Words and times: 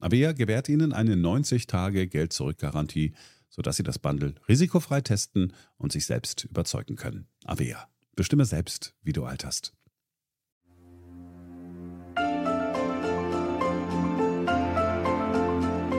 Avea 0.00 0.32
gewährt 0.32 0.68
Ihnen 0.68 0.92
eine 0.92 1.16
90-Tage-Geld-Zurück-Garantie, 1.16 3.14
sodass 3.48 3.76
Sie 3.76 3.82
das 3.82 3.98
Bundle 3.98 4.34
risikofrei 4.48 5.00
testen 5.00 5.52
und 5.76 5.90
sich 5.92 6.06
selbst 6.06 6.44
überzeugen 6.44 6.96
können. 6.96 7.26
Avea. 7.44 7.88
Bestimme 8.14 8.44
selbst, 8.44 8.94
wie 9.02 9.12
du 9.12 9.24
alterst. 9.24 9.72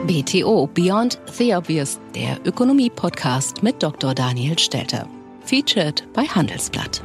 BTO 0.06 0.66
Beyond 0.66 1.20
the 1.38 1.54
Obvious, 1.54 2.00
der 2.14 2.44
Ökonomie-Podcast 2.44 3.62
mit 3.62 3.82
Dr. 3.82 4.14
Daniel 4.14 4.58
Stelter. 4.58 5.08
Featured 5.44 6.08
bei 6.12 6.22
Handelsblatt. 6.22 7.02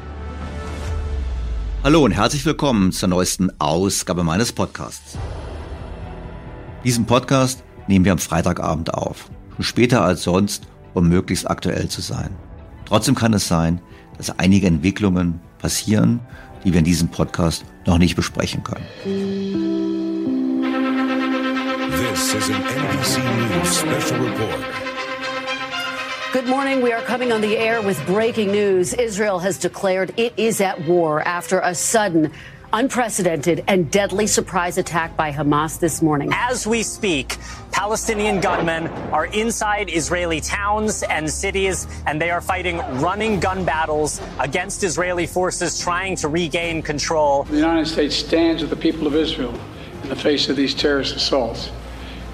Hallo 1.83 2.03
und 2.03 2.11
herzlich 2.11 2.45
willkommen 2.45 2.91
zur 2.91 3.09
neuesten 3.09 3.51
Ausgabe 3.59 4.23
meines 4.23 4.51
Podcasts. 4.51 5.17
Diesen 6.85 7.07
Podcast 7.07 7.63
nehmen 7.87 8.05
wir 8.05 8.11
am 8.11 8.19
Freitagabend 8.19 8.93
auf, 8.93 9.31
schon 9.55 9.65
später 9.65 10.03
als 10.03 10.21
sonst, 10.21 10.67
um 10.93 11.09
möglichst 11.09 11.49
aktuell 11.49 11.87
zu 11.87 12.01
sein. 12.01 12.29
Trotzdem 12.85 13.15
kann 13.15 13.33
es 13.33 13.47
sein, 13.47 13.81
dass 14.19 14.37
einige 14.37 14.67
Entwicklungen 14.67 15.39
passieren, 15.57 16.19
die 16.63 16.73
wir 16.73 16.79
in 16.79 16.85
diesem 16.85 17.07
Podcast 17.07 17.65
noch 17.87 17.97
nicht 17.97 18.15
besprechen 18.15 18.63
können. 18.63 18.85
This 22.13 22.35
is 22.35 22.49
an 22.51 22.61
NBC 22.61 23.17
News 23.17 23.79
special 23.79 24.19
report. 24.23 24.63
Good 26.33 26.47
morning. 26.47 26.83
We 26.83 26.93
are 26.93 27.01
coming 27.01 27.31
on 27.31 27.41
the 27.41 27.57
air 27.57 27.81
with 27.81 27.97
breaking 28.05 28.51
news. 28.51 28.93
Israel 28.93 29.39
has 29.39 29.57
declared 29.57 30.13
it 30.17 30.33
is 30.37 30.61
at 30.61 30.85
war 30.85 31.25
after 31.25 31.61
a 31.61 31.73
sudden 31.73 32.29
unprecedented 32.75 33.63
and 33.69 33.89
deadly 33.89 34.27
surprise 34.27 34.77
attack 34.77 35.15
by 35.15 35.31
Hamas 35.31 35.79
this 35.79 36.01
morning. 36.01 36.29
As 36.33 36.67
we 36.67 36.83
speak, 36.83 37.37
Palestinian 37.71 38.41
gunmen 38.41 38.87
are 39.13 39.27
inside 39.27 39.89
Israeli 39.89 40.41
towns 40.41 41.01
and 41.03 41.29
cities, 41.29 41.87
and 42.05 42.21
they 42.21 42.31
are 42.31 42.41
fighting 42.41 42.79
running 42.99 43.39
gun 43.39 43.63
battles 43.63 44.19
against 44.39 44.83
Israeli 44.83 45.25
forces 45.25 45.79
trying 45.79 46.17
to 46.17 46.27
regain 46.27 46.81
control. 46.81 47.43
The 47.43 47.55
United 47.55 47.85
States 47.85 48.13
stands 48.13 48.61
with 48.61 48.71
the 48.71 48.75
people 48.75 49.07
of 49.07 49.15
Israel 49.15 49.57
in 50.03 50.09
the 50.09 50.15
face 50.17 50.49
of 50.49 50.57
these 50.57 50.73
terrorist 50.75 51.15
assaults. 51.15 51.71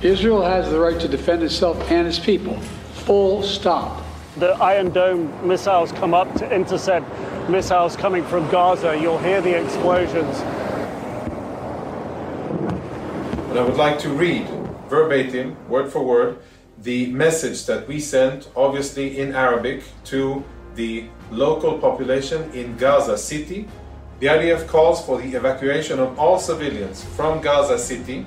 Israel 0.01 0.41
has 0.41 0.71
the 0.71 0.79
right 0.79 0.99
to 0.99 1.07
defend 1.07 1.43
itself 1.43 1.77
and 1.91 2.07
its 2.07 2.17
people. 2.17 2.57
Full 3.05 3.43
stop. 3.43 4.03
The 4.41 4.53
Iron 4.53 4.89
Dome 4.89 5.47
missiles 5.47 5.91
come 5.91 6.15
up 6.15 6.33
to 6.37 6.51
intercept 6.51 7.05
missiles 7.47 7.95
coming 7.95 8.23
from 8.23 8.49
Gaza. 8.49 8.97
You'll 8.99 9.19
hear 9.19 9.39
the 9.39 9.55
explosions. 9.55 10.35
But 13.47 13.57
I 13.59 13.63
would 13.63 13.77
like 13.77 13.99
to 13.99 14.09
read 14.09 14.47
verbatim, 14.89 15.55
word 15.69 15.91
for 15.91 16.03
word, 16.03 16.39
the 16.79 17.11
message 17.11 17.67
that 17.67 17.87
we 17.87 17.99
sent, 17.99 18.49
obviously 18.55 19.19
in 19.19 19.35
Arabic, 19.35 19.83
to 20.05 20.43
the 20.73 21.07
local 21.29 21.77
population 21.77 22.51
in 22.51 22.75
Gaza 22.77 23.19
City. 23.19 23.67
The 24.21 24.25
IDF 24.25 24.67
calls 24.67 25.05
for 25.05 25.21
the 25.21 25.35
evacuation 25.35 25.99
of 25.99 26.17
all 26.17 26.39
civilians 26.39 27.03
from 27.03 27.41
Gaza 27.41 27.77
City. 27.77 28.25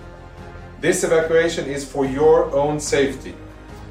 This 0.80 1.02
evacuation 1.02 1.66
is 1.66 1.84
for 1.84 2.06
your 2.06 2.54
own 2.54 2.78
safety. 2.78 3.34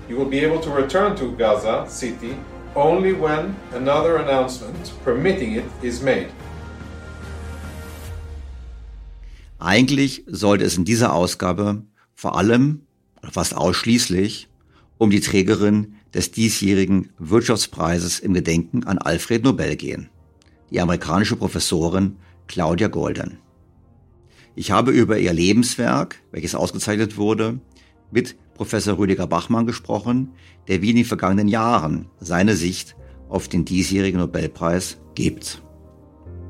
You 0.10 0.18
will 0.18 0.30
be 0.30 0.44
able 0.46 0.60
to 0.62 0.70
return 0.70 1.16
to 1.16 1.32
Gaza 1.38 1.86
City 1.88 2.36
only 2.76 3.14
when 3.14 3.56
another 3.74 4.18
announcement 4.18 4.92
permitting 5.04 5.56
it 5.56 5.64
is 5.82 6.02
made. 6.02 6.28
Eigentlich 9.60 10.24
sollte 10.28 10.66
es 10.66 10.78
in 10.78 10.84
dieser 10.84 11.14
Ausgabe 11.14 11.84
vor 12.16 12.38
allem, 12.38 12.82
oder 13.22 13.32
fast 13.32 13.56
ausschließlich, 13.56 14.50
um 14.98 15.10
die 15.10 15.22
Trägerin 15.22 15.96
des 16.14 16.32
diesjährigen 16.32 17.10
Wirtschaftspreises 17.18 18.20
im 18.20 18.34
Gedenken 18.34 18.84
an 18.84 18.98
Alfred 18.98 19.46
Nobel 19.46 19.78
gehen, 19.78 20.10
die 20.70 20.82
amerikanische 20.82 21.38
Professorin 21.38 22.18
Claudia 22.48 22.90
Golden. 22.90 23.38
Ich 24.56 24.72
habe 24.72 24.92
über 24.92 25.18
ihr 25.18 25.32
Lebenswerk, 25.32 26.22
welches 26.32 26.56
ausgezeichnet 26.56 27.16
wurde, 27.16 27.60
mit 28.12 28.36
Professor 28.56 28.98
Rüdiger 28.98 29.28
Bachmann 29.28 29.66
gesprochen, 29.66 30.32
der 30.68 30.82
wie 30.82 30.92
in 30.92 30.98
den 30.98 31.06
vergangenen 31.06 31.48
Jahren 31.48 32.08
seine 32.20 32.56
Sicht 32.56 32.96
auf 33.30 33.48
den 33.48 33.66
diesjährigen 33.66 34.20
Nobelpreis 34.20 35.00
gibt. 35.16 35.64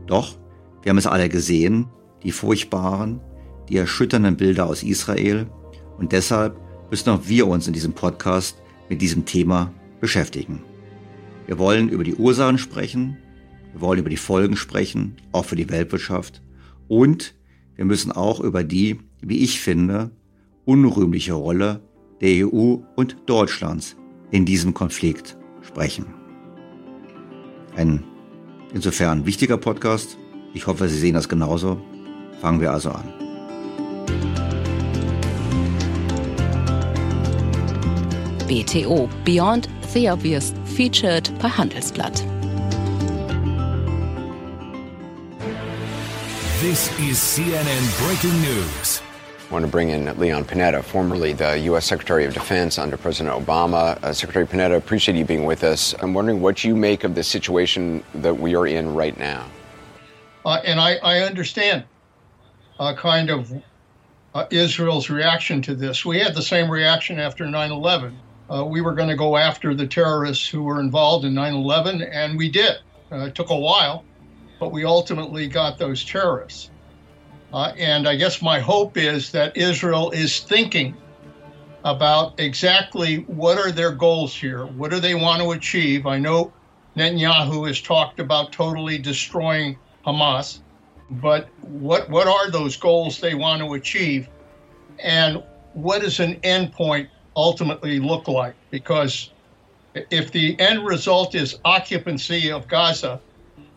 Doch, 0.06 0.38
wir 0.82 0.90
haben 0.90 0.98
es 0.98 1.08
alle 1.08 1.30
gesehen, 1.30 1.88
die 2.24 2.32
furchtbaren, 2.32 3.22
die 3.70 3.78
erschütternden 3.78 4.36
Bilder 4.36 4.66
aus 4.66 4.84
Israel 4.84 5.48
und 5.98 6.12
deshalb 6.12 6.60
müssen 6.90 7.10
auch 7.10 7.22
wir 7.26 7.48
uns 7.48 7.68
in 7.68 7.74
diesem 7.74 7.94
Podcast 7.94 8.62
mit 8.90 9.02
diesem 9.02 9.26
Thema 9.26 9.74
beschäftigen. 10.02 10.62
Wir 11.48 11.58
wollen 11.58 11.88
über 11.88 12.04
die 12.04 12.16
Ursachen 12.16 12.58
sprechen, 12.58 13.18
wir 13.72 13.82
wollen 13.82 14.00
über 14.00 14.10
die 14.10 14.18
Folgen 14.18 14.58
sprechen, 14.58 15.16
auch 15.32 15.46
für 15.46 15.56
die 15.56 15.70
Weltwirtschaft 15.70 16.42
und 16.90 17.36
wir 17.76 17.86
müssen 17.86 18.12
auch 18.12 18.42
über 18.42 18.64
die, 18.64 19.00
wie 19.22 19.40
ich 19.40 19.62
finde, 19.62 20.12
unrühmliche 20.66 21.34
Rolle 21.34 21.82
der 22.24 22.48
EU 22.48 22.78
und 22.96 23.18
Deutschlands 23.26 23.98
in 24.32 24.46
diesem 24.46 24.74
Konflikt 24.74 25.38
sprechen. 25.62 26.06
Ein 27.76 28.04
insofern 28.74 29.26
wichtiger 29.26 29.58
Podcast. 29.58 30.18
Ich 30.54 30.66
hoffe, 30.66 30.88
Sie 30.88 30.98
sehen 30.98 31.16
das 31.16 31.28
genauso. 31.28 31.82
Fangen 32.40 32.62
wir 32.62 32.72
also 32.72 32.92
an. 32.92 33.14
BTO 38.48 39.10
Beyond 39.26 39.68
the 39.94 40.10
Obvious 40.10 40.54
featured 40.66 41.32
bei 41.40 41.50
Handelsblatt. 41.50 42.24
This 46.62 46.90
is 47.10 47.20
CNN 47.36 47.84
breaking 48.00 48.40
news. 48.42 49.02
I 49.50 49.54
want 49.54 49.66
to 49.66 49.72
bring 49.72 49.90
in 49.90 50.06
Leon 50.18 50.46
Panetta, 50.46 50.84
formerly 50.84 51.34
the 51.34 51.60
U.S. 51.60 51.86
Secretary 51.86 52.26
of 52.26 52.34
Defense 52.34 52.80
under 52.80 52.98
President 52.98 53.36
Obama. 53.36 54.02
Uh, 54.02 54.14
Secretary 54.14 54.48
Panetta, 54.48 54.76
appreciate 54.78 55.18
you 55.18 55.26
being 55.26 55.46
with 55.46 55.64
us. 55.64 55.94
I'm 56.00 56.14
wondering 56.14 56.42
what 56.42 56.64
you 56.64 56.76
make 56.76 57.04
of 57.04 57.14
the 57.14 57.24
situation 57.24 58.04
that 58.16 58.34
we 58.34 58.56
are 58.56 58.66
in 58.66 58.96
right 58.96 59.18
now. 59.18 59.46
Uh, 60.46 60.62
and 60.64 60.80
I, 60.80 60.96
I 61.04 61.20
understand 61.20 61.84
uh, 62.80 62.96
kind 62.96 63.30
of 63.30 63.52
uh, 64.34 64.46
Israel's 64.50 65.10
reaction 65.10 65.62
to 65.64 65.76
this. 65.76 66.06
We 66.06 66.20
had 66.20 66.34
the 66.34 66.42
same 66.42 66.70
reaction 66.70 67.20
after 67.20 67.46
9 67.46 67.72
11. 67.72 68.18
Uh, 68.50 68.66
we 68.66 68.82
were 68.82 68.94
going 68.94 69.10
to 69.10 69.16
go 69.16 69.38
after 69.38 69.76
the 69.76 69.88
terrorists 69.88 70.48
who 70.48 70.64
were 70.64 70.80
involved 70.80 71.26
in 71.26 71.34
9 71.34 71.54
11, 71.54 72.02
and 72.02 72.38
we 72.38 72.50
did. 72.50 72.78
Uh, 73.12 73.26
it 73.26 73.36
took 73.36 73.50
a 73.50 73.58
while, 73.58 74.04
but 74.60 74.72
we 74.72 74.84
ultimately 74.84 75.48
got 75.48 75.78
those 75.78 76.04
terrorists. 76.04 76.72
Uh, 77.54 77.72
and 77.78 78.08
I 78.08 78.16
guess 78.16 78.42
my 78.42 78.60
hope 78.60 78.98
is 78.98 79.32
that 79.32 79.56
Israel 79.56 80.10
is 80.10 80.40
thinking 80.40 80.98
about 81.86 82.40
exactly 82.40 83.18
what 83.28 83.60
are 83.60 83.72
their 83.72 83.92
goals 83.92 84.36
here? 84.36 84.66
What 84.66 84.90
do 84.90 85.00
they 85.00 85.14
want 85.14 85.44
to 85.44 85.52
achieve? 85.52 86.08
I 86.08 86.18
know 86.18 86.52
Netanyahu 86.98 87.68
has 87.68 87.80
talked 87.80 88.20
about 88.20 88.52
totally 88.52 88.98
destroying 88.98 89.78
Hamas, 90.06 90.62
but 91.12 91.48
what 91.62 92.10
what 92.10 92.28
are 92.28 92.50
those 92.50 92.76
goals 92.76 93.20
they 93.20 93.36
want 93.36 93.62
to 93.62 93.74
achieve? 93.76 94.30
And 94.98 95.44
what 95.74 96.02
does 96.02 96.20
an 96.20 96.40
endpoint 96.42 97.08
ultimately 97.36 98.00
look 98.00 98.28
like? 98.28 98.56
Because 98.72 99.30
if 99.94 100.32
the 100.32 100.60
end 100.60 100.84
result 100.86 101.36
is 101.36 101.60
occupancy 101.64 102.52
of 102.52 102.68
Gaza, 102.68 103.22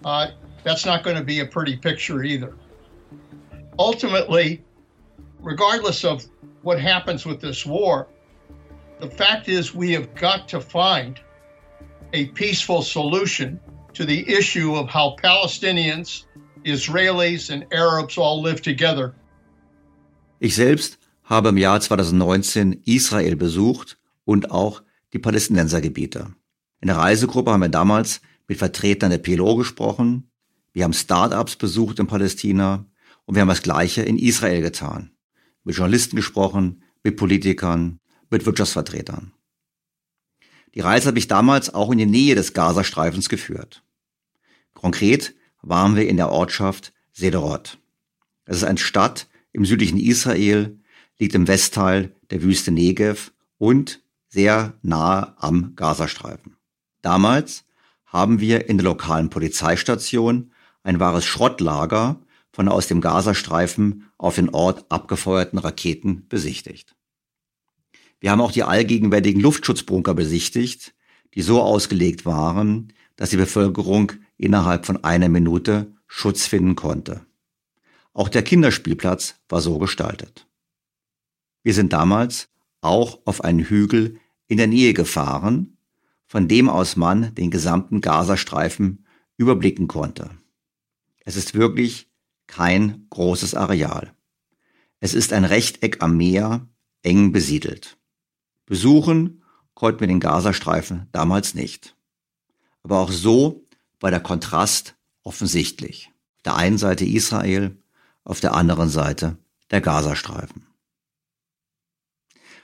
uh, 0.03 0.29
that's 0.63 0.87
not 0.87 1.03
going 1.03 1.17
to 1.17 1.25
be 1.25 1.41
a 1.41 1.47
pretty 1.47 1.77
picture 1.77 2.23
either 2.23 2.55
ultimately, 3.79 4.63
regardless 5.41 6.05
of 6.05 6.25
what 6.63 6.81
happens 6.81 7.25
with 7.25 7.41
this 7.41 7.65
war, 7.67 8.09
the 9.01 9.09
fact 9.09 9.49
is 9.49 9.75
we 9.75 9.93
have 9.93 10.15
got 10.15 10.49
to 10.49 10.61
find 10.61 11.21
a 12.13 12.27
peaceful 12.27 12.83
solution 12.83 13.61
to 13.95 14.05
the 14.05 14.25
issue 14.29 14.75
of 14.75 14.89
how 14.89 15.17
Palestinians, 15.23 16.25
Israelis 16.65 17.51
and 17.51 17.67
Arabs 17.73 18.19
all 18.19 18.43
live 18.43 18.63
together. 18.63 19.15
Ich 20.39 20.55
selbst 20.55 20.99
habe 21.25 21.49
im 21.49 21.57
Jahr 21.57 21.81
2019 21.81 22.83
Israel 22.85 23.37
besucht 23.37 23.99
und 24.25 24.51
auch 24.51 24.83
die 25.13 25.19
Palästinensergebiete. 25.19 26.35
In 26.81 26.89
der 26.89 26.97
Reisegruppe 26.97 27.51
haben 27.53 27.63
wir 27.63 27.69
damals 27.69 28.21
mit 28.49 28.59
Vertretern 28.59 29.11
der 29.11 29.19
PLO 29.19 29.57
gesprochen. 29.57 30.31
Wir 30.73 30.85
haben 30.85 30.93
Start-ups 30.93 31.57
besucht 31.57 31.99
in 31.99 32.07
Palästina. 32.07 32.85
Und 33.27 33.35
wir 33.35 33.43
haben 33.43 33.49
das 33.49 33.63
Gleiche 33.63 34.03
in 34.03 34.19
Israel 34.19 34.63
getan. 34.63 35.11
Mit 35.65 35.77
Journalisten 35.77 36.17
gesprochen, 36.17 36.83
mit 37.03 37.17
Politikern, 37.17 38.01
mit 38.31 38.47
Wirtschaftsvertretern. 38.47 39.33
Die 40.75 40.81
Reise 40.81 41.09
hat 41.09 41.15
mich 41.15 41.29
damals 41.29 41.75
auch 41.75 41.91
in 41.91 41.99
die 41.99 42.07
Nähe 42.07 42.35
des 42.35 42.53
Gazastreifens 42.53 43.29
geführt. 43.29 43.83
Konkret 44.75 45.35
waren 45.63 45.97
wir 45.97 46.09
in 46.09 46.17
der 46.17 46.31
Ortschaft 46.31 46.93
Sederot. 47.13 47.79
Es 48.45 48.59
ist 48.59 48.65
eine 48.65 48.79
Stadt 48.79 49.27
im 49.53 49.65
südlichen 49.65 49.99
Israel, 49.99 50.79
liegt 51.19 51.35
im 51.35 51.49
Westteil 51.49 52.15
der 52.31 52.43
Wüste 52.43 52.71
Negev 52.71 53.33
und 53.59 54.03
sehr 54.29 54.75
nahe 54.83 55.35
am 55.39 55.75
Gazastreifen. 55.77 56.57
Damals 57.01 57.65
haben 58.05 58.41
wir 58.41 58.69
in 58.69 58.77
der 58.77 58.85
lokalen 58.85 59.31
Polizeistation 59.31 60.53
ein 60.83 61.01
wahres 61.01 61.25
Schrottlager 61.25 62.21
von 62.57 62.71
aus 62.71 62.87
dem 62.87 63.03
Gazastreifen 63.03 64.05
auf 64.17 64.37
den 64.37 64.49
Ort 64.49 64.87
abgefeuerten 64.89 65.59
Raketen 65.59 66.27
besichtigt. 66.31 66.97
Wir 68.19 68.31
haben 68.31 68.41
auch 68.41 68.51
die 68.51 68.63
allgegenwärtigen 68.63 69.43
Luftschutzbunker 69.43 70.15
besichtigt, 70.15 70.95
die 71.35 71.43
so 71.43 71.61
ausgelegt 71.61 72.25
waren, 72.25 72.95
dass 73.17 73.29
die 73.29 73.37
Bevölkerung 73.37 74.13
innerhalb 74.39 74.87
von 74.87 75.05
einer 75.05 75.29
Minute 75.29 75.93
Schutz 76.07 76.47
finden 76.47 76.77
konnte. 76.77 77.27
Auch 78.15 78.31
der 78.31 78.43
Kinderspielplatz 78.43 79.35
war 79.51 79.61
so 79.61 79.79
gestaltet. 79.79 80.47
Wir 81.63 81.75
sind 81.75 81.93
damals 81.93 82.49
auch 82.81 83.21
auf 83.27 83.45
einen 83.45 83.65
Hügel 83.67 84.19
in 84.47 84.57
der 84.57 84.67
Nähe 84.67 84.95
gefahren, 84.95 85.77
von 86.27 86.49
dem 86.49 86.71
aus 86.71 86.97
man 86.97 87.35
den 87.35 87.51
gesamten 87.51 88.01
Gazastreifen 88.01 89.05
überblicken 89.37 89.89
konnte. 89.89 90.31
Es 91.27 91.37
ist 91.37 91.53
wirklich 91.53 92.09
kein 92.47 93.07
großes 93.11 93.55
Areal. 93.55 94.15
Es 95.01 95.15
ist 95.15 95.33
ein 95.33 95.45
Rechteck 95.45 96.03
am 96.03 96.17
Meer, 96.17 96.69
eng 97.03 97.33
besiedelt. 97.33 97.99
Besuchen 98.65 99.43
konnten 99.75 100.01
wir 100.01 100.07
den 100.07 100.21
Gazastreifen 100.21 101.09
damals 101.13 101.55
nicht. 101.55 101.97
Aber 102.83 102.99
auch 102.99 103.11
so 103.11 103.67
war 104.01 104.11
der 104.11 104.21
Kontrast 104.21 104.97
offensichtlich. 105.23 106.11
Auf 106.37 106.43
der 106.43 106.57
einen 106.57 106.79
Seite 106.79 107.05
Israel, 107.05 107.77
auf 108.25 108.41
der 108.41 108.55
anderen 108.55 108.89
Seite 108.89 109.39
der 109.71 109.81
Gazastreifen. 109.81 110.67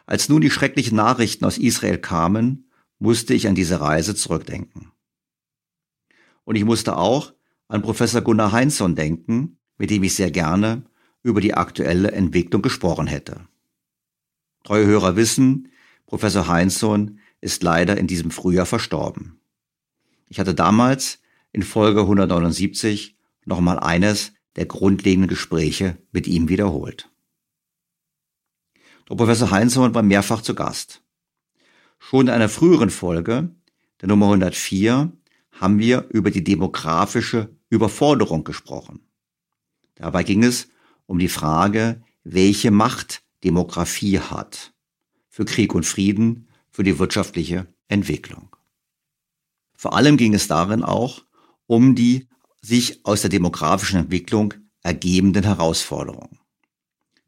Als 0.07 0.29
nun 0.29 0.41
die 0.41 0.51
schrecklichen 0.51 0.97
Nachrichten 0.97 1.45
aus 1.45 1.59
Israel 1.59 1.99
kamen, 1.99 2.71
musste 2.99 3.35
ich 3.35 3.49
an 3.49 3.55
diese 3.55 3.81
Reise 3.81 4.15
zurückdenken. 4.15 4.93
Und 6.45 6.57
ich 6.57 6.65
musste 6.65 6.97
auch 6.97 7.33
an 7.69 7.83
Professor 7.83 8.21
Gunnar 8.21 8.53
Heinzson 8.53 8.95
denken, 8.95 9.59
mit 9.79 9.91
dem 9.91 10.02
ich 10.02 10.14
sehr 10.14 10.31
gerne 10.31 10.85
über 11.23 11.41
die 11.41 11.55
aktuelle 11.55 12.12
Entwicklung 12.12 12.62
gesprochen 12.62 13.07
hätte. 13.07 13.47
Treue 14.64 14.87
Hörer 14.87 15.17
wissen, 15.17 15.69
Professor 16.07 16.49
Heinzsohn 16.49 17.19
ist 17.41 17.62
leider 17.62 17.97
in 17.97 18.07
diesem 18.07 18.31
Frühjahr 18.31 18.67
verstorben. 18.67 19.41
Ich 20.29 20.38
hatte 20.38 20.55
damals 20.55 21.21
in 21.52 21.62
Folge 21.62 22.00
179 22.00 23.17
nochmal 23.45 23.79
eines 23.79 24.33
der 24.57 24.67
grundlegenden 24.67 25.29
Gespräche 25.29 25.99
mit 26.12 26.26
ihm 26.26 26.49
wiederholt. 26.49 27.11
Der 29.09 29.17
Professor 29.17 29.50
Heinzsohn 29.50 29.95
war 29.95 30.02
mehrfach 30.02 30.43
zu 30.43 30.55
Gast. 30.55 31.02
Schon 31.99 32.29
in 32.29 32.33
einer 32.33 32.49
früheren 32.49 32.91
Folge, 32.91 33.55
der 34.00 34.09
Nummer 34.09 34.26
104, 34.26 35.12
haben 35.52 35.79
wir 35.79 36.07
über 36.11 36.31
die 36.31 36.45
demografische 36.45 37.55
Überforderung 37.69 38.45
gesprochen. 38.45 39.00
Dabei 40.02 40.25
ging 40.25 40.42
es 40.42 40.66
um 41.06 41.21
die 41.21 41.28
Frage, 41.28 42.02
welche 42.25 42.73
Macht 42.73 43.23
Demografie 43.44 44.18
hat 44.18 44.73
für 45.28 45.44
Krieg 45.44 45.76
und 45.76 45.87
Frieden, 45.87 46.49
für 46.73 46.82
die 46.82 46.99
wirtschaftliche 46.99 47.68
Entwicklung. 47.87 48.49
Vor 49.76 49.94
allem 49.94 50.16
ging 50.16 50.35
es 50.35 50.49
darin 50.49 50.82
auch 50.82 51.23
um 51.68 51.94
die 51.94 52.26
sich 52.61 53.06
aus 53.06 53.21
der 53.21 53.30
demografischen 53.30 54.00
Entwicklung 54.00 54.54
ergebenden 54.82 55.44
Herausforderungen. 55.44 56.40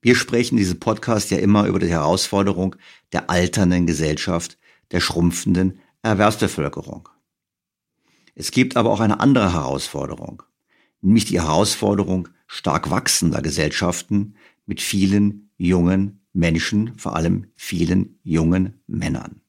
Wir 0.00 0.16
sprechen 0.16 0.54
in 0.54 0.64
diesem 0.64 0.80
Podcast 0.80 1.30
ja 1.30 1.38
immer 1.38 1.66
über 1.66 1.78
die 1.78 1.88
Herausforderung 1.88 2.74
der 3.12 3.30
alternden 3.30 3.86
Gesellschaft, 3.86 4.58
der 4.90 5.00
schrumpfenden 5.00 5.78
Erwerbsbevölkerung. 6.02 7.08
Es 8.34 8.50
gibt 8.50 8.76
aber 8.76 8.90
auch 8.90 9.00
eine 9.00 9.20
andere 9.20 9.52
Herausforderung, 9.52 10.42
nämlich 11.02 11.24
die 11.24 11.40
Herausforderung 11.40 12.28
stark 12.46 12.90
wachsender 12.90 13.42
Gesellschaften 13.42 14.36
mit 14.66 14.80
vielen 14.80 15.50
jungen 15.56 16.26
Menschen, 16.32 16.98
vor 16.98 17.16
allem 17.16 17.46
vielen 17.54 18.18
jungen 18.22 18.80
Männern. 18.86 19.40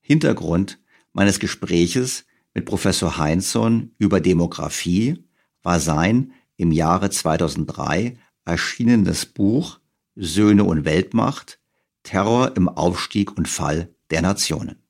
Hintergrund 0.00 0.78
meines 1.12 1.38
Gespräches 1.38 2.24
mit 2.54 2.64
Professor 2.64 3.18
Heinzson 3.18 3.92
über 3.98 4.20
Demografie 4.20 5.24
war 5.62 5.80
sein 5.80 6.32
im 6.56 6.72
Jahre 6.72 7.10
2003 7.10 8.16
erschienenes 8.44 9.26
Buch 9.26 9.80
Söhne 10.16 10.64
und 10.64 10.84
Weltmacht, 10.84 11.60
Terror 12.02 12.56
im 12.56 12.68
Aufstieg 12.68 13.36
und 13.36 13.48
Fall 13.48 13.94
der 14.10 14.22
Nationen. 14.22 14.82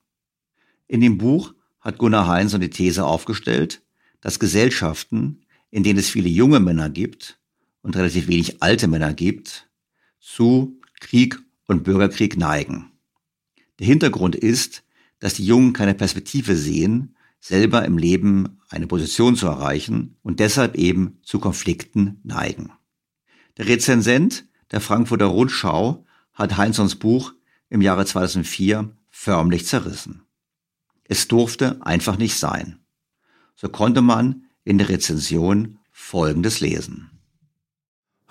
In 0.87 1.01
dem 1.01 1.17
Buch 1.17 1.53
hat 1.79 1.97
Gunnar 1.99 2.27
Heinzson 2.27 2.61
die 2.61 2.69
These 2.71 3.05
aufgestellt, 3.05 3.83
dass 4.21 4.39
Gesellschaften, 4.39 5.45
in 5.71 5.83
denen 5.83 5.99
es 5.99 6.09
viele 6.09 6.29
junge 6.29 6.59
Männer 6.59 6.89
gibt 6.89 7.39
und 7.81 7.95
relativ 7.95 8.27
wenig 8.27 8.61
alte 8.61 8.87
Männer 8.87 9.13
gibt, 9.13 9.69
zu 10.19 10.79
Krieg 10.99 11.39
und 11.65 11.83
Bürgerkrieg 11.83 12.37
neigen. 12.37 12.91
Der 13.79 13.87
Hintergrund 13.87 14.35
ist, 14.35 14.83
dass 15.19 15.35
die 15.35 15.45
Jungen 15.45 15.73
keine 15.73 15.93
Perspektive 15.93 16.55
sehen, 16.55 17.15
selber 17.39 17.85
im 17.85 17.97
Leben 17.97 18.59
eine 18.69 18.87
Position 18.87 19.35
zu 19.35 19.47
erreichen 19.47 20.17
und 20.23 20.39
deshalb 20.39 20.75
eben 20.75 21.19
zu 21.23 21.39
Konflikten 21.39 22.19
neigen. 22.23 22.71
Der 23.57 23.67
Rezensent 23.67 24.45
der 24.71 24.81
Frankfurter 24.81 25.25
Rundschau 25.25 26.05
hat 26.33 26.57
Heinzons 26.57 26.95
Buch 26.95 27.33
im 27.69 27.81
Jahre 27.81 28.05
2004 28.05 28.91
förmlich 29.09 29.65
zerrissen. 29.65 30.23
Es 31.03 31.27
durfte 31.27 31.83
einfach 31.85 32.17
nicht 32.17 32.37
sein. 32.37 32.79
So 33.55 33.67
konnte 33.69 34.01
man 34.01 34.45
in 34.69 34.77
der 34.77 34.89
Rezension 34.89 35.79
Folgendes 35.91 36.59
lesen. 36.59 37.09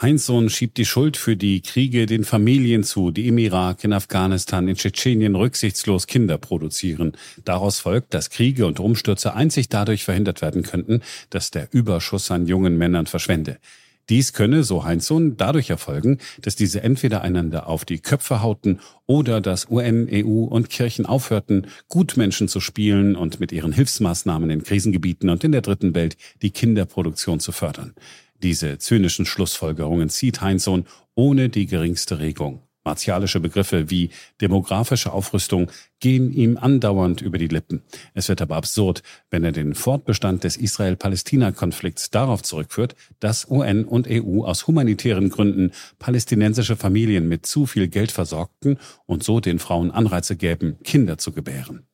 Heinzsohn 0.00 0.48
schiebt 0.48 0.76
die 0.76 0.84
Schuld 0.84 1.16
für 1.16 1.36
die 1.36 1.60
Kriege 1.62 2.06
den 2.06 2.22
Familien 2.22 2.84
zu, 2.84 3.10
die 3.10 3.26
im 3.26 3.38
Irak, 3.38 3.82
in 3.82 3.92
Afghanistan, 3.92 4.68
in 4.68 4.76
Tschetschenien 4.76 5.34
rücksichtslos 5.34 6.06
Kinder 6.06 6.38
produzieren. 6.38 7.16
Daraus 7.44 7.80
folgt, 7.80 8.14
dass 8.14 8.30
Kriege 8.30 8.66
und 8.66 8.78
Umstürze 8.78 9.34
einzig 9.34 9.68
dadurch 9.68 10.04
verhindert 10.04 10.40
werden 10.40 10.62
könnten, 10.62 11.02
dass 11.30 11.50
der 11.50 11.66
Überschuss 11.72 12.30
an 12.30 12.46
jungen 12.46 12.78
Männern 12.78 13.06
verschwende. 13.06 13.58
Dies 14.08 14.32
könne, 14.32 14.64
so 14.64 14.84
Heinzsohn, 14.84 15.36
dadurch 15.36 15.68
erfolgen, 15.68 16.18
dass 16.40 16.56
diese 16.56 16.82
entweder 16.82 17.22
einander 17.22 17.66
auf 17.66 17.84
die 17.84 17.98
Köpfe 17.98 18.40
hauten 18.40 18.80
oder 19.06 19.40
dass 19.40 19.68
UN, 19.70 20.08
EU 20.10 20.44
und 20.44 20.70
Kirchen 20.70 21.04
aufhörten, 21.04 21.66
Gutmenschen 21.88 22.48
zu 22.48 22.60
spielen 22.60 23.16
und 23.16 23.38
mit 23.38 23.52
ihren 23.52 23.72
Hilfsmaßnahmen 23.72 24.48
in 24.50 24.62
Krisengebieten 24.62 25.28
und 25.28 25.44
in 25.44 25.52
der 25.52 25.60
dritten 25.60 25.94
Welt 25.94 26.16
die 26.40 26.50
Kinderproduktion 26.50 27.38
zu 27.38 27.52
fördern. 27.52 27.94
Diese 28.42 28.78
zynischen 28.78 29.26
Schlussfolgerungen 29.26 30.08
zieht 30.08 30.40
Heinsohn 30.40 30.86
ohne 31.14 31.48
die 31.48 31.66
geringste 31.66 32.18
Regung. 32.18 32.62
Martialische 32.88 33.38
Begriffe 33.38 33.90
wie 33.90 34.08
demografische 34.40 35.12
Aufrüstung 35.12 35.70
gehen 36.00 36.32
ihm 36.32 36.56
andauernd 36.56 37.20
über 37.20 37.36
die 37.36 37.48
Lippen. 37.48 37.82
Es 38.14 38.30
wird 38.30 38.40
aber 38.40 38.56
absurd, 38.56 39.02
wenn 39.30 39.44
er 39.44 39.52
den 39.52 39.74
Fortbestand 39.74 40.42
des 40.42 40.56
Israel-Palästina-Konflikts 40.56 42.08
darauf 42.08 42.42
zurückführt, 42.42 42.96
dass 43.20 43.50
UN 43.50 43.84
und 43.84 44.08
EU 44.08 44.42
aus 44.42 44.66
humanitären 44.66 45.28
Gründen 45.28 45.72
palästinensische 45.98 46.76
Familien 46.76 47.28
mit 47.28 47.44
zu 47.44 47.66
viel 47.66 47.88
Geld 47.88 48.10
versorgten 48.10 48.78
und 49.04 49.22
so 49.22 49.40
den 49.40 49.58
Frauen 49.58 49.90
Anreize 49.90 50.34
gäben, 50.34 50.78
Kinder 50.82 51.18
zu 51.18 51.32
gebären. 51.32 51.86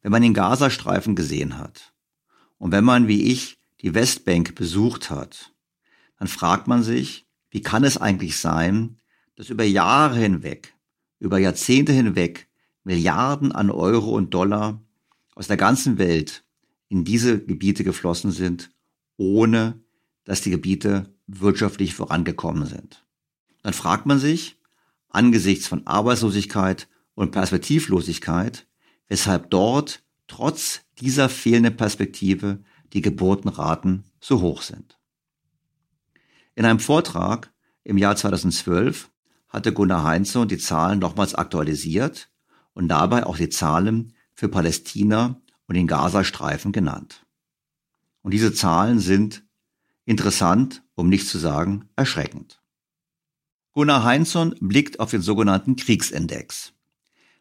Wenn 0.00 0.12
man 0.12 0.22
den 0.22 0.32
Gazastreifen 0.32 1.16
gesehen 1.16 1.58
hat 1.58 1.92
und 2.56 2.72
wenn 2.72 2.84
man 2.84 3.08
wie 3.08 3.30
ich 3.30 3.58
die 3.82 3.92
Westbank 3.92 4.54
besucht 4.54 5.10
hat, 5.10 5.52
dann 6.18 6.28
fragt 6.28 6.66
man 6.66 6.82
sich, 6.82 7.26
wie 7.50 7.60
kann 7.60 7.84
es 7.84 7.98
eigentlich 7.98 8.38
sein, 8.38 8.96
dass 9.36 9.50
über 9.50 9.64
Jahre 9.64 10.16
hinweg, 10.16 10.74
über 11.18 11.38
Jahrzehnte 11.38 11.92
hinweg 11.92 12.48
Milliarden 12.84 13.52
an 13.52 13.70
Euro 13.70 14.10
und 14.10 14.34
Dollar 14.34 14.82
aus 15.34 15.46
der 15.46 15.56
ganzen 15.56 15.98
Welt 15.98 16.44
in 16.88 17.04
diese 17.04 17.42
Gebiete 17.42 17.82
geflossen 17.82 18.30
sind, 18.30 18.70
ohne 19.16 19.80
dass 20.24 20.42
die 20.42 20.50
Gebiete 20.50 21.14
wirtschaftlich 21.26 21.94
vorangekommen 21.94 22.66
sind. 22.66 23.04
Dann 23.62 23.72
fragt 23.72 24.06
man 24.06 24.18
sich, 24.18 24.58
angesichts 25.08 25.66
von 25.66 25.86
Arbeitslosigkeit 25.86 26.88
und 27.14 27.30
Perspektivlosigkeit, 27.30 28.66
weshalb 29.08 29.50
dort 29.50 30.02
trotz 30.26 30.82
dieser 31.00 31.28
fehlenden 31.28 31.76
Perspektive 31.76 32.62
die 32.92 33.00
Geburtenraten 33.00 34.04
so 34.20 34.40
hoch 34.40 34.62
sind. 34.62 34.98
In 36.54 36.64
einem 36.64 36.80
Vortrag 36.80 37.52
im 37.82 37.98
Jahr 37.98 38.16
2012 38.16 39.10
hatte 39.54 39.72
Gunnar 39.72 40.02
Heinzson 40.02 40.48
die 40.48 40.58
Zahlen 40.58 40.98
nochmals 40.98 41.34
aktualisiert 41.34 42.28
und 42.74 42.88
dabei 42.88 43.24
auch 43.24 43.36
die 43.36 43.48
Zahlen 43.48 44.12
für 44.34 44.48
Palästina 44.48 45.40
und 45.66 45.76
den 45.76 45.86
Gazastreifen 45.86 46.72
genannt. 46.72 47.24
Und 48.22 48.32
diese 48.32 48.52
Zahlen 48.52 48.98
sind 48.98 49.44
interessant, 50.04 50.82
um 50.94 51.08
nicht 51.08 51.28
zu 51.28 51.38
sagen 51.38 51.88
erschreckend. 51.94 52.60
Gunnar 53.72 54.04
Heinzson 54.04 54.54
blickt 54.60 55.00
auf 55.00 55.10
den 55.10 55.22
sogenannten 55.22 55.76
Kriegsindex. 55.76 56.72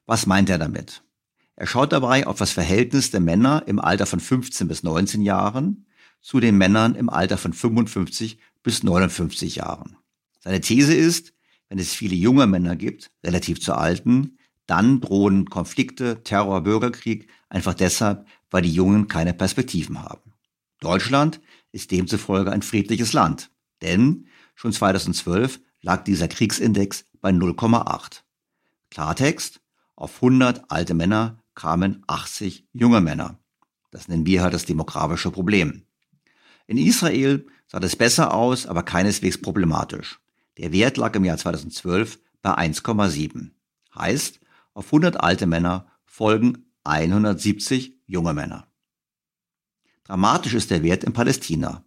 Was 0.06 0.26
meint 0.26 0.50
er 0.50 0.60
damit? 0.60 1.04
Er 1.56 1.68
schaut 1.68 1.92
dabei 1.92 2.28
auf 2.28 2.38
das 2.38 2.52
Verhältnis 2.52 3.12
der 3.12 3.22
Männer 3.22 3.64
im 3.68 3.80
Alter 3.80 4.06
von 4.06 4.20
15 4.20 4.68
bis 4.68 4.84
19 4.84 5.22
Jahren 5.22 5.86
zu 6.22 6.40
den 6.40 6.58
Männern 6.58 6.96
im 6.96 7.10
Alter 7.10 7.38
von 7.38 7.54
55 7.54 8.40
bis 8.62 8.84
59 8.84 9.56
Jahren. 9.56 9.98
Seine 10.40 10.62
These 10.62 10.94
ist, 10.94 11.33
wenn 11.74 11.80
es 11.80 11.96
viele 11.96 12.14
junge 12.14 12.46
Männer 12.46 12.76
gibt, 12.76 13.10
relativ 13.24 13.60
zu 13.60 13.74
alten, 13.74 14.38
dann 14.68 15.02
drohen 15.02 15.50
Konflikte, 15.50 16.22
Terror, 16.24 16.62
Bürgerkrieg 16.62 17.28
einfach 17.50 17.74
deshalb, 17.74 18.28
weil 18.52 18.62
die 18.62 18.72
Jungen 18.72 19.08
keine 19.08 19.34
Perspektiven 19.34 20.04
haben. 20.04 20.34
Deutschland 20.82 21.42
ist 21.72 21.90
demzufolge 21.90 22.52
ein 22.52 22.62
friedliches 22.62 23.14
Land, 23.14 23.50
denn 23.82 24.28
schon 24.54 24.72
2012 24.72 25.62
lag 25.82 26.04
dieser 26.04 26.28
Kriegsindex 26.28 27.06
bei 27.22 27.32
0,8. 27.32 28.22
Klartext, 28.92 29.60
auf 29.96 30.18
100 30.18 30.70
alte 30.70 30.94
Männer 30.94 31.40
kamen 31.56 32.04
80 32.06 32.68
junge 32.74 33.02
Männer. 33.02 33.40
Das 33.90 34.08
nennen 34.08 34.28
wir 34.28 34.44
halt 34.44 34.54
das 34.54 34.66
demografische 34.66 35.32
Problem. 35.32 35.88
In 36.68 36.78
Israel 36.78 37.48
sah 37.66 37.80
das 37.80 37.96
besser 37.96 38.32
aus, 38.32 38.68
aber 38.68 38.84
keineswegs 38.84 39.42
problematisch. 39.42 40.20
Der 40.58 40.72
Wert 40.72 40.98
lag 40.98 41.16
im 41.16 41.26
Jahr 41.26 41.38
2012 41.38 42.20
bei 42.42 42.56
1,7. 42.56 43.52
Heißt, 43.96 44.40
auf 44.74 44.86
100 44.86 45.20
alte 45.20 45.48
Männer 45.48 45.88
folgen 46.06 46.66
170 46.84 48.00
junge 48.06 48.34
Männer. 48.34 48.68
Dramatisch 50.04 50.54
ist 50.54 50.70
der 50.70 50.84
Wert 50.84 51.04
in 51.04 51.14
Palästina. 51.14 51.86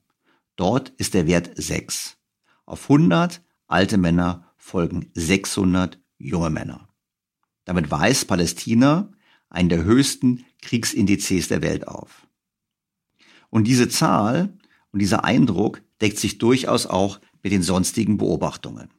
Dort 0.56 0.88
ist 0.90 1.14
der 1.14 1.26
Wert 1.26 1.50
6. 1.54 2.16
Auf 2.64 2.90
100 2.90 3.42
alte 3.66 3.98
Männer 3.98 4.52
folgen 4.56 5.10
600 5.14 6.00
junge 6.18 6.50
Männer. 6.50 6.88
Damit 7.64 7.90
weist 7.90 8.26
Palästina 8.26 9.12
einen 9.48 9.68
der 9.68 9.84
höchsten 9.84 10.44
Kriegsindizes 10.62 11.48
der 11.48 11.62
Welt 11.62 11.86
auf. 11.86 12.26
Und 13.50 13.64
diese 13.64 13.88
Zahl 13.88 14.56
und 14.90 15.00
dieser 15.00 15.24
Eindruck 15.24 15.82
deckt 16.00 16.18
sich 16.18 16.38
durchaus 16.38 16.86
auch 16.86 17.20
mit 17.46 17.52
den 17.52 17.62
sonstigen 17.62 18.18
Beobachtungen. 18.18 18.90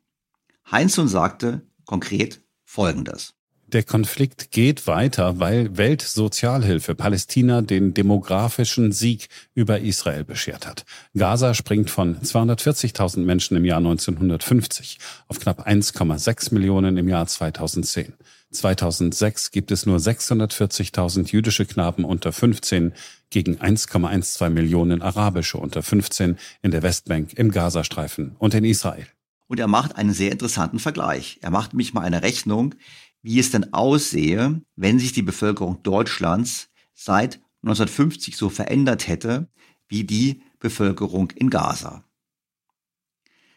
Heinzson 0.72 1.10
sagte 1.10 1.64
konkret 1.84 2.40
Folgendes. 2.64 3.34
Der 3.68 3.84
Konflikt 3.84 4.52
geht 4.52 4.88
weiter, 4.88 5.42
weil 5.42 5.76
Weltsozialhilfe 5.76 6.96
Palästina 6.96 7.62
den 7.62 7.94
demografischen 7.94 8.94
Sieg 8.94 9.28
über 9.54 9.82
Israel 9.82 10.24
beschert 10.24 10.66
hat. 10.66 10.86
Gaza 11.14 11.54
springt 11.54 11.90
von 11.90 12.22
240.000 12.22 13.20
Menschen 13.20 13.58
im 13.58 13.66
Jahr 13.66 13.80
1950 13.80 15.00
auf 15.28 15.42
knapp 15.42 15.68
1,6 15.68 16.54
Millionen 16.54 16.96
im 16.96 17.10
Jahr 17.10 17.28
2010. 17.28 18.14
2006 18.52 19.52
gibt 19.52 19.72
es 19.72 19.86
nur 19.86 19.98
640.000 19.98 21.32
jüdische 21.32 21.66
Knaben 21.66 22.06
unter 22.06 22.32
15 22.32 22.94
gegen 23.30 23.58
1,12 23.58 24.50
Millionen 24.50 25.02
arabische 25.02 25.58
unter 25.58 25.84
15 25.84 26.38
in 26.62 26.72
der 26.72 26.84
Westbank, 26.84 27.34
im 27.34 27.52
Gazastreifen 27.52 28.36
und 28.40 28.54
in 28.54 28.64
Israel. 28.64 29.08
Und 29.48 29.60
er 29.60 29.68
macht 29.68 29.96
einen 29.96 30.14
sehr 30.14 30.32
interessanten 30.32 30.80
Vergleich. 30.80 31.40
Er 31.42 31.52
macht 31.52 31.74
mich 31.74 31.94
mal 31.94 32.02
eine 32.02 32.22
Rechnung, 32.22 32.76
wie 33.22 33.40
es 33.40 33.52
denn 33.52 33.74
aussehe, 33.74 34.62
wenn 34.76 35.00
sich 35.00 35.14
die 35.14 35.22
Bevölkerung 35.22 35.82
Deutschlands 35.84 36.70
seit 36.94 37.42
1950 37.64 38.38
so 38.38 38.50
verändert 38.50 39.08
hätte 39.08 39.50
wie 39.88 40.04
die 40.04 40.42
Bevölkerung 40.60 41.32
in 41.32 41.50
Gaza. 41.50 42.04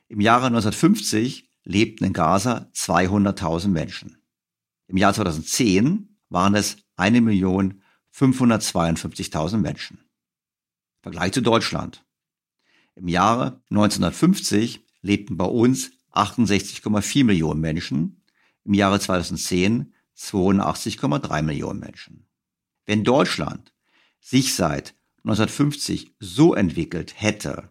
Im 0.08 0.20
Jahre 0.20 0.46
1950 0.46 1.48
lebten 1.64 2.04
in 2.04 2.12
Gaza 2.12 2.68
200.000 2.74 3.68
Menschen. 3.68 4.19
Im 4.90 4.96
Jahr 4.96 5.14
2010 5.14 6.16
waren 6.30 6.56
es 6.56 6.78
1.552.000 6.96 9.58
Menschen. 9.58 10.00
Vergleich 11.00 11.30
zu 11.30 11.42
Deutschland. 11.42 12.04
Im 12.96 13.06
Jahre 13.06 13.62
1950 13.70 14.84
lebten 15.00 15.36
bei 15.36 15.44
uns 15.44 15.92
68,4 16.12 17.24
Millionen 17.24 17.60
Menschen, 17.60 18.24
im 18.64 18.74
Jahre 18.74 18.98
2010 18.98 19.94
82,3 20.18 21.42
Millionen 21.42 21.78
Menschen. 21.78 22.26
Wenn 22.84 23.04
Deutschland 23.04 23.72
sich 24.18 24.56
seit 24.56 24.96
1950 25.18 26.16
so 26.18 26.52
entwickelt 26.52 27.14
hätte 27.16 27.70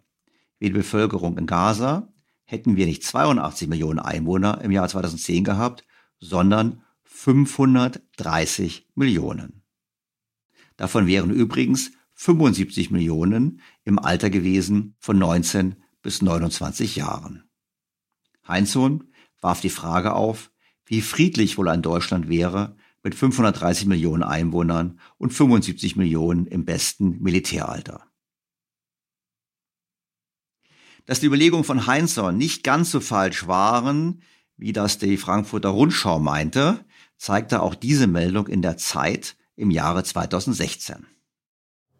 wie 0.58 0.68
die 0.68 0.74
Bevölkerung 0.74 1.38
in 1.38 1.48
Gaza, 1.48 2.14
hätten 2.46 2.78
wir 2.78 2.86
nicht 2.86 3.04
82 3.04 3.68
Millionen 3.68 4.00
Einwohner 4.00 4.62
im 4.62 4.72
Jahr 4.72 4.88
2010 4.88 5.44
gehabt, 5.44 5.84
sondern 6.22 6.82
530 7.22 8.88
Millionen. 8.96 9.62
Davon 10.78 11.06
wären 11.06 11.32
übrigens 11.32 11.92
75 12.14 12.92
Millionen 12.92 13.60
im 13.84 14.00
Alter 14.00 14.30
gewesen 14.30 14.96
von 15.00 15.20
19 15.20 15.76
bis 16.02 16.22
29 16.22 16.96
Jahren. 16.96 17.44
Heinzsohn 18.48 19.12
warf 19.42 19.60
die 19.60 19.70
Frage 19.70 20.14
auf, 20.14 20.50
wie 20.86 21.02
friedlich 21.02 21.58
wohl 21.58 21.68
ein 21.68 21.82
Deutschland 21.82 22.30
wäre 22.30 22.78
mit 23.04 23.16
530 23.16 23.88
Millionen 23.88 24.24
Einwohnern 24.24 25.02
und 25.18 25.34
75 25.34 25.98
Millionen 25.98 26.48
im 26.48 26.64
besten 26.64 27.22
Militäralter. 27.22 28.08
Dass 31.06 31.20
die 31.20 31.26
Überlegungen 31.26 31.66
von 31.66 31.86
Heinzsohn 31.86 32.38
nicht 32.38 32.64
ganz 32.64 32.92
so 32.92 33.02
falsch 33.02 33.46
waren, 33.46 34.22
wie 34.56 34.72
das 34.72 35.00
die 35.00 35.18
Frankfurter 35.18 35.70
Rundschau 35.70 36.20
meinte, 36.20 36.86
zeigte 37.20 37.62
auch 37.62 37.76
diese 37.76 38.08
Meldung 38.08 38.48
in 38.48 38.64
der 38.64 38.78
Zeit 38.78 39.36
im 39.56 39.70
Jahre 39.70 40.04
2016. 40.04 41.06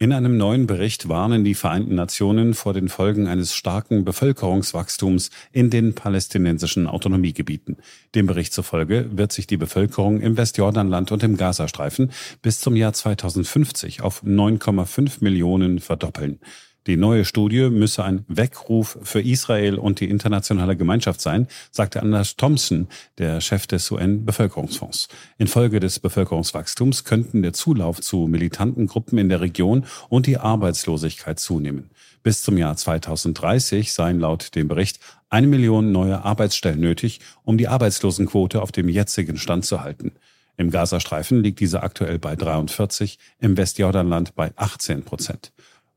In 0.02 0.14
einem 0.14 0.38
neuen 0.38 0.66
Bericht 0.66 1.10
warnen 1.10 1.44
die 1.44 1.56
Vereinten 1.56 1.96
Nationen 1.96 2.54
vor 2.54 2.72
den 2.72 2.88
Folgen 2.88 3.28
eines 3.28 3.54
starken 3.54 4.06
Bevölkerungswachstums 4.06 5.30
in 5.52 5.70
den 5.70 5.94
palästinensischen 5.94 6.88
Autonomiegebieten. 6.88 7.76
Dem 8.16 8.26
Bericht 8.26 8.54
zufolge 8.54 9.10
wird 9.12 9.34
sich 9.34 9.46
die 9.46 9.58
Bevölkerung 9.58 10.22
im 10.22 10.38
Westjordanland 10.38 11.12
und 11.12 11.22
im 11.24 11.36
Gazastreifen 11.36 12.14
bis 12.42 12.62
zum 12.62 12.78
Jahr 12.78 12.94
2050 12.94 14.02
auf 14.02 14.24
9,5 14.24 15.18
Millionen 15.20 15.80
verdoppeln. 15.80 16.40
Die 16.89 16.98
neue 16.98 17.24
Studie 17.24 17.69
müsse 17.69 18.03
ein 18.03 18.25
Weckruf 18.27 18.98
für 19.03 19.22
Israel 19.22 19.75
und 19.75 20.00
die 20.00 20.10
internationale 20.10 20.75
Gemeinschaft 20.75 21.22
sein, 21.22 21.48
sagte 21.69 22.01
Anders 22.01 22.36
Thompson, 22.36 22.88
der 23.19 23.41
Chef 23.41 23.67
des 23.67 23.91
UN-Bevölkerungsfonds. 23.91 25.08
Infolge 25.38 25.79
des 25.79 26.00
Bevölkerungswachstums 26.00 27.03
könnten 27.03 27.43
der 27.43 27.53
Zulauf 27.53 28.01
zu 28.01 28.25
militanten 28.25 28.88
Gruppen 28.88 29.19
in 29.19 29.29
der 29.29 29.39
Region 29.39 29.86
und 30.10 30.25
die 30.25 30.39
Arbeitslosigkeit 30.39 31.39
zunehmen. 31.39 31.91
Bis 32.24 32.41
zum 32.41 32.58
Jahr 32.58 32.75
2030 32.75 33.93
seien 33.93 34.19
laut 34.19 34.55
dem 34.55 34.67
Bericht 34.67 35.00
eine 35.29 35.46
Million 35.46 35.91
neue 35.91 36.25
Arbeitsstellen 36.25 36.79
nötig, 36.79 37.19
um 37.43 37.60
die 37.60 37.67
Arbeitslosenquote 37.67 38.63
auf 38.63 38.72
dem 38.72 38.89
jetzigen 38.89 39.38
Stand 39.38 39.63
zu 39.63 39.84
halten. 39.84 40.13
Im 40.58 40.72
Gazastreifen 40.72 41.43
liegt 41.43 41.60
diese 41.60 41.84
aktuell 41.84 42.17
bei 42.17 42.36
43, 42.36 43.19
im 43.38 43.58
Westjordanland 43.58 44.34
bei 44.34 44.53
18 44.55 45.03
Prozent. 45.03 45.51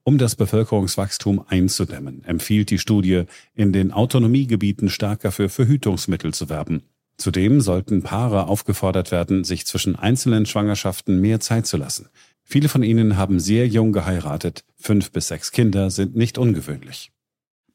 Um 0.05 0.19
das 0.19 0.35
Bevölkerungswachstum 0.35 1.45
einzudämmen, 1.47 2.25
empfiehlt 2.25 2.71
die 2.71 2.79
Studie, 2.79 3.25
in 3.55 3.73
den 3.73 3.93
Autonomiegebieten 3.93 4.91
stärker 4.91 5.31
für 5.31 5.49
Verhütungsmittel 5.49 6.35
zu 6.35 6.49
werben. 6.49 6.83
Zudem 7.19 7.61
sollten 7.61 8.03
Paare 8.03 8.49
aufgefordert 8.49 9.13
werden, 9.13 9.45
sich 9.45 9.65
zwischen 9.65 9.95
einzelnen 9.95 10.45
Schwangerschaften 10.45 11.21
mehr 11.21 11.39
Zeit 11.39 11.67
zu 11.67 11.77
lassen. 11.77 12.09
Viele 12.43 12.69
von 12.69 12.83
ihnen 12.83 13.17
haben 13.17 13.39
sehr 13.39 13.69
jung 13.69 13.93
geheiratet. 13.93 14.65
Fünf 14.77 15.13
bis 15.13 15.29
sechs 15.29 15.53
Kinder 15.53 15.91
sind 15.91 16.17
nicht 16.17 16.37
ungewöhnlich. 16.37 17.13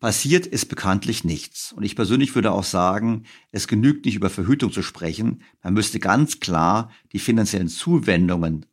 Passiert 0.01 0.45
ist 0.45 0.65
bekanntlich 0.65 1.23
nichts. 1.23 1.71
Und 1.71 1.83
ich 1.83 1.95
persönlich 1.95 2.35
würde 2.35 2.51
auch 2.51 2.65
sagen, 2.65 3.23
es 3.51 3.67
genügt 3.67 4.05
nicht 4.05 4.15
über 4.15 4.29
Verhütung 4.29 4.71
zu 4.71 4.83
sprechen. 4.83 5.41
Man 5.63 5.73
müsste 5.73 5.99
ganz 5.99 6.41
klar 6.41 6.91
die 7.13 7.19
finanziellen 7.19 7.69
Zuwendungen 7.69 8.65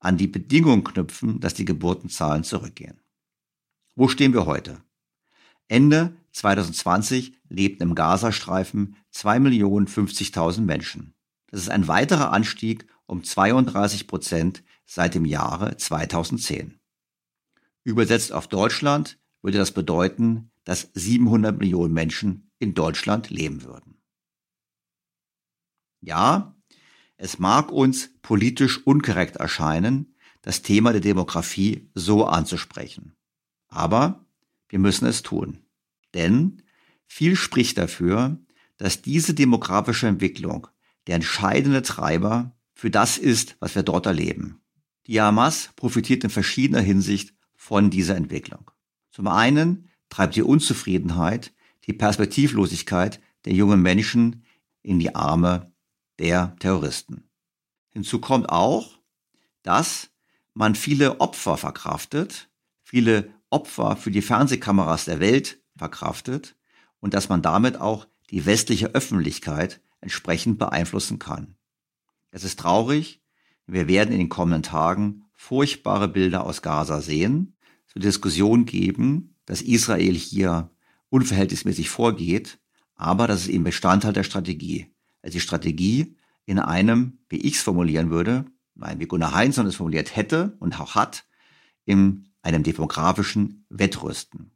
an 0.00 0.16
die 0.16 0.28
Bedingung 0.28 0.84
knüpfen, 0.84 1.40
dass 1.40 1.54
die 1.54 1.64
Geburtenzahlen 1.64 2.44
zurückgehen. 2.44 3.00
Wo 3.94 4.08
stehen 4.08 4.32
wir 4.32 4.46
heute? 4.46 4.80
Ende 5.66 6.16
2020 6.32 7.34
lebten 7.48 7.82
im 7.82 7.94
Gazastreifen 7.94 8.96
2.050.000 9.14 10.60
Menschen. 10.60 11.14
Das 11.48 11.60
ist 11.60 11.70
ein 11.70 11.88
weiterer 11.88 12.32
Anstieg 12.32 12.86
um 13.06 13.24
32 13.24 14.06
Prozent 14.06 14.62
seit 14.84 15.14
dem 15.14 15.24
Jahre 15.24 15.76
2010. 15.76 16.78
Übersetzt 17.84 18.32
auf 18.32 18.48
Deutschland 18.48 19.18
würde 19.42 19.58
das 19.58 19.72
bedeuten, 19.72 20.50
dass 20.64 20.90
700 20.94 21.58
Millionen 21.58 21.94
Menschen 21.94 22.50
in 22.58 22.74
Deutschland 22.74 23.30
leben 23.30 23.64
würden. 23.64 23.98
Ja, 26.00 26.54
es 27.18 27.38
mag 27.38 27.72
uns 27.72 28.10
politisch 28.22 28.86
unkorrekt 28.86 29.36
erscheinen, 29.36 30.14
das 30.40 30.62
Thema 30.62 30.92
der 30.92 31.00
Demografie 31.00 31.90
so 31.94 32.24
anzusprechen. 32.24 33.14
Aber 33.68 34.24
wir 34.68 34.78
müssen 34.78 35.06
es 35.06 35.22
tun. 35.22 35.58
Denn 36.14 36.62
viel 37.06 37.36
spricht 37.36 37.76
dafür, 37.76 38.38
dass 38.76 39.02
diese 39.02 39.34
demografische 39.34 40.06
Entwicklung 40.06 40.68
der 41.06 41.16
entscheidende 41.16 41.82
Treiber 41.82 42.56
für 42.72 42.90
das 42.90 43.18
ist, 43.18 43.56
was 43.58 43.74
wir 43.74 43.82
dort 43.82 44.06
erleben. 44.06 44.60
Die 45.08 45.20
Hamas 45.20 45.70
profitiert 45.74 46.22
in 46.22 46.30
verschiedener 46.30 46.80
Hinsicht 46.80 47.34
von 47.56 47.90
dieser 47.90 48.14
Entwicklung. 48.14 48.70
Zum 49.10 49.26
einen 49.26 49.88
treibt 50.08 50.36
die 50.36 50.42
Unzufriedenheit, 50.42 51.52
die 51.86 51.92
Perspektivlosigkeit 51.92 53.20
der 53.44 53.54
jungen 53.54 53.82
Menschen 53.82 54.44
in 54.82 55.00
die 55.00 55.16
Arme 55.16 55.72
der 56.18 56.56
Terroristen. 56.58 57.28
Hinzu 57.90 58.20
kommt 58.20 58.48
auch, 58.50 58.98
dass 59.62 60.10
man 60.54 60.74
viele 60.74 61.20
Opfer 61.20 61.56
verkraftet, 61.56 62.50
viele 62.82 63.32
Opfer 63.50 63.96
für 63.96 64.10
die 64.10 64.22
Fernsehkameras 64.22 65.04
der 65.04 65.20
Welt 65.20 65.60
verkraftet 65.76 66.56
und 67.00 67.14
dass 67.14 67.28
man 67.28 67.42
damit 67.42 67.80
auch 67.80 68.06
die 68.30 68.44
westliche 68.46 68.94
Öffentlichkeit 68.94 69.80
entsprechend 70.00 70.58
beeinflussen 70.58 71.18
kann. 71.18 71.56
Es 72.30 72.44
ist 72.44 72.58
traurig, 72.58 73.22
wir 73.66 73.88
werden 73.88 74.12
in 74.12 74.18
den 74.18 74.28
kommenden 74.28 74.62
Tagen 74.62 75.24
furchtbare 75.34 76.08
Bilder 76.08 76.44
aus 76.44 76.62
Gaza 76.62 77.00
sehen, 77.00 77.56
wird 77.98 78.04
Diskussion 78.04 78.64
geben, 78.64 79.34
dass 79.44 79.62
Israel 79.62 80.14
hier 80.14 80.70
unverhältnismäßig 81.10 81.90
vorgeht, 81.90 82.58
aber 82.94 83.26
das 83.26 83.42
ist 83.42 83.48
eben 83.48 83.64
Bestandteil 83.64 84.12
der 84.12 84.24
Strategie. 84.24 84.92
Also 85.28 85.36
die 85.36 85.42
Strategie 85.42 86.16
in 86.46 86.58
einem, 86.58 87.18
wie 87.28 87.36
ich 87.36 87.56
es 87.56 87.62
formulieren 87.62 88.08
würde, 88.08 88.46
nein, 88.74 88.98
wie 88.98 89.04
Gunnar 89.04 89.34
Heinzson 89.34 89.66
es 89.66 89.76
formuliert 89.76 90.16
hätte 90.16 90.56
und 90.58 90.80
auch 90.80 90.94
hat, 90.94 91.26
in 91.84 92.30
einem 92.40 92.62
demografischen 92.62 93.66
Wettrüsten. 93.68 94.52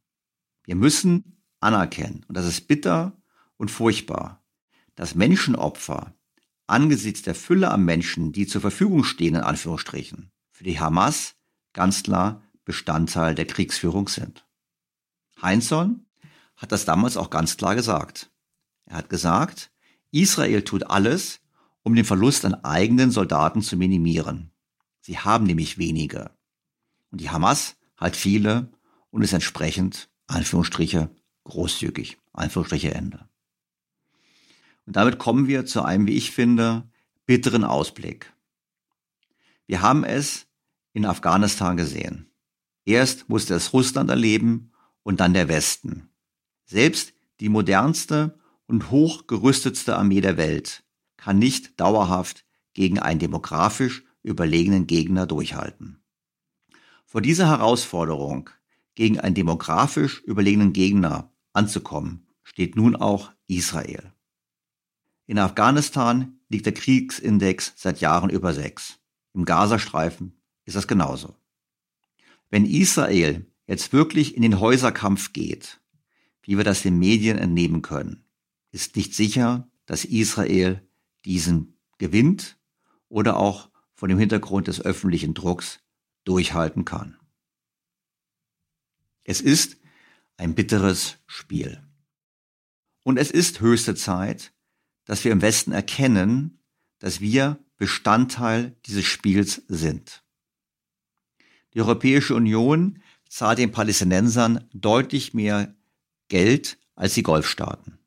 Wir 0.65 0.75
müssen 0.75 1.43
anerkennen, 1.61 2.25
und 2.27 2.39
das 2.39 2.47
ist 2.47 2.69
bitter 2.69 3.21
und 3.59 3.71
furchtbar, 3.71 4.43
dass 4.95 5.15
Menschenopfer 5.15 6.15
angesichts 6.67 7.21
der 7.21 7.35
Fülle 7.35 7.71
an 7.71 7.85
Menschen, 7.85 8.33
die 8.33 8.47
zur 8.47 8.63
Verfügung 8.63 9.05
stehen, 9.05 9.35
in 9.35 9.43
Anführungsstrichen, 9.43 10.33
für 10.53 10.65
die 10.65 10.81
Hamas 10.81 11.35
ganz 11.75 12.03
klar 12.03 12.41
Bestandteil 12.65 13.35
der 13.35 13.47
Kriegsführung 13.47 14.09
sind. 14.09 14.47
Heinzson 15.43 16.07
hat 16.57 16.73
das 16.73 16.87
damals 16.87 17.19
auch 17.19 17.29
ganz 17.29 17.59
klar 17.59 17.75
gesagt. 17.75 18.31
Er 18.87 18.97
hat 18.97 19.11
gesagt, 19.11 19.72
Israel 20.13 20.63
tut 20.63 20.85
alles, 20.89 21.41
um 21.83 21.95
den 21.95 22.05
Verlust 22.05 22.45
an 22.45 22.55
eigenen 22.55 23.11
Soldaten 23.11 23.63
zu 23.63 23.77
minimieren. 23.77 24.53
Sie 25.01 25.19
haben 25.19 25.45
nämlich 25.45 25.79
wenige. 25.79 26.31
Und 27.11 27.21
die 27.21 27.31
Hamas 27.31 27.77
hat 27.97 28.15
viele 28.15 28.71
und 29.11 29.23
ist 29.23 29.33
entsprechend, 29.33 30.09
Anführungsstriche, 30.29 31.11
großzügig. 31.45 32.19
Anführungsstriche 32.33 32.95
Ende. 32.95 33.29
Und 34.87 34.97
damit 34.97 35.19
kommen 35.19 35.47
wir 35.47 35.67
zu 35.67 35.83
einem, 35.83 36.07
wie 36.07 36.17
ich 36.17 36.31
finde, 36.31 36.89
bitteren 37.27 37.65
Ausblick. 37.65 38.33
Wir 39.67 39.83
haben 39.83 40.05
es 40.05 40.47
in 40.93 41.05
Afghanistan 41.05 41.77
gesehen. 41.77 42.31
Erst 42.85 43.29
musste 43.29 43.55
es 43.55 43.73
Russland 43.73 44.11
erleben 44.11 44.73
und 45.03 45.21
dann 45.21 45.35
der 45.35 45.49
Westen. 45.49 46.11
Selbst 46.65 47.13
die 47.41 47.49
modernste 47.49 48.39
und 48.67 48.91
hochgerüstetste 48.91 49.97
Armee 49.97 50.21
der 50.21 50.37
Welt 50.37 50.85
kann 51.17 51.39
nicht 51.39 51.79
dauerhaft 51.81 52.45
gegen 52.75 52.99
einen 52.99 53.21
demografisch 53.21 54.05
überlegenen 54.23 54.87
Gegner 54.87 55.27
durchhalten. 55.27 56.03
Vor 57.07 57.21
dieser 57.21 57.49
Herausforderung, 57.49 58.51
gegen 58.95 59.21
einen 59.21 59.35
demografisch 59.35 60.23
überlegenen 60.23 60.73
Gegner 60.73 61.31
anzukommen, 61.53 62.27
steht 62.43 62.77
nun 62.77 62.97
auch 62.97 63.33
Israel. 63.47 64.13
In 65.27 65.39
Afghanistan 65.39 66.41
liegt 66.49 66.67
der 66.67 66.75
Kriegsindex 66.75 67.75
seit 67.77 68.01
Jahren 68.01 68.31
über 68.31 68.53
sechs. 68.53 68.99
Im 69.35 69.45
Gazastreifen 69.45 70.41
ist 70.65 70.77
das 70.77 70.89
genauso. 70.89 71.37
Wenn 72.51 72.67
Israel 72.67 73.47
jetzt 73.67 73.93
wirklich 73.93 74.37
in 74.37 74.43
den 74.43 74.61
Häuserkampf 74.61 75.33
geht, 75.33 75.81
wie 76.43 76.57
wir 76.57 76.65
das 76.65 76.83
den 76.83 76.99
Medien 76.99 77.39
entnehmen 77.39 77.83
können, 77.83 78.22
ist 78.73 78.97
nicht 78.97 79.15
sicher, 79.15 79.71
dass 79.87 80.05
Israel 80.05 80.87
diesen 81.25 81.79
gewinnt 81.99 82.59
oder 83.09 83.37
auch 83.37 83.71
vor 83.95 84.09
dem 84.09 84.19
Hintergrund 84.19 84.67
des 84.67 84.81
öffentlichen 84.81 85.35
Drucks 85.35 85.81
durchhalten 86.25 86.85
kann. 86.85 87.17
Es 89.25 89.41
ist 89.41 89.77
ein 90.37 90.55
bitteres 90.55 91.19
Spiel. 91.27 91.87
Und 93.05 93.19
es 93.19 93.31
ist 93.31 93.61
höchste 93.61 93.95
Zeit, 93.95 94.53
dass 95.05 95.25
wir 95.25 95.33
im 95.33 95.43
Westen 95.43 95.73
erkennen, 95.73 96.59
dass 96.99 97.21
wir 97.21 97.59
Bestandteil 97.77 98.77
dieses 98.87 99.05
Spiels 99.05 99.63
sind. 99.69 100.25
Die 101.75 101.81
Europäische 101.81 102.35
Union 102.35 103.03
zahlt 103.29 103.59
den 103.59 103.73
Palästinensern 103.73 104.69
deutlich 104.73 105.35
mehr 105.35 105.75
Geld 106.29 106.79
als 106.95 107.15
die 107.15 107.23
Golfstaaten. 107.23 107.99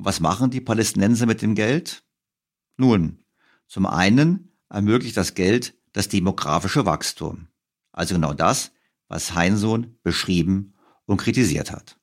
Und 0.00 0.06
was 0.06 0.20
machen 0.20 0.48
die 0.48 0.62
Palästinenser 0.62 1.26
mit 1.26 1.42
dem 1.42 1.54
Geld? 1.54 2.04
Nun, 2.78 3.22
zum 3.68 3.84
einen 3.84 4.50
ermöglicht 4.70 5.14
das 5.18 5.34
Geld 5.34 5.74
das 5.92 6.08
demografische 6.08 6.86
Wachstum. 6.86 7.48
Also 7.92 8.14
genau 8.14 8.32
das, 8.32 8.72
was 9.08 9.34
Heinsohn 9.34 9.98
beschrieben 10.02 10.72
und 11.04 11.18
kritisiert 11.18 11.70
hat. 11.70 11.98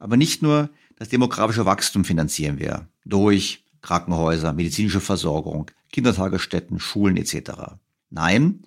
Aber 0.00 0.16
nicht 0.16 0.42
nur 0.42 0.68
das 0.96 1.08
demografische 1.08 1.64
Wachstum 1.64 2.04
finanzieren 2.04 2.58
wir 2.58 2.88
durch 3.04 3.64
Krankenhäuser, 3.82 4.52
medizinische 4.52 5.00
Versorgung, 5.00 5.70
Kindertagesstätten, 5.92 6.80
Schulen 6.80 7.16
etc. 7.16 7.76
Nein, 8.08 8.66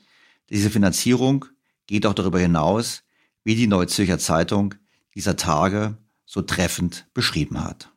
diese 0.49 0.69
Finanzierung 0.69 1.43
geht 1.88 2.05
auch 2.05 2.13
darüber 2.13 2.39
hinaus, 2.39 3.03
wie 3.43 3.55
die 3.55 3.67
Neue 3.67 3.88
Zürcher 3.88 4.17
Zeitung 4.17 4.75
dieser 5.13 5.36
Tage 5.36 5.97
so 6.25 6.41
treffend 6.41 7.05
beschrieben 7.13 7.62
hat. 7.62 7.92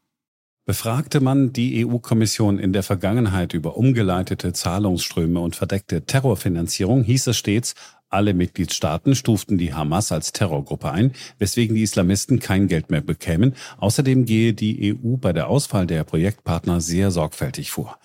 Befragte 0.68 1.20
man 1.20 1.52
die 1.52 1.86
EU-Kommission 1.86 2.58
in 2.58 2.72
der 2.72 2.82
Vergangenheit 2.82 3.54
über 3.54 3.76
umgeleitete 3.76 4.52
Zahlungsströme 4.52 5.38
und 5.38 5.54
verdeckte 5.54 6.04
Terrorfinanzierung, 6.06 7.04
hieß 7.04 7.28
es 7.28 7.36
stets, 7.36 7.76
alle 8.08 8.34
Mitgliedstaaten 8.34 9.14
stuften 9.14 9.58
die 9.58 9.74
Hamas 9.74 10.10
als 10.10 10.32
Terrorgruppe 10.32 10.90
ein, 10.90 11.12
weswegen 11.38 11.76
die 11.76 11.82
Islamisten 11.82 12.40
kein 12.40 12.66
Geld 12.66 12.90
mehr 12.90 13.00
bekämen. 13.00 13.54
Außerdem 13.78 14.24
gehe 14.24 14.54
die 14.54 14.92
EU 14.92 15.16
bei 15.18 15.32
der 15.32 15.46
Auswahl 15.46 15.86
der 15.86 16.02
Projektpartner 16.02 16.80
sehr 16.80 17.12
sorgfältig 17.12 17.70
vor. 17.70 18.00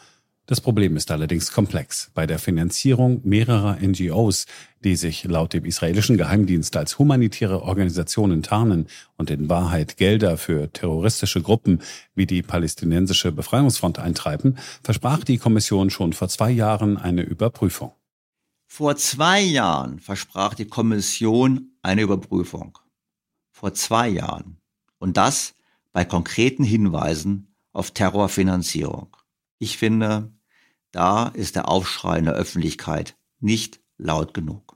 Das 0.48 0.60
Problem 0.60 0.98
ist 0.98 1.12
allerdings 1.12 1.52
komplex. 1.52 2.12
Bei 2.14 2.26
der 2.26 2.40
Finanzierung 2.40 3.22
mehrerer 3.24 3.78
NGOs, 3.80 4.48
die 4.84 4.96
sich 4.96 5.24
laut 5.24 5.54
dem 5.54 5.66
israelischen 5.66 6.18
Geheimdienst 6.18 6.76
als 6.76 6.98
humanitäre 6.98 7.62
Organisationen 7.62 8.42
tarnen 8.42 8.88
und 9.18 9.30
in 9.30 9.50
Wahrheit 9.50 9.98
Gelder 9.98 10.38
für 10.38 10.72
terroristische 10.74 11.42
Gruppen 11.42 11.82
wie 12.16 12.26
die 12.26 12.42
palästinensische 12.42 13.32
Befreiungsfront 13.32 14.00
eintreiben, 14.00 14.58
versprach 14.84 15.24
die 15.24 15.38
Kommission 15.38 15.90
schon 15.90 16.12
vor 16.12 16.28
zwei 16.28 16.52
Jahren 16.52 16.98
eine 16.98 17.22
Überprüfung. 17.22 17.94
Vor 18.68 18.96
zwei 18.96 19.42
Jahren 19.42 20.00
versprach 20.00 20.54
die 20.54 20.68
Kommission 20.68 21.72
eine 21.82 22.02
Überprüfung. 22.02 22.78
Vor 23.52 23.74
zwei 23.74 24.10
Jahren. 24.10 24.58
Und 24.98 25.18
das 25.18 25.56
bei 25.92 26.06
konkreten 26.06 26.64
Hinweisen 26.64 27.54
auf 27.74 27.92
Terrorfinanzierung. 27.92 29.16
Ich 29.62 29.78
finde, 29.78 30.34
da 30.92 31.28
ist 31.28 31.56
der 31.56 31.70
Aufschrei 31.70 32.18
in 32.18 32.26
der 32.26 32.34
Öffentlichkeit 32.34 33.16
nicht 33.40 33.80
laut 34.00 34.34
genug. 34.34 34.76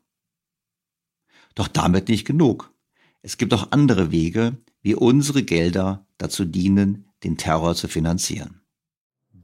Doch 1.55 1.67
damit 1.67 2.07
nicht 2.07 2.23
genug. 2.23 2.71
Es 3.23 3.37
gibt 3.37 3.51
auch 3.55 3.71
andere 3.71 4.11
Wege, 4.11 4.61
wie 4.83 4.93
unsere 4.93 5.41
Gelder 5.41 6.05
dazu 6.19 6.45
dienen, 6.45 7.09
den 7.23 7.35
Terror 7.35 7.73
zu 7.73 7.87
finanzieren. 7.87 8.61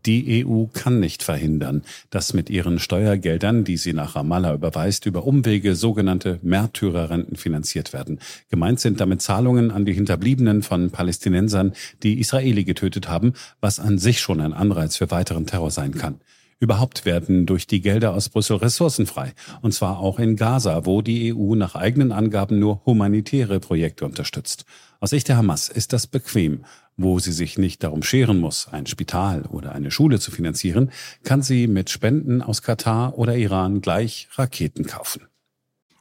Die 0.06 0.46
EU 0.46 0.66
kann 0.74 1.00
nicht 1.00 1.22
verhindern, 1.22 1.84
dass 2.10 2.34
mit 2.34 2.50
ihren 2.50 2.80
Steuergeldern, 2.80 3.64
die 3.64 3.78
sie 3.78 3.94
nach 3.94 4.16
Ramallah 4.16 4.56
überweist, 4.56 5.06
über 5.06 5.26
Umwege 5.26 5.76
sogenannte 5.76 6.40
Märtyrerrenten 6.42 7.36
finanziert 7.36 7.94
werden. 7.94 8.20
Gemeint 8.50 8.80
sind 8.80 9.00
damit 9.00 9.22
Zahlungen 9.22 9.70
an 9.70 9.86
die 9.86 9.94
Hinterbliebenen 9.94 10.64
von 10.64 10.90
Palästinensern, 10.90 11.74
die 12.04 12.20
Israeli 12.20 12.64
getötet 12.64 13.08
haben, 13.08 13.34
was 13.60 13.80
an 13.80 14.00
sich 14.00 14.20
schon 14.20 14.42
ein 14.42 14.54
Anreiz 14.54 14.98
für 14.98 15.12
weiteren 15.12 15.46
Terror 15.46 15.72
sein 15.72 15.94
kann. 15.94 16.20
Überhaupt 16.62 17.06
werden 17.06 17.48
durch 17.48 17.66
die 17.66 17.82
Gelder 17.82 18.14
aus 18.14 18.30
Brüssel 18.30 18.58
Ressourcen 18.58 19.08
frei. 19.08 19.34
Und 19.62 19.74
zwar 19.74 20.00
auch 20.00 20.20
in 20.20 20.36
Gaza, 20.36 20.86
wo 20.86 21.02
die 21.02 21.34
EU 21.34 21.56
nach 21.56 21.74
eigenen 21.74 22.12
Angaben 22.12 22.60
nur 22.60 22.82
humanitäre 22.86 23.60
Projekte 23.60 24.06
unterstützt. 24.06 24.66
Aus 25.04 25.10
Sicht 25.10 25.30
der 25.30 25.38
Hamas 25.38 25.68
ist 25.68 25.94
das 25.94 26.06
bequem. 26.06 26.64
Wo 26.96 27.18
sie 27.18 27.32
sich 27.32 27.58
nicht 27.58 27.82
darum 27.82 28.04
scheren 28.04 28.40
muss, 28.40 28.68
ein 28.68 28.86
Spital 28.86 29.48
oder 29.48 29.72
eine 29.72 29.90
Schule 29.90 30.20
zu 30.20 30.30
finanzieren, 30.30 30.92
kann 31.24 31.42
sie 31.42 31.66
mit 31.66 31.90
Spenden 31.90 32.44
aus 32.44 32.62
Katar 32.62 33.18
oder 33.18 33.36
Iran 33.36 33.82
gleich 33.82 34.30
Raketen 34.36 34.86
kaufen. 34.86 35.24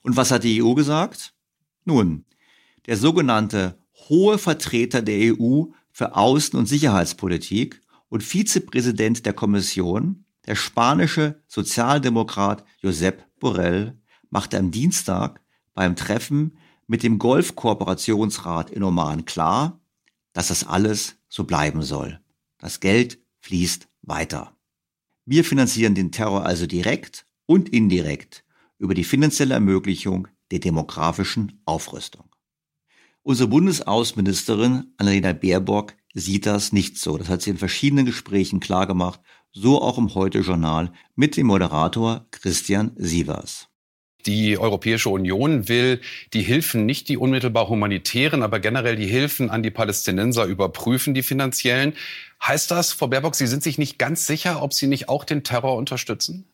Und 0.02 0.18
was 0.18 0.30
hat 0.30 0.44
die 0.44 0.62
EU 0.62 0.74
gesagt? 0.74 1.32
Nun, 1.86 2.26
der 2.86 2.98
sogenannte 2.98 3.78
hohe 4.10 4.36
Vertreter 4.36 5.00
der 5.00 5.34
EU 5.34 5.68
für 5.90 6.14
Außen- 6.14 6.56
und 6.56 6.66
Sicherheitspolitik 6.66 7.80
und 8.10 8.22
Vizepräsident 8.22 9.24
der 9.24 9.32
Kommission, 9.32 10.26
der 10.46 10.56
spanische 10.56 11.40
Sozialdemokrat 11.46 12.66
Josep 12.82 13.24
Borrell 13.38 13.98
machte 14.28 14.58
am 14.58 14.70
Dienstag 14.70 15.40
beim 15.72 15.96
Treffen 15.96 16.58
mit 16.90 17.04
dem 17.04 17.20
Golfkooperationsrat 17.20 18.70
in 18.70 18.82
Oman 18.82 19.24
klar, 19.24 19.80
dass 20.32 20.48
das 20.48 20.66
alles 20.66 21.14
so 21.28 21.44
bleiben 21.44 21.82
soll. 21.82 22.18
Das 22.58 22.80
Geld 22.80 23.20
fließt 23.38 23.86
weiter. 24.02 24.56
Wir 25.24 25.44
finanzieren 25.44 25.94
den 25.94 26.10
Terror 26.10 26.44
also 26.44 26.66
direkt 26.66 27.26
und 27.46 27.68
indirekt 27.68 28.44
über 28.76 28.94
die 28.94 29.04
finanzielle 29.04 29.54
Ermöglichung 29.54 30.26
der 30.50 30.58
demografischen 30.58 31.62
Aufrüstung. 31.64 32.28
Unsere 33.22 33.48
Bundesaußenministerin 33.50 34.92
Annalena 34.96 35.32
Baerbock 35.32 35.94
sieht 36.12 36.44
das 36.44 36.72
nicht 36.72 36.98
so. 36.98 37.16
Das 37.18 37.28
hat 37.28 37.42
sie 37.42 37.50
in 37.50 37.58
verschiedenen 37.58 38.04
Gesprächen 38.04 38.58
klargemacht 38.58 39.20
so 39.52 39.80
auch 39.80 39.96
im 39.96 40.12
Heute-Journal 40.16 40.92
mit 41.14 41.36
dem 41.36 41.46
Moderator 41.46 42.26
Christian 42.32 42.90
Sievers. 42.96 43.69
Die 44.26 44.58
Europäische 44.58 45.08
Union 45.08 45.68
will 45.68 46.00
die 46.32 46.42
Hilfen, 46.42 46.86
nicht 46.86 47.08
die 47.08 47.16
unmittelbar 47.16 47.68
humanitären, 47.68 48.42
aber 48.42 48.60
generell 48.60 48.96
die 48.96 49.06
Hilfen 49.06 49.50
an 49.50 49.62
die 49.62 49.70
Palästinenser 49.70 50.44
überprüfen, 50.44 51.14
die 51.14 51.22
finanziellen. 51.22 51.94
Heißt 52.42 52.70
das, 52.70 52.92
Frau 52.92 53.06
Baerbock, 53.06 53.34
Sie 53.34 53.46
sind 53.46 53.62
sich 53.62 53.78
nicht 53.78 53.98
ganz 53.98 54.26
sicher, 54.26 54.62
ob 54.62 54.72
Sie 54.72 54.86
nicht 54.86 55.08
auch 55.08 55.24
den 55.24 55.44
Terror 55.44 55.76
unterstützen? 55.76 56.46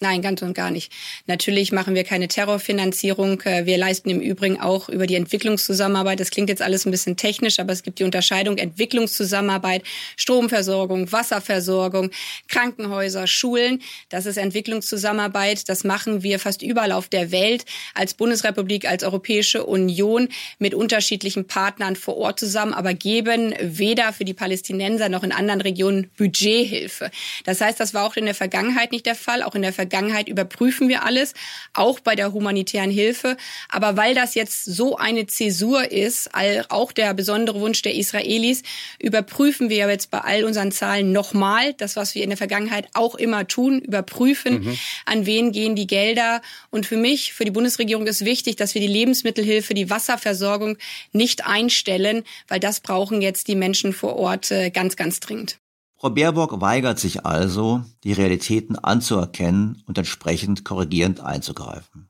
Nein, 0.00 0.22
ganz 0.22 0.42
und 0.42 0.54
gar 0.54 0.70
nicht. 0.70 0.92
Natürlich 1.26 1.72
machen 1.72 1.96
wir 1.96 2.04
keine 2.04 2.28
Terrorfinanzierung. 2.28 3.40
Äh, 3.40 3.66
wir 3.66 3.76
leisten 3.78 4.10
im 4.10 4.20
Übrigen 4.20 4.60
auch 4.60 4.88
über 4.88 5.08
die 5.08 5.16
Entwicklungszusammenarbeit. 5.16 6.20
Das 6.20 6.30
klingt 6.30 6.48
jetzt 6.48 6.62
alles 6.62 6.86
ein 6.86 6.92
bisschen 6.92 7.16
technisch, 7.16 7.58
aber 7.58 7.72
es 7.72 7.82
gibt 7.82 7.98
die 7.98 8.04
Unterscheidung 8.04 8.58
Entwicklungszusammenarbeit, 8.58 9.82
Stromversorgung, 10.16 11.10
Wasserversorgung, 11.10 12.12
Krankenhäuser, 12.46 13.26
Schulen. 13.26 13.82
Das 14.08 14.26
ist 14.26 14.36
Entwicklungszusammenarbeit. 14.36 15.68
Das 15.68 15.82
machen 15.82 16.22
wir 16.22 16.38
fast 16.38 16.62
überall 16.62 16.92
auf 16.92 17.08
der 17.08 17.32
Welt 17.32 17.64
als 17.94 18.14
Bundesrepublik, 18.14 18.88
als 18.88 19.02
Europäische 19.02 19.66
Union 19.66 20.28
mit 20.60 20.74
unterschiedlichen 20.74 21.48
Partnern 21.48 21.96
vor 21.96 22.16
Ort 22.18 22.38
zusammen, 22.38 22.72
aber 22.72 22.94
geben 22.94 23.52
weder 23.60 24.12
für 24.12 24.24
die 24.24 24.34
Palästinenser 24.34 25.08
noch 25.08 25.24
in 25.24 25.32
anderen 25.32 25.60
Regionen 25.60 26.08
Budgethilfe. 26.16 27.10
Das 27.44 27.60
heißt, 27.60 27.80
das 27.80 27.94
war 27.94 28.04
auch 28.04 28.14
in 28.14 28.26
der 28.26 28.36
Vergangenheit 28.36 28.92
nicht 28.92 29.04
der 29.04 29.16
Fall. 29.16 29.42
Auch 29.42 29.56
in 29.56 29.62
der 29.62 29.72
Vergangenheit 29.72 29.87
überprüfen 30.28 30.88
wir 30.88 31.04
alles, 31.04 31.34
auch 31.74 32.00
bei 32.00 32.14
der 32.14 32.32
humanitären 32.32 32.90
Hilfe. 32.90 33.36
Aber 33.68 33.96
weil 33.96 34.14
das 34.14 34.34
jetzt 34.34 34.64
so 34.64 34.96
eine 34.96 35.26
Zäsur 35.26 35.90
ist, 35.90 36.30
auch 36.68 36.92
der 36.92 37.14
besondere 37.14 37.60
Wunsch 37.60 37.82
der 37.82 37.94
Israelis, 37.94 38.62
überprüfen 38.98 39.68
wir 39.68 39.88
jetzt 39.88 40.10
bei 40.10 40.20
all 40.20 40.44
unseren 40.44 40.72
Zahlen 40.72 41.12
nochmal 41.12 41.74
das, 41.74 41.96
was 41.96 42.14
wir 42.14 42.22
in 42.22 42.30
der 42.30 42.36
Vergangenheit 42.36 42.88
auch 42.94 43.14
immer 43.14 43.46
tun, 43.46 43.80
überprüfen, 43.80 44.64
mhm. 44.64 44.78
an 45.06 45.26
wen 45.26 45.52
gehen 45.52 45.76
die 45.76 45.86
Gelder. 45.86 46.42
Und 46.70 46.86
für 46.86 46.96
mich, 46.96 47.32
für 47.32 47.44
die 47.44 47.50
Bundesregierung 47.50 48.06
ist 48.06 48.24
wichtig, 48.24 48.56
dass 48.56 48.74
wir 48.74 48.80
die 48.80 48.86
Lebensmittelhilfe, 48.86 49.74
die 49.74 49.90
Wasserversorgung 49.90 50.76
nicht 51.12 51.46
einstellen, 51.46 52.24
weil 52.48 52.60
das 52.60 52.80
brauchen 52.80 53.22
jetzt 53.22 53.48
die 53.48 53.56
Menschen 53.56 53.92
vor 53.92 54.16
Ort 54.16 54.50
äh, 54.50 54.70
ganz, 54.70 54.96
ganz 54.96 55.20
dringend. 55.20 55.58
Frau 56.00 56.10
Baerbock 56.10 56.60
weigert 56.60 57.00
sich 57.00 57.26
also, 57.26 57.82
die 58.04 58.12
Realitäten 58.12 58.78
anzuerkennen 58.78 59.82
und 59.86 59.98
entsprechend 59.98 60.64
korrigierend 60.64 61.18
einzugreifen. 61.18 62.08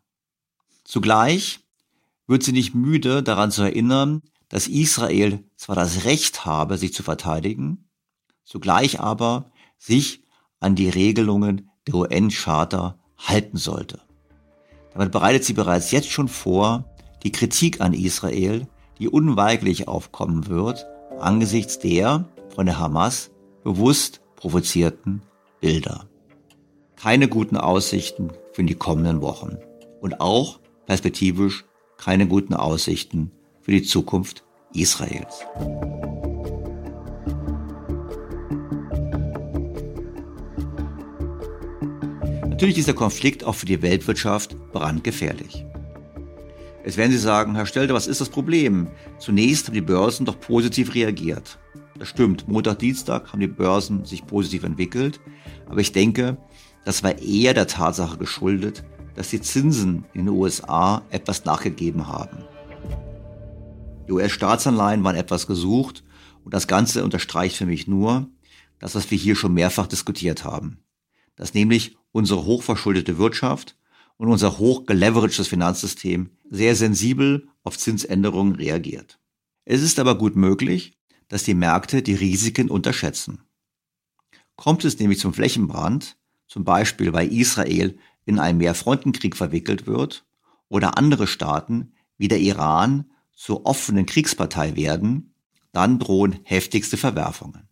Zugleich 0.84 1.60
wird 2.26 2.42
sie 2.42 2.52
nicht 2.52 2.74
müde, 2.74 3.22
daran 3.22 3.50
zu 3.50 3.62
erinnern, 3.62 4.20
dass 4.50 4.68
Israel 4.68 5.42
zwar 5.56 5.74
das 5.74 6.04
Recht 6.04 6.44
habe, 6.44 6.76
sich 6.76 6.92
zu 6.92 7.02
verteidigen, 7.02 7.88
zugleich 8.44 9.00
aber 9.00 9.50
sich 9.78 10.22
an 10.60 10.74
die 10.74 10.90
Regelungen 10.90 11.70
der 11.86 11.94
UN-Charta 11.94 12.98
halten 13.16 13.56
sollte. 13.56 14.02
Damit 14.92 15.12
bereitet 15.12 15.44
sie 15.44 15.54
bereits 15.54 15.92
jetzt 15.92 16.10
schon 16.10 16.28
vor, 16.28 16.84
die 17.22 17.32
Kritik 17.32 17.80
an 17.80 17.94
Israel, 17.94 18.68
die 18.98 19.08
unweigerlich 19.08 19.88
aufkommen 19.88 20.46
wird, 20.46 20.84
angesichts 21.18 21.78
der 21.78 22.28
von 22.54 22.66
der 22.66 22.78
Hamas 22.78 23.30
bewusst 23.64 24.20
provozierten 24.36 25.22
Bilder. 25.60 26.08
Keine 26.96 27.28
guten 27.28 27.56
Aussichten 27.56 28.32
für 28.52 28.64
die 28.64 28.74
kommenden 28.74 29.20
Wochen 29.20 29.58
und 30.00 30.20
auch 30.20 30.60
perspektivisch 30.86 31.64
keine 31.96 32.26
guten 32.26 32.54
Aussichten 32.54 33.30
für 33.60 33.72
die 33.72 33.82
Zukunft 33.82 34.44
Israels. 34.74 35.44
Natürlich 42.48 42.78
ist 42.78 42.88
der 42.88 42.94
Konflikt 42.94 43.44
auch 43.44 43.54
für 43.54 43.66
die 43.66 43.82
Weltwirtschaft 43.82 44.56
brandgefährlich. 44.72 45.64
Jetzt 46.84 46.96
werden 46.96 47.12
Sie 47.12 47.18
sagen, 47.18 47.54
Herr 47.54 47.66
Stelter, 47.66 47.94
was 47.94 48.06
ist 48.06 48.20
das 48.20 48.30
Problem? 48.30 48.88
Zunächst 49.18 49.66
haben 49.66 49.74
die 49.74 49.80
Börsen 49.80 50.26
doch 50.26 50.40
positiv 50.40 50.94
reagiert. 50.94 51.58
Das 51.98 52.08
stimmt, 52.08 52.46
Montag, 52.46 52.78
Dienstag 52.78 53.32
haben 53.32 53.40
die 53.40 53.48
Börsen 53.48 54.04
sich 54.04 54.24
positiv 54.24 54.62
entwickelt. 54.62 55.20
Aber 55.66 55.80
ich 55.80 55.92
denke, 55.92 56.36
das 56.84 57.02
war 57.02 57.18
eher 57.18 57.54
der 57.54 57.66
Tatsache 57.66 58.18
geschuldet, 58.18 58.84
dass 59.14 59.30
die 59.30 59.40
Zinsen 59.40 60.04
in 60.14 60.26
den 60.26 60.34
USA 60.34 61.02
etwas 61.10 61.44
nachgegeben 61.44 62.06
haben. 62.06 62.44
Die 64.06 64.12
US-Staatsanleihen 64.12 65.02
waren 65.02 65.16
etwas 65.16 65.46
gesucht 65.46 66.04
und 66.44 66.54
das 66.54 66.68
Ganze 66.68 67.04
unterstreicht 67.04 67.56
für 67.56 67.66
mich 67.66 67.88
nur 67.88 68.28
das, 68.78 68.94
was 68.94 69.10
wir 69.10 69.18
hier 69.18 69.34
schon 69.34 69.54
mehrfach 69.54 69.88
diskutiert 69.88 70.44
haben. 70.44 70.78
Dass 71.34 71.52
nämlich 71.52 71.96
unsere 72.12 72.44
hochverschuldete 72.44 73.18
Wirtschaft 73.18 73.76
und 74.16 74.28
unser 74.28 74.58
hochgeleveragedes 74.58 75.48
Finanzsystem 75.48 76.30
sehr 76.48 76.76
sensibel 76.76 77.48
auf 77.64 77.76
Zinsänderungen 77.76 78.54
reagiert. 78.54 79.18
Es 79.64 79.82
ist 79.82 79.98
aber 79.98 80.16
gut 80.16 80.36
möglich, 80.36 80.97
dass 81.28 81.44
die 81.44 81.54
Märkte 81.54 82.02
die 82.02 82.14
Risiken 82.14 82.70
unterschätzen. 82.70 83.40
Kommt 84.56 84.84
es 84.84 84.98
nämlich 84.98 85.20
zum 85.20 85.34
Flächenbrand, 85.34 86.16
zum 86.46 86.64
Beispiel 86.64 87.12
weil 87.12 87.32
Israel 87.32 87.98
in 88.24 88.38
einen 88.38 88.58
Mehrfrontenkrieg 88.58 89.36
verwickelt 89.36 89.86
wird 89.86 90.26
oder 90.68 90.98
andere 90.98 91.26
Staaten 91.26 91.92
wie 92.16 92.28
der 92.28 92.40
Iran 92.40 93.10
zur 93.32 93.66
offenen 93.66 94.04
Kriegspartei 94.04 94.74
werden, 94.74 95.32
dann 95.72 95.98
drohen 95.98 96.40
heftigste 96.42 96.96
Verwerfungen. 96.96 97.68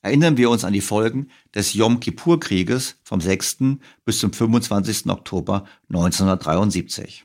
Erinnern 0.00 0.36
wir 0.36 0.50
uns 0.50 0.64
an 0.64 0.72
die 0.72 0.80
Folgen 0.80 1.30
des 1.54 1.74
Yom 1.74 2.00
Kippur-Krieges 2.00 2.96
vom 3.02 3.20
6. 3.20 3.58
bis 4.04 4.18
zum 4.20 4.32
25. 4.32 5.06
Oktober 5.06 5.66
1973. 5.88 7.24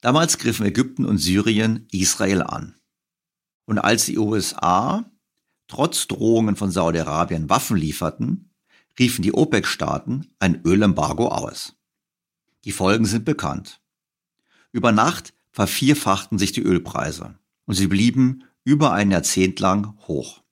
Damals 0.00 0.38
griffen 0.38 0.66
Ägypten 0.66 1.04
und 1.04 1.18
Syrien 1.18 1.86
Israel 1.90 2.42
an. 2.42 2.77
Und 3.68 3.76
als 3.76 4.06
die 4.06 4.16
USA 4.16 5.04
trotz 5.66 6.08
Drohungen 6.08 6.56
von 6.56 6.70
Saudi-Arabien 6.70 7.50
Waffen 7.50 7.76
lieferten, 7.76 8.48
riefen 8.98 9.22
die 9.22 9.34
OPEC-Staaten 9.34 10.32
ein 10.38 10.62
Ölembargo 10.64 11.28
aus. 11.28 11.76
Die 12.64 12.72
Folgen 12.72 13.04
sind 13.04 13.26
bekannt. 13.26 13.82
Über 14.72 14.90
Nacht 14.90 15.34
vervierfachten 15.50 16.38
sich 16.38 16.52
die 16.52 16.62
Ölpreise 16.62 17.38
und 17.66 17.74
sie 17.74 17.88
blieben 17.88 18.44
über 18.64 18.92
ein 18.92 19.10
Jahrzehnt 19.10 19.60
lang 19.60 19.98
hoch. 20.08 20.42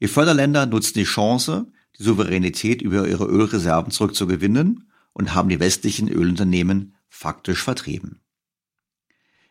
Die 0.00 0.08
Förderländer 0.08 0.64
nutzten 0.64 1.00
die 1.00 1.04
Chance, 1.04 1.70
die 1.98 2.04
Souveränität 2.04 2.80
über 2.80 3.06
ihre 3.06 3.26
Ölreserven 3.26 3.92
zurückzugewinnen 3.92 4.90
und 5.12 5.34
haben 5.34 5.50
die 5.50 5.60
westlichen 5.60 6.08
Ölunternehmen 6.08 6.94
faktisch 7.10 7.62
vertrieben. 7.62 8.22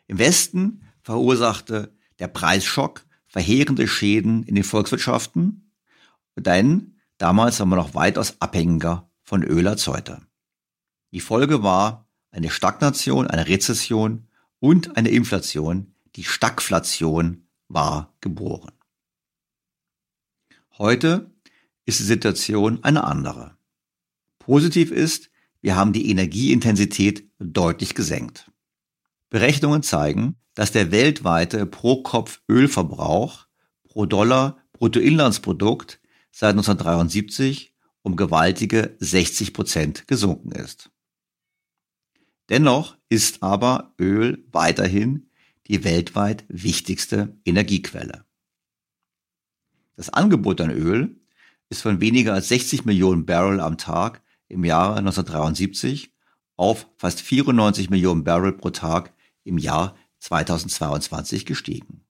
Im 0.08 0.18
Westen 0.18 0.82
verursachte 1.02 1.96
der 2.18 2.28
Preisschock 2.28 3.04
verheerende 3.26 3.88
Schäden 3.88 4.42
in 4.42 4.54
den 4.54 4.64
Volkswirtschaften, 4.64 5.72
denn 6.36 6.98
damals 7.18 7.60
waren 7.60 7.70
wir 7.70 7.76
noch 7.76 7.94
weitaus 7.94 8.36
abhängiger 8.40 9.10
von 9.22 9.42
Öl 9.42 9.66
als 9.68 9.86
heute. 9.86 10.20
Die 11.12 11.20
Folge 11.20 11.62
war 11.62 12.08
eine 12.30 12.50
Stagnation, 12.50 13.26
eine 13.26 13.46
Rezession 13.46 14.28
und 14.60 14.96
eine 14.96 15.10
Inflation. 15.10 15.94
Die 16.16 16.24
Stagflation 16.24 17.46
war 17.68 18.14
geboren. 18.20 18.72
Heute 20.78 21.30
ist 21.84 22.00
die 22.00 22.04
Situation 22.04 22.82
eine 22.84 23.04
andere. 23.04 23.56
Positiv 24.38 24.90
ist, 24.90 25.30
wir 25.60 25.76
haben 25.76 25.92
die 25.92 26.10
Energieintensität 26.10 27.28
deutlich 27.38 27.94
gesenkt. 27.94 28.50
Berechnungen 29.30 29.82
zeigen, 29.82 30.36
dass 30.54 30.72
der 30.72 30.90
weltweite 30.90 31.66
Pro-Kopf-Ölverbrauch 31.66 33.46
pro 33.84 34.06
Dollar 34.06 34.58
Bruttoinlandsprodukt 34.72 36.00
seit 36.30 36.50
1973 36.50 37.74
um 38.02 38.16
gewaltige 38.16 38.96
60 38.98 39.52
Prozent 39.52 40.08
gesunken 40.08 40.52
ist. 40.52 40.90
Dennoch 42.48 42.96
ist 43.08 43.42
aber 43.42 43.94
Öl 43.98 44.44
weiterhin 44.50 45.30
die 45.68 45.84
weltweit 45.84 46.44
wichtigste 46.48 47.36
Energiequelle. 47.44 48.24
Das 49.96 50.10
Angebot 50.10 50.60
an 50.60 50.70
Öl 50.70 51.20
ist 51.68 51.82
von 51.82 52.00
weniger 52.00 52.34
als 52.34 52.48
60 52.48 52.84
Millionen 52.84 53.24
Barrel 53.24 53.60
am 53.60 53.78
Tag 53.78 54.22
im 54.48 54.64
Jahre 54.64 54.96
1973 54.96 56.12
auf 56.56 56.86
fast 56.96 57.20
94 57.20 57.88
Millionen 57.88 58.24
Barrel 58.24 58.52
pro 58.52 58.70
Tag 58.70 59.14
im 59.44 59.58
Jahr 59.58 59.96
2022 60.22 61.46
gestiegen. 61.46 62.04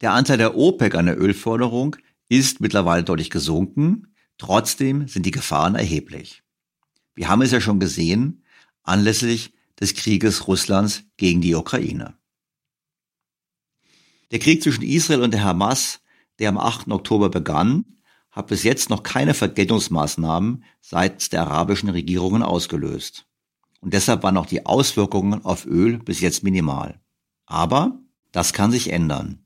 Der 0.00 0.12
Anteil 0.12 0.38
der 0.38 0.56
OPEC 0.56 0.94
an 0.94 1.06
der 1.06 1.20
Ölförderung 1.20 1.96
ist 2.28 2.60
mittlerweile 2.60 3.04
deutlich 3.04 3.30
gesunken, 3.30 4.14
trotzdem 4.38 5.08
sind 5.08 5.26
die 5.26 5.30
Gefahren 5.30 5.74
erheblich. 5.74 6.42
Wir 7.14 7.28
haben 7.28 7.42
es 7.42 7.50
ja 7.50 7.60
schon 7.60 7.80
gesehen 7.80 8.44
anlässlich 8.82 9.52
des 9.80 9.94
Krieges 9.94 10.46
Russlands 10.48 11.04
gegen 11.16 11.40
die 11.40 11.54
Ukraine. 11.54 12.16
Der 14.30 14.38
Krieg 14.38 14.62
zwischen 14.62 14.82
Israel 14.82 15.22
und 15.22 15.32
der 15.32 15.44
Hamas 15.44 16.02
der 16.38 16.48
am 16.48 16.58
8. 16.58 16.88
Oktober 16.90 17.28
begann, 17.28 17.84
hat 18.30 18.48
bis 18.48 18.62
jetzt 18.62 18.90
noch 18.90 19.02
keine 19.02 19.34
Vergeltungsmaßnahmen 19.34 20.64
seitens 20.80 21.28
der 21.28 21.42
arabischen 21.42 21.90
Regierungen 21.90 22.42
ausgelöst. 22.42 23.26
Und 23.82 23.92
deshalb 23.94 24.22
waren 24.22 24.36
auch 24.36 24.46
die 24.46 24.64
Auswirkungen 24.64 25.44
auf 25.44 25.66
Öl 25.66 25.98
bis 25.98 26.20
jetzt 26.20 26.44
minimal. 26.44 27.00
Aber 27.46 28.00
das 28.30 28.52
kann 28.52 28.70
sich 28.70 28.92
ändern. 28.92 29.44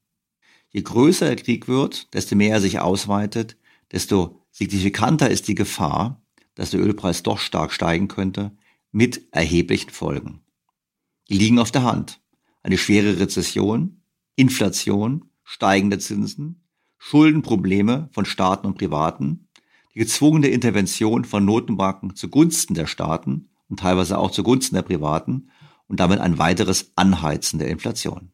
Je 0.69 0.83
größer 0.83 1.27
der 1.27 1.37
Krieg 1.37 1.69
wird, 1.69 2.13
desto 2.15 2.37
mehr 2.37 2.53
er 2.53 2.61
sich 2.61 2.79
ausweitet, 2.79 3.57
desto 3.93 4.43
signifikanter 4.51 5.31
ist 5.31 5.49
die 5.49 5.55
Gefahr, 5.55 6.23
dass 6.55 6.71
der 6.71 6.81
Ölpreis 6.81 7.23
doch 7.23 7.39
stark 7.39 7.73
steigen 7.73 8.09
könnte, 8.09 8.53
mit 8.93 9.27
erheblichen 9.33 9.91
Folgen. 9.91 10.43
Die 11.29 11.39
liegen 11.39 11.59
auf 11.59 11.71
der 11.71 11.83
Hand. 11.83 12.21
Eine 12.63 12.79
schwere 12.79 13.19
Rezession, 13.19 14.03
Inflation, 14.37 15.31
steigende 15.45 15.99
Zinsen, 15.99 16.63
Schuldenprobleme 16.99 18.11
von 18.13 18.27
Staaten 18.27 18.67
und 18.67 18.77
Privaten, 18.77 19.49
die 19.95 20.01
gezwungene 20.01 20.49
Intervention 20.49 21.25
von 21.25 21.45
Notenbanken 21.45 22.17
zugunsten 22.17 22.75
der 22.75 22.87
Staaten 22.87 23.49
und 23.69 23.81
teilweise 23.81 24.19
auch 24.19 24.31
zugunsten 24.31 24.75
der 24.75 24.83
Privaten 24.83 25.51
und 25.89 26.01
damit 26.01 26.21
ein 26.21 26.39
weiteres 26.39 26.93
Anheizen 26.97 27.59
der 27.59 27.69
Inflation. 27.69 28.33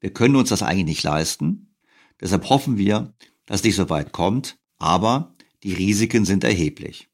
Wir 0.00 0.12
können 0.12 0.36
uns 0.36 0.50
das 0.50 0.62
eigentlich 0.62 0.84
nicht 0.84 1.02
leisten. 1.02 1.74
Deshalb 2.20 2.48
hoffen 2.50 2.76
wir, 2.76 3.14
dass 3.46 3.60
es 3.60 3.64
nicht 3.64 3.76
so 3.76 3.90
weit 3.90 4.12
kommt, 4.12 4.58
aber 4.78 5.34
die 5.62 5.72
Risiken 5.72 6.24
sind 6.24 6.44
erheblich. 6.44 7.08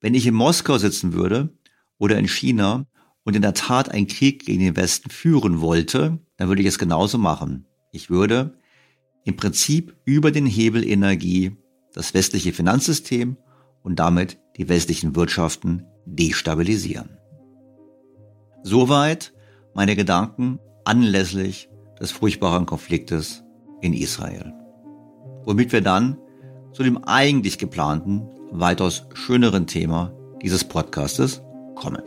Wenn 0.00 0.14
ich 0.14 0.26
in 0.26 0.34
Moskau 0.34 0.78
sitzen 0.78 1.14
würde 1.14 1.56
oder 1.98 2.18
in 2.18 2.28
China 2.28 2.86
und 3.24 3.34
in 3.34 3.42
der 3.42 3.54
Tat 3.54 3.88
einen 3.88 4.06
Krieg 4.06 4.44
gegen 4.44 4.60
den 4.60 4.76
Westen 4.76 5.10
führen 5.10 5.60
wollte, 5.60 6.18
dann 6.36 6.48
würde 6.48 6.60
ich 6.60 6.68
es 6.68 6.78
genauso 6.78 7.16
machen. 7.16 7.66
Ich 7.92 8.10
würde 8.10 8.58
im 9.24 9.36
Prinzip 9.36 9.96
über 10.04 10.30
den 10.30 10.46
Hebel 10.46 10.86
Energie 10.86 11.56
das 11.94 12.12
westliche 12.12 12.52
Finanzsystem 12.52 13.38
und 13.82 13.98
damit 13.98 14.38
die 14.58 14.68
westlichen 14.68 15.16
Wirtschaften 15.16 15.86
destabilisieren. 16.06 17.18
Soweit 18.62 19.32
meine 19.74 19.96
Gedanken 19.96 20.58
anlässlich 20.84 21.68
des 22.00 22.12
furchtbaren 22.12 22.66
Konfliktes 22.66 23.42
in 23.80 23.92
Israel. 23.92 24.52
Womit 25.44 25.72
wir 25.72 25.80
dann 25.80 26.18
zu 26.72 26.82
dem 26.82 27.04
eigentlich 27.04 27.58
geplanten, 27.58 28.22
weitaus 28.50 29.06
schöneren 29.14 29.66
Thema 29.66 30.12
dieses 30.42 30.64
Podcastes 30.64 31.42
kommen. 31.74 32.02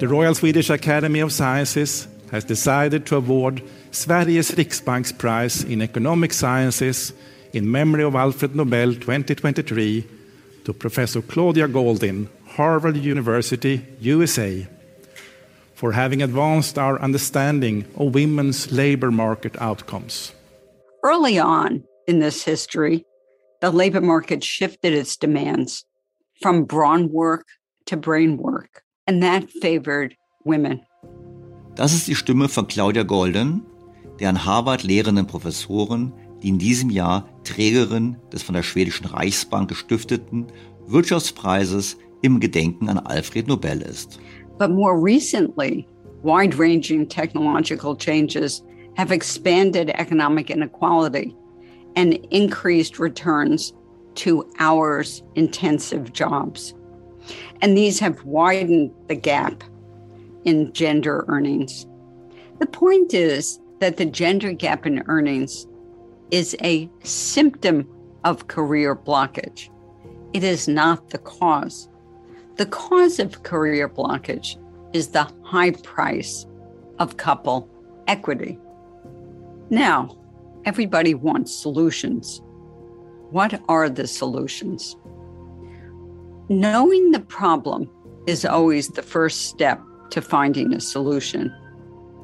The 0.00 0.06
Royal 0.06 0.34
Swedish 0.34 0.70
Academy 0.70 1.22
of 1.22 1.32
Sciences 1.32 2.08
has 2.30 2.44
decided 2.44 3.04
to 3.06 3.16
award 3.16 3.62
Sveriges 3.90 4.56
Riksbanks 4.56 5.12
Prize 5.12 5.64
in 5.64 5.80
Economic 5.80 6.32
Sciences 6.32 7.14
in 7.58 7.70
memory 7.70 8.04
of 8.04 8.14
Alfred 8.14 8.54
Nobel 8.54 8.94
2023 8.94 10.06
to 10.64 10.72
Professor 10.72 11.20
Claudia 11.20 11.66
Goldin, 11.66 12.28
Harvard 12.46 12.96
University, 12.96 13.84
USA, 14.00 14.66
for 15.74 15.92
having 15.92 16.22
advanced 16.22 16.78
our 16.78 17.00
understanding 17.02 17.84
of 17.96 18.14
women's 18.14 18.70
labor 18.70 19.10
market 19.10 19.60
outcomes. 19.60 20.32
Early 21.02 21.38
on 21.38 21.82
in 22.06 22.20
this 22.20 22.44
history, 22.44 23.04
the 23.60 23.70
labor 23.70 24.00
market 24.00 24.44
shifted 24.44 24.92
its 24.92 25.16
demands 25.16 25.84
from 26.40 26.64
brawn 26.64 27.10
work 27.10 27.46
to 27.86 27.96
brain 27.96 28.36
work, 28.36 28.82
and 29.08 29.20
that 29.22 29.50
favored 29.50 30.14
women. 30.44 30.80
Das 31.74 31.92
ist 31.92 32.06
die 32.06 32.14
Stimme 32.14 32.48
von 32.48 32.68
Claudia 32.68 33.02
Golden, 33.02 33.62
der 34.20 34.28
an 34.28 34.44
Harvard 34.44 34.84
lehrenden 34.84 35.26
Professoren, 35.26 36.12
die 36.42 36.48
in 36.48 36.58
diesem 36.58 36.90
Jahr 36.90 37.28
Trägerin 37.44 38.16
des 38.32 38.42
von 38.42 38.54
der 38.54 38.62
schwedischen 38.62 39.06
Reichsbank 39.06 39.68
gestifteten 39.68 40.46
Wirtschaftspreises 40.86 41.96
im 42.22 42.40
Gedenken 42.40 42.88
an 42.88 42.98
Alfred 42.98 43.48
Nobel 43.48 43.82
ist. 43.82 44.18
But 44.58 44.70
more 44.70 45.00
recently, 45.00 45.86
wide-ranging 46.22 47.08
technological 47.08 47.96
changes 47.96 48.62
have 48.96 49.12
expanded 49.12 49.90
economic 49.90 50.50
inequality 50.50 51.34
and 51.94 52.14
increased 52.30 52.98
returns 52.98 53.72
to 54.16 54.44
hours 54.58 55.22
intensive 55.36 56.12
jobs. 56.12 56.74
And 57.62 57.76
these 57.76 58.00
have 58.00 58.24
widened 58.24 58.90
the 59.08 59.14
gap 59.14 59.62
in 60.44 60.72
gender 60.72 61.24
earnings. 61.28 61.86
The 62.58 62.66
point 62.66 63.14
is 63.14 63.60
that 63.80 63.96
the 63.96 64.06
gender 64.06 64.52
gap 64.52 64.86
in 64.86 65.02
earnings 65.06 65.66
is 66.30 66.56
a 66.62 66.90
symptom 67.02 67.88
of 68.24 68.48
career 68.48 68.94
blockage. 68.94 69.70
It 70.32 70.44
is 70.44 70.68
not 70.68 71.10
the 71.10 71.18
cause. 71.18 71.88
The 72.56 72.66
cause 72.66 73.18
of 73.18 73.42
career 73.42 73.88
blockage 73.88 74.56
is 74.92 75.08
the 75.08 75.30
high 75.42 75.70
price 75.70 76.46
of 76.98 77.16
couple 77.16 77.68
equity. 78.06 78.58
Now, 79.70 80.18
everybody 80.64 81.14
wants 81.14 81.54
solutions. 81.54 82.42
What 83.30 83.60
are 83.68 83.88
the 83.88 84.06
solutions? 84.06 84.96
Knowing 86.48 87.10
the 87.10 87.20
problem 87.20 87.90
is 88.26 88.44
always 88.44 88.88
the 88.88 89.02
first 89.02 89.42
step 89.46 89.80
to 90.10 90.22
finding 90.22 90.72
a 90.72 90.80
solution. 90.80 91.54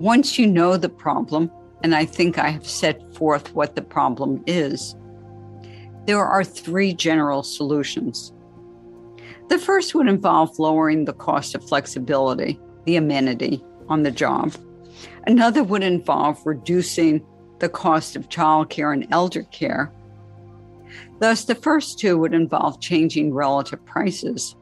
Once 0.01 0.39
you 0.39 0.47
know 0.47 0.77
the 0.77 0.89
problem, 0.89 1.51
and 1.85 1.95
I 1.95 2.07
think 2.07 2.39
I 2.39 2.49
have 2.49 2.67
set 2.67 3.15
forth 3.15 3.55
what 3.55 3.77
the 3.77 3.83
problem 3.83 4.43
is, 4.47 4.97
there 6.07 6.25
are 6.25 6.43
three 6.43 6.95
general 6.95 7.43
solutions. 7.43 8.33
The 9.51 9.59
first 9.59 9.95
would 9.95 10.09
involve 10.09 10.59
lowering 10.59 11.05
the 11.05 11.13
cost 11.13 11.55
of 11.55 11.69
flexibility, 11.69 12.59
the 12.87 12.97
amenity 12.97 13.63
on 13.91 14.03
the 14.03 14.11
job. 14.11 14.55
Another 15.27 15.63
would 15.63 15.83
involve 15.83 16.41
reducing 16.47 17.23
the 17.59 17.69
cost 17.69 18.17
of 18.17 18.31
childcare 18.31 18.95
and 18.95 19.07
elder 19.11 19.43
care. 19.43 19.93
Thus, 21.19 21.45
the 21.45 21.55
first 21.55 21.99
two 21.99 22.17
would 22.17 22.33
involve 22.33 22.81
changing 22.81 23.35
relative 23.35 23.85
prices. 23.85 24.57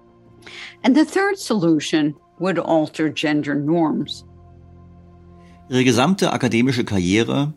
And 0.83 0.97
the 0.97 1.05
third 1.05 1.39
solution 1.39 2.17
would 2.41 2.59
alter 2.59 3.09
gender 3.09 3.55
norms. 3.55 4.25
Ihre 5.73 5.85
gesamte 5.85 6.35
akademische 6.35 6.85
Karriere 6.85 7.55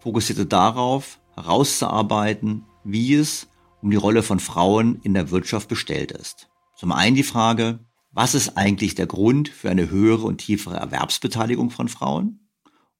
fokussierte 0.00 0.44
darauf, 0.44 1.20
herauszuarbeiten, 1.36 2.66
wie 2.84 3.14
es 3.14 3.48
um 3.80 3.90
die 3.90 3.96
Rolle 3.96 4.22
von 4.22 4.40
Frauen 4.40 5.00
in 5.04 5.14
der 5.14 5.30
Wirtschaft 5.30 5.66
bestellt 5.66 6.12
ist. 6.12 6.50
Zum 6.76 6.92
einen 6.92 7.16
die 7.16 7.22
Frage, 7.22 7.78
was 8.10 8.34
ist 8.34 8.58
eigentlich 8.58 8.94
der 8.94 9.06
Grund 9.06 9.48
für 9.48 9.70
eine 9.70 9.88
höhere 9.88 10.26
und 10.26 10.36
tiefere 10.36 10.76
Erwerbsbeteiligung 10.76 11.70
von 11.70 11.88
Frauen? 11.88 12.46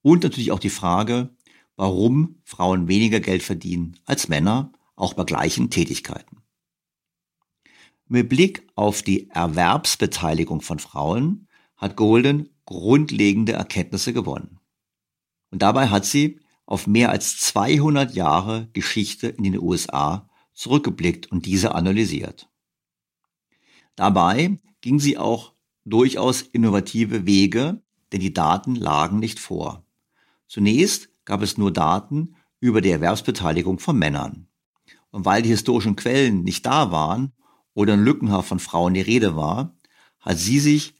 Und 0.01 0.23
natürlich 0.23 0.51
auch 0.51 0.57
die 0.57 0.71
Frage, 0.71 1.29
warum 1.75 2.37
Frauen 2.43 2.87
weniger 2.87 3.19
Geld 3.19 3.43
verdienen 3.43 3.99
als 4.05 4.27
Männer, 4.27 4.71
auch 4.95 5.13
bei 5.13 5.23
gleichen 5.23 5.69
Tätigkeiten. 5.69 6.37
Mit 8.07 8.27
Blick 8.27 8.67
auf 8.73 9.03
die 9.03 9.29
Erwerbsbeteiligung 9.29 10.61
von 10.61 10.79
Frauen 10.79 11.47
hat 11.75 11.95
Golden 11.95 12.49
grundlegende 12.67 13.53
Erkenntnisse 13.53 14.13
gewonnen. 14.13 14.59
Und 15.49 15.63
dabei 15.63 15.87
hat 15.87 16.05
sie 16.05 16.39
auf 16.67 16.85
mehr 16.85 17.09
als 17.09 17.37
200 17.37 18.13
Jahre 18.13 18.69
Geschichte 18.73 19.29
in 19.29 19.43
den 19.43 19.57
USA 19.57 20.29
zurückgeblickt 20.53 21.31
und 21.31 21.45
diese 21.45 21.73
analysiert. 21.73 22.49
Dabei 23.95 24.57
ging 24.81 24.99
sie 24.99 25.17
auch 25.17 25.53
durchaus 25.85 26.41
innovative 26.41 27.25
Wege, 27.25 27.81
denn 28.11 28.19
die 28.19 28.33
Daten 28.33 28.75
lagen 28.75 29.19
nicht 29.19 29.39
vor. 29.39 29.85
Zunächst 30.47 31.09
gab 31.25 31.41
es 31.41 31.57
nur 31.57 31.71
Daten 31.71 32.35
über 32.59 32.81
die 32.81 32.91
Erwerbsbeteiligung 32.91 33.79
von 33.79 33.97
Männern. 33.97 34.47
Und 35.09 35.25
weil 35.25 35.41
die 35.41 35.49
historischen 35.49 35.95
Quellen 35.95 36.43
nicht 36.43 36.65
da 36.65 36.91
waren 36.91 37.31
oder 37.73 37.95
lückenhaft 37.95 38.49
von 38.49 38.59
Frauen 38.59 38.93
die 38.93 39.01
Rede 39.01 39.37
war, 39.37 39.77
hat 40.19 40.37
sie 40.37 40.59
sich 40.59 40.96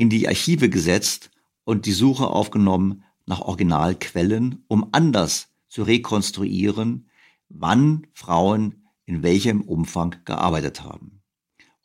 in 0.00 0.08
die 0.08 0.26
Archive 0.26 0.70
gesetzt 0.70 1.30
und 1.64 1.84
die 1.84 1.92
Suche 1.92 2.28
aufgenommen 2.28 3.04
nach 3.26 3.42
Originalquellen, 3.42 4.64
um 4.66 4.88
anders 4.92 5.48
zu 5.68 5.82
rekonstruieren, 5.82 7.10
wann 7.50 8.06
Frauen 8.14 8.86
in 9.04 9.22
welchem 9.22 9.60
Umfang 9.60 10.16
gearbeitet 10.24 10.82
haben. 10.82 11.20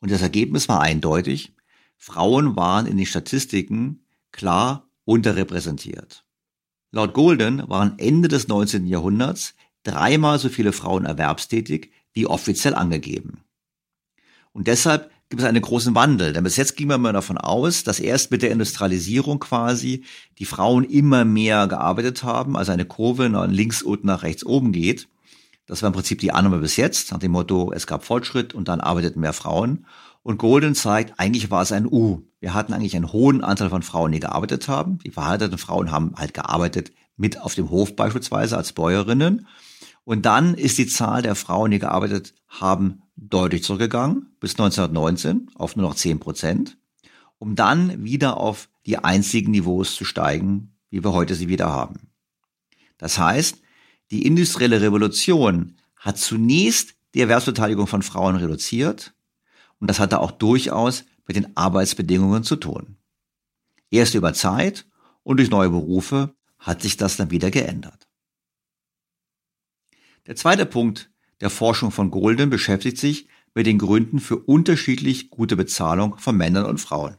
Und 0.00 0.10
das 0.10 0.22
Ergebnis 0.22 0.66
war 0.66 0.80
eindeutig. 0.80 1.54
Frauen 1.98 2.56
waren 2.56 2.86
in 2.86 2.96
den 2.96 3.04
Statistiken 3.04 4.06
klar 4.32 4.88
unterrepräsentiert. 5.04 6.24
Laut 6.92 7.12
Golden 7.12 7.68
waren 7.68 7.98
Ende 7.98 8.28
des 8.28 8.48
19. 8.48 8.86
Jahrhunderts 8.86 9.54
dreimal 9.82 10.38
so 10.38 10.48
viele 10.48 10.72
Frauen 10.72 11.04
erwerbstätig 11.04 11.92
wie 12.14 12.26
offiziell 12.26 12.74
angegeben. 12.74 13.44
Und 14.52 14.68
deshalb 14.68 15.10
gibt 15.28 15.42
es 15.42 15.48
einen 15.48 15.62
großen 15.62 15.94
Wandel. 15.94 16.32
Denn 16.32 16.44
bis 16.44 16.56
jetzt 16.56 16.76
ging 16.76 16.88
man 16.88 17.00
mal 17.00 17.12
davon 17.12 17.38
aus, 17.38 17.84
dass 17.84 17.98
erst 17.98 18.30
mit 18.30 18.42
der 18.42 18.52
Industrialisierung 18.52 19.40
quasi 19.40 20.04
die 20.38 20.44
Frauen 20.44 20.84
immer 20.84 21.24
mehr 21.24 21.66
gearbeitet 21.66 22.22
haben, 22.22 22.56
also 22.56 22.72
eine 22.72 22.84
Kurve 22.84 23.28
nach 23.28 23.48
links 23.48 23.82
und 23.82 24.04
nach 24.04 24.22
rechts 24.22 24.44
oben 24.44 24.72
geht. 24.72 25.08
Das 25.66 25.82
war 25.82 25.88
im 25.88 25.94
Prinzip 25.94 26.20
die 26.20 26.32
Annahme 26.32 26.58
bis 26.58 26.76
jetzt, 26.76 27.10
nach 27.10 27.18
dem 27.18 27.32
Motto, 27.32 27.72
es 27.72 27.88
gab 27.88 28.04
Fortschritt 28.04 28.54
und 28.54 28.68
dann 28.68 28.80
arbeiteten 28.80 29.20
mehr 29.20 29.32
Frauen. 29.32 29.86
Und 30.22 30.38
Golden 30.38 30.74
zeigt, 30.74 31.18
eigentlich 31.18 31.50
war 31.50 31.62
es 31.62 31.72
ein 31.72 31.86
U. 31.86 32.22
Wir 32.40 32.54
hatten 32.54 32.72
eigentlich 32.72 32.94
einen 32.94 33.12
hohen 33.12 33.42
Anteil 33.42 33.70
von 33.70 33.82
Frauen, 33.82 34.12
die 34.12 34.20
gearbeitet 34.20 34.68
haben. 34.68 34.98
Die 34.98 35.10
verheirateten 35.10 35.58
Frauen 35.58 35.90
haben 35.90 36.14
halt 36.16 36.34
gearbeitet 36.34 36.92
mit 37.16 37.40
auf 37.40 37.54
dem 37.54 37.70
Hof 37.70 37.96
beispielsweise 37.96 38.56
als 38.56 38.72
Bäuerinnen. 38.72 39.46
Und 40.04 40.26
dann 40.26 40.54
ist 40.54 40.78
die 40.78 40.86
Zahl 40.86 41.22
der 41.22 41.34
Frauen, 41.34 41.72
die 41.72 41.80
gearbeitet 41.80 42.34
haben, 42.48 43.02
deutlich 43.16 43.64
zurückgegangen 43.64 44.34
bis 44.40 44.52
1919 44.52 45.50
auf 45.54 45.76
nur 45.76 45.88
noch 45.88 45.94
10 45.94 46.20
Prozent, 46.20 46.78
um 47.38 47.56
dann 47.56 48.04
wieder 48.04 48.36
auf 48.36 48.68
die 48.84 48.98
einzigen 48.98 49.50
Niveaus 49.50 49.94
zu 49.94 50.04
steigen, 50.04 50.76
wie 50.90 51.02
wir 51.02 51.12
heute 51.12 51.34
sie 51.34 51.48
wieder 51.48 51.70
haben. 51.70 52.10
Das 52.98 53.18
heißt, 53.18 53.60
die 54.10 54.26
industrielle 54.26 54.80
Revolution 54.80 55.76
hat 55.96 56.18
zunächst 56.18 56.94
die 57.14 57.20
Erwerbsbeteiligung 57.20 57.86
von 57.86 58.02
Frauen 58.02 58.36
reduziert 58.36 59.14
und 59.80 59.88
das 59.88 59.98
hatte 59.98 60.20
auch 60.20 60.30
durchaus 60.30 61.04
mit 61.26 61.36
den 61.36 61.56
Arbeitsbedingungen 61.56 62.44
zu 62.44 62.56
tun. 62.56 62.96
Erst 63.90 64.14
über 64.14 64.32
Zeit 64.34 64.86
und 65.22 65.38
durch 65.38 65.50
neue 65.50 65.70
Berufe 65.70 66.34
hat 66.58 66.82
sich 66.82 66.96
das 66.96 67.16
dann 67.16 67.30
wieder 67.30 67.50
geändert. 67.50 68.08
Der 70.26 70.36
zweite 70.36 70.66
Punkt 70.66 71.10
der 71.40 71.50
Forschung 71.50 71.90
von 71.90 72.10
Golden 72.10 72.50
beschäftigt 72.50 72.98
sich 72.98 73.28
mit 73.54 73.66
den 73.66 73.78
Gründen 73.78 74.20
für 74.20 74.36
unterschiedlich 74.36 75.30
gute 75.30 75.56
Bezahlung 75.56 76.18
von 76.18 76.36
Männern 76.36 76.66
und 76.66 76.78
Frauen. 76.78 77.16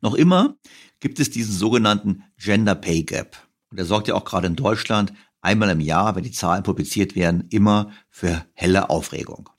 Noch 0.00 0.14
immer 0.14 0.56
gibt 1.00 1.20
es 1.20 1.30
diesen 1.30 1.54
sogenannten 1.54 2.24
Gender 2.36 2.74
Pay 2.74 3.04
Gap. 3.04 3.36
Und 3.70 3.78
der 3.78 3.86
sorgt 3.86 4.08
ja 4.08 4.14
auch 4.14 4.24
gerade 4.24 4.46
in 4.46 4.56
Deutschland 4.56 5.12
einmal 5.40 5.70
im 5.70 5.80
Jahr, 5.80 6.16
wenn 6.16 6.24
die 6.24 6.30
Zahlen 6.30 6.62
publiziert 6.62 7.14
werden, 7.14 7.46
immer 7.50 7.90
für 8.10 8.44
helle 8.52 8.90
Aufregung. 8.90 9.50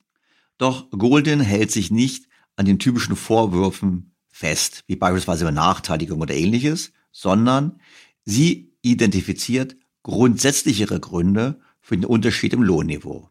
Doch 0.57 0.89
Golden 0.91 1.41
hält 1.41 1.71
sich 1.71 1.91
nicht 1.91 2.27
an 2.55 2.65
den 2.65 2.79
typischen 2.79 3.15
Vorwürfen 3.15 4.15
fest, 4.27 4.83
wie 4.87 4.95
beispielsweise 4.95 5.45
Benachteiligung 5.45 6.21
oder 6.21 6.33
ähnliches, 6.33 6.91
sondern 7.11 7.79
sie 8.23 8.73
identifiziert 8.81 9.75
grundsätzlichere 10.03 10.99
Gründe 10.99 11.59
für 11.81 11.97
den 11.97 12.05
Unterschied 12.05 12.53
im 12.53 12.63
Lohnniveau. 12.63 13.29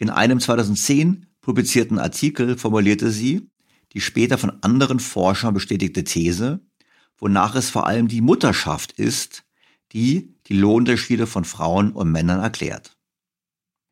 In 0.00 0.08
einem 0.08 0.40
2010 0.40 1.26
publizierten 1.42 1.98
Artikel 1.98 2.56
formulierte 2.56 3.10
sie 3.10 3.50
die 3.92 4.00
später 4.00 4.38
von 4.38 4.62
anderen 4.62 4.98
Forschern 4.98 5.52
bestätigte 5.52 6.04
These, 6.04 6.60
wonach 7.18 7.54
es 7.54 7.68
vor 7.68 7.86
allem 7.86 8.08
die 8.08 8.22
Mutterschaft 8.22 8.92
ist, 8.92 9.44
die 9.92 10.34
die 10.46 10.54
Lohnunterschiede 10.54 11.26
von 11.26 11.44
Frauen 11.44 11.92
und 11.92 12.10
Männern 12.10 12.40
erklärt. 12.40 12.96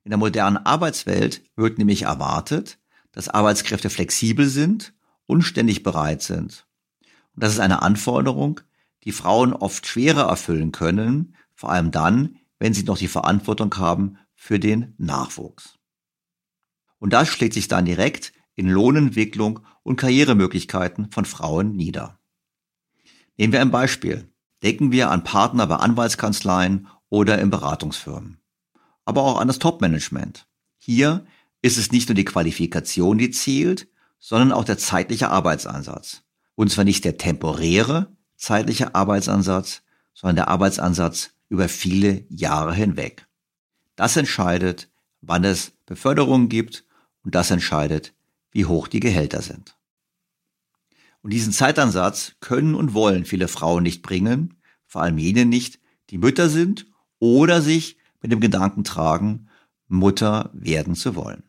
In 0.04 0.10
der 0.10 0.18
modernen 0.18 0.56
Arbeitswelt 0.56 1.42
wird 1.56 1.76
nämlich 1.76 2.02
erwartet, 2.02 2.78
dass 3.12 3.28
Arbeitskräfte 3.28 3.90
flexibel 3.90 4.48
sind 4.48 4.94
und 5.26 5.42
ständig 5.42 5.82
bereit 5.82 6.22
sind. 6.22 6.66
Und 7.34 7.42
das 7.42 7.52
ist 7.52 7.60
eine 7.60 7.82
Anforderung, 7.82 8.60
die 9.04 9.12
Frauen 9.12 9.52
oft 9.52 9.86
schwerer 9.86 10.28
erfüllen 10.30 10.72
können, 10.72 11.34
vor 11.54 11.70
allem 11.70 11.90
dann, 11.90 12.38
wenn 12.58 12.72
sie 12.72 12.84
noch 12.84 12.96
die 12.96 13.08
Verantwortung 13.08 13.76
haben 13.76 14.16
für 14.34 14.58
den 14.58 14.94
Nachwuchs. 14.96 15.77
Und 16.98 17.12
das 17.12 17.28
schlägt 17.28 17.54
sich 17.54 17.68
dann 17.68 17.84
direkt 17.84 18.32
in 18.54 18.68
Lohnentwicklung 18.68 19.60
und 19.82 19.96
Karrieremöglichkeiten 19.96 21.10
von 21.10 21.24
Frauen 21.24 21.76
nieder. 21.76 22.18
Nehmen 23.36 23.52
wir 23.52 23.60
ein 23.60 23.70
Beispiel. 23.70 24.32
Denken 24.62 24.90
wir 24.90 25.10
an 25.10 25.22
Partner 25.22 25.66
bei 25.66 25.76
Anwaltskanzleien 25.76 26.88
oder 27.08 27.38
in 27.38 27.50
Beratungsfirmen. 27.50 28.40
Aber 29.04 29.22
auch 29.22 29.40
an 29.40 29.46
das 29.46 29.60
Topmanagement. 29.60 30.48
Hier 30.76 31.24
ist 31.62 31.78
es 31.78 31.92
nicht 31.92 32.08
nur 32.08 32.16
die 32.16 32.24
Qualifikation, 32.24 33.18
die 33.18 33.30
zählt, 33.30 33.88
sondern 34.18 34.52
auch 34.52 34.64
der 34.64 34.78
zeitliche 34.78 35.30
Arbeitsansatz. 35.30 36.22
Und 36.56 36.70
zwar 36.70 36.84
nicht 36.84 37.04
der 37.04 37.16
temporäre 37.16 38.12
zeitliche 38.38 38.94
Arbeitsansatz, 38.94 39.82
sondern 40.14 40.36
der 40.36 40.48
Arbeitsansatz 40.48 41.30
über 41.48 41.68
viele 41.68 42.24
Jahre 42.28 42.74
hinweg. 42.74 43.26
Das 43.96 44.16
entscheidet, 44.16 44.90
wann 45.20 45.44
es 45.44 45.72
Beförderungen 45.86 46.48
gibt 46.48 46.84
und 47.28 47.34
das 47.34 47.50
entscheidet, 47.50 48.14
wie 48.52 48.64
hoch 48.64 48.88
die 48.88 49.00
Gehälter 49.00 49.42
sind. 49.42 49.76
Und 51.20 51.34
diesen 51.34 51.52
Zeitansatz 51.52 52.36
können 52.40 52.74
und 52.74 52.94
wollen 52.94 53.26
viele 53.26 53.48
Frauen 53.48 53.82
nicht 53.82 54.00
bringen, 54.00 54.54
vor 54.86 55.02
allem 55.02 55.18
jene 55.18 55.44
nicht, 55.44 55.78
die 56.08 56.16
Mütter 56.16 56.48
sind 56.48 56.86
oder 57.18 57.60
sich 57.60 57.98
mit 58.22 58.32
dem 58.32 58.40
Gedanken 58.40 58.82
tragen, 58.82 59.50
Mutter 59.88 60.48
werden 60.54 60.94
zu 60.94 61.16
wollen. 61.16 61.42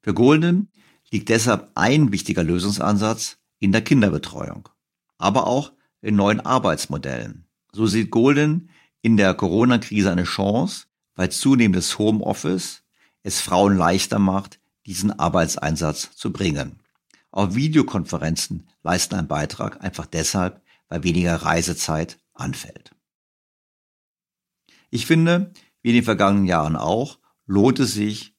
Für 0.00 0.14
Golden 0.14 0.72
liegt 1.12 1.28
deshalb 1.28 1.70
ein 1.76 2.10
wichtiger 2.10 2.42
Lösungsansatz 2.42 3.38
in 3.60 3.70
der 3.70 3.82
Kinderbetreuung, 3.82 4.68
aber 5.16 5.46
auch 5.46 5.70
in 6.00 6.16
neuen 6.16 6.40
Arbeitsmodellen. 6.40 7.46
So 7.70 7.86
sieht 7.86 8.10
Golden 8.10 8.68
in 9.00 9.16
der 9.16 9.34
Corona-Krise 9.34 10.10
eine 10.10 10.24
Chance, 10.24 10.86
weil 11.14 11.30
zunehmendes 11.30 12.00
Homeoffice 12.00 12.82
es 13.22 13.40
Frauen 13.40 13.76
leichter 13.76 14.18
macht, 14.18 14.58
diesen 14.86 15.18
Arbeitseinsatz 15.18 16.14
zu 16.14 16.32
bringen. 16.32 16.80
Auch 17.30 17.54
Videokonferenzen 17.54 18.68
leisten 18.82 19.14
einen 19.14 19.28
Beitrag, 19.28 19.82
einfach 19.82 20.06
deshalb, 20.06 20.60
weil 20.88 21.04
weniger 21.04 21.36
Reisezeit 21.36 22.18
anfällt. 22.34 22.94
Ich 24.90 25.06
finde, 25.06 25.52
wie 25.80 25.90
in 25.90 25.94
den 25.94 26.04
vergangenen 26.04 26.44
Jahren 26.44 26.76
auch, 26.76 27.18
lohnt 27.46 27.78
es 27.80 27.94
sich, 27.94 28.34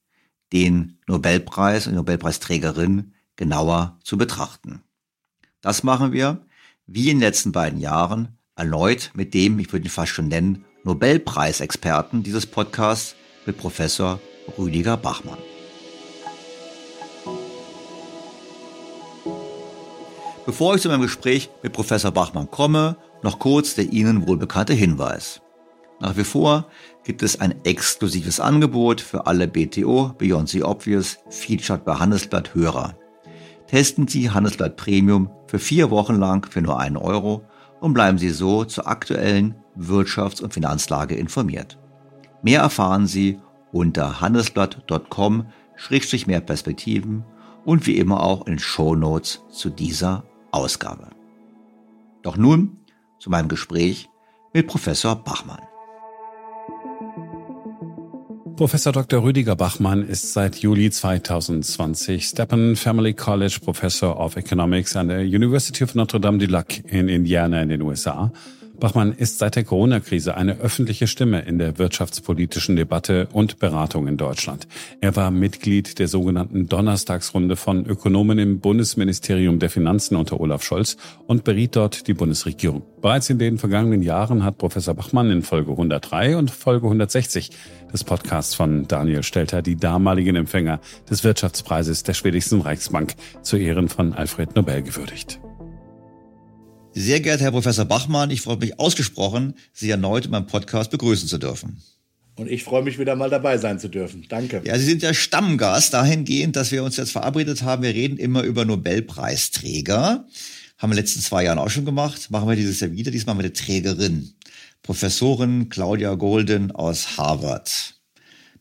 den 0.53 0.99
Nobelpreis 1.07 1.87
und 1.87 1.95
Nobelpreisträgerin 1.95 3.13
genauer 3.35 3.99
zu 4.03 4.17
betrachten. 4.17 4.83
Das 5.61 5.81
machen 5.81 6.11
wir, 6.11 6.45
wie 6.85 7.09
in 7.09 7.17
den 7.17 7.21
letzten 7.21 7.51
beiden 7.51 7.79
Jahren, 7.79 8.37
erneut 8.55 9.11
mit 9.15 9.33
dem, 9.33 9.57
ich 9.57 9.73
würde 9.73 9.87
ihn 9.87 9.91
fast 9.91 10.11
schon 10.11 10.27
nennen, 10.27 10.65
Nobelpreisexperten 10.83 12.21
dieses 12.21 12.45
Podcasts 12.45 13.15
mit 13.45 13.57
Professor 13.57 14.19
Rüdiger 14.57 14.97
Bachmann. 14.97 15.39
Bevor 20.45 20.75
ich 20.75 20.81
zu 20.81 20.89
meinem 20.89 21.03
Gespräch 21.03 21.49
mit 21.61 21.71
Professor 21.71 22.11
Bachmann 22.11 22.51
komme, 22.51 22.97
noch 23.21 23.39
kurz 23.39 23.75
der 23.75 23.93
Ihnen 23.93 24.27
wohlbekannte 24.27 24.73
Hinweis. 24.73 25.39
Nach 26.01 26.17
wie 26.17 26.25
vor 26.25 26.67
gibt 27.05 27.23
es 27.23 27.39
ein 27.39 27.63
exklusives 27.63 28.41
Angebot 28.41 28.99
für 28.99 29.25
alle 29.25 29.47
BTO 29.47 30.13
Beyond 30.17 30.49
the 30.49 30.63
Obvious 30.63 31.19
Featured 31.29 31.85
bei 31.85 31.95
Handelsblatt 31.95 32.53
Hörer. 32.53 32.97
Testen 33.67 34.09
Sie 34.09 34.31
Handelsblatt 34.31 34.75
Premium 34.75 35.29
für 35.47 35.59
vier 35.59 35.91
Wochen 35.91 36.15
lang 36.15 36.45
für 36.45 36.61
nur 36.61 36.77
einen 36.77 36.97
Euro 36.97 37.43
und 37.79 37.93
bleiben 37.93 38.17
Sie 38.17 38.31
so 38.31 38.65
zur 38.65 38.87
aktuellen 38.87 39.55
Wirtschafts- 39.77 40.41
und 40.41 40.53
Finanzlage 40.53 41.15
informiert. 41.15 41.79
Mehr 42.41 42.59
erfahren 42.59 43.07
Sie 43.07 43.39
unter 43.71 44.19
handelsblatt.com-mehr 44.19 46.41
Perspektiven 46.41 47.23
und 47.63 47.87
wie 47.87 47.95
immer 47.95 48.23
auch 48.23 48.45
in 48.45 48.59
Show 48.59 48.95
Notes 48.95 49.39
zu 49.49 49.69
dieser 49.69 50.25
Ausgabe. 50.53 51.09
Doch 52.21 52.37
nun 52.37 52.77
zu 53.19 53.29
meinem 53.29 53.47
Gespräch 53.47 54.09
mit 54.53 54.67
Professor 54.67 55.15
Bachmann. 55.15 55.61
Professor 58.55 58.93
Dr. 58.93 59.23
Rüdiger 59.23 59.55
Bachmann 59.55 60.07
ist 60.07 60.33
seit 60.33 60.57
Juli 60.57 60.91
2020 60.91 62.23
Stepan 62.23 62.75
Family 62.75 63.13
College 63.13 63.57
Professor 63.63 64.19
of 64.19 64.35
Economics 64.35 64.95
an 64.95 65.07
der 65.07 65.21
University 65.21 65.83
of 65.83 65.95
Notre 65.95 66.19
Dame 66.19 66.37
du 66.37 66.45
Lac 66.45 66.83
in 66.85 67.09
Indiana 67.09 67.61
in 67.63 67.69
den 67.69 67.81
USA 67.81 68.31
Bachmann 68.83 69.13
ist 69.13 69.39
seit 69.39 69.55
der 69.55 69.63
Corona-Krise 69.63 70.35
eine 70.35 70.59
öffentliche 70.59 71.07
Stimme 71.07 71.39
in 71.43 71.57
der 71.57 71.77
wirtschaftspolitischen 71.77 72.75
Debatte 72.75 73.29
und 73.31 73.57
Beratung 73.57 74.09
in 74.09 74.17
Deutschland. 74.17 74.67
Er 74.99 75.15
war 75.15 75.31
Mitglied 75.31 75.99
der 75.99 76.09
sogenannten 76.09 76.67
Donnerstagsrunde 76.67 77.55
von 77.55 77.85
Ökonomen 77.85 78.39
im 78.39 78.59
Bundesministerium 78.59 79.59
der 79.59 79.69
Finanzen 79.69 80.17
unter 80.17 80.37
Olaf 80.41 80.63
Scholz 80.63 80.97
und 81.27 81.45
beriet 81.45 81.77
dort 81.77 82.09
die 82.09 82.13
Bundesregierung. 82.13 82.81
Bereits 83.01 83.29
in 83.29 83.39
den 83.39 83.57
vergangenen 83.57 84.01
Jahren 84.01 84.43
hat 84.43 84.57
Professor 84.57 84.93
Bachmann 84.93 85.31
in 85.31 85.43
Folge 85.43 85.71
103 85.71 86.35
und 86.35 86.51
Folge 86.51 86.87
160 86.87 87.51
des 87.93 88.03
Podcasts 88.03 88.53
von 88.53 88.85
Daniel 88.85 89.23
Stelter 89.23 89.61
die 89.61 89.77
damaligen 89.77 90.35
Empfänger 90.35 90.81
des 91.09 91.23
Wirtschaftspreises 91.23 92.03
der 92.03 92.15
schwedischen 92.15 92.59
Reichsbank 92.59 93.13
zu 93.43 93.55
Ehren 93.55 93.87
von 93.87 94.11
Alfred 94.11 94.57
Nobel 94.57 94.81
gewürdigt. 94.81 95.39
Sehr 96.95 97.21
geehrter 97.21 97.45
Herr 97.45 97.51
Professor 97.51 97.85
Bachmann, 97.85 98.29
ich 98.29 98.41
freue 98.41 98.57
mich 98.57 98.79
ausgesprochen, 98.79 99.55
Sie 99.73 99.89
erneut 99.89 100.25
in 100.25 100.31
meinem 100.31 100.45
Podcast 100.45 100.91
begrüßen 100.91 101.27
zu 101.27 101.39
dürfen. 101.39 101.81
Und 102.35 102.49
ich 102.49 102.63
freue 102.63 102.83
mich 102.83 102.99
wieder 102.99 103.15
mal 103.15 103.31
dabei 103.31 103.57
sein 103.57 103.79
zu 103.79 103.87
dürfen. 103.87 104.25
Danke. 104.29 104.61
Ja, 104.63 104.77
Sie 104.77 104.85
sind 104.85 105.01
ja 105.01 105.13
Stammgast 105.13 105.93
dahingehend, 105.93 106.55
dass 106.55 106.71
wir 106.71 106.83
uns 106.83 106.97
jetzt 106.97 107.11
verabredet 107.11 107.63
haben. 107.63 107.81
Wir 107.81 107.93
reden 107.93 108.17
immer 108.17 108.43
über 108.43 108.65
Nobelpreisträger. 108.65 109.97
Haben 109.97 110.27
wir 110.79 110.83
in 110.83 110.89
den 110.91 110.97
letzten 110.97 111.21
zwei 111.21 111.43
Jahren 111.43 111.59
auch 111.59 111.69
schon 111.69 111.85
gemacht. 111.85 112.29
Machen 112.29 112.47
wir 112.47 112.55
dieses 112.55 112.79
Jahr 112.79 112.91
wieder. 112.91 113.11
Diesmal 113.11 113.35
mit 113.35 113.45
der 113.45 113.53
Trägerin. 113.53 114.33
Professorin 114.83 115.69
Claudia 115.69 116.13
Golden 116.15 116.71
aus 116.71 117.17
Harvard. 117.17 117.95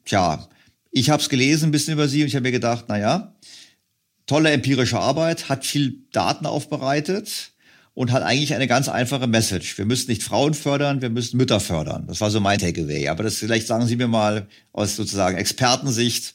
Tja, 0.05 0.49
ich 0.91 1.11
habe 1.11 1.23
es 1.23 1.29
gelesen, 1.29 1.67
ein 1.67 1.73
bisschen 1.73 1.95
über 1.95 2.09
sie 2.09 2.23
und 2.23 2.29
ich 2.29 2.35
habe 2.35 2.45
mir 2.45 2.53
gedacht, 2.53 2.87
na 2.89 2.99
ja, 2.99 3.35
tolle 4.27 4.51
empirische 4.51 4.99
Arbeit, 4.99 5.49
hat 5.49 5.65
viel 5.65 6.05
Daten 6.13 6.47
aufbereitet 6.47 7.52
und 7.95 8.13
hat 8.13 8.23
eigentlich 8.23 8.55
eine 8.55 8.67
ganz 8.67 8.89
einfache 8.89 9.27
Message. 9.27 9.77
Wir 9.77 9.85
müssen 9.85 10.11
nicht 10.11 10.23
Frauen 10.23 10.55
fördern, 10.55 11.03
wir 11.03 11.11
müssen 11.11 11.37
Mütter 11.37 11.61
fördern. 11.61 12.07
Das 12.07 12.21
war 12.21 12.31
so 12.31 12.41
mein 12.41 12.59
Takeaway. 12.59 13.09
Aber 13.09 13.23
das 13.23 13.37
vielleicht 13.37 13.67
sagen 13.67 13.87
Sie 13.87 13.97
mir 13.97 14.09
mal 14.09 14.47
aus 14.73 14.97
sozusagen 14.97 15.37
Expertensicht, 15.37 16.35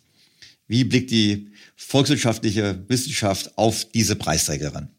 wie 0.67 0.83
blickt 0.83 1.11
die 1.11 1.49
volkswirtschaftliche 1.75 2.83
Wissenschaft 2.87 3.57
auf 3.57 3.85
diese 3.85 4.15
Preisträgerin? 4.15 4.89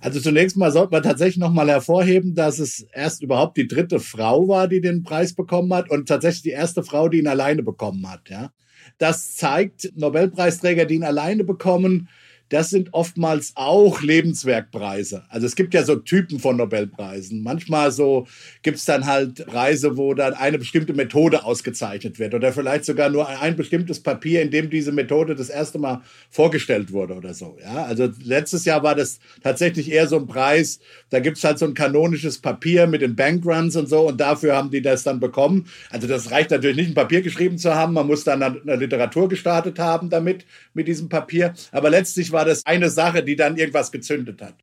Also 0.00 0.20
zunächst 0.20 0.56
mal 0.56 0.72
sollte 0.72 0.92
man 0.92 1.02
tatsächlich 1.02 1.38
noch 1.38 1.52
mal 1.52 1.68
hervorheben, 1.68 2.34
dass 2.34 2.58
es 2.58 2.86
erst 2.92 3.22
überhaupt 3.22 3.56
die 3.56 3.66
dritte 3.66 3.98
Frau 3.98 4.46
war, 4.46 4.68
die 4.68 4.80
den 4.80 5.02
Preis 5.02 5.34
bekommen 5.34 5.72
hat 5.72 5.90
und 5.90 6.06
tatsächlich 6.06 6.42
die 6.42 6.50
erste 6.50 6.82
Frau, 6.82 7.08
die 7.08 7.18
ihn 7.18 7.28
alleine 7.28 7.62
bekommen 7.62 8.08
hat. 8.10 8.28
Ja, 8.28 8.52
das 8.98 9.36
zeigt 9.36 9.92
Nobelpreisträger, 9.96 10.84
die 10.84 10.96
ihn 10.96 11.04
alleine 11.04 11.44
bekommen, 11.44 12.08
das 12.48 12.70
sind 12.70 12.94
oftmals 12.94 13.52
auch 13.56 14.02
Lebenswerkpreise. 14.02 15.24
Also 15.28 15.46
es 15.46 15.56
gibt 15.56 15.74
ja 15.74 15.82
so 15.82 15.96
Typen 15.96 16.38
von 16.38 16.56
Nobelpreisen. 16.56 17.42
Manchmal 17.42 17.90
so 17.90 18.26
gibt 18.62 18.78
es 18.78 18.84
dann 18.84 19.06
halt 19.06 19.46
Preise, 19.46 19.96
wo 19.96 20.14
dann 20.14 20.34
eine 20.34 20.58
bestimmte 20.58 20.92
Methode 20.92 21.44
ausgezeichnet 21.44 22.18
wird 22.18 22.34
oder 22.34 22.52
vielleicht 22.52 22.84
sogar 22.84 23.10
nur 23.10 23.28
ein 23.28 23.56
bestimmtes 23.56 24.00
Papier, 24.00 24.42
in 24.42 24.50
dem 24.50 24.70
diese 24.70 24.92
Methode 24.92 25.34
das 25.34 25.48
erste 25.48 25.78
Mal 25.78 26.02
vorgestellt 26.30 26.92
wurde 26.92 27.14
oder 27.14 27.34
so. 27.34 27.56
Ja, 27.60 27.84
also 27.84 28.08
letztes 28.22 28.64
Jahr 28.64 28.82
war 28.82 28.94
das 28.94 29.18
tatsächlich 29.42 29.90
eher 29.90 30.06
so 30.06 30.16
ein 30.16 30.26
Preis. 30.26 30.78
Da 31.10 31.18
gibt 31.20 31.38
es 31.38 31.44
halt 31.44 31.58
so 31.58 31.66
ein 31.66 31.74
kanonisches 31.74 32.38
Papier 32.38 32.86
mit 32.86 33.02
den 33.02 33.16
Bankruns 33.16 33.74
und 33.76 33.88
so 33.88 34.06
und 34.08 34.20
dafür 34.20 34.54
haben 34.54 34.70
die 34.70 34.82
das 34.82 35.02
dann 35.02 35.18
bekommen. 35.18 35.66
Also 35.90 36.06
das 36.06 36.30
reicht 36.30 36.50
natürlich 36.50 36.76
nicht, 36.76 36.90
ein 36.90 36.94
Papier 36.94 37.22
geschrieben 37.22 37.58
zu 37.58 37.74
haben. 37.74 37.94
Man 37.94 38.06
muss 38.06 38.22
dann 38.22 38.42
eine 38.42 38.76
Literatur 38.76 39.28
gestartet 39.28 39.78
haben 39.78 40.10
damit, 40.10 40.44
mit 40.74 40.86
diesem 40.86 41.08
Papier. 41.08 41.54
Aber 41.72 41.90
letztlich 41.90 42.30
war 42.36 42.44
das 42.44 42.64
eine 42.66 42.90
Sache, 42.90 43.24
die 43.24 43.34
dann 43.34 43.56
irgendwas 43.56 43.90
gezündet 43.90 44.42
hat. 44.42 44.54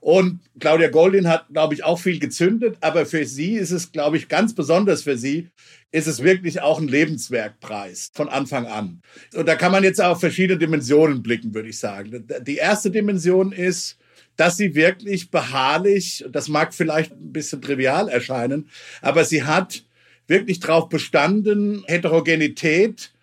Und 0.00 0.40
Claudia 0.60 0.90
Goldin 0.90 1.26
hat, 1.26 1.46
glaube 1.48 1.72
ich, 1.72 1.82
auch 1.82 1.98
viel 1.98 2.18
gezündet, 2.18 2.76
aber 2.82 3.06
für 3.06 3.24
sie 3.24 3.54
ist 3.54 3.70
es, 3.70 3.90
glaube 3.90 4.18
ich, 4.18 4.28
ganz 4.28 4.54
besonders 4.54 5.02
für 5.02 5.16
sie, 5.16 5.48
ist 5.90 6.06
es 6.06 6.22
wirklich 6.22 6.60
auch 6.60 6.78
ein 6.78 6.88
Lebenswerkpreis 6.88 8.10
von 8.12 8.28
Anfang 8.28 8.66
an. 8.66 9.00
Und 9.34 9.48
da 9.48 9.56
kann 9.56 9.72
man 9.72 9.82
jetzt 9.82 10.02
auf 10.02 10.20
verschiedene 10.20 10.58
Dimensionen 10.58 11.22
blicken, 11.22 11.54
würde 11.54 11.70
ich 11.70 11.78
sagen. 11.78 12.26
Die 12.42 12.56
erste 12.56 12.90
Dimension 12.90 13.52
ist, 13.52 13.96
dass 14.36 14.58
sie 14.58 14.74
wirklich 14.74 15.30
beharrlich, 15.30 16.26
das 16.30 16.48
mag 16.48 16.74
vielleicht 16.74 17.12
ein 17.12 17.32
bisschen 17.32 17.62
trivial 17.62 18.10
erscheinen, 18.10 18.68
aber 19.00 19.24
sie 19.24 19.44
hat 19.44 19.84
wirklich 20.26 20.60
darauf 20.60 20.90
bestanden, 20.90 21.84
Heterogenität 21.86 23.13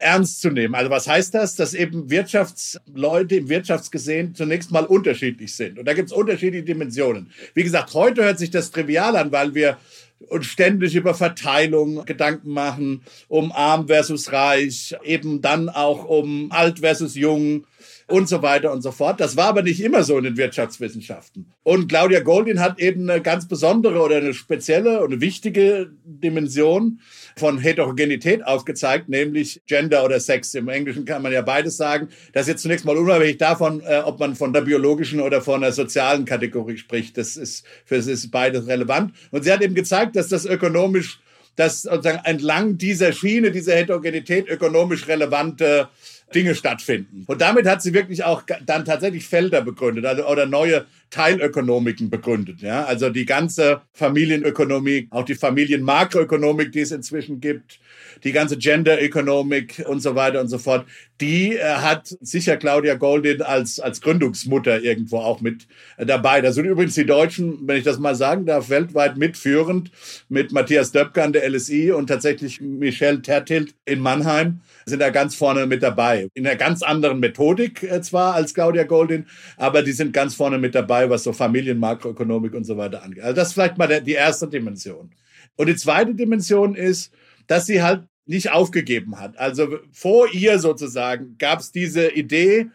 ernst 0.00 0.40
zu 0.40 0.50
nehmen. 0.50 0.74
Also 0.74 0.90
was 0.90 1.06
heißt 1.06 1.34
das? 1.34 1.54
Dass 1.54 1.74
eben 1.74 2.10
Wirtschaftsleute 2.10 3.36
im 3.36 3.48
Wirtschaftsgesehen 3.48 4.34
zunächst 4.34 4.70
mal 4.70 4.84
unterschiedlich 4.84 5.54
sind. 5.54 5.78
Und 5.78 5.86
da 5.86 5.94
gibt 5.94 6.08
es 6.10 6.16
unterschiedliche 6.16 6.64
Dimensionen. 6.64 7.30
Wie 7.54 7.62
gesagt, 7.62 7.94
heute 7.94 8.24
hört 8.24 8.38
sich 8.38 8.50
das 8.50 8.70
trivial 8.70 9.16
an, 9.16 9.30
weil 9.32 9.54
wir 9.54 9.78
uns 10.28 10.46
ständig 10.46 10.94
über 10.94 11.14
Verteilung 11.14 12.04
Gedanken 12.04 12.50
machen, 12.50 13.02
um 13.28 13.52
arm 13.52 13.86
versus 13.86 14.32
reich, 14.32 14.94
eben 15.02 15.40
dann 15.40 15.68
auch 15.68 16.04
um 16.04 16.52
alt 16.52 16.80
versus 16.80 17.14
jung 17.14 17.64
und 18.06 18.28
so 18.28 18.42
weiter 18.42 18.72
und 18.72 18.82
so 18.82 18.92
fort. 18.92 19.20
Das 19.20 19.36
war 19.36 19.46
aber 19.46 19.62
nicht 19.62 19.80
immer 19.80 20.02
so 20.02 20.18
in 20.18 20.24
den 20.24 20.36
Wirtschaftswissenschaften. 20.36 21.52
Und 21.62 21.88
Claudia 21.88 22.20
Goldin 22.20 22.60
hat 22.60 22.78
eben 22.78 23.08
eine 23.08 23.22
ganz 23.22 23.48
besondere 23.48 24.00
oder 24.02 24.16
eine 24.16 24.34
spezielle 24.34 25.00
und 25.00 25.12
eine 25.12 25.20
wichtige 25.20 25.90
Dimension 26.04 27.00
von 27.36 27.58
Heterogenität 27.58 28.44
aufgezeigt, 28.44 29.08
nämlich 29.08 29.62
Gender 29.66 30.04
oder 30.04 30.20
Sex. 30.20 30.54
Im 30.54 30.68
Englischen 30.68 31.04
kann 31.04 31.22
man 31.22 31.32
ja 31.32 31.42
beides 31.42 31.76
sagen. 31.76 32.08
Das 32.32 32.42
ist 32.42 32.48
jetzt 32.48 32.62
zunächst 32.62 32.84
mal 32.84 32.96
unabhängig 32.96 33.38
davon, 33.38 33.80
äh, 33.80 34.02
ob 34.04 34.20
man 34.20 34.34
von 34.36 34.52
der 34.52 34.62
biologischen 34.62 35.20
oder 35.20 35.40
von 35.40 35.60
der 35.60 35.72
sozialen 35.72 36.24
Kategorie 36.24 36.76
spricht. 36.76 37.16
Das 37.16 37.36
ist 37.36 37.64
für 37.84 38.00
sie 38.02 38.12
ist 38.12 38.30
beides 38.30 38.66
relevant. 38.66 39.14
Und 39.30 39.44
sie 39.44 39.52
hat 39.52 39.62
eben 39.62 39.74
gezeigt, 39.74 40.16
dass 40.16 40.28
das 40.28 40.44
ökonomisch, 40.44 41.20
dass 41.56 41.82
sozusagen 41.82 42.24
entlang 42.24 42.78
dieser 42.78 43.12
Schiene, 43.12 43.50
dieser 43.50 43.74
Heterogenität 43.74 44.48
ökonomisch 44.48 45.08
relevante 45.08 45.88
Dinge 46.34 46.54
stattfinden. 46.54 47.24
Und 47.26 47.40
damit 47.40 47.66
hat 47.66 47.82
sie 47.82 47.92
wirklich 47.92 48.24
auch 48.24 48.42
dann 48.64 48.84
tatsächlich 48.84 49.26
Felder 49.26 49.62
begründet 49.62 50.06
also, 50.06 50.26
oder 50.26 50.46
neue 50.46 50.86
Teilökonomiken 51.10 52.10
begründet. 52.10 52.60
Ja? 52.60 52.84
Also 52.84 53.10
die 53.10 53.26
ganze 53.26 53.82
Familienökonomik, 53.92 55.08
auch 55.10 55.24
die 55.24 55.34
Familienmakroökonomik, 55.34 56.72
die 56.72 56.80
es 56.80 56.92
inzwischen 56.92 57.40
gibt, 57.40 57.80
die 58.24 58.32
ganze 58.32 58.56
Genderökonomik 58.56 59.84
und 59.86 60.00
so 60.00 60.14
weiter 60.14 60.40
und 60.40 60.48
so 60.48 60.58
fort, 60.58 60.86
die 61.20 61.56
äh, 61.56 61.62
hat 61.62 62.16
sicher 62.20 62.56
Claudia 62.56 62.94
Goldin 62.94 63.42
als, 63.42 63.78
als 63.78 64.00
Gründungsmutter 64.00 64.82
irgendwo 64.82 65.18
auch 65.18 65.40
mit 65.40 65.66
äh, 65.96 66.06
dabei. 66.06 66.40
Da 66.40 66.52
sind 66.52 66.64
übrigens 66.64 66.94
die 66.94 67.06
Deutschen, 67.06 67.66
wenn 67.66 67.76
ich 67.76 67.84
das 67.84 67.98
mal 67.98 68.14
sagen 68.14 68.46
darf, 68.46 68.70
weltweit 68.70 69.16
mitführend 69.16 69.90
mit 70.28 70.52
Matthias 70.52 70.92
Döpke 70.92 71.22
an 71.22 71.32
der 71.32 71.48
LSI 71.48 71.92
und 71.92 72.06
tatsächlich 72.06 72.60
Michel 72.60 73.22
Tertilt 73.22 73.74
in 73.84 74.00
Mannheim 74.00 74.60
sind 74.86 75.00
da 75.00 75.10
ganz 75.10 75.34
vorne 75.34 75.66
mit 75.66 75.82
dabei. 75.82 76.28
In 76.34 76.46
einer 76.46 76.56
ganz 76.56 76.82
anderen 76.82 77.20
Methodik 77.20 77.82
äh, 77.82 78.00
zwar 78.00 78.34
als 78.34 78.54
Claudia 78.54 78.84
Goldin, 78.84 79.26
aber 79.56 79.82
die 79.82 79.92
sind 79.92 80.12
ganz 80.12 80.34
vorne 80.34 80.58
mit 80.58 80.74
dabei, 80.74 81.10
was 81.10 81.24
so 81.24 81.32
Familienmakroökonomik 81.32 82.54
und 82.54 82.64
so 82.64 82.76
weiter 82.76 83.02
angeht. 83.02 83.22
Also 83.22 83.34
das 83.36 83.48
ist 83.48 83.54
vielleicht 83.54 83.78
mal 83.78 83.86
der, 83.86 84.00
die 84.00 84.12
erste 84.12 84.48
Dimension. 84.48 85.10
Und 85.56 85.66
die 85.68 85.76
zweite 85.76 86.14
Dimension 86.14 86.74
ist, 86.74 87.12
dass 87.46 87.66
sie 87.66 87.82
halt 87.82 88.04
nicht 88.30 88.52
aufgegeben 88.52 89.18
hat. 89.18 89.38
Also 89.38 89.78
vor 89.92 90.32
ihr 90.32 90.58
sozusagen 90.58 91.36
gab 91.38 91.60
es 91.60 91.72
diese 91.72 92.10
Idee, 92.10 92.70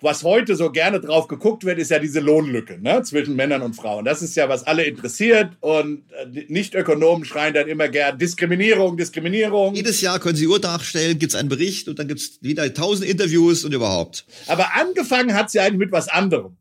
was 0.00 0.22
heute 0.22 0.56
so 0.56 0.70
gerne 0.70 1.00
drauf 1.00 1.28
geguckt 1.28 1.64
wird, 1.64 1.78
ist 1.78 1.90
ja 1.90 1.98
diese 1.98 2.20
Lohnlücke 2.20 2.78
ne, 2.80 3.02
zwischen 3.02 3.36
Männern 3.36 3.62
und 3.62 3.74
Frauen. 3.74 4.04
Das 4.04 4.22
ist 4.22 4.34
ja, 4.34 4.48
was 4.48 4.64
alle 4.64 4.84
interessiert. 4.84 5.52
Und 5.60 6.02
äh, 6.12 6.44
Nicht-Ökonomen 6.48 7.24
schreien 7.24 7.54
dann 7.54 7.68
immer 7.68 7.88
gern 7.88 8.18
Diskriminierung, 8.18 8.96
Diskriminierung. 8.96 9.74
Jedes 9.74 10.00
Jahr 10.00 10.18
können 10.18 10.36
sie 10.36 10.46
Uhr 10.46 10.58
nachstellen, 10.58 11.18
gibt 11.18 11.32
es 11.32 11.38
einen 11.38 11.48
Bericht 11.48 11.88
und 11.88 11.98
dann 11.98 12.08
gibt 12.08 12.20
es 12.20 12.38
wieder 12.42 12.72
tausend 12.74 13.08
Interviews 13.08 13.64
und 13.64 13.72
überhaupt. 13.72 14.26
Aber 14.46 14.74
angefangen 14.74 15.34
hat 15.34 15.50
sie 15.50 15.60
eigentlich 15.60 15.78
mit 15.78 15.92
was 15.92 16.08
anderem. 16.08 16.56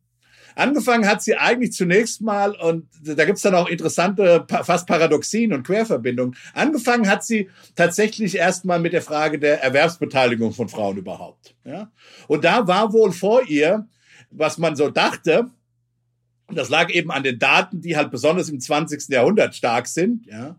Angefangen 0.55 1.07
hat 1.07 1.21
sie 1.23 1.35
eigentlich 1.35 1.73
zunächst 1.73 2.21
mal, 2.21 2.55
und 2.55 2.87
da 3.03 3.25
gibt's 3.25 3.41
dann 3.41 3.55
auch 3.55 3.67
interessante, 3.67 4.45
fast 4.47 4.87
Paradoxien 4.87 5.53
und 5.53 5.63
Querverbindungen. 5.63 6.35
Angefangen 6.53 7.09
hat 7.09 7.23
sie 7.23 7.49
tatsächlich 7.75 8.35
erstmal 8.35 8.79
mit 8.79 8.93
der 8.93 9.01
Frage 9.01 9.39
der 9.39 9.63
Erwerbsbeteiligung 9.63 10.53
von 10.53 10.69
Frauen 10.69 10.97
überhaupt. 10.97 11.55
Ja? 11.65 11.91
Und 12.27 12.43
da 12.43 12.67
war 12.67 12.93
wohl 12.93 13.11
vor 13.11 13.43
ihr, 13.47 13.87
was 14.31 14.57
man 14.57 14.75
so 14.75 14.89
dachte, 14.89 15.49
und 16.47 16.57
das 16.57 16.69
lag 16.69 16.91
eben 16.91 17.11
an 17.11 17.23
den 17.23 17.39
Daten, 17.39 17.81
die 17.81 17.95
halt 17.95 18.11
besonders 18.11 18.49
im 18.49 18.59
20. 18.59 19.09
Jahrhundert 19.09 19.55
stark 19.55 19.87
sind. 19.87 20.25
Ja? 20.27 20.57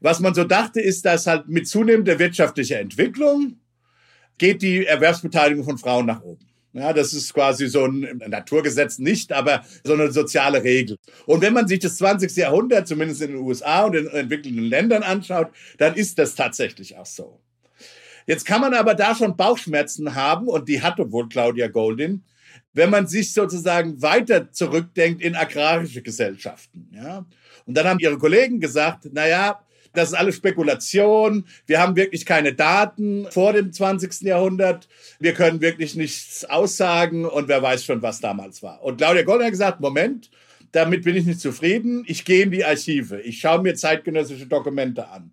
Was 0.00 0.20
man 0.20 0.34
so 0.34 0.44
dachte, 0.44 0.80
ist, 0.80 1.04
dass 1.04 1.26
halt 1.26 1.48
mit 1.48 1.68
zunehmender 1.68 2.18
wirtschaftlicher 2.18 2.78
Entwicklung 2.78 3.58
geht 4.38 4.62
die 4.62 4.86
Erwerbsbeteiligung 4.86 5.64
von 5.64 5.78
Frauen 5.78 6.06
nach 6.06 6.22
oben. 6.22 6.47
Ja, 6.74 6.92
das 6.92 7.14
ist 7.14 7.32
quasi 7.32 7.66
so 7.66 7.86
ein 7.86 8.20
Naturgesetz 8.26 8.98
nicht, 8.98 9.32
aber 9.32 9.64
so 9.84 9.94
eine 9.94 10.12
soziale 10.12 10.62
Regel. 10.62 10.98
Und 11.26 11.40
wenn 11.40 11.54
man 11.54 11.66
sich 11.66 11.78
das 11.78 11.96
20. 11.96 12.36
Jahrhundert, 12.36 12.86
zumindest 12.86 13.22
in 13.22 13.32
den 13.32 13.40
USA 13.40 13.84
und 13.84 13.96
in 13.96 14.06
entwickelnden 14.08 14.64
Ländern 14.64 15.02
anschaut, 15.02 15.50
dann 15.78 15.94
ist 15.94 16.18
das 16.18 16.34
tatsächlich 16.34 16.96
auch 16.96 17.06
so. 17.06 17.40
Jetzt 18.26 18.44
kann 18.44 18.60
man 18.60 18.74
aber 18.74 18.94
da 18.94 19.14
schon 19.14 19.36
Bauchschmerzen 19.36 20.14
haben, 20.14 20.48
und 20.48 20.68
die 20.68 20.82
hatte 20.82 21.10
wohl 21.10 21.28
Claudia 21.30 21.68
Goldin, 21.68 22.24
wenn 22.74 22.90
man 22.90 23.06
sich 23.06 23.32
sozusagen 23.32 24.02
weiter 24.02 24.52
zurückdenkt 24.52 25.22
in 25.22 25.34
agrarische 25.34 26.02
Gesellschaften. 26.02 26.90
Ja? 26.92 27.24
Und 27.64 27.74
dann 27.74 27.86
haben 27.86 27.98
ihre 27.98 28.18
Kollegen 28.18 28.60
gesagt, 28.60 29.08
na 29.12 29.26
ja, 29.26 29.60
das 29.92 30.10
ist 30.10 30.14
alles 30.14 30.36
Spekulation. 30.36 31.44
Wir 31.66 31.80
haben 31.80 31.96
wirklich 31.96 32.26
keine 32.26 32.52
Daten 32.52 33.26
vor 33.30 33.52
dem 33.52 33.72
20. 33.72 34.22
Jahrhundert. 34.22 34.88
Wir 35.18 35.34
können 35.34 35.60
wirklich 35.60 35.94
nichts 35.94 36.44
aussagen 36.44 37.24
und 37.24 37.48
wer 37.48 37.62
weiß 37.62 37.84
schon, 37.84 38.02
was 38.02 38.20
damals 38.20 38.62
war. 38.62 38.82
Und 38.82 38.98
Claudia 38.98 39.22
Goldner 39.22 39.46
hat 39.46 39.52
gesagt, 39.52 39.80
Moment, 39.80 40.30
damit 40.72 41.04
bin 41.04 41.16
ich 41.16 41.24
nicht 41.24 41.40
zufrieden. 41.40 42.04
Ich 42.06 42.24
gehe 42.24 42.42
in 42.42 42.50
die 42.50 42.64
Archive. 42.64 43.20
Ich 43.20 43.40
schaue 43.40 43.62
mir 43.62 43.74
zeitgenössische 43.74 44.46
Dokumente 44.46 45.08
an. 45.08 45.32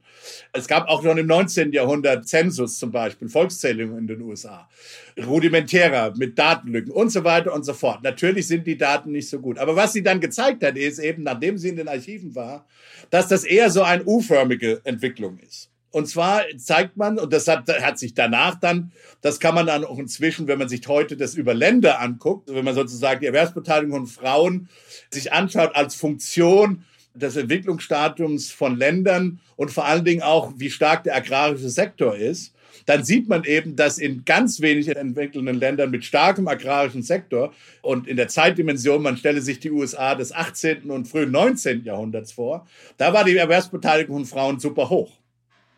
Es 0.54 0.68
gab 0.68 0.88
auch 0.88 1.04
schon 1.04 1.18
im 1.18 1.28
19. 1.28 1.72
Jahrhundert 1.72 2.28
Zensus 2.28 2.80
zum 2.80 2.92
Beispiel, 2.92 3.28
Volkszählungen 3.28 3.98
in 3.98 4.08
den 4.08 4.22
USA. 4.22 4.70
Rudimentärer 5.18 6.14
mit 6.16 6.40
Datenlücken 6.40 6.92
und 6.92 7.10
so 7.10 7.24
weiter 7.24 7.54
und 7.54 7.66
so 7.66 7.74
fort. 7.74 8.04
Natürlich 8.04 8.48
sind 8.48 8.66
die 8.66 8.78
Daten 8.78 9.12
nicht 9.12 9.30
so 9.30 9.40
gut. 9.40 9.58
Aber 9.58 9.76
was 9.76 9.94
sie 9.94 10.04
dann 10.04 10.20
gezeigt 10.20 10.64
hat, 10.64 10.78
ist 10.78 11.00
eben, 11.00 11.24
nachdem 11.24 11.58
sie 11.58 11.70
in 11.70 11.76
den 11.76 11.88
Archiven 11.88 12.34
war, 12.36 12.66
dass 13.10 13.28
das 13.28 13.44
eher 13.44 13.70
so 13.70 13.84
eine 13.84 14.04
U-förmige 14.06 14.82
Entwicklung 14.84 15.38
ist. 15.40 15.70
Und 15.96 16.08
zwar 16.08 16.44
zeigt 16.58 16.98
man, 16.98 17.18
und 17.18 17.32
das 17.32 17.48
hat, 17.48 17.70
hat 17.70 17.98
sich 17.98 18.14
danach 18.14 18.56
dann, 18.60 18.92
das 19.22 19.40
kann 19.40 19.56
man 19.56 19.66
dann 19.66 19.86
auch 19.86 19.98
inzwischen, 19.98 20.46
wenn 20.46 20.60
man 20.60 20.68
sich 20.68 20.86
heute 20.90 21.16
das 21.16 21.36
über 21.36 21.54
Länder 21.54 22.02
anguckt, 22.02 22.54
wenn 22.54 22.66
man 22.66 22.76
sozusagen 22.76 23.22
die 23.22 23.28
Erwerbsbeteiligung 23.28 24.00
von 24.00 24.08
Frauen 24.08 24.68
sich 25.10 25.32
anschaut 25.32 25.74
als 25.74 25.96
Funktion 25.96 26.84
des 27.14 27.38
Entwicklungsstadiums 27.38 28.52
von 28.52 28.76
Ländern 28.76 29.40
und 29.56 29.72
vor 29.72 29.86
allen 29.86 30.04
Dingen 30.04 30.22
auch, 30.22 30.52
wie 30.58 30.70
stark 30.70 31.06
der 31.06 31.16
agrarische 31.16 31.70
Sektor 31.70 32.18
ist, 32.18 32.54
dann 32.86 33.06
sieht 33.06 33.30
man 33.30 33.46
eben, 33.46 33.78
dass 33.78 33.98
in 33.98 34.26
ganz 34.26 34.60
wenig 34.60 34.90
entwickelnden 34.90 35.56
Ländern 35.56 35.92
mit 35.92 36.04
starkem 36.04 36.50
agrarischen 36.50 37.04
Sektor 37.04 37.54
und 37.82 38.06
in 38.06 38.18
der 38.18 38.28
Zeitdimension, 38.28 39.02
man 39.02 39.16
stelle 39.16 39.40
sich 39.40 39.62
die 39.62 39.72
USA 39.72 40.14
des 40.16 40.34
18. 40.34 40.92
und 40.92 41.08
frühen 41.08 41.32
19. 41.32 41.86
Jahrhunderts 41.86 42.34
vor, 42.34 42.68
da 42.98 43.14
war 43.14 43.24
die 43.24 43.38
Erwerbsbeteiligung 43.38 44.18
von 44.18 44.26
Frauen 44.26 44.60
super 44.60 44.90
hoch. 44.90 45.14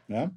Ja? 0.07 0.31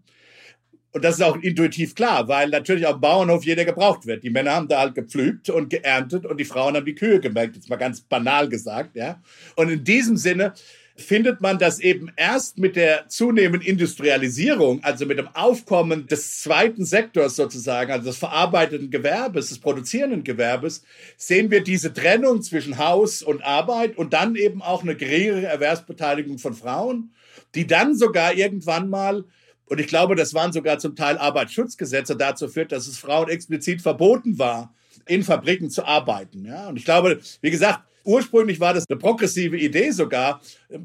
Und 0.92 1.04
das 1.04 1.16
ist 1.16 1.22
auch 1.22 1.36
intuitiv 1.36 1.94
klar, 1.94 2.26
weil 2.26 2.48
natürlich 2.48 2.86
auf 2.86 2.94
dem 2.94 3.00
Bauernhof 3.00 3.44
jeder 3.44 3.64
gebraucht 3.64 4.06
wird. 4.06 4.24
Die 4.24 4.30
Männer 4.30 4.52
haben 4.54 4.66
da 4.66 4.80
halt 4.80 4.96
gepflügt 4.96 5.48
und 5.48 5.70
geerntet 5.70 6.26
und 6.26 6.38
die 6.38 6.44
Frauen 6.44 6.74
haben 6.74 6.84
die 6.86 6.96
Kühe 6.96 7.20
gemerkt, 7.20 7.54
jetzt 7.54 7.70
mal 7.70 7.76
ganz 7.76 8.00
banal 8.00 8.48
gesagt, 8.48 8.96
ja. 8.96 9.22
Und 9.54 9.70
in 9.70 9.84
diesem 9.84 10.16
Sinne 10.16 10.52
findet 10.96 11.40
man, 11.40 11.58
dass 11.58 11.78
eben 11.78 12.10
erst 12.16 12.58
mit 12.58 12.74
der 12.74 13.08
zunehmenden 13.08 13.62
Industrialisierung, 13.62 14.82
also 14.82 15.06
mit 15.06 15.18
dem 15.18 15.28
Aufkommen 15.28 16.06
des 16.08 16.40
zweiten 16.40 16.84
Sektors 16.84 17.36
sozusagen, 17.36 17.92
also 17.92 18.06
des 18.06 18.18
verarbeitenden 18.18 18.90
Gewerbes, 18.90 19.48
des 19.48 19.60
produzierenden 19.60 20.24
Gewerbes, 20.24 20.82
sehen 21.16 21.50
wir 21.50 21.62
diese 21.62 21.92
Trennung 21.92 22.42
zwischen 22.42 22.78
Haus 22.78 23.22
und 23.22 23.42
Arbeit 23.44 23.96
und 23.96 24.12
dann 24.12 24.34
eben 24.34 24.60
auch 24.60 24.82
eine 24.82 24.96
geringere 24.96 25.46
Erwerbsbeteiligung 25.46 26.38
von 26.38 26.54
Frauen, 26.54 27.12
die 27.54 27.66
dann 27.66 27.96
sogar 27.96 28.34
irgendwann 28.34 28.90
mal 28.90 29.24
und 29.70 29.78
ich 29.78 29.86
glaube, 29.86 30.16
das 30.16 30.34
waren 30.34 30.52
sogar 30.52 30.80
zum 30.80 30.96
Teil 30.96 31.16
Arbeitsschutzgesetze 31.16 32.16
dazu 32.16 32.48
führt, 32.48 32.72
dass 32.72 32.88
es 32.88 32.98
Frauen 32.98 33.28
explizit 33.28 33.80
verboten 33.80 34.36
war, 34.36 34.74
in 35.06 35.22
Fabriken 35.22 35.70
zu 35.70 35.84
arbeiten. 35.84 36.44
Ja? 36.44 36.68
Und 36.68 36.76
ich 36.76 36.84
glaube, 36.84 37.20
wie 37.40 37.50
gesagt, 37.52 37.84
Ursprünglich 38.10 38.58
war 38.58 38.74
das 38.74 38.86
eine 38.90 38.98
progressive 38.98 39.56
Idee 39.56 39.92
sogar. 39.92 40.40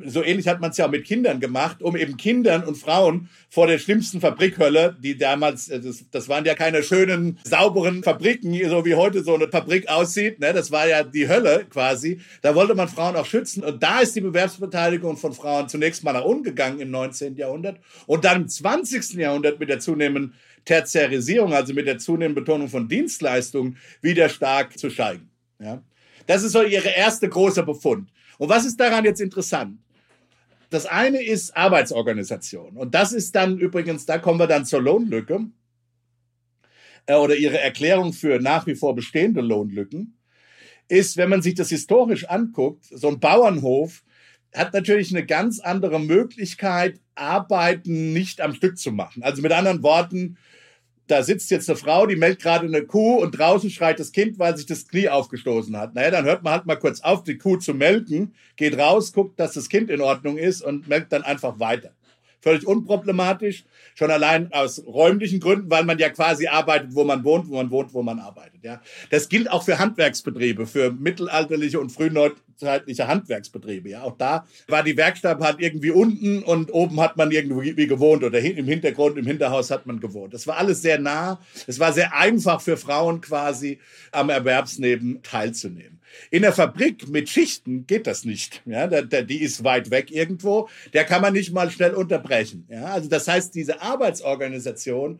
So 0.05 0.23
ähnlich 0.23 0.47
hat 0.47 0.61
man 0.61 0.69
es 0.69 0.77
ja 0.77 0.85
auch 0.85 0.91
mit 0.91 1.05
Kindern 1.05 1.39
gemacht, 1.39 1.81
um 1.81 1.95
eben 1.95 2.17
Kindern 2.17 2.63
und 2.63 2.77
Frauen 2.77 3.29
vor 3.49 3.65
der 3.65 3.79
schlimmsten 3.79 4.21
Fabrikhölle, 4.21 4.95
die 4.99 5.17
damals, 5.17 5.69
äh, 5.69 5.79
das, 5.79 6.05
das 6.11 6.29
waren 6.29 6.45
ja 6.45 6.53
keine 6.53 6.83
schönen, 6.83 7.39
sauberen 7.43 8.03
Fabriken, 8.03 8.53
so 8.69 8.85
wie 8.85 8.93
heute 8.93 9.23
so 9.23 9.33
eine 9.33 9.47
Fabrik 9.47 9.89
aussieht. 9.89 10.39
Ne? 10.39 10.53
Das 10.53 10.69
war 10.69 10.87
ja 10.87 11.01
die 11.01 11.27
Hölle 11.27 11.65
quasi. 11.67 12.21
Da 12.43 12.53
wollte 12.53 12.75
man 12.75 12.87
Frauen 12.87 13.15
auch 13.15 13.25
schützen. 13.25 13.63
Und 13.63 13.81
da 13.81 14.01
ist 14.01 14.15
die 14.15 14.21
Bewerbsbeteiligung 14.21 15.17
von 15.17 15.33
Frauen 15.33 15.67
zunächst 15.67 16.03
mal 16.03 16.13
nach 16.13 16.25
unten 16.25 16.43
gegangen 16.43 16.79
im 16.79 16.91
19. 16.91 17.37
Jahrhundert 17.37 17.79
und 18.05 18.23
dann 18.23 18.43
im 18.43 18.47
20. 18.47 19.13
Jahrhundert 19.15 19.59
mit 19.59 19.69
der 19.69 19.79
zunehmenden 19.79 20.35
Tertiarisierung, 20.63 21.53
also 21.53 21.73
mit 21.73 21.87
der 21.87 21.97
zunehmenden 21.97 22.45
Betonung 22.45 22.69
von 22.69 22.87
Dienstleistungen, 22.87 23.77
wieder 24.03 24.29
stark 24.29 24.77
zu 24.77 24.91
steigen. 24.91 25.31
Ja? 25.59 25.81
Das 26.27 26.43
ist 26.43 26.53
so 26.53 26.63
ihre 26.63 26.89
erste 26.89 27.29
große 27.29 27.63
Befund. 27.63 28.09
Und 28.37 28.49
was 28.49 28.65
ist 28.65 28.79
daran 28.79 29.05
jetzt 29.05 29.21
interessant? 29.21 29.79
Das 30.69 30.85
eine 30.85 31.23
ist 31.23 31.55
Arbeitsorganisation. 31.55 32.75
Und 32.77 32.95
das 32.95 33.13
ist 33.13 33.35
dann 33.35 33.57
übrigens, 33.57 34.05
da 34.05 34.17
kommen 34.17 34.39
wir 34.39 34.47
dann 34.47 34.65
zur 34.65 34.81
Lohnlücke. 34.81 35.45
äh, 37.05 37.15
oder 37.15 37.35
ihre 37.35 37.59
Erklärung 37.59 38.13
für 38.13 38.39
nach 38.39 38.67
wie 38.67 38.75
vor 38.75 38.95
bestehende 38.95 39.41
Lohnlücken 39.41 40.17
ist, 40.87 41.17
wenn 41.17 41.29
man 41.29 41.41
sich 41.41 41.55
das 41.55 41.69
historisch 41.69 42.25
anguckt, 42.29 42.85
so 42.91 43.07
ein 43.07 43.19
Bauernhof 43.19 44.03
hat 44.53 44.73
natürlich 44.73 45.11
eine 45.11 45.25
ganz 45.25 45.59
andere 45.59 45.99
Möglichkeit, 45.99 46.99
Arbeiten 47.15 48.13
nicht 48.13 48.39
am 48.41 48.53
Stück 48.53 48.77
zu 48.77 48.91
machen. 48.91 49.23
Also 49.23 49.41
mit 49.41 49.51
anderen 49.51 49.83
Worten, 49.83 50.37
da 51.07 51.21
sitzt 51.23 51.51
jetzt 51.51 51.69
eine 51.69 51.77
Frau, 51.77 52.07
die 52.07 52.15
melkt 52.15 52.41
gerade 52.41 52.65
eine 52.65 52.83
Kuh 52.83 53.17
und 53.17 53.37
draußen 53.37 53.69
schreit 53.69 53.99
das 53.99 54.11
Kind, 54.11 54.39
weil 54.39 54.57
sich 54.57 54.65
das 54.65 54.87
Knie 54.87 55.09
aufgestoßen 55.09 55.77
hat. 55.77 55.93
Naja, 55.93 56.11
dann 56.11 56.25
hört 56.25 56.43
man 56.43 56.53
halt 56.53 56.65
mal 56.65 56.77
kurz 56.77 57.01
auf, 57.01 57.23
die 57.23 57.37
Kuh 57.37 57.57
zu 57.57 57.73
melken, 57.73 58.33
geht 58.55 58.77
raus, 58.77 59.13
guckt, 59.13 59.39
dass 59.39 59.53
das 59.53 59.69
Kind 59.69 59.89
in 59.89 60.01
Ordnung 60.01 60.37
ist 60.37 60.61
und 60.61 60.87
melkt 60.87 61.11
dann 61.11 61.23
einfach 61.23 61.59
weiter. 61.59 61.91
Völlig 62.45 62.67
unproblematisch, 62.67 63.63
schon 63.95 64.11
allein 64.11 64.53
aus 64.53 64.85
räumlichen 64.85 65.39
Gründen, 65.39 65.67
weil 65.71 65.83
man 65.83 65.97
ja 65.97 66.09
quasi 66.09 66.45
arbeitet, 66.45 66.93
wo 66.93 67.03
man 67.03 67.23
wohnt, 67.23 67.49
wo 67.49 67.55
man 67.55 67.71
wohnt, 67.71 67.91
wo 67.91 68.03
man 68.03 68.19
arbeitet. 68.19 68.63
Ja, 68.63 68.81
das 69.09 69.29
gilt 69.29 69.49
auch 69.49 69.63
für 69.63 69.79
Handwerksbetriebe, 69.79 70.67
für 70.67 70.91
mittelalterliche 70.91 71.79
und 71.79 71.91
frühneuzeitliche 71.91 73.07
Handwerksbetriebe. 73.07 73.89
Ja, 73.89 74.03
auch 74.03 74.15
da 74.15 74.45
war 74.67 74.83
die 74.83 74.95
Werkstatt 74.95 75.39
halt 75.39 75.59
irgendwie 75.59 75.89
unten 75.89 76.43
und 76.43 76.71
oben 76.71 77.01
hat 77.01 77.17
man 77.17 77.31
irgendwie 77.31 77.87
gewohnt 77.87 78.23
oder 78.23 78.37
im 78.37 78.67
Hintergrund, 78.67 79.17
im 79.17 79.25
Hinterhaus 79.25 79.71
hat 79.71 79.87
man 79.87 79.99
gewohnt. 79.99 80.35
Das 80.35 80.45
war 80.45 80.57
alles 80.57 80.83
sehr 80.83 80.99
nah. 80.99 81.39
Es 81.65 81.79
war 81.79 81.93
sehr 81.93 82.15
einfach 82.15 82.61
für 82.61 82.77
Frauen 82.77 83.21
quasi 83.21 83.79
am 84.11 84.29
Erwerbsleben 84.29 85.23
teilzunehmen. 85.23 85.99
In 86.31 86.41
der 86.41 86.53
Fabrik 86.53 87.07
mit 87.07 87.29
Schichten 87.29 87.85
geht 87.87 88.07
das 88.07 88.25
nicht. 88.25 88.61
Ja, 88.65 88.87
der, 88.87 89.03
der, 89.03 89.23
die 89.23 89.41
ist 89.41 89.63
weit 89.63 89.91
weg 89.91 90.11
irgendwo. 90.11 90.69
Der 90.93 91.03
kann 91.03 91.21
man 91.21 91.33
nicht 91.33 91.53
mal 91.53 91.69
schnell 91.69 91.93
unterbrechen. 91.93 92.67
Ja, 92.69 92.85
also 92.85 93.09
das 93.09 93.27
heißt, 93.27 93.53
diese 93.55 93.81
Arbeitsorganisation 93.81 95.19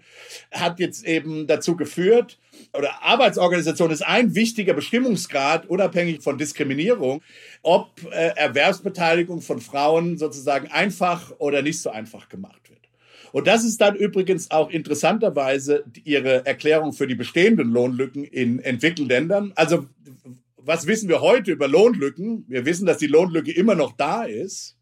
hat 0.52 0.80
jetzt 0.80 1.06
eben 1.06 1.48
dazu 1.48 1.76
geführt, 1.76 2.38
oder 2.74 3.04
Arbeitsorganisation 3.04 3.92
ist 3.92 4.02
ein 4.02 4.34
wichtiger 4.36 4.74
Bestimmungsgrad, 4.74 5.66
unabhängig 5.68 6.22
von 6.22 6.38
Diskriminierung, 6.38 7.22
ob 7.62 7.90
äh, 8.12 8.32
Erwerbsbeteiligung 8.36 9.42
von 9.42 9.60
Frauen 9.60 10.18
sozusagen 10.18 10.68
einfach 10.68 11.34
oder 11.38 11.62
nicht 11.62 11.82
so 11.82 11.90
einfach 11.90 12.30
gemacht 12.30 12.70
wird. 12.70 12.76
Und 13.32 13.48
das 13.48 13.66
ist 13.66 13.82
dann 13.82 13.96
übrigens 13.98 14.50
auch 14.52 14.70
interessanterweise 14.70 15.84
ihre 16.06 16.46
Erklärung 16.46 16.94
für 16.94 17.06
die 17.06 17.16
bestehenden 17.16 17.70
Lohnlücken 17.70 18.24
in 18.24 18.60
entwickelten 18.60 19.08
Ländern. 19.08 19.52
Also 19.56 19.88
was 20.66 20.88
wissen 20.88 21.10
wir 21.10 21.22
heute 21.22 21.52
über 21.52 21.68
Lohnlücken? 21.68 22.46
Wir 22.48 22.66
wissen, 22.66 22.86
dass 22.86 22.98
die 22.98 23.08
Lohnlücke 23.08 23.52
immer 23.52 23.76
noch 23.76 23.94
da 23.94 24.24
ist. 24.24 24.76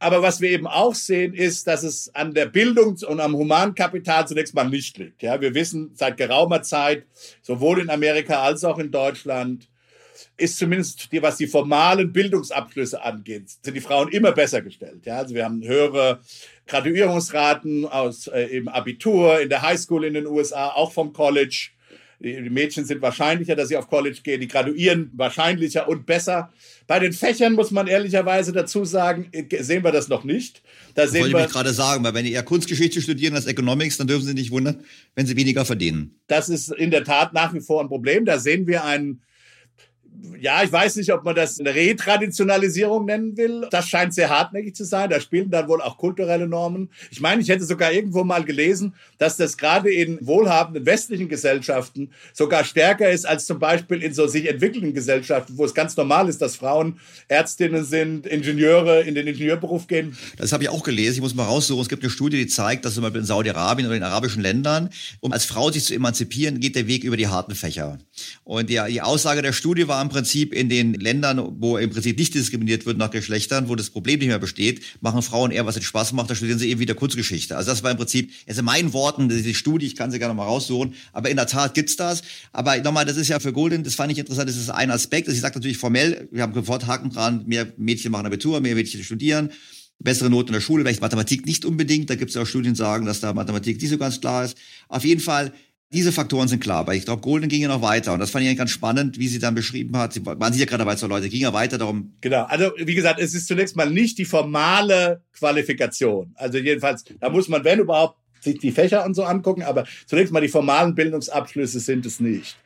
Aber 0.00 0.22
was 0.22 0.40
wir 0.40 0.50
eben 0.50 0.66
auch 0.66 0.94
sehen, 0.94 1.34
ist, 1.34 1.66
dass 1.66 1.82
es 1.82 2.14
an 2.14 2.32
der 2.32 2.46
Bildung 2.46 2.96
und 3.06 3.20
am 3.20 3.34
Humankapital 3.34 4.28
zunächst 4.28 4.54
mal 4.54 4.68
nicht 4.68 4.96
liegt. 4.96 5.22
Ja, 5.22 5.40
wir 5.40 5.54
wissen 5.54 5.90
seit 5.94 6.16
geraumer 6.16 6.62
Zeit, 6.62 7.04
sowohl 7.42 7.80
in 7.80 7.90
Amerika 7.90 8.42
als 8.42 8.64
auch 8.64 8.78
in 8.78 8.92
Deutschland, 8.92 9.68
ist 10.36 10.58
zumindest 10.58 11.10
die, 11.12 11.22
was 11.22 11.36
die 11.36 11.46
formalen 11.46 12.12
Bildungsabschlüsse 12.12 13.02
angeht, 13.02 13.50
sind 13.62 13.74
die 13.74 13.80
Frauen 13.80 14.08
immer 14.08 14.32
besser 14.32 14.62
gestellt. 14.62 15.04
Ja, 15.04 15.18
also 15.18 15.34
wir 15.34 15.44
haben 15.44 15.62
höhere 15.62 16.20
Graduierungsraten 16.66 17.86
aus 17.86 18.28
äh, 18.28 18.42
im 18.44 18.68
Abitur, 18.68 19.40
in 19.40 19.48
der 19.48 19.62
Highschool 19.62 20.04
in 20.04 20.14
den 20.14 20.26
USA, 20.26 20.68
auch 20.70 20.92
vom 20.92 21.12
College. 21.12 21.70
Die 22.20 22.50
Mädchen 22.50 22.84
sind 22.84 23.00
wahrscheinlicher, 23.00 23.54
dass 23.54 23.68
sie 23.68 23.76
auf 23.76 23.88
College 23.88 24.18
gehen, 24.24 24.40
die 24.40 24.48
graduieren 24.48 25.12
wahrscheinlicher 25.14 25.88
und 25.88 26.04
besser. 26.04 26.52
Bei 26.88 26.98
den 26.98 27.12
Fächern 27.12 27.52
muss 27.52 27.70
man 27.70 27.86
ehrlicherweise 27.86 28.52
dazu 28.52 28.84
sagen, 28.84 29.30
sehen 29.60 29.84
wir 29.84 29.92
das 29.92 30.08
noch 30.08 30.24
nicht. 30.24 30.62
Da 30.96 31.04
das 31.04 31.14
wollte 31.14 31.34
wir, 31.34 31.44
ich 31.44 31.52
gerade 31.52 31.72
sagen, 31.72 32.02
weil 32.02 32.14
wenn 32.14 32.24
die 32.24 32.32
eher 32.32 32.42
Kunstgeschichte 32.42 33.00
studieren 33.00 33.36
als 33.36 33.46
Economics, 33.46 33.98
dann 33.98 34.08
dürfen 34.08 34.26
sie 34.26 34.34
nicht 34.34 34.50
wundern, 34.50 34.82
wenn 35.14 35.26
sie 35.26 35.36
weniger 35.36 35.64
verdienen. 35.64 36.18
Das 36.26 36.48
ist 36.48 36.72
in 36.72 36.90
der 36.90 37.04
Tat 37.04 37.34
nach 37.34 37.54
wie 37.54 37.60
vor 37.60 37.80
ein 37.80 37.88
Problem. 37.88 38.24
Da 38.24 38.40
sehen 38.40 38.66
wir 38.66 38.84
einen 38.84 39.22
ja, 40.40 40.62
ich 40.62 40.72
weiß 40.72 40.96
nicht, 40.96 41.12
ob 41.12 41.24
man 41.24 41.34
das 41.34 41.58
eine 41.58 41.74
Retraditionalisierung 41.74 43.04
nennen 43.04 43.36
will. 43.36 43.66
Das 43.70 43.88
scheint 43.88 44.14
sehr 44.14 44.30
hartnäckig 44.30 44.74
zu 44.74 44.84
sein. 44.84 45.10
Da 45.10 45.20
spielen 45.20 45.50
dann 45.50 45.68
wohl 45.68 45.80
auch 45.80 45.96
kulturelle 45.96 46.48
Normen. 46.48 46.90
Ich 47.10 47.20
meine, 47.20 47.42
ich 47.42 47.48
hätte 47.48 47.64
sogar 47.64 47.92
irgendwo 47.92 48.24
mal 48.24 48.44
gelesen, 48.44 48.94
dass 49.18 49.36
das 49.36 49.56
gerade 49.56 49.92
in 49.92 50.18
wohlhabenden 50.20 50.86
westlichen 50.86 51.28
Gesellschaften 51.28 52.10
sogar 52.32 52.64
stärker 52.64 53.10
ist 53.10 53.26
als 53.26 53.46
zum 53.46 53.58
Beispiel 53.58 54.02
in 54.02 54.14
so 54.14 54.26
sich 54.26 54.48
entwickelnden 54.48 54.94
Gesellschaften, 54.94 55.56
wo 55.56 55.64
es 55.64 55.74
ganz 55.74 55.96
normal 55.96 56.28
ist, 56.28 56.40
dass 56.42 56.56
Frauen 56.56 56.98
Ärztinnen 57.28 57.84
sind, 57.84 58.26
Ingenieure 58.26 59.02
in 59.02 59.14
den 59.14 59.26
Ingenieurberuf 59.26 59.86
gehen. 59.86 60.16
Das 60.36 60.52
habe 60.52 60.64
ich 60.64 60.68
auch 60.68 60.82
gelesen. 60.82 61.16
Ich 61.16 61.20
muss 61.20 61.34
mal 61.34 61.44
raussuchen. 61.44 61.82
Es 61.82 61.88
gibt 61.88 62.02
eine 62.02 62.10
Studie, 62.10 62.36
die 62.36 62.46
zeigt, 62.46 62.84
dass 62.84 62.94
zum 62.94 63.02
Beispiel 63.02 63.20
in 63.20 63.26
Saudi-Arabien 63.26 63.86
oder 63.86 63.96
in 63.96 64.02
arabischen 64.02 64.42
Ländern, 64.42 64.90
um 65.20 65.32
als 65.32 65.44
Frau 65.44 65.70
sich 65.70 65.84
zu 65.84 65.94
emanzipieren, 65.94 66.60
geht 66.60 66.76
der 66.76 66.86
Weg 66.86 67.04
über 67.04 67.16
die 67.16 67.28
harten 67.28 67.54
Fächer. 67.54 67.98
Und 68.44 68.70
die, 68.70 68.80
die 68.88 69.02
Aussage 69.02 69.42
der 69.42 69.52
Studie 69.52 69.88
war 69.88 70.00
im 70.08 70.14
Prinzip 70.14 70.54
in 70.54 70.68
den 70.68 70.94
Ländern, 70.94 71.56
wo 71.60 71.76
im 71.76 71.90
Prinzip 71.90 72.18
nicht 72.18 72.34
diskriminiert 72.34 72.86
wird 72.86 72.96
nach 72.96 73.10
Geschlechtern, 73.10 73.68
wo 73.68 73.74
das 73.74 73.90
Problem 73.90 74.18
nicht 74.18 74.28
mehr 74.28 74.38
besteht, 74.38 74.80
machen 75.00 75.20
Frauen 75.22 75.50
eher 75.50 75.66
was 75.66 75.76
ihnen 75.76 75.84
Spaß 75.84 76.12
macht, 76.12 76.30
da 76.30 76.34
studieren 76.34 76.58
sie 76.58 76.70
eben 76.70 76.80
wieder 76.80 76.94
Kurzgeschichte. 76.94 77.56
Also 77.56 77.70
das 77.70 77.82
war 77.82 77.90
im 77.90 77.98
Prinzip, 77.98 78.32
also 78.46 78.60
in 78.60 78.64
meinen 78.64 78.92
Worten, 78.94 79.28
diese 79.28 79.54
Studie, 79.54 79.86
ich 79.86 79.96
kann 79.96 80.10
sie 80.10 80.18
gerne 80.18 80.34
mal 80.34 80.44
raussuchen, 80.44 80.94
aber 81.12 81.28
in 81.28 81.36
der 81.36 81.46
Tat 81.46 81.74
gibt's 81.74 81.96
das. 81.96 82.22
Aber 82.52 82.78
nochmal, 82.78 83.04
das 83.04 83.16
ist 83.16 83.28
ja 83.28 83.38
für 83.38 83.52
Golden, 83.52 83.84
das 83.84 83.94
fand 83.94 84.10
ich 84.10 84.18
interessant, 84.18 84.48
das 84.48 84.56
ist 84.56 84.70
ein 84.70 84.90
Aspekt. 84.90 85.28
Also 85.28 85.36
ich 85.36 85.42
sage 85.42 85.58
natürlich 85.58 85.78
formell, 85.78 86.28
wir 86.32 86.42
haben 86.42 86.54
sofort 86.54 86.86
Haken 86.86 87.10
dran, 87.10 87.44
mehr 87.46 87.70
Mädchen 87.76 88.10
machen 88.10 88.26
Abitur, 88.26 88.60
mehr 88.60 88.74
Mädchen 88.74 89.04
studieren 89.04 89.50
bessere 90.00 90.30
Noten 90.30 90.50
in 90.50 90.54
der 90.54 90.60
Schule, 90.60 90.84
vielleicht 90.84 91.00
Mathematik 91.00 91.44
nicht 91.44 91.64
unbedingt. 91.64 92.08
Da 92.08 92.14
gibt 92.14 92.28
es 92.28 92.36
ja 92.36 92.42
auch 92.42 92.46
Studien, 92.46 92.74
die 92.74 92.78
sagen, 92.78 93.04
dass 93.04 93.18
da 93.18 93.32
Mathematik 93.32 93.80
nicht 93.80 93.90
so 93.90 93.98
ganz 93.98 94.20
klar 94.20 94.44
ist. 94.44 94.56
Auf 94.88 95.04
jeden 95.04 95.20
Fall 95.20 95.52
diese 95.90 96.12
Faktoren 96.12 96.48
sind 96.48 96.62
klar, 96.62 96.86
weil 96.86 96.96
ich 96.96 97.06
glaube, 97.06 97.22
Golden 97.22 97.48
ging 97.48 97.62
ja 97.62 97.68
noch 97.68 97.80
weiter 97.80 98.12
und 98.12 98.20
das 98.20 98.30
fand 98.30 98.44
ich 98.44 98.58
ganz 98.58 98.70
spannend, 98.70 99.18
wie 99.18 99.28
sie 99.28 99.38
dann 99.38 99.54
beschrieben 99.54 99.96
hat. 99.96 100.12
Sie 100.12 100.24
waren 100.24 100.52
sicher 100.52 100.66
gerade 100.66 100.84
dabei, 100.84 100.96
zwei 100.96 101.06
Leute, 101.06 101.30
ging 101.30 101.40
ja 101.40 101.52
weiter 101.54 101.78
darum. 101.78 102.12
Genau, 102.20 102.44
also 102.44 102.72
wie 102.76 102.94
gesagt, 102.94 103.18
es 103.20 103.34
ist 103.34 103.46
zunächst 103.46 103.74
mal 103.74 103.88
nicht 103.88 104.18
die 104.18 104.26
formale 104.26 105.22
Qualifikation. 105.32 106.32
Also 106.34 106.58
jedenfalls, 106.58 107.04
da 107.20 107.30
muss 107.30 107.48
man, 107.48 107.64
wenn 107.64 107.78
überhaupt, 107.80 108.18
sich 108.40 108.58
die 108.58 108.70
Fächer 108.70 109.04
und 109.04 109.14
so 109.14 109.24
angucken, 109.24 109.64
aber 109.64 109.84
zunächst 110.06 110.32
mal 110.32 110.40
die 110.40 110.48
formalen 110.48 110.94
Bildungsabschlüsse 110.94 111.80
sind 111.80 112.06
es 112.06 112.20
nicht. 112.20 112.56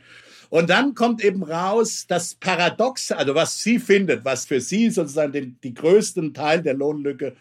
Und 0.50 0.68
dann 0.68 0.94
kommt 0.94 1.24
eben 1.24 1.42
raus 1.42 2.04
das 2.06 2.34
Paradoxe, 2.34 3.16
also 3.16 3.34
was 3.34 3.60
sie 3.60 3.78
findet, 3.78 4.26
was 4.26 4.44
für 4.44 4.60
sie 4.60 4.90
sozusagen 4.90 5.32
den 5.32 5.56
die 5.62 5.72
größten 5.72 6.34
Teil 6.34 6.60
der 6.60 6.74
Lohnlücke 6.74 7.34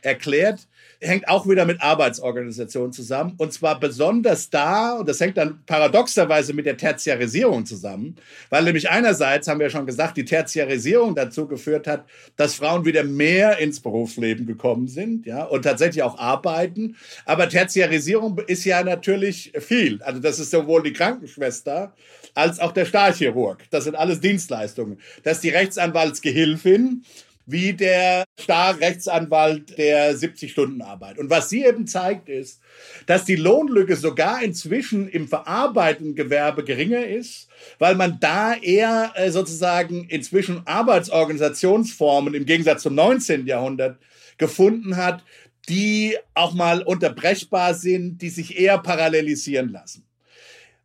erklärt, 0.00 0.66
hängt 1.04 1.28
auch 1.28 1.48
wieder 1.48 1.64
mit 1.64 1.80
Arbeitsorganisation 1.80 2.92
zusammen. 2.92 3.34
Und 3.38 3.52
zwar 3.52 3.78
besonders 3.78 4.50
da, 4.50 4.98
und 4.98 5.08
das 5.08 5.20
hängt 5.20 5.36
dann 5.36 5.60
paradoxerweise 5.66 6.52
mit 6.54 6.66
der 6.66 6.76
Tertiarisierung 6.76 7.66
zusammen, 7.66 8.16
weil 8.50 8.64
nämlich 8.64 8.90
einerseits, 8.90 9.48
haben 9.48 9.60
wir 9.60 9.66
ja 9.66 9.70
schon 9.70 9.86
gesagt, 9.86 10.16
die 10.16 10.24
Tertiarisierung 10.24 11.14
dazu 11.14 11.46
geführt 11.46 11.86
hat, 11.86 12.04
dass 12.36 12.54
Frauen 12.54 12.84
wieder 12.84 13.04
mehr 13.04 13.58
ins 13.58 13.80
Berufsleben 13.80 14.46
gekommen 14.46 14.88
sind, 14.88 15.26
ja, 15.26 15.44
und 15.44 15.62
tatsächlich 15.62 16.02
auch 16.02 16.18
arbeiten. 16.18 16.96
Aber 17.24 17.48
Tertiarisierung 17.48 18.38
ist 18.46 18.64
ja 18.64 18.82
natürlich 18.82 19.52
viel. 19.58 20.02
Also 20.02 20.20
das 20.20 20.38
ist 20.38 20.50
sowohl 20.50 20.82
die 20.82 20.92
Krankenschwester 20.92 21.92
als 22.34 22.58
auch 22.58 22.72
der 22.72 22.84
Stahlchirurg. 22.84 23.58
Das 23.70 23.84
sind 23.84 23.94
alles 23.94 24.20
Dienstleistungen. 24.20 24.98
Das 25.22 25.36
ist 25.36 25.44
die 25.44 25.50
Rechtsanwaltsgehilfin 25.50 27.04
wie 27.46 27.74
der 27.74 28.24
Starrechtsanwalt 28.40 29.76
der 29.76 30.16
70-Stunden-Arbeit. 30.16 31.18
Und 31.18 31.28
was 31.30 31.50
sie 31.50 31.64
eben 31.64 31.86
zeigt, 31.86 32.28
ist, 32.28 32.60
dass 33.06 33.24
die 33.24 33.36
Lohnlücke 33.36 33.96
sogar 33.96 34.42
inzwischen 34.42 35.08
im 35.08 35.28
verarbeitenden 35.28 36.14
Gewerbe 36.14 36.64
geringer 36.64 37.06
ist, 37.06 37.48
weil 37.78 37.96
man 37.96 38.18
da 38.20 38.54
eher 38.54 39.12
äh, 39.14 39.30
sozusagen 39.30 40.04
inzwischen 40.08 40.66
Arbeitsorganisationsformen 40.66 42.34
im 42.34 42.46
Gegensatz 42.46 42.82
zum 42.82 42.94
19. 42.94 43.46
Jahrhundert 43.46 43.98
gefunden 44.38 44.96
hat, 44.96 45.22
die 45.68 46.16
auch 46.34 46.54
mal 46.54 46.82
unterbrechbar 46.82 47.74
sind, 47.74 48.18
die 48.18 48.30
sich 48.30 48.58
eher 48.58 48.78
parallelisieren 48.78 49.70
lassen. 49.70 50.04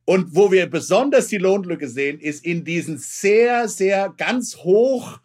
Und 0.06 0.36
wo 0.36 0.52
wir 0.52 0.68
besonders 0.68 1.28
die 1.28 1.38
Lohnlücke 1.38 1.88
sehen, 1.88 2.20
ist 2.20 2.44
in 2.44 2.64
diesen 2.64 2.98
sehr, 2.98 3.68
sehr 3.68 4.14
ganz 4.18 4.58
hoch 4.58 5.20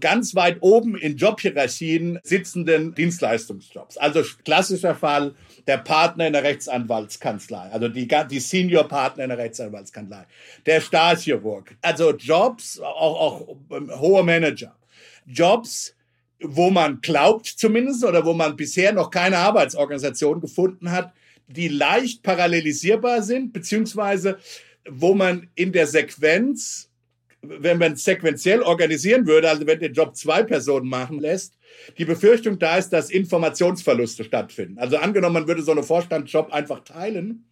ganz 0.00 0.34
weit 0.34 0.58
oben 0.60 0.96
in 0.96 1.16
Jobhierarchien 1.16 2.18
sitzenden 2.22 2.94
Dienstleistungsjobs. 2.94 3.96
Also 3.96 4.22
klassischer 4.44 4.94
Fall 4.94 5.34
der 5.66 5.78
Partner 5.78 6.26
in 6.26 6.32
der 6.32 6.44
Rechtsanwaltskanzlei, 6.44 7.70
also 7.70 7.88
die, 7.88 8.08
die 8.30 8.40
Senior-Partner 8.40 9.24
in 9.24 9.30
der 9.30 9.38
Rechtsanwaltskanzlei, 9.38 10.26
der 10.64 10.80
Staatschirurg. 10.80 11.76
Also 11.82 12.14
Jobs, 12.14 12.80
auch, 12.80 13.20
auch 13.20 13.56
ähm, 13.70 13.90
hohe 13.98 14.22
Manager. 14.22 14.76
Jobs, 15.26 15.94
wo 16.40 16.70
man 16.70 17.00
glaubt 17.00 17.46
zumindest 17.46 18.04
oder 18.04 18.24
wo 18.24 18.32
man 18.32 18.56
bisher 18.56 18.92
noch 18.92 19.10
keine 19.10 19.38
Arbeitsorganisation 19.38 20.40
gefunden 20.40 20.90
hat, 20.90 21.12
die 21.48 21.68
leicht 21.68 22.22
parallelisierbar 22.22 23.22
sind, 23.22 23.52
beziehungsweise 23.52 24.38
wo 24.88 25.14
man 25.14 25.48
in 25.54 25.72
der 25.72 25.86
Sequenz 25.86 26.85
wenn 27.48 27.78
man 27.78 27.96
sequenziell 27.96 28.62
organisieren 28.62 29.26
würde, 29.26 29.48
also 29.48 29.66
wenn 29.66 29.78
den 29.78 29.92
Job 29.92 30.16
zwei 30.16 30.42
Personen 30.42 30.88
machen 30.88 31.20
lässt, 31.20 31.54
die 31.98 32.04
Befürchtung 32.04 32.58
da 32.58 32.76
ist, 32.76 32.90
dass 32.90 33.10
Informationsverluste 33.10 34.24
stattfinden. 34.24 34.78
Also 34.78 34.96
angenommen, 34.96 35.34
man 35.34 35.48
würde 35.48 35.62
so 35.62 35.72
einen 35.72 35.82
Vorstandsjob 35.82 36.52
einfach 36.52 36.80
teilen, 36.84 37.44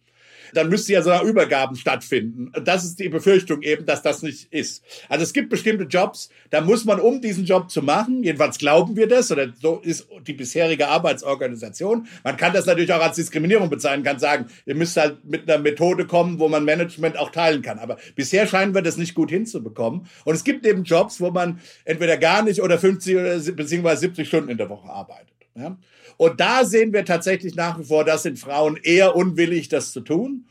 dann 0.53 0.69
müsste 0.69 0.93
ja 0.93 1.01
sogar 1.01 1.23
Übergaben 1.23 1.75
stattfinden. 1.75 2.51
Das 2.63 2.83
ist 2.83 2.99
die 2.99 3.09
Befürchtung 3.09 3.61
eben, 3.61 3.85
dass 3.85 4.01
das 4.01 4.21
nicht 4.21 4.51
ist. 4.51 4.83
Also 5.09 5.23
es 5.23 5.33
gibt 5.33 5.49
bestimmte 5.49 5.85
Jobs, 5.85 6.29
da 6.49 6.61
muss 6.61 6.85
man, 6.85 6.99
um 6.99 7.21
diesen 7.21 7.45
Job 7.45 7.69
zu 7.69 7.81
machen, 7.81 8.23
jedenfalls 8.23 8.57
glauben 8.57 8.95
wir 8.95 9.07
das, 9.07 9.31
oder 9.31 9.53
so 9.59 9.79
ist 9.83 10.07
die 10.27 10.33
bisherige 10.33 10.87
Arbeitsorganisation. 10.87 12.07
Man 12.23 12.37
kann 12.37 12.53
das 12.53 12.65
natürlich 12.65 12.93
auch 12.93 13.01
als 13.01 13.15
Diskriminierung 13.15 13.69
bezeichnen, 13.69 14.03
kann 14.03 14.19
sagen, 14.19 14.45
ihr 14.65 14.75
müsst 14.75 14.97
halt 14.97 15.23
mit 15.25 15.49
einer 15.49 15.61
Methode 15.61 16.05
kommen, 16.05 16.39
wo 16.39 16.47
man 16.47 16.63
Management 16.63 17.17
auch 17.17 17.31
teilen 17.31 17.61
kann. 17.61 17.79
Aber 17.79 17.97
bisher 18.15 18.47
scheinen 18.47 18.73
wir 18.73 18.81
das 18.81 18.97
nicht 18.97 19.15
gut 19.15 19.29
hinzubekommen. 19.29 20.07
Und 20.23 20.35
es 20.35 20.43
gibt 20.43 20.65
eben 20.65 20.83
Jobs, 20.83 21.19
wo 21.21 21.31
man 21.31 21.59
entweder 21.83 22.17
gar 22.17 22.43
nicht 22.43 22.61
oder 22.61 22.77
50 22.77 23.15
oder 23.15 23.39
beziehungsweise 23.39 24.01
70 24.01 24.27
Stunden 24.27 24.49
in 24.49 24.57
der 24.57 24.69
Woche 24.69 24.89
arbeitet. 24.89 25.34
Ja? 25.55 25.77
Und 26.17 26.39
da 26.39 26.65
sehen 26.65 26.93
wir 26.93 27.05
tatsächlich 27.05 27.55
nach 27.55 27.79
wie 27.79 27.85
vor, 27.85 28.03
das 28.03 28.23
sind 28.23 28.39
Frauen 28.39 28.77
eher 28.81 29.15
unwillig, 29.15 29.69
das 29.69 29.91
zu 29.91 30.01
tun 30.01 30.45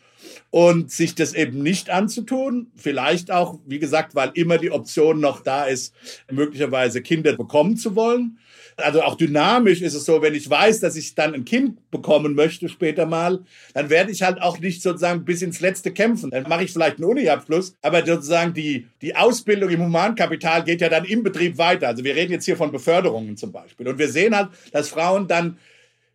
und 0.55 0.93
sich 0.93 1.17
das 1.17 1.35
eben 1.35 1.65
nicht 1.65 1.91
anzutun. 1.91 2.69
Vielleicht 2.77 3.33
auch, 3.33 3.59
wie 3.67 3.81
gesagt, 3.81 4.15
weil 4.15 4.31
immer 4.35 4.57
die 4.57 4.71
Option 4.71 5.19
noch 5.19 5.41
da 5.41 5.65
ist, 5.65 5.93
möglicherweise 6.31 7.03
Kinder 7.03 7.37
bekommen 7.37 7.77
zu 7.77 7.97
wollen. 7.97 8.39
Also 8.77 9.03
auch 9.03 9.17
dynamisch 9.17 9.83
ist 9.83 9.95
es 9.95 10.05
so, 10.05 10.23
wenn 10.23 10.33
ich 10.33 10.49
weiß, 10.49 10.79
dass 10.79 10.95
ich 10.95 11.17
dann 11.17 11.35
ein 11.35 11.45
Kind 11.45 11.91
bekommen 11.91 12.37
möchte 12.37 12.69
später 12.69 13.05
mal, 13.05 13.41
dann 13.73 13.91
werde 13.91 14.13
ich 14.13 14.23
halt 14.23 14.41
auch 14.41 14.61
nicht 14.61 14.81
sozusagen 14.81 15.25
bis 15.25 15.43
ins 15.43 15.59
Letzte 15.59 15.91
kämpfen. 15.91 16.31
Dann 16.31 16.45
mache 16.49 16.63
ich 16.63 16.73
vielleicht 16.73 16.99
einen 16.99 17.07
Uni-Abschluss, 17.07 17.75
aber 17.83 18.07
sozusagen 18.07 18.55
die, 18.55 18.87
die 19.03 19.17
Ausbildung 19.17 19.71
im 19.71 19.83
Humankapital 19.83 20.63
geht 20.63 20.81
ja 20.81 20.89
dann 20.89 21.05
im 21.05 21.25
Betrieb 21.25 21.59
weiter. 21.59 21.89
Also 21.89 22.05
wir 22.05 22.15
reden 22.15 22.31
jetzt 22.31 22.45
hier 22.45 22.57
von 22.57 22.71
Beförderungen 22.71 23.37
zum 23.37 23.51
Beispiel. 23.51 23.89
Und 23.89 23.99
wir 23.99 24.09
sehen 24.09 24.37
halt, 24.37 24.51
dass 24.71 24.89
Frauen 24.89 25.27
dann 25.27 25.59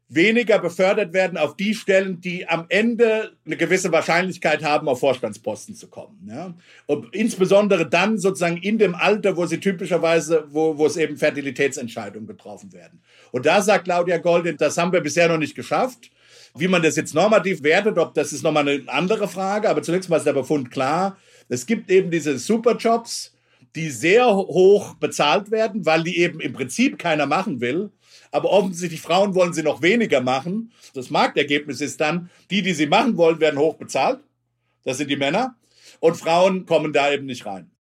weniger 0.10 0.58
befördert 0.58 1.14
werden 1.14 1.38
auf 1.38 1.56
die 1.56 1.76
Stellen, 1.76 2.20
die 2.20 2.48
am 2.48 2.66
Ende 2.70 3.32
eine 3.46 3.56
gewisse 3.56 3.92
Wahrscheinlichkeit 3.92 4.64
haben, 4.64 4.90
auf 4.90 5.00
Vorstandsposten 5.00 5.76
zu 5.76 5.88
kommen. 5.88 6.28
Ja? 6.28 6.56
Und 6.88 7.14
insbesondere 7.14 7.88
dann 7.88 8.18
sozusagen 8.18 8.58
in 8.58 8.80
dem 8.80 8.96
Alter, 8.96 9.38
wo 9.38 9.46
sie 9.46 9.60
typischerweise, 9.60 10.46
wo, 10.50 10.78
wo 10.78 10.88
es 10.88 10.98
eben 10.98 11.16
Fertilitätsentscheidungen 11.16 12.28
getroffen 12.28 12.74
werden. 12.74 13.02
Und 13.32 13.46
da 13.46 13.62
sagt 13.62 13.86
Claudia 13.86 14.18
Goldin, 14.18 14.58
das 14.58 14.78
haben 14.78 14.92
wir 14.92 15.02
bisher 15.02 15.30
noch 15.30 15.38
nicht 15.38 15.56
geschafft. 15.56 16.10
Wie 16.56 16.68
man 16.68 16.82
das 16.82 16.96
jetzt 16.96 17.14
normativ 17.14 17.62
wertet, 17.62 18.00
ob 18.00 18.16
das 18.16 18.34
ist 18.34 18.42
nochmal 18.42 18.68
eine 18.68 18.84
andere 18.88 19.28
Frage, 19.28 19.70
aber 19.70 19.84
zunächst 19.84 20.10
mal 20.10 20.18
ist 20.18 20.26
der 20.26 20.34
Befund 20.34 20.72
klar. 20.72 21.18
Es 21.48 21.68
gibt 21.68 21.92
eben 21.92 22.10
diese 22.10 22.40
Superjobs, 22.40 23.36
die 23.76 23.92
sehr 23.92 24.36
hoch 24.36 24.96
bezahlt 24.96 25.52
werden, 25.52 25.86
weil 25.86 26.02
die 26.04 26.18
eben 26.18 26.40
im 26.40 26.54
Prinzip 26.54 26.98
keiner 26.98 27.28
machen 27.28 27.62
will 27.62 27.92
aber 28.32 28.52
offensichtlich 28.52 29.02
Frauen 29.02 29.36
wollen 29.36 29.54
sie 29.54 29.64
noch 29.64 29.82
weniger 29.82 30.22
machen. 30.22 30.72
Das 30.94 31.10
Marktergebnis 31.10 31.82
ist 31.82 32.00
dann, 32.00 32.30
die, 32.50 32.62
die 32.62 32.74
sie 32.74 32.88
machen 32.88 33.18
wollen, 33.18 33.40
werden 33.40 33.60
hoch 33.60 33.76
bezahlt. 33.76 34.20
Das 34.84 34.98
sind 34.98 35.10
die 35.10 35.16
Männer. 35.16 35.56
Und 36.00 36.16
Frauen 36.16 36.66
kommen 36.66 36.94
da 36.94 37.12
eben 37.12 37.26
nicht 37.26 37.46
rein 37.46 37.72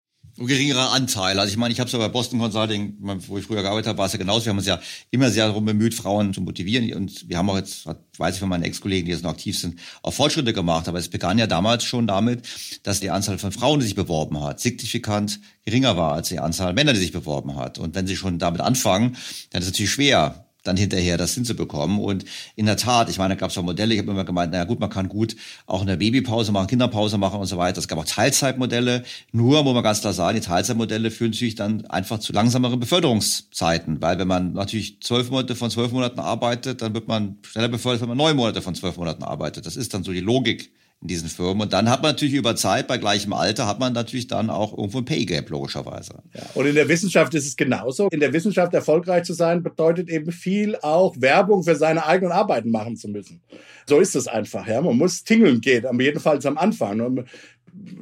geringerer 0.47 0.93
Anteil. 0.93 1.39
Also 1.39 1.51
ich 1.51 1.57
meine, 1.57 1.73
ich 1.73 1.81
habe 1.81 1.89
es 1.89 1.93
ja 1.93 1.99
bei 1.99 2.09
Boston 2.09 2.39
Consulting, 2.39 2.97
wo 3.27 3.39
ich 3.39 3.45
früher 3.45 3.63
gearbeitet 3.63 3.89
habe, 3.89 3.99
war 3.99 4.07
es 4.07 4.13
ja 4.13 4.19
genauso. 4.19 4.47
Wir 4.47 4.51
haben 4.51 4.59
uns 4.59 4.67
ja 4.67 4.81
immer 5.11 5.31
sehr 5.31 5.47
darum 5.47 5.65
bemüht, 5.65 5.95
Frauen 5.95 6.33
zu 6.33 6.41
motivieren. 6.41 6.93
Und 6.95 7.29
wir 7.29 7.39
haben 7.39 7.51
auch 7.51 7.57
jetzt, 7.57 7.87
weiß 8.17 8.35
ich 8.35 8.41
von 8.41 8.49
meinen 8.49 8.63
Ex-Kollegen, 8.63 9.07
die 9.07 9.13
jetzt 9.13 9.25
noch 9.25 9.31
aktiv 9.31 9.59
sind, 9.59 9.79
auch 10.03 10.13
Fortschritte 10.13 10.53
gemacht. 10.53 10.89
Aber 10.89 10.99
es 10.99 11.09
begann 11.09 11.39
ja 11.39 11.47
damals 11.47 11.85
schon 11.85 12.07
damit, 12.07 12.47
dass 12.83 13.01
die 13.01 13.11
Anzahl 13.11 13.39
von 13.39 13.53
Frauen, 13.53 13.81
die 13.81 13.87
sich 13.87 13.95
beworben 13.95 14.41
hat, 14.41 14.61
signifikant 14.61 15.41
geringer 15.65 15.97
war 15.97 16.15
als 16.15 16.29
die 16.29 16.39
Anzahl 16.39 16.73
Männer, 16.73 16.93
die 16.93 17.01
sich 17.01 17.13
beworben 17.13 17.57
hat. 17.57 17.79
Und 17.79 17.95
wenn 17.95 18.07
sie 18.07 18.17
schon 18.17 18.39
damit 18.39 18.61
anfangen, 18.61 19.17
dann 19.51 19.63
ist 19.63 19.69
es 19.69 19.73
natürlich 19.73 19.93
schwer, 19.93 20.48
dann 20.65 20.77
hinterher 20.77 21.17
das 21.17 21.35
hinzubekommen. 21.35 21.99
Und 21.99 22.25
in 22.57 22.67
der 22.67 22.77
Tat, 22.77 23.09
ich 23.09 23.19
meine, 23.19 23.35
da 23.35 23.41
gab 23.41 23.51
es 23.51 23.59
auch 23.59 23.63
Modelle, 23.63 23.95
ich 23.95 24.01
habe 24.01 24.11
immer 24.11 24.25
gemeint, 24.25 24.53
naja 24.53 24.65
gut, 24.65 24.81
man 24.81 24.91
kann 24.91 25.09
gut 25.09 25.37
auch 25.67 25.83
eine 25.83 25.97
Babypause 25.97 26.53
machen, 26.53 26.67
Kinderpause 26.67 27.19
machen 27.19 27.41
und 27.41 27.47
so 27.47 27.57
weiter. 27.59 27.79
Es 27.79 27.89
gab 27.89 27.99
auch 27.99 28.05
Teilzeitmodelle. 28.05 29.05
Nur, 29.33 29.63
muss 29.63 29.75
man 29.75 29.83
ganz 29.83 30.01
klar 30.01 30.13
sagen, 30.13 30.41
die 30.41 30.47
Teilzeitmodelle 30.47 31.11
führen 31.11 31.31
natürlich 31.31 31.55
dann 31.55 31.87
einfach 31.87 32.19
zu 32.19 32.33
langsameren 32.33 32.81
Beförderungszeiten. 32.81 34.01
Weil 34.01 34.19
wenn 34.19 34.29
man 34.29 34.53
natürlich 34.53 35.01
zwölf 35.01 35.31
Monate 35.31 35.55
von 35.55 35.71
zwölf 35.71 35.93
Monaten 35.93 36.21
arbeitet, 36.21 36.83
dann 36.83 36.95
wird 36.95 37.09
man 37.09 37.39
schneller 37.43 37.69
befördert, 37.69 38.01
wenn 38.03 38.09
man 38.09 38.19
neun 38.19 38.37
Monate 38.37 38.63
von 38.63 38.75
zwölf 38.75 38.97
Monaten 38.97 39.23
arbeitet. 39.23 39.67
Das 39.67 39.77
ist 39.77 39.95
dann 39.95 40.05
so 40.05 40.13
die 40.13 40.21
Logik 40.21 40.73
in 41.01 41.09
diesen 41.09 41.29
Firmen. 41.29 41.63
Und 41.63 41.73
dann 41.73 41.89
hat 41.89 42.03
man 42.03 42.13
natürlich 42.13 42.35
über 42.35 42.57
Zeit, 42.57 42.89
bei 42.89 42.99
gleichem 42.99 43.33
Alter, 43.33 43.67
hat 43.67 43.79
man 43.79 43.93
natürlich 43.93 44.27
dann 44.27 44.51
auch 44.51 44.77
irgendwo 44.77 44.99
ein 44.99 45.05
Pay 45.05 45.27
Gap, 45.27 45.49
logischerweise. 45.51 46.23
Ja, 46.35 46.43
und 46.55 46.67
in 46.67 46.75
der 46.75 46.89
Wissenschaft 46.89 47.35
ist 47.35 47.47
es 47.47 47.57
genauso. 47.57 48.09
In 48.09 48.21
der 48.21 48.33
Wissenschaft 48.33 48.75
erfolgreich 48.75 49.25
zu 49.25 49.33
sein, 49.33 49.63
bedeutet 49.63 50.09
eben 50.09 50.33
viel 50.33 50.77
auch 50.77 51.15
Werbung 51.21 51.63
für 51.63 51.77
seine 51.77 52.05
eigenen 52.05 52.33
Arbeiten 52.33 52.71
machen 52.71 52.97
zu 52.97 53.09
müssen. 53.09 53.41
So 53.87 54.01
ist 54.01 54.17
es 54.17 54.27
einfach. 54.27 54.67
Ja. 54.67 54.81
Man 54.81 54.97
muss 54.97 55.23
tingeln 55.23 55.61
gehen, 55.61 55.87
jedenfalls 56.01 56.45
am 56.47 56.59
Anfang 56.59 57.25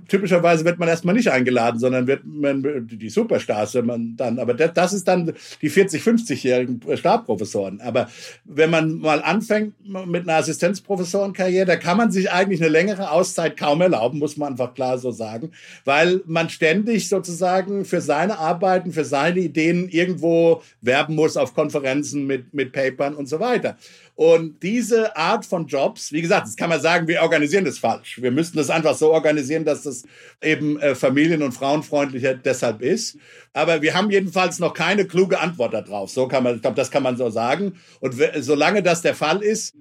typischerweise 0.09 0.65
wird 0.65 0.79
man 0.79 0.89
erstmal 0.89 1.15
nicht 1.15 1.31
eingeladen, 1.31 1.79
sondern 1.79 2.07
wird 2.07 2.25
man 2.25 2.87
die 2.87 3.11
Superstars, 3.11 3.75
wenn 3.75 3.87
man 3.87 4.17
dann, 4.17 4.39
aber 4.39 4.55
das 4.55 4.93
ist 4.93 5.07
dann 5.09 5.33
die 5.63 5.69
40, 5.69 6.03
50-jährigen 6.03 6.81
Stabprofessoren. 6.97 7.81
Aber 7.81 8.09
wenn 8.45 8.71
man 8.71 8.99
mal 8.99 9.23
anfängt 9.23 9.75
mit 10.07 10.29
einer 10.29 10.39
Assistenzprofessorenkarriere, 10.39 11.67
da 11.67 11.77
kann 11.77 11.97
man 11.97 12.11
sich 12.11 12.31
eigentlich 12.31 12.61
eine 12.61 12.71
längere 12.71 13.11
Auszeit 13.11 13.57
kaum 13.57 13.81
erlauben, 13.81 14.19
muss 14.19 14.37
man 14.37 14.53
einfach 14.53 14.75
klar 14.75 14.99
so 14.99 15.11
sagen, 15.11 15.53
weil 15.85 16.21
man 16.27 16.49
ständig 16.51 17.09
sozusagen 17.09 17.85
für 17.85 18.01
seine 18.01 18.39
Arbeiten, 18.39 18.93
für 18.93 19.05
seine 19.05 19.41
Ideen 19.41 19.89
irgendwo 19.89 20.63
werben 20.81 21.15
muss 21.15 21.37
auf 21.37 21.55
Konferenzen 21.55 22.27
mit, 22.27 22.55
mit 22.55 22.73
Papern 22.73 23.15
und 23.15 23.29
so 23.29 23.41
weiter. 23.41 23.77
Und 24.17 24.63
diese 24.63 25.15
Art 25.15 25.45
von 25.45 25.67
Jobs, 25.67 26.11
wie 26.11 26.23
gesagt, 26.23 26.47
das 26.47 26.57
kann 26.57 26.71
man 26.71 26.81
sagen, 26.81 27.07
wir 27.07 27.21
organisieren 27.21 27.67
das 27.67 27.79
falsch. 27.79 28.21
Wir 28.21 28.31
müssten 28.31 28.57
das 28.57 28.71
einfach 28.71 28.97
so 28.97 29.13
organisieren, 29.13 29.67
dass 29.67 29.83
das 29.83 30.05
eben 30.43 30.81
äh, 30.81 30.95
familien- 30.95 31.43
und 31.43 31.53
frauenfreundlicher 31.53 32.35
deshalb 32.35 32.81
ist. 32.81 33.19
Aber 33.53 33.83
wir 33.83 33.93
haben 33.93 34.11
jedenfalls 34.11 34.59
noch 34.59 34.73
keine 34.73 35.05
kluge 35.07 35.39
Antwort 35.39 35.75
darauf. 35.75 36.11
So 36.11 36.29
kann 36.29 36.45
man, 36.45 36.57
ich 36.57 36.63
glaube, 36.63 36.77
das 36.77 36.91
kann 36.91 37.03
man 37.03 37.19
so 37.19 37.29
sagen. 37.29 37.75
Und 38.01 38.15
solange 38.41 38.83
das 38.83 39.03
der 39.03 39.15
Fall 39.15 39.43
ist, 39.43 39.77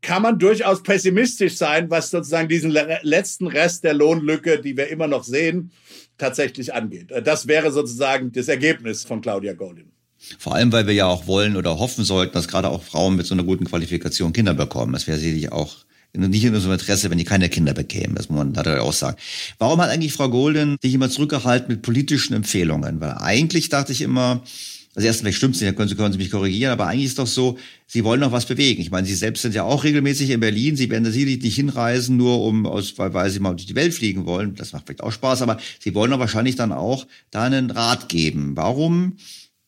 kann 0.00 0.22
man 0.22 0.38
durchaus 0.38 0.84
pessimistisch 0.84 1.56
sein, 1.56 1.90
was 1.90 2.10
sozusagen 2.10 2.48
diesen 2.48 2.70
letzten 2.70 3.48
Rest 3.48 3.82
der 3.82 3.94
Lohnlücke, 3.94 4.60
die 4.60 4.76
wir 4.76 4.88
immer 4.88 5.08
noch 5.08 5.24
sehen, 5.24 5.72
tatsächlich 6.18 6.72
angeht. 6.72 7.12
Das 7.24 7.48
wäre 7.48 7.72
sozusagen 7.72 8.30
das 8.30 8.46
Ergebnis 8.46 9.02
von 9.02 9.20
Claudia 9.20 9.54
Goldin. 9.54 9.90
Vor 10.38 10.54
allem, 10.54 10.72
weil 10.72 10.86
wir 10.86 10.94
ja 10.94 11.06
auch 11.06 11.26
wollen 11.26 11.56
oder 11.56 11.78
hoffen 11.78 12.04
sollten, 12.04 12.34
dass 12.34 12.48
gerade 12.48 12.68
auch 12.68 12.82
Frauen 12.82 13.16
mit 13.16 13.26
so 13.26 13.34
einer 13.34 13.44
guten 13.44 13.64
Qualifikation 13.64 14.32
Kinder 14.32 14.54
bekommen. 14.54 14.92
Das 14.92 15.06
wäre 15.06 15.18
sicherlich 15.18 15.52
auch 15.52 15.76
nicht 16.14 16.44
in 16.44 16.54
unserem 16.54 16.74
Interesse, 16.74 17.10
wenn 17.10 17.18
die 17.18 17.24
keine 17.24 17.48
Kinder 17.48 17.72
bekämen. 17.72 18.14
Das 18.14 18.28
muss 18.28 18.38
man 18.38 18.52
natürlich 18.52 18.80
auch 18.80 18.92
sagen. 18.92 19.16
Warum 19.58 19.80
hat 19.80 19.90
eigentlich 19.90 20.12
Frau 20.12 20.28
Golden 20.28 20.76
sich 20.82 20.92
immer 20.94 21.08
zurückgehalten 21.08 21.68
mit 21.68 21.82
politischen 21.82 22.34
Empfehlungen? 22.34 23.00
Weil 23.00 23.12
eigentlich 23.12 23.70
dachte 23.70 23.92
ich 23.92 24.02
immer, 24.02 24.42
also 24.94 25.06
erstens, 25.06 25.22
vielleicht 25.22 25.38
stimmt 25.38 25.54
es 25.54 25.62
nicht, 25.62 25.74
können 25.74 25.88
Sie, 25.88 25.94
können 25.94 26.12
Sie 26.12 26.18
mich 26.18 26.30
korrigieren, 26.30 26.70
aber 26.70 26.86
eigentlich 26.86 27.06
ist 27.06 27.18
doch 27.18 27.26
so, 27.26 27.56
Sie 27.86 28.04
wollen 28.04 28.20
noch 28.20 28.32
was 28.32 28.44
bewegen. 28.44 28.82
Ich 28.82 28.90
meine, 28.90 29.06
Sie 29.06 29.14
selbst 29.14 29.40
sind 29.40 29.54
ja 29.54 29.62
auch 29.62 29.84
regelmäßig 29.84 30.28
in 30.28 30.40
Berlin. 30.40 30.76
Sie 30.76 30.90
werden 30.90 31.04
da 31.04 31.10
sicherlich 31.10 31.42
nicht 31.42 31.56
hinreisen, 31.56 32.18
nur 32.18 32.42
um 32.42 32.66
aus, 32.66 32.98
weil, 32.98 33.14
weil 33.14 33.30
Sie 33.30 33.40
mal 33.40 33.54
durch 33.54 33.66
die 33.66 33.74
Welt 33.74 33.94
fliegen 33.94 34.26
wollen. 34.26 34.54
Das 34.54 34.74
macht 34.74 34.84
vielleicht 34.84 35.02
auch 35.02 35.12
Spaß, 35.12 35.40
aber 35.40 35.58
Sie 35.80 35.94
wollen 35.94 36.10
doch 36.10 36.18
wahrscheinlich 36.18 36.56
dann 36.56 36.72
auch 36.72 37.06
da 37.30 37.44
einen 37.44 37.70
Rat 37.70 38.10
geben. 38.10 38.52
Warum 38.54 39.16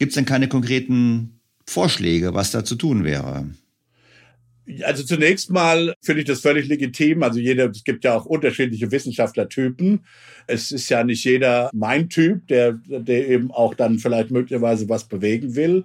Gibt 0.04 0.10
es 0.10 0.16
denn 0.16 0.26
keine 0.26 0.48
konkreten 0.48 1.40
Vorschläge, 1.66 2.34
was 2.34 2.50
da 2.50 2.62
zu 2.62 2.74
tun 2.74 3.04
wäre? 3.04 3.46
Also 4.82 5.02
zunächst 5.02 5.50
mal 5.50 5.94
finde 6.02 6.20
ich 6.20 6.26
das 6.26 6.40
völlig 6.40 6.68
legitim. 6.68 7.22
Also 7.22 7.38
jeder, 7.38 7.70
es 7.70 7.84
gibt 7.84 8.04
ja 8.04 8.14
auch 8.14 8.26
unterschiedliche 8.26 8.92
Wissenschaftlertypen. 8.92 10.04
Es 10.46 10.72
ist 10.72 10.90
ja 10.90 11.04
nicht 11.04 11.24
jeder 11.24 11.70
mein 11.72 12.10
Typ, 12.10 12.46
der, 12.48 12.72
der 12.86 13.30
eben 13.30 13.50
auch 13.50 13.74
dann 13.74 13.98
vielleicht 13.98 14.30
möglicherweise 14.30 14.90
was 14.90 15.04
bewegen 15.04 15.56
will 15.56 15.84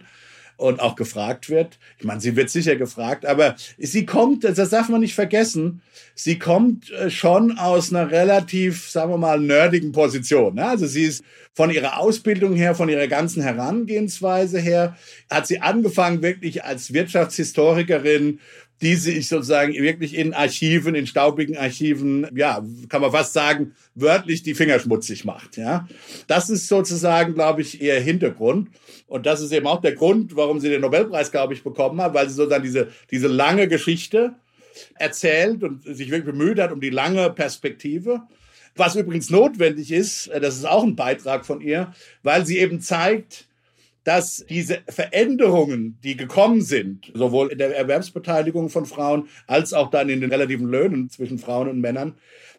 und 0.60 0.82
auch 0.82 0.96
gefragt 0.96 1.50
wird. 1.50 1.80
Ich 1.98 2.06
meine, 2.06 2.20
sie 2.20 2.36
wird 2.36 2.50
sicher 2.50 2.76
gefragt, 2.76 3.26
aber 3.26 3.56
sie 3.78 4.06
kommt, 4.06 4.44
das 4.44 4.70
darf 4.70 4.90
man 4.90 5.00
nicht 5.00 5.16
vergessen, 5.16 5.82
sie 6.16 6.38
kommt 6.38 6.92
äh, 6.92 7.10
schon 7.10 7.58
aus 7.58 7.94
einer 7.94 8.12
relativ, 8.12 8.90
sagen 8.90 9.12
wir 9.12 9.18
mal, 9.18 9.40
nerdigen 9.40 9.94
Position. 9.94 10.56
Ne? 10.56 10.68
Also 10.68 10.86
sie 10.86 11.04
ist 11.04 11.24
von 11.54 11.72
ihrer 11.72 11.98
Ausbildung 11.98 12.56
her, 12.56 12.76
von 12.76 12.90
ihrer 12.90 13.08
ganzen 13.08 13.42
Herangehensweise 13.42 14.60
her, 14.60 14.98
hat 15.30 15.48
sie 15.48 15.62
angefangen 15.62 16.22
wirklich 16.22 16.64
als 16.66 16.94
Wirtschaftshistorikerin 16.94 18.40
die 18.82 18.96
sich 18.96 19.28
sozusagen 19.28 19.74
wirklich 19.74 20.16
in 20.16 20.34
Archiven, 20.34 20.96
in 20.96 21.06
staubigen 21.06 21.58
Archiven, 21.58 22.28
ja, 22.36 22.64
kann 22.88 23.02
man 23.02 23.12
fast 23.12 23.34
sagen, 23.34 23.74
wörtlich 23.96 24.44
die 24.44 24.56
Finger 24.56 24.80
schmutzig 24.80 25.26
macht. 25.26 25.58
Ja, 25.58 25.88
das 26.28 26.50
ist 26.50 26.68
sozusagen, 26.68 27.34
glaube 27.34 27.62
ich, 27.62 27.82
ihr 27.82 28.00
Hintergrund. 28.00 28.70
Und 29.08 29.26
das 29.26 29.42
ist 29.42 29.52
eben 29.52 29.68
auch 29.68 29.82
der 29.82 29.96
Grund, 29.96 30.36
warum 30.36 30.60
sie 30.60 30.70
den 30.70 30.82
Nobelpreis, 30.82 31.32
glaube 31.32 31.54
ich, 31.54 31.64
bekommen 31.64 32.00
hat, 32.02 32.14
weil 32.14 32.30
sie 32.30 32.36
sozusagen 32.36 32.64
diese, 32.64 32.90
diese 33.12 33.28
lange 33.28 33.68
Geschichte 33.68 34.36
erzählt 34.96 35.64
und 35.64 35.84
sich 35.84 36.10
wirklich 36.10 36.26
bemüht 36.26 36.60
hat 36.60 36.72
um 36.72 36.80
die 36.80 36.90
lange 36.90 37.30
Perspektive. 37.32 38.22
Was 38.76 38.96
übrigens 38.96 39.30
notwendig 39.30 39.92
ist, 39.92 40.30
das 40.30 40.56
ist 40.56 40.66
auch 40.66 40.84
ein 40.84 40.96
Beitrag 40.96 41.46
von 41.46 41.60
ihr, 41.60 41.94
weil 42.24 42.46
sie 42.46 42.60
eben 42.60 42.80
zeigt, 42.80 43.49
dass 44.10 44.44
diese 44.50 44.80
Veränderungen, 44.88 46.00
die 46.04 46.18
gekommen 46.18 46.64
sind, 46.64 47.12
sowohl 47.14 47.52
in 47.52 47.60
der 47.60 47.78
Erwerbsbeteiligung 47.78 48.70
von 48.70 48.88
Frauen 48.88 49.30
als 49.46 49.72
auch 49.72 49.92
dann 49.92 50.10
in 50.10 50.20
den 50.20 50.32
relativen 50.32 50.68
Löhnen 50.68 51.12
zwischen 51.12 51.38
Frauen 51.38 51.70
und 51.70 51.80
Männern, 51.80 52.16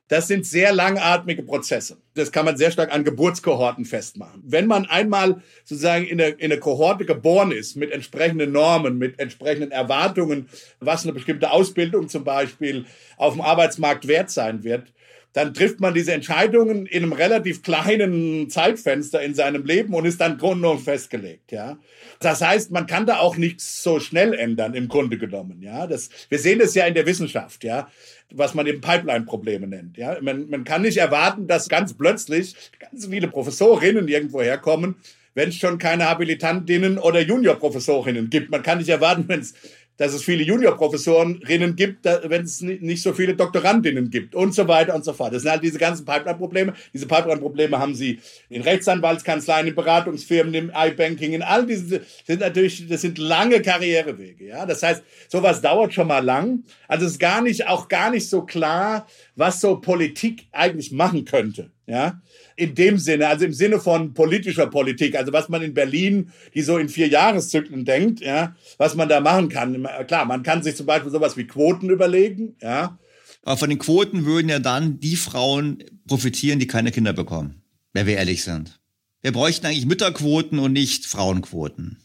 das 0.06 0.28
sind 0.28 0.46
sehr 0.46 0.72
langatmige 0.72 1.42
Prozesse. 1.42 1.96
Das 2.14 2.30
kann 2.30 2.44
man 2.44 2.56
sehr 2.56 2.70
stark 2.70 2.94
an 2.94 3.02
Geburtskohorten 3.02 3.84
festmachen. 3.84 4.44
Wenn 4.46 4.68
man 4.68 4.86
einmal 4.86 5.42
sozusagen 5.64 6.04
in 6.04 6.20
eine, 6.20 6.30
in 6.34 6.52
eine 6.52 6.60
Kohorte 6.60 7.04
geboren 7.04 7.50
ist, 7.50 7.74
mit 7.74 7.90
entsprechenden 7.90 8.52
Normen, 8.52 8.96
mit 8.96 9.18
entsprechenden 9.18 9.72
Erwartungen, 9.72 10.48
was 10.78 11.02
eine 11.02 11.12
bestimmte 11.12 11.50
Ausbildung 11.50 12.08
zum 12.08 12.22
Beispiel 12.22 12.86
auf 13.16 13.32
dem 13.32 13.40
Arbeitsmarkt 13.40 14.06
wert 14.06 14.30
sein 14.30 14.62
wird, 14.62 14.92
dann 15.32 15.54
trifft 15.54 15.80
man 15.80 15.94
diese 15.94 16.12
Entscheidungen 16.12 16.86
in 16.86 17.04
einem 17.04 17.12
relativ 17.12 17.62
kleinen 17.62 18.50
Zeitfenster 18.50 19.22
in 19.22 19.34
seinem 19.34 19.64
Leben 19.64 19.94
und 19.94 20.04
ist 20.04 20.20
dann 20.20 20.38
grundlegend 20.38 20.82
festgelegt, 20.82 21.52
ja. 21.52 21.78
Das 22.18 22.40
heißt, 22.42 22.70
man 22.70 22.86
kann 22.86 23.06
da 23.06 23.18
auch 23.18 23.36
nichts 23.36 23.82
so 23.82 24.00
schnell 24.00 24.34
ändern, 24.34 24.74
im 24.74 24.88
Grunde 24.88 25.18
genommen, 25.18 25.62
ja. 25.62 25.86
Das, 25.86 26.10
wir 26.28 26.38
sehen 26.38 26.58
das 26.58 26.74
ja 26.74 26.86
in 26.86 26.94
der 26.94 27.06
Wissenschaft, 27.06 27.64
ja 27.64 27.88
was 28.32 28.54
man 28.54 28.66
eben 28.66 28.80
Pipeline-Probleme 28.80 29.66
nennt. 29.66 29.96
Ja? 29.96 30.16
Man, 30.20 30.48
man 30.48 30.64
kann 30.64 30.82
nicht 30.82 30.98
erwarten, 30.98 31.46
dass 31.46 31.68
ganz 31.68 31.94
plötzlich 31.94 32.54
ganz 32.78 33.06
viele 33.06 33.28
Professorinnen 33.28 34.08
irgendwo 34.08 34.40
herkommen, 34.40 34.96
wenn 35.34 35.50
es 35.50 35.56
schon 35.56 35.78
keine 35.78 36.08
Habilitantinnen 36.08 36.98
oder 36.98 37.20
Juniorprofessorinnen 37.20 38.30
gibt. 38.30 38.50
Man 38.50 38.62
kann 38.62 38.78
nicht 38.78 38.88
erwarten, 38.88 39.24
wenn 39.28 39.40
es 39.40 39.54
dass 40.00 40.14
es 40.14 40.24
viele 40.24 40.42
Juniorprofessorinnen 40.44 41.76
gibt, 41.76 42.06
wenn 42.06 42.44
es 42.44 42.62
nicht 42.62 43.02
so 43.02 43.12
viele 43.12 43.34
Doktorandinnen 43.34 44.08
gibt 44.08 44.34
und 44.34 44.54
so 44.54 44.66
weiter 44.66 44.94
und 44.94 45.04
so 45.04 45.12
fort. 45.12 45.34
Das 45.34 45.42
sind 45.42 45.50
halt 45.50 45.62
diese 45.62 45.78
ganzen 45.78 46.06
Pipeline-Probleme. 46.06 46.72
Diese 46.94 47.06
Pipeline-Probleme 47.06 47.78
haben 47.78 47.94
sie 47.94 48.18
in 48.48 48.62
Rechtsanwaltskanzleien, 48.62 49.66
in 49.66 49.74
Beratungsfirmen, 49.74 50.54
im 50.54 50.72
iBanking, 50.74 51.34
in 51.34 51.42
all 51.42 51.66
diesen, 51.66 52.00
sind 52.26 52.40
natürlich, 52.40 52.88
das 52.88 53.02
sind 53.02 53.18
lange 53.18 53.60
Karrierewege, 53.60 54.46
ja. 54.46 54.64
Das 54.64 54.82
heißt, 54.82 55.02
sowas 55.28 55.60
dauert 55.60 55.92
schon 55.92 56.06
mal 56.06 56.24
lang. 56.24 56.64
Also 56.88 57.04
es 57.04 57.12
ist 57.12 57.20
gar 57.20 57.42
nicht, 57.42 57.66
auch 57.66 57.88
gar 57.88 58.10
nicht 58.10 58.26
so 58.26 58.40
klar, 58.40 59.06
was 59.40 59.60
so 59.60 59.80
Politik 59.80 60.46
eigentlich 60.52 60.92
machen 60.92 61.24
könnte, 61.24 61.72
ja 61.86 62.22
in 62.60 62.74
dem 62.74 62.98
Sinne, 62.98 63.28
also 63.28 63.46
im 63.46 63.54
Sinne 63.54 63.80
von 63.80 64.12
politischer 64.12 64.66
Politik, 64.66 65.16
also 65.16 65.32
was 65.32 65.48
man 65.48 65.62
in 65.62 65.72
Berlin, 65.72 66.30
die 66.54 66.60
so 66.60 66.76
in 66.76 66.90
vier 66.90 67.08
Jahreszyklen 67.08 67.86
denkt, 67.86 68.20
ja, 68.20 68.54
was 68.76 68.94
man 68.94 69.08
da 69.08 69.20
machen 69.20 69.48
kann. 69.48 69.88
Klar, 70.06 70.26
man 70.26 70.42
kann 70.42 70.62
sich 70.62 70.76
zum 70.76 70.84
Beispiel 70.84 71.10
sowas 71.10 71.38
wie 71.38 71.46
Quoten 71.46 71.88
überlegen, 71.88 72.56
ja. 72.60 72.98
Aber 73.42 73.56
von 73.56 73.70
den 73.70 73.78
Quoten 73.78 74.26
würden 74.26 74.50
ja 74.50 74.58
dann 74.58 75.00
die 75.00 75.16
Frauen 75.16 75.82
profitieren, 76.06 76.58
die 76.58 76.66
keine 76.66 76.92
Kinder 76.92 77.14
bekommen, 77.14 77.62
wenn 77.94 78.06
wir 78.06 78.18
ehrlich 78.18 78.44
sind. 78.44 78.78
Wir 79.22 79.32
bräuchten 79.32 79.64
eigentlich 79.64 79.86
Mütterquoten 79.86 80.58
und 80.58 80.74
nicht 80.74 81.06
Frauenquoten. 81.06 81.96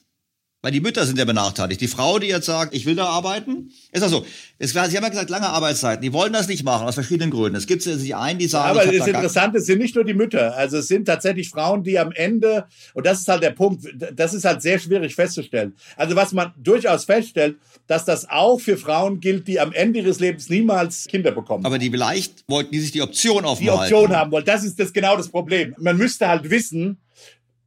Weil 0.66 0.72
die 0.72 0.82
Mütter 0.82 1.06
sind 1.06 1.20
ja 1.20 1.26
benachteiligt. 1.26 1.80
Die 1.80 1.88
Frau, 1.88 2.18
die 2.18 2.26
jetzt 2.26 2.48
sagt, 2.48 2.74
ich 2.74 2.88
will 2.88 2.96
da 2.96 3.06
arbeiten, 3.06 3.70
ist 3.92 4.02
auch 4.02 4.10
so. 4.10 4.26
Es, 4.58 4.72
Sie 4.72 4.80
haben 4.80 4.92
ja 5.04 5.10
gesagt, 5.10 5.30
lange 5.30 5.48
Arbeitszeiten. 5.48 6.02
Die 6.02 6.12
wollen 6.12 6.34
das 6.34 6.48
nicht 6.48 6.64
machen, 6.64 6.88
aus 6.88 6.96
verschiedenen 6.96 7.30
Gründen. 7.30 7.56
Es 7.56 7.68
gibt 7.68 7.84
sich 7.84 8.16
einen, 8.16 8.40
die 8.40 8.48
sagen. 8.48 8.72
Aber 8.72 8.84
das 8.84 9.06
Interessante 9.06 9.62
sind 9.62 9.78
nicht 9.78 9.94
nur 9.94 10.04
die 10.04 10.16
Mütter. 10.16 10.58
Also 10.58 10.78
es 10.78 10.88
sind 10.88 11.06
tatsächlich 11.06 11.50
Frauen, 11.50 11.84
die 11.84 12.00
am 12.00 12.12
Ende, 12.12 12.66
und 12.96 13.06
das 13.06 13.20
ist 13.20 13.28
halt 13.28 13.44
der 13.44 13.52
Punkt, 13.52 13.86
das 14.16 14.34
ist 14.34 14.44
halt 14.44 14.64
sehr 14.64 14.80
schwierig 14.80 15.14
festzustellen. 15.14 15.76
Also 15.98 16.16
was 16.16 16.34
man 16.34 16.52
durchaus 16.58 17.06
feststellt, 17.06 17.58
dass 17.86 18.04
das 18.04 18.28
auch 18.28 18.60
für 18.60 18.78
Frauen 18.78 19.20
gilt, 19.20 19.48
die 19.48 19.60
am 19.60 19.72
Ende 19.72 20.00
ihres 20.00 20.20
Lebens 20.20 20.50
niemals 20.50 21.06
Kinder 21.06 21.30
bekommen. 21.30 21.64
Aber 21.64 21.78
die 21.78 21.92
vielleicht 21.92 22.44
wollten 22.48 22.72
die 22.72 22.80
sich 22.80 22.92
die 22.92 23.04
Option 23.04 23.46
offen 23.46 23.62
Die 23.62 23.70
Option 23.70 24.16
haben 24.16 24.32
wollen. 24.32 24.46
Das 24.46 24.64
ist 24.64 24.80
das 24.80 24.92
genau 24.92 25.16
das 25.16 25.30
Problem. 25.30 25.76
Man 25.78 25.96
müsste 25.96 26.28
halt 26.28 26.50
wissen, 26.50 26.98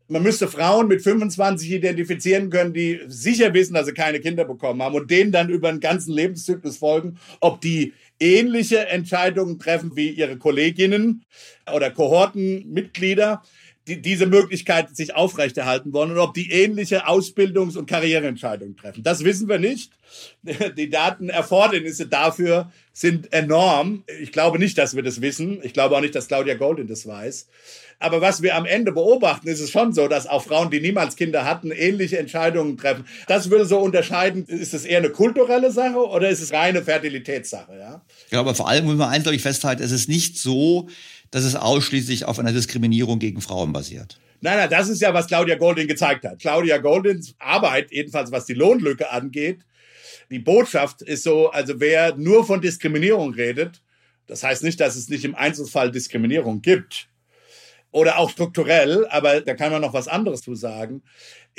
man 0.08 0.22
müsste 0.22 0.48
Frauen 0.48 0.88
mit 0.88 1.02
25 1.02 1.70
identifizieren 1.70 2.50
können, 2.50 2.72
die 2.72 3.00
sicher 3.06 3.52
wissen, 3.54 3.74
dass 3.74 3.86
sie 3.86 3.92
keine 3.92 4.20
Kinder 4.20 4.44
bekommen 4.44 4.82
haben 4.82 4.94
und 4.94 5.10
denen 5.10 5.32
dann 5.32 5.50
über 5.50 5.68
einen 5.68 5.80
ganzen 5.80 6.12
Lebenszyklus 6.12 6.78
folgen, 6.78 7.18
ob 7.40 7.60
die 7.60 7.92
ähnliche 8.18 8.88
Entscheidungen 8.88 9.58
treffen 9.58 9.94
wie 9.94 10.08
ihre 10.08 10.38
Kolleginnen 10.38 11.24
oder 11.72 11.90
Kohortenmitglieder, 11.90 13.42
die 13.86 14.02
diese 14.02 14.26
Möglichkeit 14.26 14.94
sich 14.94 15.14
aufrechterhalten 15.14 15.92
wollen 15.92 16.10
und 16.10 16.18
ob 16.18 16.34
die 16.34 16.50
ähnliche 16.50 17.06
Ausbildungs- 17.06 17.76
und 17.76 17.86
Karriereentscheidungen 17.86 18.76
treffen. 18.76 19.02
Das 19.02 19.24
wissen 19.24 19.48
wir 19.48 19.58
nicht. 19.58 19.92
Die 20.76 20.90
Datenerfordernisse 20.90 22.06
dafür 22.06 22.70
sind 22.92 23.32
enorm. 23.32 24.04
Ich 24.20 24.32
glaube 24.32 24.58
nicht, 24.58 24.76
dass 24.76 24.94
wir 24.94 25.02
das 25.02 25.20
wissen. 25.20 25.60
Ich 25.62 25.72
glaube 25.72 25.96
auch 25.96 26.00
nicht, 26.00 26.14
dass 26.14 26.28
Claudia 26.28 26.54
Goldin 26.54 26.86
das 26.86 27.06
weiß. 27.06 27.48
Aber 28.00 28.20
was 28.20 28.42
wir 28.42 28.54
am 28.54 28.64
Ende 28.64 28.92
beobachten, 28.92 29.48
ist 29.48 29.60
es 29.60 29.70
schon 29.70 29.92
so, 29.92 30.06
dass 30.06 30.28
auch 30.28 30.44
Frauen, 30.44 30.70
die 30.70 30.80
niemals 30.80 31.16
Kinder 31.16 31.44
hatten, 31.44 31.72
ähnliche 31.72 32.18
Entscheidungen 32.18 32.76
treffen. 32.76 33.04
Das 33.26 33.50
würde 33.50 33.66
so 33.66 33.80
unterscheiden, 33.80 34.46
ist 34.46 34.72
es 34.72 34.84
eher 34.84 34.98
eine 34.98 35.10
kulturelle 35.10 35.72
Sache 35.72 35.98
oder 35.98 36.28
ist 36.28 36.40
es 36.40 36.52
reine 36.52 36.82
Fertilitätssache? 36.82 37.76
Ja, 37.76 38.02
ja 38.30 38.40
aber 38.40 38.54
vor 38.54 38.68
allem 38.68 38.84
muss 38.84 38.96
man 38.96 39.08
eins, 39.08 39.24
glaube 39.24 39.34
ich, 39.34 39.42
festhalten, 39.42 39.82
es 39.82 39.90
ist 39.90 40.08
nicht 40.08 40.38
so, 40.38 40.88
dass 41.32 41.42
es 41.42 41.56
ausschließlich 41.56 42.24
auf 42.24 42.38
einer 42.38 42.52
Diskriminierung 42.52 43.18
gegen 43.18 43.40
Frauen 43.40 43.72
basiert. 43.72 44.20
Nein, 44.40 44.58
nein, 44.58 44.70
das 44.70 44.88
ist 44.88 45.02
ja, 45.02 45.12
was 45.12 45.26
Claudia 45.26 45.56
Goldin 45.56 45.88
gezeigt 45.88 46.24
hat. 46.24 46.38
Claudia 46.38 46.78
Goldins 46.78 47.34
Arbeit, 47.40 47.90
jedenfalls 47.90 48.30
was 48.30 48.44
die 48.46 48.54
Lohnlücke 48.54 49.10
angeht, 49.10 49.62
die 50.30 50.38
Botschaft 50.38 51.02
ist 51.02 51.24
so, 51.24 51.50
also 51.50 51.80
wer 51.80 52.14
nur 52.14 52.46
von 52.46 52.60
Diskriminierung 52.60 53.34
redet, 53.34 53.82
das 54.28 54.44
heißt 54.44 54.62
nicht, 54.62 54.78
dass 54.78 54.94
es 54.94 55.08
nicht 55.08 55.24
im 55.24 55.34
Einzelfall 55.34 55.90
Diskriminierung 55.90 56.62
gibt 56.62 57.07
oder 57.98 58.18
auch 58.18 58.30
strukturell, 58.30 59.06
aber 59.08 59.40
da 59.40 59.54
kann 59.54 59.72
man 59.72 59.82
noch 59.82 59.92
was 59.92 60.08
anderes 60.08 60.42
zu 60.42 60.54
sagen 60.54 61.02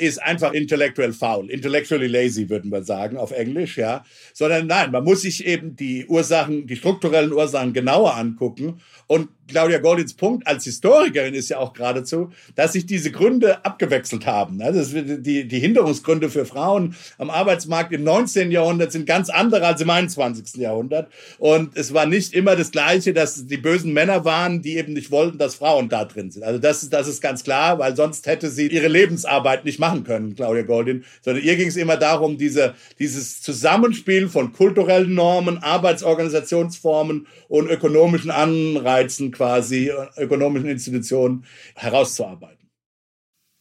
ist 0.00 0.22
einfach 0.22 0.52
intellectual 0.52 1.12
foul, 1.12 1.50
intellectually 1.50 2.06
lazy, 2.06 2.48
würden 2.48 2.70
wir 2.70 2.82
sagen 2.82 3.16
auf 3.16 3.32
Englisch, 3.32 3.76
ja. 3.76 4.04
Sondern 4.32 4.66
nein, 4.66 4.90
man 4.90 5.04
muss 5.04 5.22
sich 5.22 5.46
eben 5.46 5.76
die 5.76 6.06
Ursachen, 6.06 6.66
die 6.66 6.76
strukturellen 6.76 7.32
Ursachen 7.32 7.72
genauer 7.72 8.16
angucken. 8.16 8.80
Und 9.06 9.28
Claudia 9.50 9.78
Goldins 9.78 10.14
Punkt 10.14 10.46
als 10.46 10.64
Historikerin 10.64 11.34
ist 11.34 11.48
ja 11.48 11.58
auch 11.58 11.72
geradezu, 11.72 12.30
dass 12.54 12.72
sich 12.72 12.86
diese 12.86 13.10
Gründe 13.10 13.64
abgewechselt 13.64 14.24
haben. 14.24 14.62
Also 14.62 15.00
die, 15.02 15.46
die 15.48 15.58
Hinderungsgründe 15.58 16.30
für 16.30 16.46
Frauen 16.46 16.94
am 17.18 17.30
Arbeitsmarkt 17.30 17.92
im 17.92 18.04
19. 18.04 18.52
Jahrhundert 18.52 18.92
sind 18.92 19.06
ganz 19.06 19.28
andere 19.28 19.66
als 19.66 19.80
im 19.80 19.90
21. 19.90 20.60
Jahrhundert. 20.60 21.10
Und 21.38 21.76
es 21.76 21.92
war 21.92 22.06
nicht 22.06 22.32
immer 22.32 22.54
das 22.54 22.70
Gleiche, 22.70 23.12
dass 23.12 23.46
die 23.46 23.56
bösen 23.56 23.92
Männer 23.92 24.24
waren, 24.24 24.62
die 24.62 24.76
eben 24.76 24.92
nicht 24.92 25.10
wollten, 25.10 25.38
dass 25.38 25.56
Frauen 25.56 25.88
da 25.88 26.04
drin 26.04 26.30
sind. 26.30 26.44
Also 26.44 26.60
das, 26.60 26.88
das 26.88 27.08
ist 27.08 27.20
ganz 27.20 27.42
klar, 27.42 27.78
weil 27.80 27.96
sonst 27.96 28.26
hätte 28.26 28.50
sie 28.50 28.68
ihre 28.68 28.88
Lebensarbeit 28.88 29.64
nicht 29.64 29.80
machen 29.80 29.89
machen 29.90 30.04
können, 30.04 30.34
Claudia 30.34 30.62
Goldin, 30.62 31.04
sondern 31.22 31.44
ihr 31.44 31.56
ging 31.56 31.68
es 31.68 31.76
immer 31.76 31.96
darum, 31.96 32.38
diese, 32.38 32.74
dieses 32.98 33.42
Zusammenspiel 33.42 34.28
von 34.28 34.52
kulturellen 34.52 35.14
Normen, 35.14 35.58
Arbeitsorganisationsformen 35.58 37.26
und 37.48 37.68
ökonomischen 37.68 38.30
Anreizen 38.30 39.32
quasi, 39.32 39.90
ökonomischen 40.16 40.68
Institutionen 40.68 41.44
herauszuarbeiten. 41.74 42.59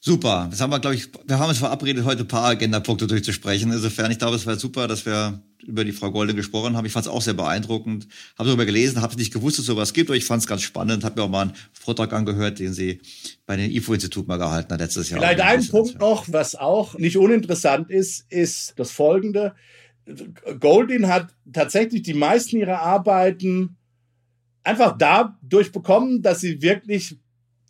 Super. 0.02 0.48
Das 0.50 0.62
haben 0.62 0.72
wir, 0.72 0.80
glaube 0.80 0.96
ich, 0.96 1.10
wir 1.28 1.40
haben 1.40 1.50
uns 1.50 1.58
verabredet, 1.58 2.06
heute 2.06 2.22
ein 2.22 2.28
paar 2.28 2.46
Agendapunkte 2.46 3.06
durchzusprechen. 3.06 3.72
Insofern, 3.72 4.12
ich 4.12 4.18
glaube, 4.18 4.38
es 4.38 4.46
wäre 4.46 4.58
super, 4.58 4.88
dass 4.88 5.06
wir 5.06 5.42
über 5.66 5.84
die 5.84 5.92
Frau 5.92 6.10
Golde 6.10 6.34
gesprochen 6.34 6.78
haben. 6.78 6.86
Ich 6.86 6.94
fand 6.94 7.06
es 7.06 7.12
auch 7.12 7.22
sehr 7.22 7.34
beeindruckend. 7.34 8.08
Habe 8.38 8.48
darüber 8.48 8.66
gelesen, 8.66 9.02
habe 9.02 9.16
nicht 9.18 9.34
gewusst, 9.34 9.58
dass 9.58 9.64
es 9.64 9.68
sowas 9.68 9.92
gibt, 9.92 10.10
aber 10.10 10.16
ich 10.16 10.24
fand 10.24 10.42
es 10.42 10.48
ganz 10.48 10.62
spannend. 10.62 11.04
Habe 11.04 11.20
mir 11.20 11.26
auch 11.26 11.30
mal 11.30 11.42
einen 11.42 11.54
Vortrag 11.74 12.14
angehört, 12.14 12.60
den 12.60 12.72
sie 12.72 13.02
bei 13.46 13.58
dem 13.58 13.70
IFO-Institut 13.70 14.26
mal 14.26 14.38
gehalten 14.38 14.72
hat 14.72 14.80
letztes 14.80 15.10
Jahr. 15.10 15.20
Vielleicht 15.20 15.42
ein 15.42 15.68
Punkt 15.68 16.00
noch, 16.00 16.32
was 16.32 16.56
auch 16.56 16.98
nicht 16.98 17.18
uninteressant 17.18 17.90
ist, 17.90 18.26
ist 18.32 18.74
das 18.78 18.92
folgende. 18.92 19.54
Goldin 20.60 21.08
hat 21.08 21.36
tatsächlich 21.52 22.04
die 22.04 22.14
meisten 22.14 22.58
ihrer 22.58 22.80
Arbeiten 22.80 23.76
einfach 24.64 24.98
dadurch 24.98 25.74
bekommen, 25.74 26.22
dass 26.22 26.40
sie 26.40 26.62
wirklich 26.62 27.18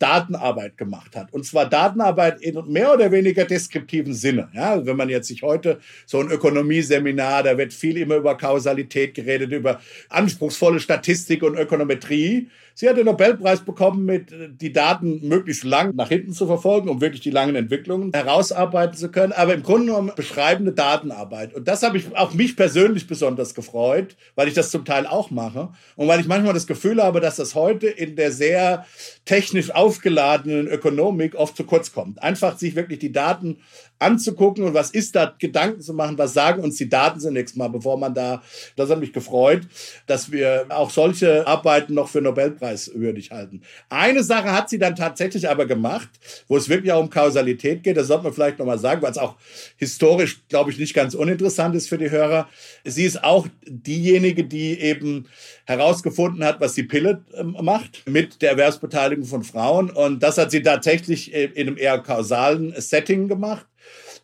Datenarbeit 0.00 0.76
gemacht 0.76 1.14
hat. 1.14 1.32
Und 1.32 1.44
zwar 1.46 1.68
Datenarbeit 1.68 2.40
in 2.40 2.58
mehr 2.66 2.92
oder 2.92 3.12
weniger 3.12 3.44
deskriptiven 3.44 4.14
Sinne. 4.14 4.48
Ja, 4.54 4.84
wenn 4.84 4.96
man 4.96 5.08
jetzt 5.08 5.28
sich 5.28 5.42
heute 5.42 5.78
so 6.06 6.18
ein 6.20 6.30
Ökonomieseminar, 6.30 7.42
da 7.44 7.56
wird 7.56 7.72
viel 7.72 7.98
immer 7.98 8.16
über 8.16 8.36
Kausalität 8.36 9.14
geredet, 9.14 9.52
über 9.52 9.80
anspruchsvolle 10.08 10.80
Statistik 10.80 11.42
und 11.42 11.56
Ökonometrie. 11.56 12.48
Sie 12.80 12.88
hat 12.88 12.96
den 12.96 13.04
Nobelpreis 13.04 13.60
bekommen, 13.60 14.06
mit 14.06 14.32
äh, 14.32 14.48
die 14.50 14.72
Daten 14.72 15.28
möglichst 15.28 15.64
lang 15.64 15.94
nach 15.96 16.08
hinten 16.08 16.32
zu 16.32 16.46
verfolgen, 16.46 16.88
um 16.88 17.02
wirklich 17.02 17.20
die 17.20 17.30
langen 17.30 17.54
Entwicklungen 17.54 18.10
herausarbeiten 18.14 18.96
zu 18.96 19.10
können. 19.10 19.34
Aber 19.34 19.52
im 19.52 19.62
Grunde 19.62 19.88
genommen 19.88 20.12
beschreibende 20.16 20.72
Datenarbeit. 20.72 21.52
Und 21.52 21.68
das 21.68 21.82
habe 21.82 21.98
ich 21.98 22.16
auch 22.16 22.32
mich 22.32 22.56
persönlich 22.56 23.06
besonders 23.06 23.54
gefreut, 23.54 24.16
weil 24.34 24.48
ich 24.48 24.54
das 24.54 24.70
zum 24.70 24.86
Teil 24.86 25.06
auch 25.06 25.30
mache 25.30 25.68
und 25.96 26.08
weil 26.08 26.20
ich 26.20 26.26
manchmal 26.26 26.54
das 26.54 26.66
Gefühl 26.66 27.02
habe, 27.02 27.20
dass 27.20 27.36
das 27.36 27.54
heute 27.54 27.86
in 27.86 28.16
der 28.16 28.32
sehr 28.32 28.86
technisch 29.26 29.70
aufgeladenen 29.72 30.66
Ökonomik 30.66 31.34
oft 31.34 31.58
zu 31.58 31.64
kurz 31.64 31.92
kommt. 31.92 32.22
Einfach 32.22 32.56
sich 32.56 32.76
wirklich 32.76 32.98
die 32.98 33.12
Daten 33.12 33.58
anzugucken 34.00 34.64
und 34.64 34.74
was 34.74 34.90
ist 34.90 35.14
da, 35.14 35.34
Gedanken 35.38 35.80
zu 35.80 35.94
machen, 35.94 36.18
was 36.18 36.32
sagen 36.32 36.62
uns 36.62 36.76
die 36.76 36.88
Daten 36.88 37.20
zunächst 37.20 37.56
mal, 37.56 37.68
bevor 37.68 37.98
man 37.98 38.14
da, 38.14 38.42
das 38.76 38.90
hat 38.90 39.00
mich 39.00 39.12
gefreut, 39.12 39.62
dass 40.06 40.32
wir 40.32 40.66
auch 40.68 40.90
solche 40.90 41.46
Arbeiten 41.46 41.94
noch 41.94 42.08
für 42.08 42.20
Nobelpreis 42.20 42.80
nobelpreiswürdig 42.80 43.30
halten. 43.30 43.62
Eine 43.88 44.22
Sache 44.22 44.52
hat 44.52 44.68
sie 44.70 44.78
dann 44.78 44.96
tatsächlich 44.96 45.48
aber 45.48 45.66
gemacht, 45.66 46.08
wo 46.48 46.56
es 46.56 46.68
wirklich 46.68 46.92
auch 46.92 47.00
um 47.00 47.10
Kausalität 47.10 47.82
geht. 47.82 47.96
Das 47.96 48.08
sollte 48.08 48.24
man 48.24 48.32
vielleicht 48.32 48.58
nochmal 48.58 48.78
sagen, 48.78 49.02
weil 49.02 49.10
es 49.10 49.18
auch 49.18 49.36
historisch, 49.76 50.42
glaube 50.48 50.70
ich, 50.70 50.78
nicht 50.78 50.94
ganz 50.94 51.14
uninteressant 51.14 51.74
ist 51.74 51.88
für 51.88 51.98
die 51.98 52.10
Hörer. 52.10 52.48
Sie 52.84 53.04
ist 53.04 53.22
auch 53.22 53.46
diejenige, 53.66 54.44
die 54.44 54.80
eben 54.80 55.26
herausgefunden 55.64 56.44
hat, 56.44 56.60
was 56.60 56.74
die 56.74 56.82
Pille 56.82 57.24
ähm, 57.34 57.56
macht 57.60 58.02
mit 58.06 58.42
der 58.42 58.50
Erwerbsbeteiligung 58.52 59.24
von 59.24 59.44
Frauen. 59.44 59.90
Und 59.90 60.22
das 60.22 60.38
hat 60.38 60.50
sie 60.50 60.62
tatsächlich 60.62 61.34
äh, 61.34 61.44
in 61.44 61.68
einem 61.68 61.78
eher 61.78 61.98
kausalen 61.98 62.74
Setting 62.76 63.28
gemacht 63.28 63.66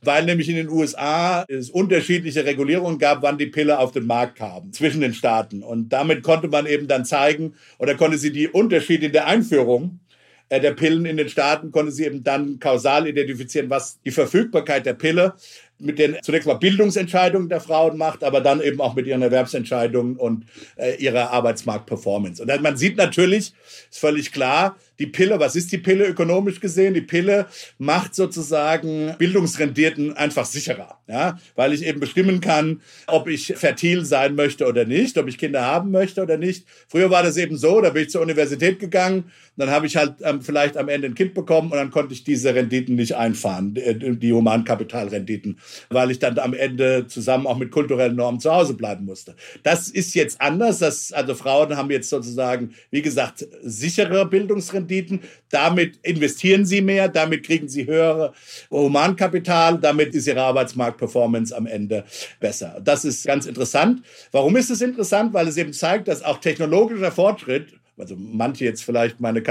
weil 0.03 0.25
nämlich 0.25 0.49
in 0.49 0.57
den 0.57 0.69
USA 0.69 1.45
es 1.49 1.71
unterschiedliche 1.71 2.45
Regulierungen 2.45 2.99
gab, 2.99 3.23
wann 3.23 3.39
die 3.39 3.47
Pille 3.47 3.79
auf 3.79 3.93
den 3.93 4.07
Markt 4.07 4.37
kam 4.37 4.73
zwischen 4.73 5.01
den 5.01 5.15
Staaten. 5.15 5.63
Und 5.63 5.91
damit 5.91 6.23
konnte 6.23 6.49
man 6.49 6.67
eben 6.67 6.89
dann 6.89 7.05
zeigen 7.05 7.55
oder 7.79 7.95
konnte 7.95 8.19
sie 8.19 8.33
die 8.33 8.49
Unterschiede 8.49 9.07
in 9.07 9.13
der 9.13 9.27
Einführung 9.27 10.01
äh, 10.49 10.61
der 10.61 10.73
Pillen 10.73 11.07
in 11.07 11.17
den 11.17 11.29
Staaten, 11.29 11.73
konnte 11.73 11.93
sie 11.93 12.05
eben 12.05 12.23
dann 12.23 12.61
kausal 12.61 13.07
identifizieren, 13.09 13.69
was 13.69 14.01
die 14.05 14.13
Verfügbarkeit 14.13 14.87
der 14.87 14.95
Pille 14.95 15.35
mit 15.79 15.99
den 15.99 16.17
zunächst 16.23 16.47
mal 16.47 16.55
Bildungsentscheidungen 16.55 17.49
der 17.49 17.61
Frauen 17.61 17.99
macht, 17.99 18.25
aber 18.25 18.41
dann 18.41 18.61
eben 18.63 18.81
auch 18.81 18.95
mit 18.95 19.07
ihren 19.07 19.23
Erwerbsentscheidungen 19.23 20.17
und 20.17 20.47
äh, 20.77 20.95
ihrer 20.97 21.33
Arbeitsmarktperformance. 21.33 22.43
Und 22.43 22.63
man 22.63 22.77
sieht 22.77 22.97
natürlich, 22.97 23.53
ist 23.91 23.99
völlig 23.99 24.33
klar, 24.33 24.77
die 24.99 25.07
Pille, 25.07 25.39
was 25.39 25.57
ist 25.57 25.73
die 25.73 25.79
Pille 25.79 26.07
ökonomisch 26.07 26.61
gesehen? 26.61 26.95
Die 26.95 27.01
Pille 27.01 27.47
macht 27.79 28.15
sozusagen 28.15 29.15
Bildungsrendierten 29.19 30.17
einfach 30.17 30.47
sicherer, 30.47 31.01
ja, 31.07 31.39
weil 31.55 31.73
ich 31.73 31.85
eben 31.85 32.01
bestimmen 32.01 32.41
kann, 32.41 32.81
ob 33.07 33.29
ich 33.29 33.55
fertil 33.57 34.05
sein 34.05 34.35
möchte 34.35 34.67
oder 34.67 34.85
nicht, 34.85 35.19
ob 35.19 35.29
ich 35.29 35.39
Kinder 35.39 35.63
haben 35.63 35.91
möchte 35.91 36.23
oder 36.23 36.39
nicht. 36.39 36.67
Früher 36.89 37.11
war 37.11 37.23
das 37.23 37.37
eben 37.37 37.57
so, 37.57 37.81
da 37.81 37.91
bin 37.91 38.05
ich 38.05 38.11
zur 38.11 38.23
Universität 38.23 38.79
gegangen, 38.79 39.25
dann 39.57 39.71
habe 39.71 39.87
ich 39.87 39.97
halt 39.97 40.15
ähm, 40.23 40.41
vielleicht 40.43 40.77
am 40.77 40.89
Ende 40.89 41.09
ein 41.09 41.15
Kind 41.15 41.35
bekommen 41.35 41.71
und 41.71 41.77
dann 41.79 41.91
konnte 41.91 42.15
ich 42.15 42.25
diese 42.25 42.55
Renditen 42.55 42.95
nicht 42.95 43.17
einfahren, 43.17 43.75
die, 43.75 44.19
die 44.19 44.33
Humankapitalrenditen, 44.33 45.59
weil 45.91 46.11
ich 46.11 46.19
dann 46.19 46.39
am 46.39 46.55
Ende 46.55 47.07
zusammen 47.07 47.47
auch 47.47 47.59
mit 47.59 47.71
kulturellen 47.71 48.17
Normen 48.17 48.41
zu 48.41 48.53
Hause 48.53 48.75
bleiben 48.75 49.05
musste. 49.05 49.35
Das 49.63 49.89
ist 49.89 50.15
jetzt 50.15 50.41
anders, 50.41 50.79
dass, 50.79 51.13
also 51.13 51.35
Frauen 51.35 51.77
haben 51.77 51.91
jetzt 51.91 52.09
sozusagen, 52.09 52.75
wie 52.91 53.03
gesagt, 53.03 53.47
sichere 53.63 54.27
Bildungsrenditen 54.27 54.86
Renditen. 54.87 55.21
Damit 55.51 55.99
investieren 56.03 56.65
sie 56.65 56.81
mehr, 56.81 57.09
damit 57.09 57.45
kriegen 57.45 57.69
sie 57.69 57.87
höhere 57.87 58.33
Humankapital, 58.71 59.79
damit 59.79 60.15
ist 60.15 60.27
ihre 60.27 60.43
Arbeitsmarktperformance 60.43 61.55
am 61.55 61.67
Ende 61.67 62.05
besser. 62.41 62.81
Das 62.83 63.05
ist 63.05 63.27
ganz 63.27 63.47
interessant. 63.47 64.03
Warum 64.33 64.57
ist 64.57 64.71
es 64.71 64.81
interessant? 64.81 65.35
Weil 65.35 65.49
es 65.49 65.57
eben 65.57 65.73
zeigt, 65.73 66.09
dass 66.09 66.23
auch 66.23 66.39
technologischer 66.39 67.13
Fortschritt, 67.13 67.75
also 67.99 68.15
manche 68.17 68.65
jetzt 68.65 68.85
vielleicht 68.85 69.21
meine 69.21 69.43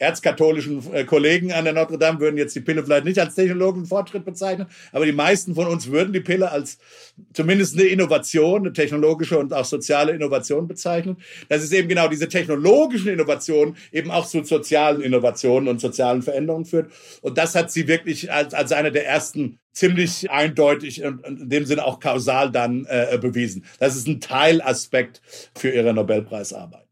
erzkatholischen 0.00 0.82
äh, 0.92 1.04
Kollegen 1.04 1.52
an 1.52 1.64
der 1.64 1.74
Notre 1.74 1.98
Dame 1.98 2.20
würden 2.20 2.38
jetzt 2.38 2.56
die 2.56 2.60
Pille 2.60 2.82
vielleicht 2.82 3.04
nicht 3.04 3.18
als 3.18 3.34
technologischen 3.34 3.86
Fortschritt 3.86 4.24
bezeichnen, 4.24 4.66
aber 4.92 5.04
die 5.04 5.12
meisten 5.12 5.54
von 5.54 5.66
uns 5.66 5.90
würden 5.90 6.12
die 6.12 6.20
Pille 6.20 6.50
als 6.50 6.78
zumindest 7.34 7.78
eine 7.78 7.84
Innovation, 7.84 8.62
eine 8.62 8.72
technologische 8.72 9.38
und 9.38 9.52
auch 9.52 9.66
soziale 9.66 10.12
Innovation 10.12 10.66
bezeichnen. 10.66 11.18
Das 11.50 11.62
ist 11.62 11.72
eben 11.72 11.88
genau 11.88 12.08
diese 12.08 12.28
technologischen 12.28 13.08
Innovationen 13.08 13.76
eben 13.92 14.10
auch 14.10 14.26
zu 14.26 14.42
sozialen 14.42 15.02
Innovationen 15.02 15.68
und 15.68 15.80
sozialen 15.82 16.22
Veränderungen 16.22 16.64
führt. 16.64 16.90
Und 17.20 17.36
das 17.36 17.54
hat 17.54 17.70
sie 17.70 17.86
wirklich 17.86 18.32
als, 18.32 18.54
als 18.54 18.72
eine 18.72 18.92
der 18.92 19.06
ersten 19.06 19.58
ziemlich 19.72 20.30
eindeutig 20.30 21.04
und 21.04 21.26
in 21.26 21.50
dem 21.50 21.66
Sinne 21.66 21.84
auch 21.84 22.00
kausal 22.00 22.50
dann 22.50 22.86
äh, 22.86 23.18
bewiesen. 23.20 23.66
Das 23.78 23.96
ist 23.96 24.08
ein 24.08 24.20
Teilaspekt 24.20 25.20
für 25.54 25.70
ihre 25.70 25.92
Nobelpreisarbeit. 25.92 26.86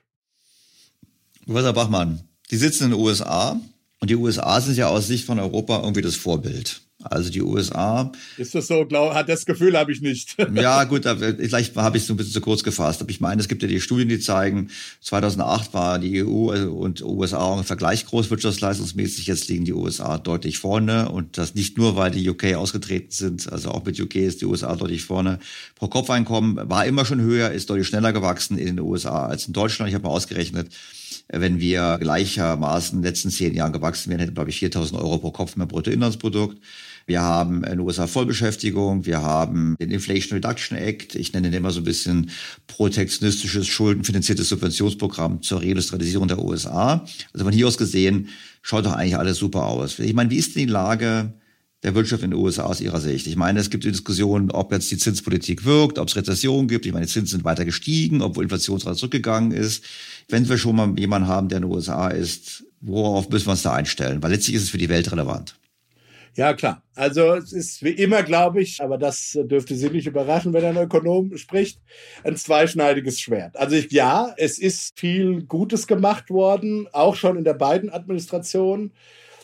Professor 1.47 1.73
Bachmann, 1.73 2.28
die 2.51 2.57
sitzen 2.57 2.85
in 2.85 2.91
den 2.91 3.01
USA 3.01 3.61
und 4.01 4.11
die 4.11 4.17
USA 4.17 4.61
sind 4.61 4.77
ja 4.77 4.89
aus 4.89 5.07
Sicht 5.07 5.25
von 5.25 5.39
Europa 5.39 5.81
irgendwie 5.81 6.03
das 6.03 6.17
Vorbild. 6.17 6.83
Also 7.05 7.31
die 7.31 7.43
USA. 7.43 8.11
Ist 8.39 8.57
das 8.57 8.67
so? 8.67 8.85
Glaub, 8.85 9.15
hat 9.15 9.29
das 9.29 9.47
Gefühl 9.47 9.79
habe 9.79 9.93
ich 9.93 10.01
nicht. 10.01 10.37
ja, 10.55 10.83
gut, 10.83 11.05
vielleicht 11.05 11.77
habe 11.77 11.97
ich 11.97 12.03
es 12.03 12.09
so 12.09 12.15
ein 12.15 12.17
bisschen 12.17 12.33
zu 12.33 12.41
kurz 12.41 12.65
gefasst. 12.65 13.01
Aber 13.01 13.11
ich 13.11 13.21
meine, 13.21 13.41
es 13.41 13.47
gibt 13.47 13.63
ja 13.63 13.69
die 13.69 13.81
Studien, 13.81 14.09
die 14.09 14.19
zeigen, 14.19 14.71
2008 15.03 15.73
war 15.75 16.01
die 16.01 16.25
EU 16.25 16.51
und 16.67 17.01
USA 17.03 17.57
im 17.57 17.65
Vergleich 17.65 18.05
groß 18.05 18.31
wirtschaftsleistungsmäßig. 18.31 19.29
Jetzt 19.29 19.47
liegen 19.47 19.65
die 19.65 19.75
USA 19.75 20.19
deutlich 20.19 20.59
vorne 20.59 21.09
und 21.09 21.39
das 21.39 21.55
nicht 21.55 21.79
nur, 21.79 21.95
weil 21.95 22.11
die 22.11 22.29
UK 22.29 22.55
ausgetreten 22.55 23.13
sind. 23.13 23.53
Also 23.53 23.71
auch 23.71 23.85
mit 23.85 24.01
UK 24.01 24.17
ist 24.17 24.41
die 24.41 24.47
USA 24.47 24.75
deutlich 24.75 25.05
vorne. 25.05 25.39
Pro 25.77 25.87
Kopfeinkommen 25.87 26.69
war 26.69 26.85
immer 26.85 27.05
schon 27.05 27.21
höher, 27.21 27.53
ist 27.53 27.71
deutlich 27.71 27.87
schneller 27.87 28.13
gewachsen 28.13 28.59
in 28.59 28.67
den 28.67 28.81
USA 28.81 29.27
als 29.27 29.47
in 29.47 29.53
Deutschland. 29.53 29.89
Ich 29.89 29.95
habe 29.95 30.03
mal 30.03 30.15
ausgerechnet, 30.15 30.73
wenn 31.29 31.61
wir 31.61 31.99
gleichermaßen 32.01 32.99
in 32.99 33.03
den 33.03 33.09
letzten 33.09 33.31
zehn 33.31 33.55
Jahren 33.55 33.73
gewachsen 33.73 34.11
wären, 34.11 34.21
hätten, 34.21 34.35
glaube 34.35 34.51
ich, 34.51 34.59
4.000 34.63 34.95
Euro 34.95 35.19
pro 35.19 35.31
Kopf 35.31 35.57
mehr 35.57 35.67
Bruttoinlandsprodukt. 35.67 36.59
Wir 37.07 37.23
haben 37.23 37.65
in 37.65 37.71
den 37.71 37.81
USA 37.81 38.07
Vollbeschäftigung, 38.07 39.07
wir 39.07 39.23
haben 39.23 39.77
den 39.81 39.91
Inflation 39.91 40.37
Reduction 40.37 40.77
Act, 40.77 41.15
ich 41.15 41.33
nenne 41.33 41.51
den 41.51 41.57
immer 41.57 41.71
so 41.71 41.81
ein 41.81 41.85
bisschen 41.85 42.31
protektionistisches, 42.67 43.67
schuldenfinanziertes 43.67 44.51
Subventionsprogramm 44.51 45.41
zur 45.41 45.63
Reindustrialisierung 45.63 46.29
der 46.29 46.39
USA. 46.39 47.07
Also 47.33 47.45
von 47.45 47.53
hier 47.55 47.67
aus 47.67 47.79
gesehen 47.79 48.29
schaut 48.61 48.85
doch 48.85 48.93
eigentlich 48.93 49.17
alles 49.17 49.39
super 49.39 49.65
aus. 49.65 49.99
Ich 49.99 50.13
meine, 50.13 50.31
wie 50.31 50.37
ist 50.37 50.55
denn 50.55 50.67
die 50.67 50.73
Lage 50.73 51.33
der 51.83 51.95
Wirtschaft 51.95 52.22
in 52.22 52.31
den 52.31 52.41
USA 52.41 52.64
aus 52.64 52.81
Ihrer 52.81 53.01
Sicht? 53.01 53.26
Ich 53.26 53.37
meine, 53.37 53.61
es 53.61 53.70
gibt 53.70 53.85
die 53.85 53.93
Diskussion, 53.93 54.51
ob 54.51 54.72
jetzt 54.72 54.91
die 54.91 54.99
Zinspolitik 54.99 55.64
wirkt, 55.64 55.99
ob 55.99 56.09
es 56.09 56.16
Rezession 56.16 56.68
gibt. 56.68 56.87
Ich 56.87 56.93
meine, 56.93 57.07
die 57.07 57.12
Zinsen 57.12 57.39
sind 57.39 57.45
weiter 57.45 57.64
gestiegen, 57.64 58.22
obwohl 58.22 58.45
Inflationsrate 58.45 58.97
zurückgegangen 58.97 59.53
ist. 59.53 59.85
Wenn 60.29 60.49
wir 60.49 60.59
schon 60.59 60.76
mal 60.76 60.99
jemanden 60.99 61.29
haben, 61.29 61.49
der 61.49 61.59
in 61.59 61.62
den 61.62 61.72
USA 61.72 62.09
ist, 62.09 62.64
worauf 62.81 63.29
müssen 63.29 63.47
wir 63.47 63.53
uns 63.53 63.62
da 63.62 63.74
einstellen? 63.74 64.22
Weil 64.22 64.33
letztlich 64.33 64.57
ist 64.57 64.64
es 64.64 64.70
für 64.70 64.79
die 64.79 64.89
Welt 64.89 65.11
relevant. 65.12 65.57
Ja, 66.39 66.55
klar. 66.55 66.85
Also 66.95 67.35
es 67.35 67.53
ist 67.53 67.83
wie 67.83 67.91
immer, 67.91 68.22
glaube 68.22 68.62
ich, 68.62 68.81
aber 68.81 68.97
das 68.97 69.37
dürfte 69.43 69.74
Sie 69.74 69.91
nicht 69.91 70.07
überraschen, 70.07 70.53
wenn 70.53 70.64
ein 70.64 70.76
Ökonom 70.76 71.37
spricht, 71.37 71.81
ein 72.22 72.37
zweischneidiges 72.37 73.18
Schwert. 73.18 73.57
Also 73.57 73.74
ich, 73.74 73.91
ja, 73.91 74.35
es 74.37 74.61
ist 74.61 74.99
viel 75.01 75.43
Gutes 75.43 75.89
gemacht 75.89 76.31
worden, 76.31 76.87
auch 76.93 77.16
schon 77.16 77.39
in 77.39 77.43
der 77.43 77.55
beiden 77.55 77.91
Administration 77.91 78.93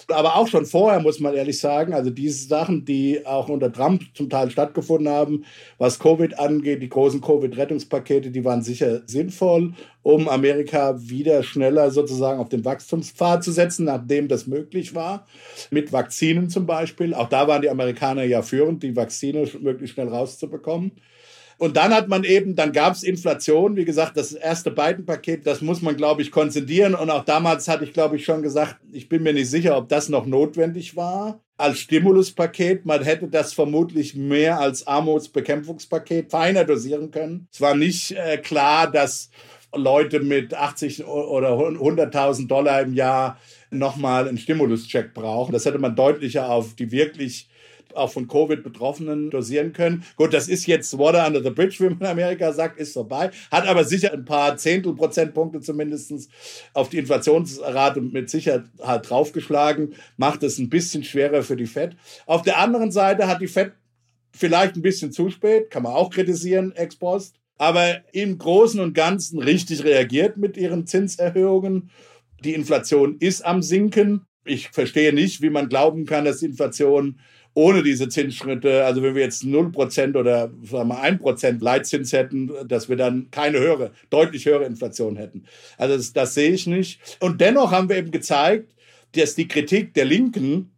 aber 0.09 0.37
auch 0.37 0.49
schon 0.49 0.67
vorher, 0.67 1.01
muss 1.01 1.21
man 1.21 1.35
ehrlich 1.35 1.59
sagen, 1.59 1.93
also 1.95 2.11
diese 2.11 2.47
Sachen, 2.47 2.85
die 2.85 3.25
auch 3.27 3.49
unter 3.49 3.73
Trump 3.73 4.03
zum 4.15 4.29
Teil 4.29 4.51
stattgefunden 4.51 5.09
haben, 5.09 5.45
was 5.79 5.99
Covid 5.99 6.39
angeht, 6.39 6.83
die 6.83 6.89
großen 6.89 7.21
Covid-Rettungspakete, 7.21 8.31
die 8.31 8.45
waren 8.45 8.63
sicher 8.63 9.03
sinnvoll, 9.07 9.75
um 10.03 10.29
Amerika 10.29 10.95
wieder 10.99 11.43
schneller 11.43 11.91
sozusagen 11.91 12.41
auf 12.41 12.49
den 12.49 12.65
Wachstumspfad 12.65 13.43
zu 13.43 13.53
setzen, 13.53 13.85
nachdem 13.85 14.29
das 14.29 14.47
möglich 14.47 14.95
war, 14.95 15.27
mit 15.71 15.93
Vakzinen 15.93 16.51
zum 16.51 16.67
Beispiel. 16.67 17.15
Auch 17.15 17.29
da 17.29 17.49
waren 17.49 17.63
die 17.63 17.71
Amerikaner 17.71 18.25
ja 18.25 18.43
führend, 18.43 18.83
die 18.83 18.97
Vakzine 18.97 19.49
möglichst 19.61 19.95
schnell 19.95 20.09
rauszubekommen. 20.09 20.93
Und 21.59 21.77
dann 21.77 21.95
hat 21.95 22.09
man 22.09 22.25
eben, 22.25 22.57
dann 22.57 22.73
gab 22.73 22.95
es 22.95 23.03
Inflation. 23.03 23.77
Wie 23.77 23.85
gesagt, 23.85 24.17
das 24.17 24.33
erste 24.33 24.71
Biden-Paket, 24.71 25.47
das 25.47 25.61
muss 25.61 25.83
man, 25.83 25.97
glaube 25.97 26.23
ich, 26.23 26.31
konzentrieren. 26.31 26.95
Und 26.95 27.11
auch 27.11 27.25
damals 27.25 27.69
hatte 27.69 27.85
ich, 27.85 27.93
glaube 27.93 28.17
ich, 28.17 28.25
schon 28.25 28.43
gesagt, 28.43 28.77
ich 28.93 29.09
bin 29.09 29.23
mir 29.23 29.33
nicht 29.33 29.51
sicher, 29.51 29.77
ob 29.77 29.89
das 29.89 30.09
noch 30.09 30.27
notwendig 30.27 30.97
war 30.97 31.41
als 31.57 31.79
Stimuluspaket. 31.79 32.85
Man 32.85 33.03
hätte 33.03 33.29
das 33.29 33.53
vermutlich 33.53 34.15
mehr 34.15 34.59
als 34.59 34.87
Armutsbekämpfungspaket 34.87 36.31
feiner 36.31 36.65
dosieren 36.65 37.11
können. 37.11 37.49
Es 37.53 37.61
war 37.61 37.75
nicht 37.75 38.13
äh, 38.13 38.39
klar, 38.39 38.91
dass 38.91 39.31
Leute 39.75 40.21
mit 40.21 40.55
80 40.55 41.05
oder 41.07 41.51
100.000 41.53 42.47
Dollar 42.49 42.83
im 42.83 42.95
Jahr 42.95 43.39
nochmal 43.71 44.29
einen 44.29 44.39
Stimuluscheck 44.39 45.15
brauchen. 45.15 45.53
Das 45.53 45.65
hätte 45.65 45.79
man 45.79 45.97
deutlicher 45.97 46.49
auf 46.49 46.75
die 46.75 46.91
wirklich 46.91 47.49
auch 47.95 48.11
von 48.11 48.29
Covid-Betroffenen 48.29 49.31
dosieren 49.31 49.73
können. 49.73 50.05
Gut, 50.17 50.33
das 50.33 50.49
ist 50.49 50.67
jetzt 50.67 50.99
Water 50.99 51.27
under 51.27 51.43
the 51.43 51.51
Bridge, 51.51 51.77
wie 51.79 51.85
man 51.85 51.99
in 52.01 52.07
Amerika 52.07 52.53
sagt, 52.53 52.79
ist 52.79 52.93
vorbei. 52.93 53.31
Hat 53.51 53.67
aber 53.67 53.85
sicher 53.85 54.13
ein 54.13 54.25
paar 54.25 54.57
Zehntelprozentpunkte 54.57 55.61
zumindest 55.61 56.13
auf 56.73 56.89
die 56.89 56.99
Inflationsrate 56.99 58.01
mit 58.01 58.31
Sicherheit 58.31 58.65
draufgeschlagen, 58.81 59.95
macht 60.17 60.43
es 60.43 60.59
ein 60.59 60.69
bisschen 60.69 61.05
schwerer 61.05 61.43
für 61.43 61.57
die 61.57 61.67
Fed. 61.67 61.97
Auf 62.27 62.43
der 62.43 62.59
anderen 62.59 62.91
Seite 62.91 63.27
hat 63.27 63.41
die 63.41 63.49
Fed 63.49 63.73
vielleicht 64.35 64.77
ein 64.77 64.83
bisschen 64.83 65.13
zu 65.13 65.31
spät, 65.31 65.71
kann 65.71 65.85
man 65.85 65.93
auch 65.93 66.11
kritisieren, 66.11 66.73
ex 66.73 66.97
post, 66.97 67.37
aber 67.57 68.03
im 68.13 68.39
Großen 68.39 68.81
und 68.81 68.95
Ganzen 68.95 69.41
richtig 69.41 69.85
reagiert 69.85 70.37
mit 70.37 70.57
ihren 70.57 70.87
Zinserhöhungen. 70.87 71.91
Die 72.45 72.55
Inflation 72.55 73.17
ist 73.21 73.45
am 73.45 73.63
Sinken. 73.63 74.27
Ich 74.45 74.71
verstehe 74.71 75.13
nicht, 75.13 75.41
wie 75.41 75.51
man 75.51 75.69
glauben 75.69 76.05
kann, 76.05 76.25
dass 76.25 76.41
die 76.41 76.47
Inflation 76.47 77.21
ohne 77.55 77.85
diese 77.85 78.09
Zinsschritte, 78.09 78.85
also 78.85 79.03
wenn 79.03 79.15
wir 79.15 79.23
jetzt 79.23 79.45
0% 79.45 80.17
oder 80.17 80.51
sagen 80.65 80.89
wir 80.89 81.05
1% 81.05 81.63
Leitzins 81.63 82.13
hätten, 82.13 82.51
dass 82.67 82.89
wir 82.89 82.97
dann 82.97 83.31
keine 83.31 83.61
höhere, 83.61 83.93
deutlich 84.11 84.45
höhere 84.47 84.65
Inflation 84.65 85.17
hätten. 85.17 85.45
Also 85.79 85.97
das, 85.97 86.13
das 86.13 86.35
sehe 86.35 86.51
ich 86.51 86.67
nicht. 86.67 87.01
Und 87.21 87.41
dennoch 87.41 87.71
haben 87.71 87.89
wir 87.89 87.97
eben 87.97 88.11
gezeigt, 88.11 88.75
dass 89.13 89.37
die 89.37 89.47
Kritik 89.47 89.95
der 89.95 90.05
Linken, 90.05 90.73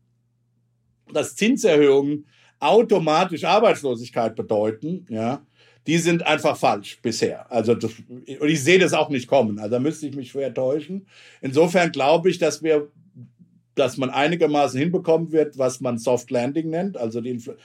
dass 1.12 1.34
Zinserhöhungen 1.34 2.26
automatisch 2.60 3.44
Arbeitslosigkeit 3.44 4.36
bedeuten, 4.36 5.06
ja, 5.08 5.42
die 5.86 5.98
sind 5.98 6.26
einfach 6.26 6.56
falsch 6.56 6.98
bisher. 7.00 7.50
Also 7.50 7.74
das, 7.74 7.92
und 8.08 8.48
ich 8.48 8.62
sehe 8.62 8.78
das 8.78 8.92
auch 8.92 9.08
nicht 9.08 9.28
kommen. 9.28 9.58
Also 9.58 9.70
da 9.70 9.78
müsste 9.78 10.06
ich 10.06 10.16
mich 10.16 10.30
schwer 10.30 10.52
täuschen. 10.52 11.06
Insofern 11.40 11.92
glaube 11.92 12.28
ich, 12.28 12.38
dass 12.38 12.62
wir 12.62 12.90
dass 13.76 13.96
man 13.98 14.10
einigermaßen 14.10 14.80
hinbekommen 14.80 15.32
wird, 15.32 15.58
was 15.58 15.80
man 15.80 15.98
Soft 15.98 16.30
Landing 16.30 16.70
nennt, 16.70 16.96
also 16.96 17.22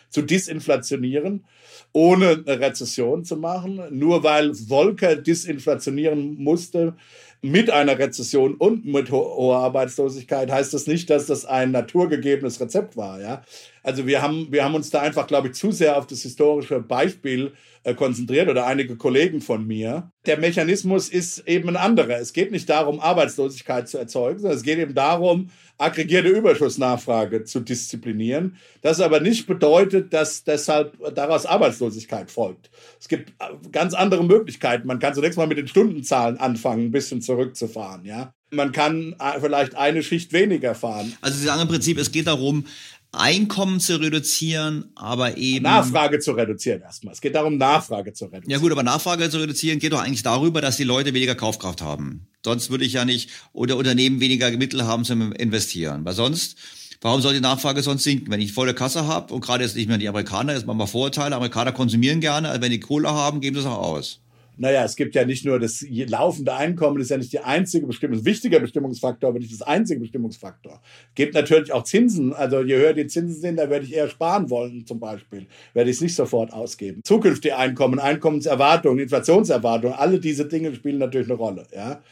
zu 0.10 0.22
disinflationieren, 0.22 1.46
ohne 1.94 2.44
eine 2.46 2.60
Rezession 2.60 3.24
zu 3.24 3.38
machen. 3.38 3.82
Nur 3.90 4.24
weil 4.24 4.54
Volcker 4.54 5.16
disinflationieren 5.16 6.36
musste, 6.36 6.96
mit 7.42 7.72
einer 7.72 7.98
Rezession 7.98 8.54
und 8.54 8.86
mit 8.86 9.12
ho 9.12 9.36
hoher 9.36 9.58
Arbeitslosigkeit 9.58 10.52
heißt 10.52 10.74
das 10.76 10.86
nicht, 10.86 11.10
dass 11.10 11.26
das 11.26 11.46
ein 11.46 11.72
naturgegebenes 11.72 12.62
Rezept 12.62 12.96
war. 12.96 13.20
Ja? 13.20 13.42
Also 13.82 14.06
wir 14.06 14.22
haben, 14.22 14.48
wir 14.52 14.64
haben 14.64 14.76
uns 14.76 14.92
da 14.92 15.02
einfach, 15.02 15.26
glaube 15.26 15.48
ich, 15.48 15.56
zu 15.56 15.72
sehr 15.72 15.98
auf 15.98 16.06
das 16.06 16.22
historische 16.22 16.80
Beispiel 16.82 17.54
äh, 17.84 17.96
konzentriert 17.96 18.48
oder 18.48 18.68
einige 18.68 18.96
Kollegen 18.96 19.42
von 19.42 19.66
mir. 19.66 20.12
Der 20.28 20.38
Mechanismus 20.38 21.10
ist 21.10 21.40
eben 21.48 21.70
ein 21.70 21.78
anderer. 21.78 22.20
Es 22.20 22.34
geht 22.34 22.52
nicht 22.52 22.70
darum, 22.70 23.00
Arbeitslosigkeit 23.00 23.90
zu 23.90 23.98
erzeugen, 23.98 24.38
sondern 24.38 24.58
es 24.58 24.64
geht 24.64 24.78
eben 24.78 24.94
darum, 24.94 25.50
aggregierte 25.82 26.30
Überschussnachfrage 26.30 27.44
zu 27.44 27.60
disziplinieren. 27.60 28.58
Das 28.82 29.00
aber 29.02 29.20
nicht 29.20 29.48
bedeutet, 29.48 30.14
dass 30.14 30.44
deshalb 30.44 30.98
daraus 31.16 31.46
Arbeitslosigkeit 31.46 32.32
folgt. 32.32 32.70
Es 33.00 33.08
gibt 33.08 33.30
äh, 33.40 33.46
ganz 33.72 33.94
andere 33.94 34.24
Möglichkeiten. 34.24 34.88
Man 34.88 35.00
kann 35.00 35.14
zunächst 35.14 35.38
mal 35.38 35.48
mit 35.48 35.58
den 35.58 35.68
Stundenzahlen 35.68 36.38
anfangen, 36.38 36.86
ein 36.86 36.92
bisschen 36.92 37.22
zurückzufahren, 37.22 38.06
ja. 38.06 38.34
Man 38.54 38.74
kann 38.74 39.16
äh, 39.18 39.40
vielleicht 39.40 39.76
eine 39.76 40.04
Schicht 40.04 40.34
weniger 40.34 40.76
fahren. 40.76 41.14
Also 41.22 41.38
Sie 41.38 41.46
sagen 41.46 41.62
im 41.62 41.68
Prinzip, 41.70 41.98
es 41.98 42.12
geht 42.12 42.28
darum, 42.28 42.66
Einkommen 43.14 43.82
zu 43.82 44.00
reduzieren, 44.00 44.92
aber 44.96 45.38
eben. 45.38 45.64
Nachfrage 45.64 46.20
zu 46.20 46.32
reduzieren 46.32 46.82
erstmal. 46.82 47.14
Es 47.14 47.20
geht 47.20 47.36
darum, 47.36 47.58
Nachfrage 47.58 48.14
zu 48.14 48.26
reduzieren. 48.26 48.50
Ja 48.50 48.58
gut, 48.60 48.72
aber 48.72 48.84
Nachfrage 48.84 49.30
zu 49.30 49.40
reduzieren 49.40 49.80
geht 49.80 49.92
doch 49.92 50.02
eigentlich 50.02 50.24
darüber, 50.24 50.62
dass 50.62 50.78
die 50.78 50.86
Leute 50.86 51.14
weniger 51.14 51.36
Kaufkraft 51.36 51.82
haben. 51.82 52.28
Sonst 52.44 52.70
würde 52.70 52.86
ich 52.86 52.94
ja 52.94 53.04
nicht, 53.04 53.30
oder 53.52 53.76
Unternehmen 53.76 54.22
weniger 54.22 54.50
Mittel 54.52 54.86
haben 54.86 55.04
zum 55.04 55.34
Investieren. 55.34 56.06
Weil 56.06 56.14
sonst, 56.14 56.56
warum 57.02 57.22
soll 57.22 57.34
die 57.34 57.42
Nachfrage 57.42 57.82
sonst 57.84 58.04
sinken? 58.04 58.32
Wenn 58.32 58.40
ich 58.40 58.54
volle 58.54 58.74
Kasse 58.74 59.06
habe 59.08 59.34
und 59.34 59.42
gerade 59.42 59.66
jetzt 59.66 59.76
nicht 59.76 59.90
mehr 59.90 59.98
die 59.98 60.08
Amerikaner, 60.08 60.54
jetzt 60.54 60.66
machen 60.66 60.78
wir 60.78 60.88
Vorurteile, 60.88 61.36
Amerikaner 61.36 61.74
konsumieren 61.74 62.22
gerne, 62.22 62.48
also 62.48 62.62
wenn 62.62 62.72
die 62.72 62.80
Kohle 62.80 63.10
haben, 63.10 63.42
geben 63.42 63.58
sie 63.58 63.62
es 63.62 63.68
auch 63.68 63.82
aus 63.82 64.22
naja, 64.62 64.86
es 64.86 64.96
gibt 64.96 65.16
ja 65.16 65.26
nicht 65.26 65.44
nur 65.44 65.60
das 65.60 65.84
laufende 65.90 66.54
Einkommen, 66.54 67.02
ist 67.02 67.10
ja 67.10 67.18
nicht 67.18 67.34
die 67.34 67.40
einzige 67.40 67.88
Bestimmung, 67.88 68.24
wichtiger 68.24 68.60
Bestimmungsfaktor, 68.60 69.32
aber 69.32 69.40
nicht 69.40 69.52
das 69.52 69.64
einzige 69.64 70.00
Bestimmungsfaktor. 70.00 70.80
Es 71.10 71.16
gibt 71.16 71.34
natürlich 71.34 71.74
auch 71.74 71.84
Zinsen. 71.84 72.32
Also 72.32 72.62
je 72.62 72.76
höher 72.76 72.94
die 72.94 73.08
Zinsen 73.08 73.42
sind, 73.42 73.58
da 73.58 73.72
werde 73.72 73.86
ich 73.86 73.94
eher 73.96 74.08
sparen 74.08 74.52
wollen, 74.52 74.86
zum 74.86 75.00
Beispiel. 75.00 75.48
Werde 75.74 75.90
ich 75.90 75.96
es 75.96 76.02
nicht 76.02 76.14
sofort 76.14 76.54
ausgeben. 76.54 77.02
Zukünftige 77.04 77.58
Einkommen, 77.58 77.98
Einkommenserwartungen, 77.98 79.00
Inflationserwartungen, 79.00 79.98
alle 79.98 80.20
diese 80.20 80.48
Dinge 80.48 80.76
spielen 80.76 81.00
natürlich 81.00 81.28
eine 81.28 81.38
Rolle. 81.38 81.66
Ja. 81.76 82.04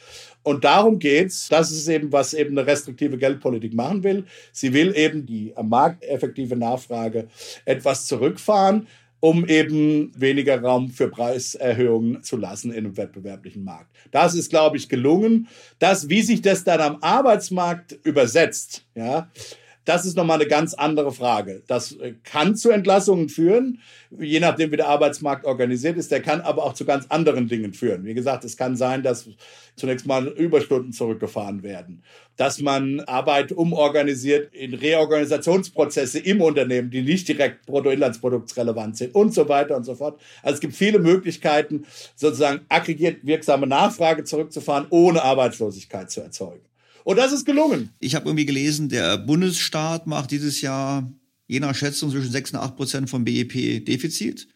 Und 0.42 0.64
darum 0.64 0.98
geht's. 0.98 1.50
Das 1.50 1.70
ist 1.70 1.88
eben, 1.88 2.12
was 2.12 2.34
eben 2.34 2.58
eine 2.58 2.66
restriktive 2.66 3.20
Geldpolitik 3.20 3.76
machen 3.76 4.04
will. 4.04 4.26
Sie 4.52 4.74
will 4.74 4.96
eben 4.96 5.28
die 5.28 5.56
am 5.56 5.70
Markt 5.70 6.04
effektive 6.04 6.56
Nachfrage 6.56 7.28
etwas 7.66 8.08
zurückfahren 8.08 8.88
um 9.20 9.46
eben 9.46 10.12
weniger 10.16 10.62
Raum 10.62 10.90
für 10.90 11.10
Preiserhöhungen 11.10 12.24
zu 12.24 12.38
lassen 12.38 12.72
in 12.72 12.86
einem 12.86 12.98
wettbewerblichen 12.98 13.64
Markt. 13.64 13.92
Das 14.12 14.34
ist, 14.34 14.50
glaube 14.50 14.78
ich, 14.78 14.90
gelungen. 14.90 15.48
Das, 15.78 16.10
wie 16.10 16.22
sich 16.22 16.42
das 16.42 16.64
dann 16.64 16.80
am 16.80 16.98
Arbeitsmarkt 17.02 18.00
übersetzt, 18.04 18.86
ja, 18.96 19.30
das 19.90 20.06
ist 20.06 20.16
nochmal 20.16 20.40
eine 20.40 20.48
ganz 20.48 20.76
andere 20.76 21.12
Frage. 21.12 21.64
Das 21.66 21.94
äh, 21.94 22.14
kann 22.24 22.56
zu 22.56 22.70
Entlassungen 22.70 23.28
führen, 23.28 23.82
je 24.20 24.40
nachdem, 24.40 24.72
wie 24.72 24.78
der 24.78 24.88
Arbeitsmarkt 24.88 25.46
organisiert 25.46 25.98
ist. 25.98 26.12
Der 26.12 26.22
kann 26.22 26.42
aber 26.42 26.64
auch 26.64 26.74
zu 26.74 26.86
ganz 26.86 27.08
anderen 27.10 27.48
Dingen 27.48 27.74
führen. 27.74 28.06
Wie 28.06 28.14
gesagt, 28.14 28.44
es 28.44 28.56
kann 28.56 28.76
sein, 28.76 29.02
dass 29.02 29.28
zunächst 29.76 30.06
mal 30.06 30.28
Überstunden 30.28 30.94
zurückgefahren 30.94 31.64
werden, 31.64 32.04
dass 32.36 32.62
man 32.62 33.00
Arbeit 33.00 33.52
umorganisiert 33.52 34.54
in 34.54 34.76
Reorganisationsprozesse 34.76 36.20
im 36.20 36.42
Unternehmen, 36.42 36.92
die 36.92 37.02
nicht 37.02 37.28
direkt 37.28 37.66
bruttoinlandsproduktsrelevant 37.66 38.96
sind 38.96 39.16
und 39.16 39.34
so 39.34 39.50
weiter 39.50 39.76
und 39.76 39.86
so 39.86 39.96
fort. 39.96 40.22
Also 40.44 40.54
es 40.54 40.62
gibt 40.62 40.76
viele 40.76 41.00
Möglichkeiten, 41.00 41.86
sozusagen 42.16 42.62
aggregiert 42.70 43.26
wirksame 43.26 43.66
Nachfrage 43.66 44.24
zurückzufahren, 44.24 44.86
ohne 44.92 45.24
Arbeitslosigkeit 45.24 46.12
zu 46.12 46.22
erzeugen. 46.22 46.69
Und 47.10 47.16
das 47.16 47.32
ist 47.32 47.44
gelungen. 47.44 47.90
Ich 48.00 48.14
habe 48.14 48.30
irgendwie 48.30 48.46
gelesen, 48.46 48.88
der 48.88 49.18
Bundesstaat 49.18 50.06
macht 50.06 50.30
dieses 50.30 50.62
Jahr 50.62 51.12
je 51.48 51.60
nach 51.60 51.74
Schätzung 51.74 52.12
zwischen 52.12 52.32
6 52.32 52.52
und 52.52 52.60
8 52.60 52.76
Prozent 52.76 53.10
vom 53.10 53.24
BIP 53.24 53.84
Defizit. 53.84 54.48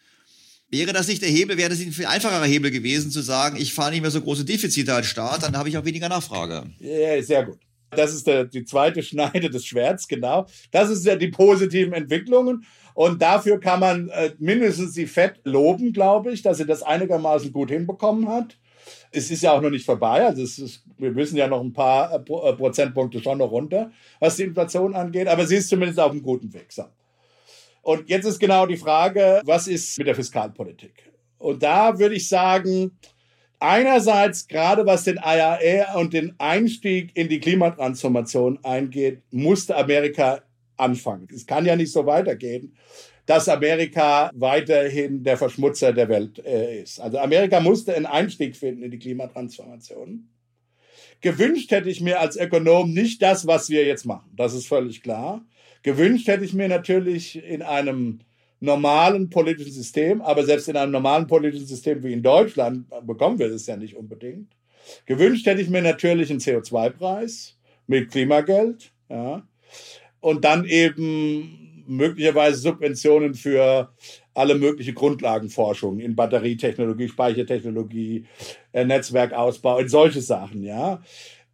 Wäre 0.70 0.94
das 0.94 1.08
nicht 1.08 1.24
der 1.24 1.30
Hebel, 1.30 1.58
wäre 1.58 1.70
das 1.72 1.80
nicht 1.80 1.88
ein 1.88 1.94
viel 1.94 2.06
einfacherer 2.06 2.46
Hebel 2.46 2.70
gewesen, 2.70 3.10
zu 3.10 3.22
sagen, 3.22 3.58
ich 3.60 3.74
fahre 3.74 3.90
nicht 3.90 4.02
mehr 4.02 4.12
so 4.12 4.22
große 4.22 4.46
Defizite 4.46 4.94
als 4.94 5.08
Staat, 5.08 5.42
dann 5.42 5.58
habe 5.58 5.68
ich 5.68 5.80
auch 5.80 5.86
weniger 5.86 6.10
Nachfrage. 6.10 6.66
Ja, 6.78 7.20
sehr 7.24 7.44
gut. 7.44 7.58
Das 7.90 8.14
ist 8.14 8.28
der, 8.28 8.46
die 8.46 8.66
zweite 8.66 9.02
Schneide 9.02 9.50
des 9.50 9.66
Schwerts, 9.66 10.08
genau. 10.08 10.46
Das 10.70 10.92
ist 10.92 11.04
ja 11.08 11.16
die 11.16 11.30
positiven 11.30 11.94
Entwicklungen. 11.94 12.66
Und 12.94 13.20
dafür 13.20 13.60
kann 13.60 13.80
man 13.80 14.10
äh, 14.10 14.36
mindestens 14.38 14.94
die 14.94 15.08
FED 15.08 15.40
loben, 15.46 15.92
glaube 15.92 16.32
ich, 16.32 16.44
dass 16.44 16.60
sie 16.60 16.68
das 16.68 16.84
einigermaßen 16.84 17.52
gut 17.52 17.72
hinbekommen 17.72 18.30
hat 18.30 18.58
es 19.14 19.32
ist 19.32 19.44
ja 19.44 19.54
auch 19.54 19.62
noch 19.62 19.70
nicht 19.70 19.86
vorbei. 19.86 20.26
Also 20.26 20.42
ist, 20.42 20.84
wir 20.98 21.12
müssen 21.12 21.38
ja 21.38 21.48
noch 21.48 21.62
ein 21.62 21.74
paar 21.74 22.12
äh, 22.12 22.16
äh, 22.18 22.54
Prozentpunkte 22.54 23.22
schon 23.22 23.38
noch 23.38 23.52
runter, 23.52 23.92
was 24.20 24.38
die 24.38 24.44
Inflation 24.44 24.96
angeht. 24.96 25.28
Aber 25.28 25.46
sie 25.46 25.58
ist 25.58 25.70
zumindest 25.70 26.00
auf 26.00 26.12
einem 26.12 26.24
guten 26.24 26.54
Weg. 26.54 26.72
So. 26.72 26.86
Und 27.84 28.10
jetzt 28.10 28.26
ist 28.26 28.40
genau 28.40 28.66
die 28.66 28.78
Frage, 28.78 29.42
was 29.46 29.68
ist 29.68 29.98
mit 29.98 30.08
der 30.08 30.16
Fiskalpolitik? 30.16 31.12
Und 31.38 31.62
da 31.62 32.00
würde 32.00 32.16
ich 32.16 32.28
sagen, 32.28 32.98
einerseits 33.60 34.48
gerade 34.48 34.86
was 34.86 35.04
den 35.04 35.18
IAE 35.18 35.86
und 35.96 36.14
den 36.14 36.34
Einstieg 36.38 37.12
in 37.16 37.30
die 37.30 37.40
Klimatransformation 37.40 38.60
eingeht, 38.64 39.22
musste 39.32 39.76
Amerika 39.76 40.42
anfangen. 40.78 41.28
Es 41.34 41.46
kann 41.46 41.66
ja 41.66 41.76
nicht 41.76 41.92
so 41.92 42.06
weitergehen, 42.06 42.76
dass 43.26 43.48
Amerika 43.48 44.32
weiterhin 44.34 45.24
der 45.24 45.38
Verschmutzer 45.38 45.94
der 45.94 46.10
Welt 46.10 46.44
äh, 46.46 46.82
ist. 46.82 47.00
Also 47.00 47.20
Amerika 47.20 47.60
musste 47.60 47.96
einen 47.96 48.06
Einstieg 48.06 48.56
finden 48.56 48.84
in 48.84 48.92
die 48.92 49.00
Klimatransformation. 49.00 50.28
Gewünscht 51.22 51.72
hätte 51.72 51.90
ich 51.90 52.02
mir 52.02 52.20
als 52.20 52.36
Ökonom 52.36 52.92
nicht 52.94 53.22
das, 53.22 53.48
was 53.48 53.70
wir 53.70 53.86
jetzt 53.86 54.06
machen. 54.06 54.30
Das 54.36 54.54
ist 54.54 54.68
völlig 54.68 55.02
klar. 55.02 55.46
Gewünscht 55.82 56.28
hätte 56.28 56.44
ich 56.44 56.54
mir 56.54 56.68
natürlich 56.68 57.42
in 57.42 57.62
einem 57.62 58.20
normalen 58.60 59.30
politischen 59.30 59.72
System, 59.72 60.22
aber 60.22 60.46
selbst 60.46 60.68
in 60.70 60.78
einem 60.78 60.92
normalen 60.92 61.28
politischen 61.28 61.66
System 61.66 62.04
wie 62.04 62.14
in 62.14 62.24
Deutschland 62.24 62.88
bekommen 63.06 63.40
wir 63.40 63.50
das 63.50 63.68
ja 63.68 63.78
nicht 63.78 63.96
unbedingt. 63.96 64.54
Gewünscht 65.06 65.46
hätte 65.46 65.62
ich 65.62 65.70
mir 65.70 65.82
natürlich 65.82 66.30
einen 66.30 66.40
CO2-Preis 66.40 67.58
mit 67.88 68.12
Klimageld, 68.12 68.92
ja. 69.10 69.48
Und 70.20 70.46
dann 70.46 70.64
eben 70.64 71.63
möglicherweise 71.88 72.58
Subventionen 72.58 73.34
für 73.34 73.94
alle 74.34 74.56
mögliche 74.56 74.94
Grundlagenforschung 74.94 76.00
in 76.00 76.16
Batterietechnologie, 76.16 77.08
Speichertechnologie, 77.08 78.26
äh, 78.72 78.86
Netzwerkausbau, 78.86 79.80
in 79.80 79.90
solche 79.90 80.22
Sachen, 80.22 80.64
ja. 80.64 81.02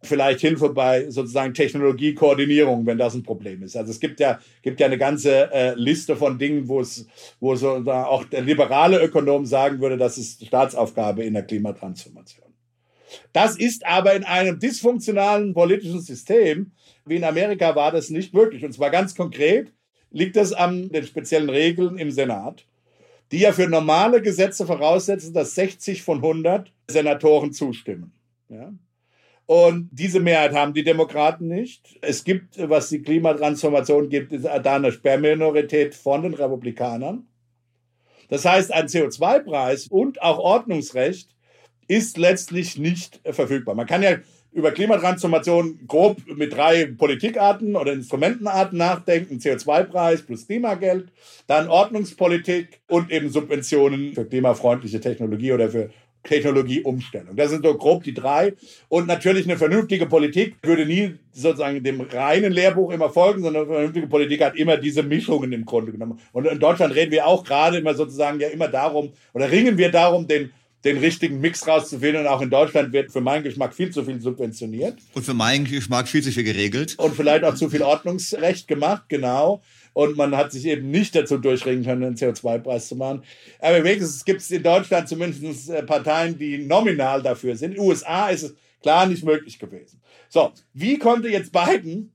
Vielleicht 0.02 0.40
Hilfe 0.40 0.70
bei 0.70 1.10
sozusagen 1.10 1.52
Technologiekoordinierung, 1.52 2.86
wenn 2.86 2.96
das 2.96 3.14
ein 3.14 3.22
Problem 3.22 3.62
ist. 3.62 3.76
Also 3.76 3.90
es 3.90 4.00
gibt 4.00 4.18
ja, 4.18 4.40
gibt 4.62 4.80
ja 4.80 4.86
eine 4.86 4.96
ganze 4.96 5.52
äh, 5.52 5.74
Liste 5.74 6.16
von 6.16 6.38
Dingen, 6.38 6.68
wo 6.68 6.80
es, 6.80 7.06
wo 7.38 7.54
so 7.54 7.68
auch 7.68 8.24
der 8.24 8.40
liberale 8.40 8.98
Ökonom 9.02 9.44
sagen 9.44 9.78
würde, 9.80 9.98
das 9.98 10.16
ist 10.16 10.46
Staatsaufgabe 10.46 11.22
in 11.22 11.34
der 11.34 11.42
Klimatransformation. 11.42 12.48
Das 13.34 13.58
ist 13.58 13.84
aber 13.84 14.14
in 14.14 14.24
einem 14.24 14.58
dysfunktionalen 14.58 15.52
politischen 15.52 16.00
System 16.00 16.72
wie 17.10 17.16
in 17.16 17.24
Amerika 17.24 17.74
war 17.74 17.92
das 17.92 18.10
nicht 18.10 18.32
möglich. 18.34 18.64
Und 18.64 18.72
zwar 18.72 18.90
ganz 18.90 19.14
konkret, 19.14 19.72
liegt 20.10 20.36
es 20.36 20.52
an 20.52 20.88
den 20.88 21.04
speziellen 21.04 21.50
Regeln 21.50 21.98
im 21.98 22.10
Senat, 22.10 22.66
die 23.32 23.38
ja 23.38 23.52
für 23.52 23.68
normale 23.68 24.22
Gesetze 24.22 24.66
voraussetzen, 24.66 25.32
dass 25.32 25.54
60 25.54 26.02
von 26.02 26.18
100 26.18 26.72
Senatoren 26.88 27.52
zustimmen. 27.52 28.12
Ja? 28.48 28.72
Und 29.46 29.88
diese 29.90 30.20
Mehrheit 30.20 30.52
haben 30.52 30.74
die 30.74 30.84
Demokraten 30.84 31.48
nicht. 31.48 31.98
Es 32.02 32.22
gibt, 32.22 32.56
was 32.68 32.88
die 32.88 33.02
Klimatransformation 33.02 34.08
gibt, 34.08 34.32
da 34.32 34.76
eine 34.76 34.92
Sperrminorität 34.92 35.94
von 35.94 36.22
den 36.22 36.34
Republikanern. 36.34 37.26
Das 38.28 38.44
heißt, 38.44 38.72
ein 38.72 38.86
CO2-Preis 38.86 39.88
und 39.88 40.22
auch 40.22 40.38
Ordnungsrecht 40.38 41.34
ist 41.88 42.16
letztlich 42.16 42.78
nicht 42.78 43.20
verfügbar. 43.24 43.74
Man 43.74 43.88
kann 43.88 44.04
ja 44.04 44.18
über 44.52 44.72
Klimatransformation 44.72 45.80
grob 45.86 46.18
mit 46.26 46.52
drei 46.52 46.86
Politikarten 46.86 47.76
oder 47.76 47.92
Instrumentenarten 47.92 48.78
nachdenken. 48.78 49.38
CO2-Preis 49.38 50.22
plus 50.22 50.46
Klimageld, 50.46 51.08
dann 51.46 51.68
Ordnungspolitik 51.68 52.80
und 52.88 53.10
eben 53.10 53.30
Subventionen 53.30 54.14
für 54.14 54.24
klimafreundliche 54.24 55.00
Technologie 55.00 55.52
oder 55.52 55.70
für 55.70 55.90
Technologieumstellung. 56.22 57.34
Das 57.36 57.50
sind 57.50 57.64
so 57.64 57.74
grob 57.76 58.04
die 58.04 58.12
drei. 58.12 58.54
Und 58.88 59.06
natürlich 59.06 59.46
eine 59.46 59.56
vernünftige 59.56 60.06
Politik 60.06 60.56
würde 60.62 60.84
nie 60.84 61.14
sozusagen 61.32 61.82
dem 61.82 62.00
reinen 62.00 62.52
Lehrbuch 62.52 62.90
immer 62.90 63.08
folgen, 63.08 63.42
sondern 63.42 63.64
eine 63.64 63.72
vernünftige 63.72 64.06
Politik 64.06 64.42
hat 64.42 64.56
immer 64.56 64.76
diese 64.76 65.02
Mischungen 65.02 65.52
im 65.52 65.64
Grunde 65.64 65.92
genommen. 65.92 66.20
Und 66.32 66.46
in 66.46 66.58
Deutschland 66.58 66.94
reden 66.94 67.12
wir 67.12 67.26
auch 67.26 67.44
gerade 67.44 67.78
immer 67.78 67.94
sozusagen 67.94 68.38
ja 68.38 68.48
immer 68.48 68.68
darum, 68.68 69.12
oder 69.32 69.50
ringen 69.50 69.78
wir 69.78 69.90
darum, 69.90 70.26
den 70.26 70.52
den 70.84 70.98
richtigen 70.98 71.40
Mix 71.40 71.66
rauszufinden. 71.66 72.22
Und 72.22 72.26
auch 72.28 72.40
in 72.40 72.50
Deutschland 72.50 72.92
wird 72.92 73.12
für 73.12 73.20
meinen 73.20 73.44
Geschmack 73.44 73.74
viel 73.74 73.90
zu 73.90 74.04
viel 74.04 74.20
subventioniert. 74.20 74.98
Und 75.14 75.24
für 75.24 75.34
meinen 75.34 75.64
Geschmack 75.64 76.08
viel 76.08 76.22
zu 76.22 76.32
viel 76.32 76.44
geregelt. 76.44 76.98
Und 76.98 77.14
vielleicht 77.14 77.44
auch 77.44 77.54
zu 77.54 77.68
viel 77.68 77.82
Ordnungsrecht 77.82 78.68
gemacht, 78.68 79.04
genau 79.08 79.62
und 79.92 80.16
man 80.16 80.36
hat 80.36 80.52
sich 80.52 80.66
eben 80.66 80.90
nicht 80.90 81.14
dazu 81.14 81.38
durchringen 81.38 81.84
können, 81.84 82.04
einen 82.04 82.16
CO2-Preis 82.16 82.88
zu 82.88 82.96
machen. 82.96 83.22
Aber 83.58 83.82
wenigstens 83.82 84.24
gibt 84.24 84.40
es 84.40 84.50
in 84.50 84.62
Deutschland 84.62 85.08
zumindest 85.08 85.70
äh, 85.70 85.82
Parteien, 85.82 86.38
die 86.38 86.58
nominal 86.58 87.22
dafür 87.22 87.56
sind. 87.56 87.72
In 87.72 87.76
den 87.76 87.86
USA 87.86 88.28
ist 88.28 88.44
es 88.44 88.54
klar 88.82 89.06
nicht 89.06 89.24
möglich 89.24 89.58
gewesen. 89.58 90.00
So, 90.28 90.52
wie 90.72 90.98
konnte 90.98 91.28
jetzt 91.28 91.52
Biden 91.52 92.12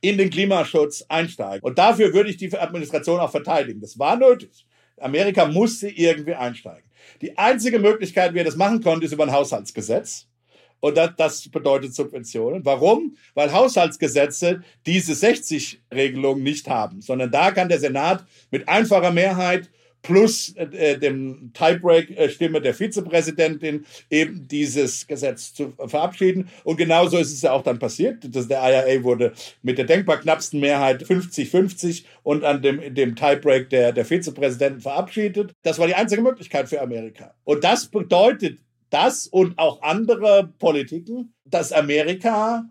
in 0.00 0.18
den 0.18 0.30
Klimaschutz 0.30 1.04
einsteigen? 1.08 1.62
Und 1.62 1.78
dafür 1.78 2.12
würde 2.12 2.30
ich 2.30 2.36
die 2.36 2.52
Administration 2.56 3.20
auch 3.20 3.30
verteidigen. 3.30 3.80
Das 3.80 3.98
war 3.98 4.16
nötig. 4.16 4.66
Amerika 4.98 5.46
musste 5.46 5.88
irgendwie 5.88 6.34
einsteigen. 6.34 6.83
Die 7.20 7.36
einzige 7.38 7.78
Möglichkeit, 7.78 8.34
wie 8.34 8.38
er 8.38 8.44
das 8.44 8.56
machen 8.56 8.82
konnte, 8.82 9.06
ist 9.06 9.12
über 9.12 9.24
ein 9.24 9.32
Haushaltsgesetz. 9.32 10.26
Und 10.80 10.98
das, 10.98 11.48
bedeutet 11.48 11.94
Subventionen. 11.94 12.62
Warum? 12.66 13.16
Weil 13.32 13.52
Haushaltsgesetze 13.52 14.62
diese 14.84 15.14
60-Regelung 15.14 16.42
nicht 16.42 16.68
haben, 16.68 17.00
sondern 17.00 17.30
da 17.30 17.52
kann 17.52 17.70
der 17.70 17.80
Senat 17.80 18.26
mit 18.50 18.68
einfacher 18.68 19.10
Mehrheit 19.10 19.70
plus 20.04 20.54
äh, 20.56 20.98
dem 20.98 21.50
Tiebreak-Stimme 21.54 22.60
der 22.60 22.74
Vizepräsidentin 22.74 23.86
eben 24.10 24.46
dieses 24.46 25.06
Gesetz 25.06 25.54
zu 25.54 25.72
verabschieden. 25.78 26.48
Und 26.62 26.76
genauso 26.76 27.16
ist 27.16 27.32
es 27.32 27.42
ja 27.42 27.52
auch 27.52 27.62
dann 27.62 27.78
passiert. 27.78 28.18
Das, 28.28 28.46
der 28.46 28.60
IRA 28.62 29.02
wurde 29.02 29.32
mit 29.62 29.78
der 29.78 29.86
denkbar 29.86 30.18
knappsten 30.18 30.60
Mehrheit 30.60 31.02
50-50 31.02 32.04
und 32.22 32.44
an 32.44 32.62
dem, 32.62 32.94
dem 32.94 33.16
Tiebreak 33.16 33.70
der, 33.70 33.92
der 33.92 34.04
Vizepräsidenten 34.04 34.82
verabschiedet. 34.82 35.52
Das 35.62 35.78
war 35.78 35.86
die 35.86 35.94
einzige 35.94 36.22
Möglichkeit 36.22 36.68
für 36.68 36.82
Amerika. 36.82 37.34
Und 37.44 37.64
das 37.64 37.86
bedeutet 37.86 38.58
das 38.90 39.26
und 39.26 39.58
auch 39.58 39.80
andere 39.82 40.52
Politiken, 40.58 41.32
dass 41.46 41.72
Amerika, 41.72 42.66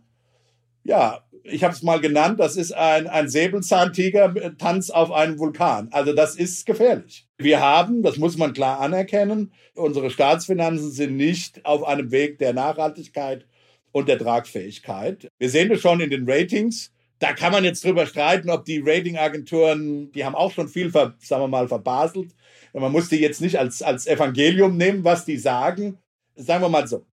ja, 0.84 1.24
ich 1.44 1.64
habe 1.64 1.74
es 1.74 1.84
mal 1.84 1.99
genannt, 1.99 2.40
das 2.40 2.56
ist 2.56 2.72
ein, 2.72 3.07
ein 3.07 3.28
Säbelzahntiger-Tanz 3.28 4.90
auf 4.90 5.11
einem 5.11 5.38
Vulkan. 5.38 5.90
Also 5.91 6.14
das 6.14 6.36
ist 6.36 6.65
gefährlich. 6.65 7.28
Wir 7.38 7.60
haben, 7.60 8.02
das 8.02 8.18
muss 8.18 8.38
man 8.38 8.53
klar 8.53 8.80
anerkennen, 8.80 9.53
unsere 9.76 10.10
Staatsfinanzen 10.10 10.91
sind 10.91 11.18
nicht 11.18 11.65
auf 11.65 11.84
einem 11.84 12.11
Weg 12.11 12.40
der 12.40 12.53
Nachhaltigkeit 12.53 13.45
und 13.91 14.07
der 14.07 14.18
Tragfähigkeit. 14.18 15.28
Wir 15.38 15.49
sehen 15.49 15.70
das 15.70 15.82
schon 15.82 15.99
in 15.99 16.10
den 16.10 16.30
Ratings. 16.30 16.91
Da 17.20 17.34
kann 17.34 17.52
man 17.52 17.64
jetzt 17.64 17.84
drüber 17.84 18.06
streiten, 18.06 18.49
ob 18.49 18.65
die 18.65 18.82
Ratingagenturen, 18.84 20.11
die 20.11 20.26
haben 20.26 20.36
auch 20.36 20.52
schon 20.52 20.68
viel, 20.68 20.91
sagen 20.91 21.15
wir 21.28 21.48
mal, 21.48 21.68
verbaselt. 21.68 22.32
Man 22.74 22.91
muss 22.91 23.10
die 23.10 23.18
jetzt 23.18 23.40
nicht 23.41 23.60
als, 23.60 23.82
als 23.82 24.07
Evangelium 24.07 24.78
nehmen, 24.78 25.03
was 25.03 25.26
die 25.26 25.38
sagen 25.38 25.99
sagen 26.36 26.64
wir 26.64 26.70
mal 26.70 26.88
so, 26.88 27.06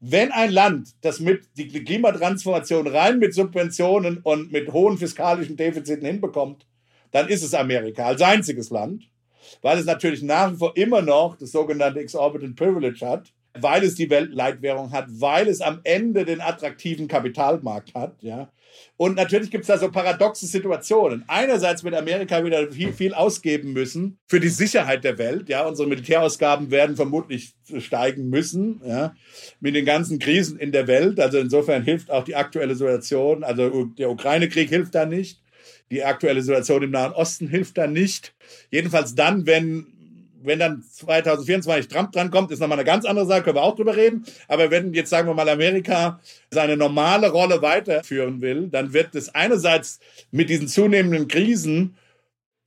wenn 0.00 0.30
ein 0.32 0.50
Land 0.50 0.90
das 1.00 1.20
mit 1.20 1.44
die 1.56 1.68
Klimatransformation 1.68 2.86
rein 2.86 3.18
mit 3.18 3.34
Subventionen 3.34 4.18
und 4.18 4.52
mit 4.52 4.72
hohen 4.72 4.98
fiskalischen 4.98 5.56
Defiziten 5.56 6.06
hinbekommt, 6.06 6.66
dann 7.10 7.28
ist 7.28 7.42
es 7.42 7.54
Amerika 7.54 8.06
als 8.06 8.22
einziges 8.22 8.70
Land, 8.70 9.08
weil 9.62 9.78
es 9.78 9.86
natürlich 9.86 10.22
nach 10.22 10.52
wie 10.52 10.56
vor 10.56 10.76
immer 10.76 11.02
noch 11.02 11.36
das 11.36 11.52
sogenannte 11.52 12.00
Exorbitant 12.00 12.56
Privilege 12.56 13.04
hat, 13.06 13.32
weil 13.54 13.82
es 13.82 13.94
die 13.94 14.10
Weltleitwährung 14.10 14.92
hat, 14.92 15.06
weil 15.08 15.48
es 15.48 15.60
am 15.60 15.80
Ende 15.84 16.24
den 16.24 16.40
attraktiven 16.40 17.08
Kapitalmarkt 17.08 17.94
hat, 17.94 18.22
ja. 18.22 18.50
Und 18.98 19.14
natürlich 19.14 19.52
gibt 19.52 19.62
es 19.62 19.68
da 19.68 19.78
so 19.78 19.92
paradoxe 19.92 20.44
Situationen. 20.46 21.22
Einerseits 21.28 21.84
wird 21.84 21.94
Amerika 21.94 22.44
wieder 22.44 22.72
viel, 22.72 22.92
viel 22.92 23.14
ausgeben 23.14 23.72
müssen 23.72 24.18
für 24.26 24.40
die 24.40 24.48
Sicherheit 24.48 25.04
der 25.04 25.18
Welt. 25.18 25.48
Ja, 25.48 25.66
unsere 25.66 25.88
Militärausgaben 25.88 26.72
werden 26.72 26.96
vermutlich 26.96 27.54
steigen 27.78 28.28
müssen. 28.28 28.82
Ja, 28.84 29.14
mit 29.60 29.76
den 29.76 29.84
ganzen 29.84 30.18
Krisen 30.18 30.58
in 30.58 30.72
der 30.72 30.88
Welt. 30.88 31.20
Also 31.20 31.38
insofern 31.38 31.84
hilft 31.84 32.10
auch 32.10 32.24
die 32.24 32.34
aktuelle 32.34 32.74
Situation. 32.74 33.44
Also 33.44 33.84
der 33.84 34.10
Ukraine-Krieg 34.10 34.68
hilft 34.68 34.96
da 34.96 35.06
nicht. 35.06 35.40
Die 35.92 36.02
aktuelle 36.02 36.42
Situation 36.42 36.82
im 36.82 36.90
Nahen 36.90 37.12
Osten 37.12 37.46
hilft 37.46 37.78
da 37.78 37.86
nicht. 37.86 38.34
Jedenfalls 38.72 39.14
dann, 39.14 39.46
wenn 39.46 39.86
wenn 40.42 40.58
dann 40.58 40.82
2024 40.82 41.88
Trump 41.88 42.12
drankommt, 42.12 42.50
ist 42.50 42.60
nochmal 42.60 42.78
eine 42.78 42.86
ganz 42.86 43.04
andere 43.04 43.26
Sache, 43.26 43.42
können 43.42 43.56
wir 43.56 43.62
auch 43.62 43.76
drüber 43.76 43.96
reden. 43.96 44.24
Aber 44.46 44.70
wenn 44.70 44.94
jetzt, 44.94 45.10
sagen 45.10 45.28
wir 45.28 45.34
mal, 45.34 45.48
Amerika 45.48 46.20
seine 46.50 46.76
normale 46.76 47.30
Rolle 47.30 47.62
weiterführen 47.62 48.40
will, 48.40 48.68
dann 48.68 48.92
wird 48.92 49.14
es 49.14 49.34
einerseits 49.34 50.00
mit 50.30 50.48
diesen 50.48 50.68
zunehmenden 50.68 51.28
Krisen 51.28 51.96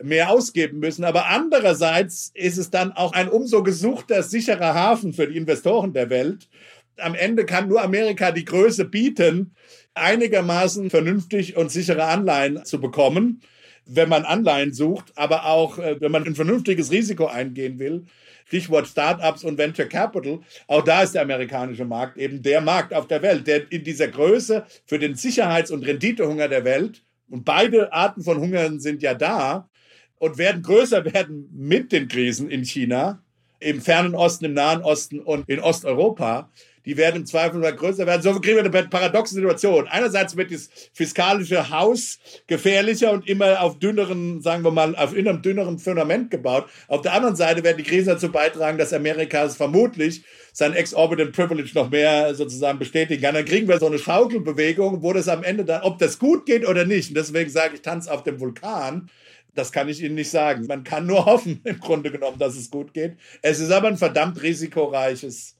mehr 0.02 0.32
ausgeben 0.32 0.80
müssen. 0.80 1.04
Aber 1.04 1.28
andererseits 1.28 2.32
ist 2.34 2.58
es 2.58 2.70
dann 2.70 2.92
auch 2.92 3.14
ein 3.14 3.30
umso 3.30 3.64
gesuchter, 3.64 4.24
sicherer 4.24 4.74
Hafen 4.74 5.14
für 5.14 5.28
die 5.28 5.38
Investoren 5.38 5.94
der 5.94 6.10
Welt. 6.10 6.50
Am 6.98 7.16
Ende 7.16 7.46
kann 7.46 7.68
nur 7.68 7.82
Amerika 7.82 8.32
die 8.32 8.46
Größe 8.46 8.86
bieten, 8.86 9.56
einigermaßen 9.94 10.90
vernünftig 10.90 11.58
und 11.58 11.72
sichere 11.72 12.06
Anleihen 12.06 12.66
zu 12.66 12.80
bekommen 12.80 13.42
wenn 13.86 14.10
man 14.10 14.24
Anleihen 14.24 14.74
sucht, 14.74 15.12
aber 15.16 15.46
auch, 15.46 15.78
äh, 15.80 16.00
wenn 16.00 16.12
man 16.12 16.26
ein 16.26 16.36
vernünftiges 16.36 16.92
Risiko 16.92 17.28
eingehen 17.28 17.80
will. 17.80 18.06
Stichwort 18.46 18.88
Startups 18.88 19.46
und 19.46 19.58
Venture 19.58 19.86
Capital. 19.86 20.40
Auch 20.68 20.84
da 20.84 21.04
ist 21.04 21.16
der 21.16 21.22
amerikanische 21.22 21.86
Markt 21.86 22.18
eben 22.18 22.42
der 22.42 22.60
Markt 22.60 22.94
auf 22.94 23.08
der 23.08 23.22
Welt, 23.22 23.48
der 23.48 23.72
in 23.72 23.84
dieser 23.84 24.10
Größe 24.10 24.66
für 24.86 25.00
den 25.00 25.16
Sicherheits- 25.16 25.72
und 25.72 25.86
Renditehunger 25.86 26.50
der 26.50 26.66
Welt, 26.66 27.02
und 27.32 27.46
beide 27.46 27.94
Arten 27.94 28.22
von 28.22 28.40
Hungern 28.40 28.80
sind 28.82 29.02
ja 29.02 29.14
da 29.14 29.70
und 30.18 30.38
werden 30.38 30.62
größer 30.62 31.06
werden 31.06 31.50
mit 31.54 31.94
den 31.94 32.10
Krisen 32.10 32.52
in 32.52 32.66
China, 32.66 33.24
im 33.60 33.80
fernen 33.80 34.16
Osten, 34.16 34.46
im 34.46 34.54
Nahen 34.54 34.82
Osten 34.82 35.20
und 35.20 35.48
in 35.48 35.60
Osteuropa 35.60 36.52
die 36.86 36.98
werden 36.98 37.18
im 37.18 37.26
Zweifel 37.26 37.60
mal 37.60 37.76
größer 37.76 38.06
werden. 38.08 38.22
So 38.22 38.34
kriegen 38.40 38.58
wir 38.58 38.66
eine 38.66 38.88
paradoxe 38.88 39.36
Situation. 39.36 39.88
Einerseits 39.88 40.36
wird 40.36 40.52
das 40.52 40.70
fiskalische 40.94 41.70
Haus 41.70 42.20
gefährlicher 42.48 43.12
und 43.12 43.28
immer 43.28 43.62
auf 43.62 43.80
dünneren, 43.80 44.42
sagen 44.42 44.64
wir 44.64 44.72
mal, 44.72 44.96
auf 44.96 45.14
einem 45.16 45.42
dünneren 45.42 45.80
Fundament 45.80 46.32
gebaut. 46.32 46.66
Auf 46.88 47.02
der 47.02 47.14
anderen 47.14 47.36
Seite 47.36 47.64
werden 47.64 47.78
die 47.78 47.84
Krisen 47.84 48.10
dazu 48.10 48.32
beitragen, 48.32 48.78
dass 48.78 48.94
Amerika 48.94 49.48
vermutlich 49.50 50.24
sein 50.54 50.74
Exorbitant 50.74 51.34
Privilege 51.34 51.72
noch 51.74 51.90
mehr 51.90 52.36
sozusagen 52.36 52.80
bestätigen 52.80 53.22
kann. 53.22 53.36
Dann 53.36 53.46
kriegen 53.46 53.68
wir 53.68 53.80
so 53.80 53.88
eine 53.88 54.00
Schaukelbewegung, 54.00 55.02
wo 55.02 55.14
das 55.14 55.28
am 55.28 55.44
Ende 55.44 55.66
dann, 55.66 55.84
ob 55.84 56.00
das 56.00 56.20
gut 56.20 56.46
geht 56.46 56.68
oder 56.68 56.86
nicht, 56.86 57.10
und 57.10 57.16
deswegen 57.16 57.50
sage 57.50 57.76
ich, 57.76 57.82
tanz 57.82 58.08
auf 58.08 58.24
dem 58.24 58.40
Vulkan, 58.40 59.10
das 59.54 59.72
kann 59.72 59.90
ich 59.90 60.02
Ihnen 60.02 60.16
nicht 60.16 60.30
sagen. 60.30 60.66
Man 60.68 60.84
kann 60.84 61.06
nur 61.06 61.26
hoffen, 61.26 61.62
im 61.64 61.80
Grunde 61.80 62.12
genommen, 62.12 62.40
dass 62.40 62.56
es 62.56 62.70
gut 62.70 62.94
geht. 62.94 63.18
Es 63.42 63.60
ist 63.60 63.72
aber 63.72 63.88
ein 63.88 63.98
verdammt 63.98 64.42
risikoreiches 64.42 65.58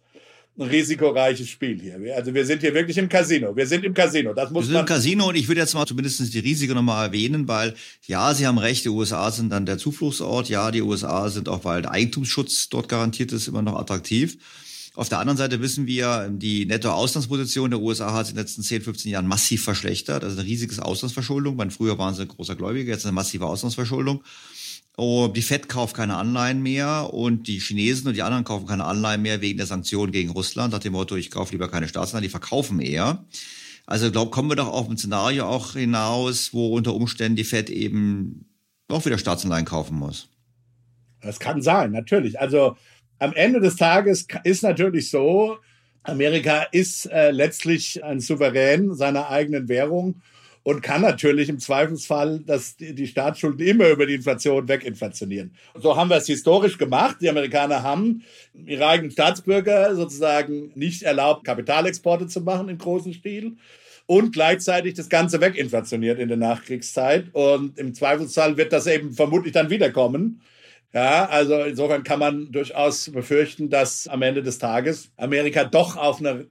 ein 0.62 0.70
risikoreiches 0.70 1.50
Spiel 1.50 1.80
hier. 1.80 2.16
Also 2.16 2.34
wir 2.34 2.46
sind 2.46 2.62
hier 2.62 2.74
wirklich 2.74 2.98
im 2.98 3.10
Casino. 3.10 3.56
Wir 3.56 3.68
sind 3.68 3.84
im 3.84 3.94
Casino. 3.94 4.34
Das 4.34 4.52
muss 4.52 4.64
wir 4.64 4.66
sind 4.68 4.74
man 4.74 4.82
im 4.82 4.88
Casino 4.88 5.30
und 5.30 5.36
ich 5.36 5.48
würde 5.48 5.62
jetzt 5.62 5.74
mal 5.74 5.86
zumindest 5.86 6.34
die 6.34 6.40
Risiken 6.40 6.76
nochmal 6.76 7.08
erwähnen, 7.08 7.48
weil 7.48 7.74
ja, 8.08 8.34
Sie 8.34 8.48
haben 8.48 8.58
recht, 8.58 8.86
die 8.86 8.90
USA 8.90 9.32
sind 9.32 9.50
dann 9.50 9.66
der 9.66 9.78
Zufluchtsort. 9.78 10.50
Ja, 10.50 10.72
die 10.72 10.82
USA 10.82 11.30
sind 11.30 11.50
auch, 11.50 11.66
weil 11.66 11.82
der 11.82 11.92
Eigentumsschutz 11.92 12.70
dort 12.70 12.90
garantiert 12.90 13.32
ist, 13.32 13.48
immer 13.48 13.62
noch 13.62 13.78
attraktiv. 13.78 14.38
Auf 14.94 15.08
der 15.08 15.20
anderen 15.20 15.38
Seite 15.38 15.62
wissen 15.62 15.88
wir, 15.88 16.30
die 16.30 16.66
Nettoauslandsposition 16.66 17.70
der 17.72 17.80
USA 17.80 18.14
hat 18.14 18.26
sich 18.26 18.34
in 18.34 18.38
den 18.38 18.44
letzten 18.44 18.62
10, 18.62 18.82
15 18.82 19.12
Jahren 19.12 19.26
massiv 19.26 19.64
verschlechtert. 19.64 20.24
Also 20.24 20.38
eine 20.38 20.48
riesige 20.48 20.84
Auslandsverschuldung. 20.84 21.58
Weil 21.58 21.72
früher 21.72 21.98
waren 21.98 22.14
sie 22.14 22.24
ein 22.24 22.28
großer 22.28 22.56
Gläubiger, 22.56 22.92
jetzt 22.92 23.06
eine 23.06 23.14
massive 23.14 23.46
Auslandsverschuldung. 23.46 24.22
Oh, 24.98 25.30
die 25.34 25.42
FED 25.42 25.70
kauft 25.70 25.96
keine 25.96 26.18
Anleihen 26.18 26.62
mehr 26.62 27.14
und 27.14 27.48
die 27.48 27.60
Chinesen 27.60 28.08
und 28.08 28.16
die 28.16 28.22
anderen 28.24 28.44
kaufen 28.44 28.68
keine 28.68 28.86
Anleihen 28.86 29.22
mehr 29.22 29.42
wegen 29.42 29.58
der 29.58 29.66
Sanktionen 29.66 30.12
gegen 30.12 30.32
Russland, 30.32 30.74
nach 30.74 30.80
dem 30.80 30.94
Motto, 30.94 31.16
ich 31.16 31.32
kaufe 31.32 31.54
lieber 31.54 31.70
keine 31.70 31.88
Staatsanleihen, 31.88 32.24
die 32.24 32.30
verkaufen 32.30 32.80
eher. 32.82 33.26
Also 33.86 34.08
ich 34.08 34.12
glaube, 34.12 34.32
kommen 34.32 34.50
wir 34.50 34.56
doch 34.56 34.68
auf 34.68 34.90
ein 34.90 34.98
Szenario 34.98 35.46
auch 35.46 35.74
hinaus, 35.74 36.54
wo 36.54 36.76
unter 36.76 36.94
Umständen 36.94 37.36
die 37.36 37.44
FED 37.44 37.70
eben 37.70 38.46
auch 38.90 39.06
wieder 39.06 39.18
Staatsanleihen 39.18 39.66
kaufen 39.66 39.98
muss. 39.98 40.30
Das 41.22 41.40
kann 41.40 41.62
sein, 41.62 41.92
natürlich. 41.92 42.40
Also 42.40 42.76
am 43.20 43.34
Ende 43.34 43.60
des 43.60 43.76
Tages 43.76 44.28
ist 44.44 44.64
natürlich 44.64 45.10
so, 45.10 45.58
Amerika 46.04 46.64
ist 46.72 47.06
äh, 47.06 47.32
letztlich 47.32 48.04
ein 48.04 48.20
Souverän 48.20 48.96
seiner 48.96 49.30
eigenen 49.30 49.70
Währung 49.70 50.22
und 50.64 50.82
kann 50.82 51.02
natürlich 51.02 51.50
im 51.50 51.60
Zweifelsfall 51.60 52.42
das, 52.46 52.76
die 52.78 53.08
Staatsschulden 53.08 53.66
immer 53.66 53.90
über 53.90 54.06
die 54.06 54.14
Inflation 54.14 54.68
weginflationieren. 54.68 55.56
So 55.76 55.96
haben 55.96 56.10
wir 56.10 56.18
es 56.18 56.28
historisch 56.28 56.78
gemacht. 56.78 57.18
Die 57.22 57.30
Amerikaner 57.30 57.84
haben 57.84 58.24
ihre 58.54 58.88
eigenen 58.88 59.12
Staatsbürger 59.12 59.96
sozusagen 59.96 60.72
nicht 60.76 61.04
erlaubt, 61.04 61.46
Kapitalexporte 61.46 62.28
zu 62.28 62.42
machen 62.42 62.70
im 62.70 62.78
großen 62.78 63.14
Stil 63.14 63.58
und 64.06 64.34
gleichzeitig 64.34 64.94
das 64.94 65.10
Ganze 65.10 65.42
weginflationiert 65.42 66.20
in 66.20 66.28
der 66.28 66.38
Nachkriegszeit. 66.38 67.34
Und 67.34 67.80
im 67.80 67.94
Zweifelsfall 67.94 68.58
wird 68.58 68.74
das 68.74 68.86
eben 68.86 69.14
vermutlich 69.14 69.54
dann 69.54 69.70
wiederkommen. 69.70 70.42
Ja, 70.94 71.26
also 71.28 71.56
insofern 71.62 72.04
kann 72.04 72.20
man 72.20 72.52
durchaus 72.52 73.10
befürchten, 73.10 73.70
dass 73.70 74.10
am 74.10 74.22
Ende 74.22 74.44
des 74.44 74.58
Tages 74.58 75.10
Amerika 75.16 75.64
doch 75.64 75.96
auf 75.96 76.20
eine 76.20 76.48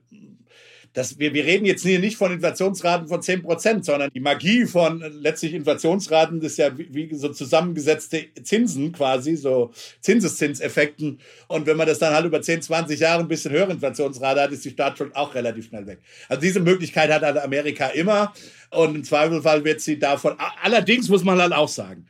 das, 0.93 1.17
wir, 1.19 1.33
wir 1.33 1.45
reden 1.45 1.65
jetzt 1.65 1.83
hier 1.83 1.99
nicht 1.99 2.17
von 2.17 2.33
Inflationsraten 2.33 3.07
von 3.07 3.21
10 3.21 3.43
Prozent, 3.43 3.85
sondern 3.85 4.11
die 4.13 4.19
Magie 4.19 4.65
von 4.65 4.99
letztlich 5.21 5.53
Inflationsraten 5.53 6.41
das 6.41 6.53
ist 6.53 6.57
ja 6.57 6.77
wie, 6.77 6.89
wie 6.93 7.15
so 7.15 7.29
zusammengesetzte 7.29 8.25
Zinsen 8.43 8.91
quasi, 8.91 9.35
so 9.37 9.71
Zinseszinseffekten. 10.01 11.19
Und 11.47 11.65
wenn 11.65 11.77
man 11.77 11.87
das 11.87 11.99
dann 11.99 12.13
halt 12.13 12.25
über 12.25 12.41
10, 12.41 12.63
20 12.63 12.99
Jahre 12.99 13.21
ein 13.21 13.29
bisschen 13.29 13.51
höhere 13.51 13.71
Inflationsrate 13.71 14.41
hat, 14.41 14.51
ist 14.51 14.65
die 14.65 14.71
Staatsschuld 14.71 15.15
auch 15.15 15.33
relativ 15.33 15.67
schnell 15.67 15.87
weg. 15.87 15.99
Also 16.27 16.41
diese 16.41 16.59
Möglichkeit 16.59 17.09
hat 17.09 17.21
halt 17.21 17.37
Amerika 17.37 17.87
immer. 17.87 18.33
Und 18.69 18.95
im 18.95 19.03
Zweifelsfall 19.03 19.63
wird 19.63 19.81
sie 19.81 19.97
davon, 19.97 20.35
allerdings 20.61 21.07
muss 21.09 21.23
man 21.23 21.39
halt 21.41 21.53
auch 21.53 21.69
sagen, 21.69 22.07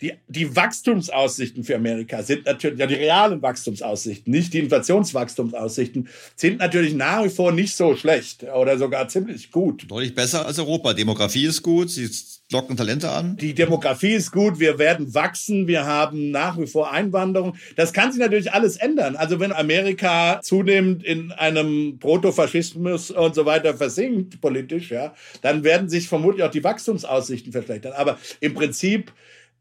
die, 0.00 0.12
die 0.28 0.54
Wachstumsaussichten 0.54 1.64
für 1.64 1.76
Amerika 1.76 2.22
sind 2.22 2.46
natürlich, 2.46 2.78
ja, 2.78 2.86
die 2.86 2.94
realen 2.94 3.42
Wachstumsaussichten, 3.42 4.32
nicht 4.32 4.54
die 4.54 4.60
Inflationswachstumsaussichten, 4.60 6.08
sind 6.36 6.58
natürlich 6.58 6.94
nach 6.94 7.24
wie 7.24 7.30
vor 7.30 7.52
nicht 7.52 7.74
so 7.74 7.96
schlecht 7.96 8.44
oder 8.44 8.78
sogar 8.78 9.08
ziemlich 9.08 9.50
gut. 9.50 9.90
Deutlich 9.90 10.14
besser 10.14 10.46
als 10.46 10.58
Europa. 10.58 10.94
Demografie 10.94 11.46
ist 11.46 11.62
gut, 11.62 11.90
sie 11.90 12.08
locken 12.50 12.76
Talente 12.76 13.10
an. 13.10 13.36
Die 13.36 13.54
Demografie 13.54 14.12
ist 14.12 14.30
gut, 14.30 14.60
wir 14.60 14.78
werden 14.78 15.14
wachsen, 15.14 15.66
wir 15.66 15.84
haben 15.84 16.30
nach 16.30 16.58
wie 16.58 16.66
vor 16.66 16.92
Einwanderung. 16.92 17.56
Das 17.76 17.92
kann 17.92 18.12
sich 18.12 18.20
natürlich 18.20 18.52
alles 18.52 18.76
ändern. 18.76 19.16
Also 19.16 19.40
wenn 19.40 19.52
Amerika 19.52 20.40
zunehmend 20.42 21.02
in 21.02 21.32
einem 21.32 21.98
Protofaschismus 21.98 23.10
und 23.10 23.34
so 23.34 23.44
weiter 23.46 23.74
versinkt, 23.74 24.40
politisch, 24.40 24.90
ja, 24.90 25.14
dann 25.42 25.64
werden 25.64 25.88
sich 25.88 26.08
vermutlich 26.08 26.44
auch 26.44 26.50
die 26.50 26.64
Wachstumsaussichten 26.64 27.52
verschlechtern. 27.52 27.92
Aber 27.96 28.18
im 28.40 28.54
Prinzip 28.54 29.12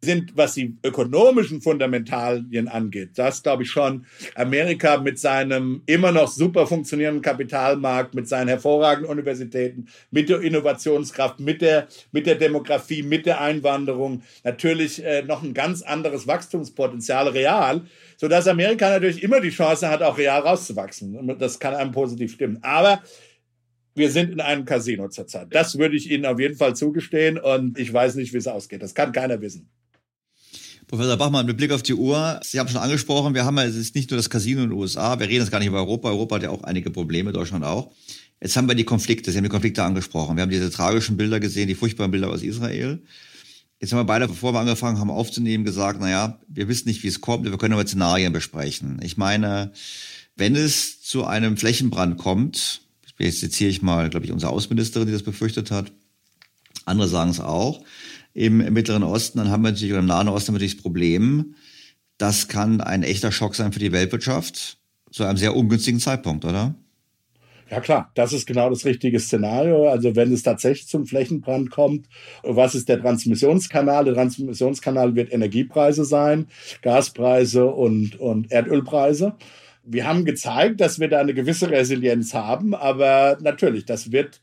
sind, 0.02 0.38
was 0.38 0.54
die 0.54 0.78
ökonomischen 0.84 1.62
Fundamentalien 1.62 2.68
angeht, 2.68 3.12
das 3.16 3.42
glaube 3.42 3.64
ich 3.64 3.72
schon, 3.72 4.06
Amerika 4.36 4.98
mit 4.98 5.20
seinem 5.20 5.82
immer 5.88 6.12
noch 6.12 6.28
super 6.28 6.68
funktionierenden 6.68 7.24
Kapitalmarkt, 7.24 8.14
mit 8.14 8.28
seinen 8.28 8.48
hervorragenden 8.48 9.10
Universitäten, 9.10 9.88
mit 10.12 10.30
der 10.30 10.42
Innovationskraft, 10.42 11.40
mit 11.40 11.62
der, 11.62 11.88
mit 12.12 12.28
der 12.28 12.36
Demografie, 12.36 13.02
mit 13.02 13.26
der 13.26 13.42
Einwanderung 13.42 14.22
natürlich 14.44 15.04
äh, 15.04 15.24
noch 15.24 15.42
ein 15.42 15.56
ganz 15.56 15.82
anderes 15.82 16.28
Wachstumspotenzial 16.28 17.30
real, 17.30 17.82
sodass 18.18 18.48
Amerika 18.48 18.90
natürlich 18.90 19.24
immer 19.24 19.42
die 19.42 19.50
Chance 19.50 19.90
hat, 19.90 20.04
auch 20.04 20.18
real 20.18 20.42
rauszuwachsen. 20.42 21.38
Das 21.40 21.60
kann 21.60 21.74
einem 21.74 21.92
positiv 21.92 22.34
stimmen. 22.34 22.60
Aber 22.62 23.02
wir 23.96 24.12
sind 24.12 24.32
in 24.32 24.42
einem 24.42 24.66
Casino 24.66 25.10
zurzeit. 25.10 25.48
Das 25.50 25.80
würde 25.80 25.96
ich 25.96 26.12
Ihnen 26.12 26.28
auf 26.28 26.40
jeden 26.40 26.56
Fall 26.56 26.76
zugestehen 26.76 27.40
und 27.40 27.80
ich 27.80 27.92
weiß 27.92 28.14
nicht, 28.16 28.32
wie 28.32 28.38
es 28.38 28.48
ausgeht. 28.48 28.84
Das 28.84 28.94
kann 28.94 29.12
keiner 29.12 29.42
wissen. 29.42 29.72
Professor 30.88 31.18
Bachmann, 31.18 31.46
mit 31.46 31.58
Blick 31.58 31.72
auf 31.74 31.84
die 31.84 31.94
Uhr, 31.94 32.40
Sie 32.44 32.60
haben 32.60 32.70
schon 32.70 32.80
angesprochen, 32.80 33.34
wir 33.34 33.44
haben 33.44 33.58
ja, 33.58 33.66
es 33.66 33.76
ist 33.76 33.94
nicht 33.94 34.10
nur 34.10 34.16
das 34.18 34.30
Casino 34.30 34.64
in 34.64 34.70
den 34.70 34.80
USA, 34.80 35.20
wir 35.20 35.28
reden 35.28 35.42
jetzt 35.42 35.52
gar 35.52 35.60
nicht 35.60 35.68
über 35.68 35.80
Europa, 35.80 36.08
Europa 36.08 36.36
hat 36.36 36.44
ja 36.44 36.50
auch 36.50 36.64
einige 36.64 36.92
Probleme, 36.92 37.34
Deutschland 37.34 37.66
auch. 37.66 37.92
Jetzt 38.40 38.56
haben 38.56 38.70
wir 38.70 38.76
die 38.76 38.86
Konflikte, 38.86 39.32
Sie 39.32 39.38
haben 39.38 39.44
die 39.44 39.50
Konflikte 39.50 39.84
angesprochen. 39.84 40.38
Wir 40.38 40.44
haben 40.44 40.50
diese 40.50 40.72
tragischen 40.72 41.18
Bilder 41.18 41.42
gesehen, 41.42 41.68
die 41.68 41.76
furchtbaren 41.76 42.12
Bilder 42.12 42.30
aus 42.30 42.42
Israel. 42.42 43.02
Jetzt 43.82 43.92
haben 43.92 44.00
wir 44.00 44.06
beide, 44.06 44.30
bevor 44.30 44.54
wir 44.54 44.60
angefangen 44.60 44.98
haben 44.98 45.12
aufzunehmen, 45.12 45.66
gesagt, 45.66 46.00
naja, 46.00 46.40
wir 46.48 46.70
wissen 46.70 46.88
nicht, 46.88 47.04
wie 47.04 47.08
es 47.08 47.20
kommt, 47.20 47.44
wir 47.44 47.58
können 47.58 47.74
aber 47.74 47.86
Szenarien 47.86 48.32
besprechen. 48.32 49.00
Ich 49.04 49.18
meine, 49.18 49.74
wenn 50.38 50.56
es 50.56 51.02
zu 51.02 51.26
einem 51.26 51.58
Flächenbrand 51.58 52.18
kommt, 52.18 52.82
jetzt 53.20 53.40
zitiere 53.42 53.72
ich 53.72 53.82
mal, 53.82 54.10
glaube 54.10 54.26
ich, 54.26 54.32
unsere 54.32 54.54
Außenministerin, 54.54 55.08
die 55.08 55.14
das 55.14 55.24
befürchtet 55.24 55.70
hat, 55.70 55.92
andere 56.86 57.10
sagen 57.10 57.32
es 57.32 57.42
auch, 57.42 57.84
im 58.38 58.58
Mittleren 58.72 59.02
Osten, 59.02 59.40
dann 59.40 59.50
haben 59.50 59.64
wir 59.64 59.72
natürlich, 59.72 59.92
oder 59.92 60.02
im 60.02 60.06
Nahen 60.06 60.28
Osten 60.28 60.54
natürlich 60.54 60.76
das 60.76 60.84
Problem, 60.84 61.56
das 62.20 62.48
kann 62.48 62.82
ein 62.82 63.02
echter 63.02 63.32
Schock 63.32 63.56
sein 63.56 63.74
für 63.74 63.80
die 63.80 63.92
Weltwirtschaft 63.92 64.78
zu 65.12 65.24
einem 65.24 65.38
sehr 65.38 65.56
ungünstigen 65.56 66.00
Zeitpunkt, 66.00 66.46
oder? 66.46 66.76
Ja 67.72 67.82
klar, 67.82 68.12
das 68.14 68.34
ist 68.34 68.46
genau 68.46 68.70
das 68.70 68.86
richtige 68.86 69.20
Szenario. 69.20 69.90
Also 69.90 70.16
wenn 70.16 70.32
es 70.32 70.44
tatsächlich 70.44 70.88
zum 70.88 71.08
Flächenbrand 71.08 71.72
kommt, 71.72 72.08
was 72.44 72.76
ist 72.76 72.88
der 72.90 73.02
Transmissionskanal? 73.02 74.06
Der 74.06 74.14
Transmissionskanal 74.14 75.16
wird 75.16 75.34
Energiepreise 75.34 76.06
sein, 76.06 76.46
Gaspreise 76.84 77.66
und, 77.66 78.20
und 78.20 78.52
Erdölpreise. 78.52 79.36
Wir 79.84 80.06
haben 80.06 80.26
gezeigt, 80.26 80.80
dass 80.80 81.00
wir 81.00 81.08
da 81.08 81.20
eine 81.20 81.34
gewisse 81.34 81.72
Resilienz 81.72 82.36
haben, 82.36 82.76
aber 82.76 83.40
natürlich, 83.42 83.86
das 83.86 84.12
wird 84.12 84.42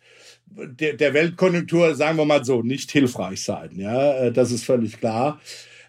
der, 0.57 0.95
der 0.95 1.15
Weltkonjunktur, 1.15 1.95
sagen 1.95 2.19
wir 2.19 2.25
mal 2.25 2.45
so, 2.45 2.63
nicht 2.63 2.91
hilfreich 2.91 3.43
sein. 3.43 3.71
Ja, 3.77 4.15
äh, 4.15 4.33
das 4.33 4.53
ist 4.53 4.65
völlig 4.65 4.99
klar. 4.99 5.41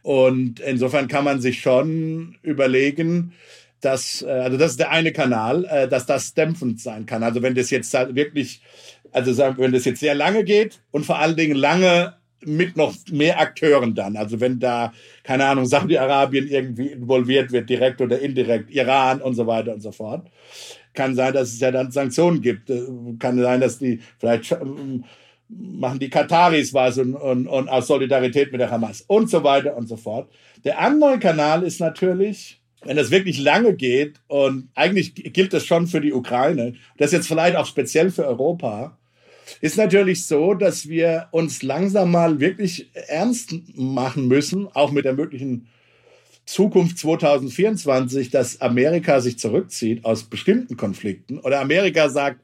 Und 0.01 0.59
insofern 0.59 1.07
kann 1.07 1.23
man 1.23 1.41
sich 1.41 1.61
schon 1.61 2.35
überlegen, 2.43 3.33
dass, 3.81 4.21
äh, 4.21 4.29
also 4.29 4.57
das 4.57 4.71
ist 4.71 4.79
der 4.79 4.91
eine 4.91 5.11
Kanal, 5.11 5.65
äh, 5.65 5.87
dass 5.87 6.05
das 6.05 6.33
dämpfend 6.33 6.79
sein 6.79 7.05
kann. 7.05 7.23
Also 7.23 7.41
wenn 7.41 7.55
das 7.55 7.69
jetzt 7.69 7.93
halt 7.93 8.15
wirklich, 8.15 8.61
also 9.11 9.33
sagen, 9.33 9.55
wenn 9.57 9.71
das 9.71 9.85
jetzt 9.85 9.99
sehr 9.99 10.15
lange 10.15 10.43
geht 10.43 10.81
und 10.91 11.05
vor 11.05 11.19
allen 11.19 11.35
Dingen 11.35 11.55
lange 11.55 12.15
mit 12.43 12.77
noch 12.77 12.93
mehr 13.11 13.39
Akteuren 13.39 13.95
dann. 13.95 14.17
Also 14.17 14.39
wenn 14.39 14.59
da, 14.59 14.93
keine 15.23 15.45
Ahnung, 15.45 15.65
Saudi-Arabien 15.65 16.47
irgendwie 16.47 16.87
involviert 16.87 17.51
wird, 17.51 17.69
direkt 17.69 18.01
oder 18.01 18.19
indirekt, 18.19 18.69
Iran 18.69 19.21
und 19.21 19.33
so 19.33 19.47
weiter 19.47 19.73
und 19.73 19.81
so 19.81 19.91
fort 19.91 20.27
kann 20.95 21.15
sein, 21.15 21.33
dass 21.33 21.53
es 21.53 21.59
ja 21.59 21.71
dann 21.71 21.91
Sanktionen 21.91 22.41
gibt. 22.41 22.69
Äh, 22.69 22.83
kann 23.19 23.37
sein, 23.39 23.61
dass 23.61 23.79
die 23.79 23.99
vielleicht 24.19 24.51
ähm, 24.51 25.03
machen 25.47 25.99
die 25.99 26.09
Kataris 26.09 26.73
was 26.73 26.97
und, 26.97 27.15
und, 27.15 27.47
und 27.47 27.69
aus 27.69 27.87
Solidarität 27.87 28.51
mit 28.51 28.61
der 28.61 28.71
Hamas 28.71 29.03
und 29.07 29.29
so 29.29 29.43
weiter 29.43 29.75
und 29.77 29.87
so 29.87 29.97
fort. 29.97 30.29
Der 30.63 30.79
andere 30.79 31.19
Kanal 31.19 31.63
ist 31.63 31.79
natürlich, 31.79 32.59
wenn 32.83 32.97
das 32.97 33.11
wirklich 33.11 33.39
lange 33.39 33.75
geht 33.75 34.19
und 34.27 34.69
eigentlich 34.75 35.13
gilt 35.15 35.53
das 35.53 35.65
schon 35.65 35.87
für 35.87 36.01
die 36.01 36.13
Ukraine, 36.13 36.73
das 36.97 37.11
jetzt 37.11 37.27
vielleicht 37.27 37.55
auch 37.55 37.65
speziell 37.65 38.11
für 38.11 38.25
Europa, 38.25 38.97
ist 39.61 39.77
natürlich 39.77 40.25
so, 40.25 40.55
dass 40.55 40.89
wir 40.89 41.27
uns 41.31 41.61
langsam 41.61 42.11
mal 42.11 42.39
wirklich 42.39 42.89
ernst 42.93 43.53
machen 43.75 44.27
müssen, 44.27 44.67
auch 44.73 44.91
mit 44.91 45.05
der 45.05 45.13
möglichen 45.13 45.67
Zukunft 46.45 46.99
2024, 46.99 48.29
dass 48.29 48.61
Amerika 48.61 49.19
sich 49.19 49.39
zurückzieht 49.39 50.05
aus 50.05 50.23
bestimmten 50.23 50.77
Konflikten 50.77 51.39
oder 51.39 51.59
Amerika 51.59 52.09
sagt, 52.09 52.41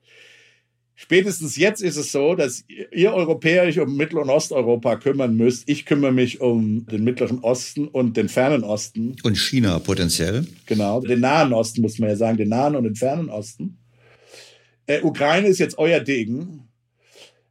spätestens 0.95 1.55
jetzt 1.55 1.81
ist 1.81 1.97
es 1.97 2.11
so, 2.11 2.35
dass 2.35 2.65
ihr 2.67 3.13
Europäer 3.13 3.63
euch 3.63 3.79
um 3.79 3.95
Mittel- 3.95 4.17
und 4.17 4.29
Osteuropa 4.29 4.95
kümmern 4.95 5.37
müsst. 5.37 5.69
Ich 5.69 5.85
kümmere 5.85 6.11
mich 6.11 6.41
um 6.41 6.85
den 6.87 7.03
Mittleren 7.03 7.39
Osten 7.39 7.87
und 7.87 8.17
den 8.17 8.27
Fernen 8.27 8.63
Osten. 8.63 9.15
Und 9.23 9.37
China 9.37 9.77
potenziell. 9.79 10.47
Genau, 10.65 11.01
den 11.01 11.19
Nahen 11.19 11.53
Osten 11.53 11.81
muss 11.81 11.99
man 11.99 12.09
ja 12.09 12.15
sagen, 12.15 12.37
den 12.37 12.49
Nahen 12.49 12.75
und 12.75 12.83
den 12.83 12.95
Fernen 12.95 13.29
Osten. 13.29 13.77
Äh, 14.87 15.01
Ukraine 15.01 15.47
ist 15.47 15.59
jetzt 15.59 15.77
euer 15.77 15.99
Degen 15.99 16.70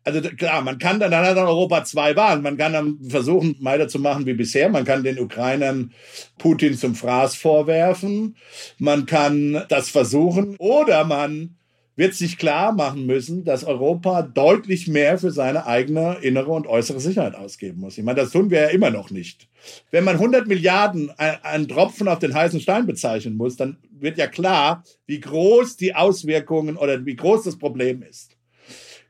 also 0.05 0.20
klar, 0.20 0.62
man 0.62 0.78
kann 0.78 0.98
dann, 0.98 1.10
dann 1.10 1.27
hat 1.27 1.36
Europa 1.36 1.85
zwei 1.85 2.16
Wahlen. 2.16 2.43
Man 2.43 2.56
kann 2.56 2.72
dann 2.72 2.98
versuchen, 3.09 3.56
weiterzumachen 3.60 4.27
wie 4.27 4.35
bisher. 4.35 4.68
Man 4.68 4.85
kann 4.85 5.05
den 5.05 5.18
Ukrainern 5.18 5.93
Putin 6.39 6.77
zum 6.77 6.94
Fraß 6.94 7.35
vorwerfen. 7.36 8.36
Man 8.78 9.06
kann 9.06 9.64
das 9.68 9.90
versuchen. 9.90 10.56
Oder 10.59 11.05
man 11.05 11.56
wird 11.97 12.14
sich 12.14 12.39
klar 12.39 12.72
machen 12.72 13.05
müssen, 13.05 13.44
dass 13.44 13.62
Europa 13.62 14.22
deutlich 14.22 14.89
mehr 14.89 15.18
für 15.18 15.31
seine 15.31 15.66
eigene 15.66 16.16
innere 16.22 16.51
und 16.51 16.66
äußere 16.66 16.98
Sicherheit 16.98 17.35
ausgeben 17.35 17.81
muss. 17.81 17.98
Ich 17.98 18.05
meine, 18.05 18.20
das 18.20 18.31
tun 18.31 18.51
wir 18.51 18.62
ja 18.62 18.68
immer 18.68 18.89
noch 18.89 19.10
nicht. 19.10 19.48
Wenn 19.90 20.05
man 20.05 20.14
100 20.16 20.47
Milliarden 20.47 21.10
einen 21.18 21.68
Tropfen 21.68 22.09
auf 22.09 22.18
den 22.18 22.35
heißen 22.35 22.60
Stein 22.60 22.86
bezeichnen 22.86 23.36
muss, 23.36 23.56
dann 23.56 23.77
wird 23.93 24.16
ja 24.16 24.28
klar, 24.28 24.82
wie 25.06 25.20
groß 25.20 25.77
die 25.77 25.94
Auswirkungen 25.94 26.78
oder 26.78 27.05
wie 27.05 27.16
groß 27.16 27.44
das 27.44 27.59
Problem 27.59 28.02
ist. 28.02 28.40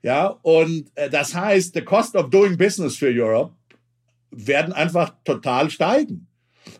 Ja, 0.02 0.38
und 0.42 0.90
äh, 0.94 1.10
das 1.10 1.34
heißt, 1.34 1.74
the 1.74 1.82
cost 1.82 2.16
of 2.16 2.30
doing 2.30 2.56
business 2.56 2.96
für 2.96 3.10
Europe 3.10 3.54
werden 4.30 4.72
einfach 4.72 5.14
total 5.24 5.70
steigen. 5.70 6.26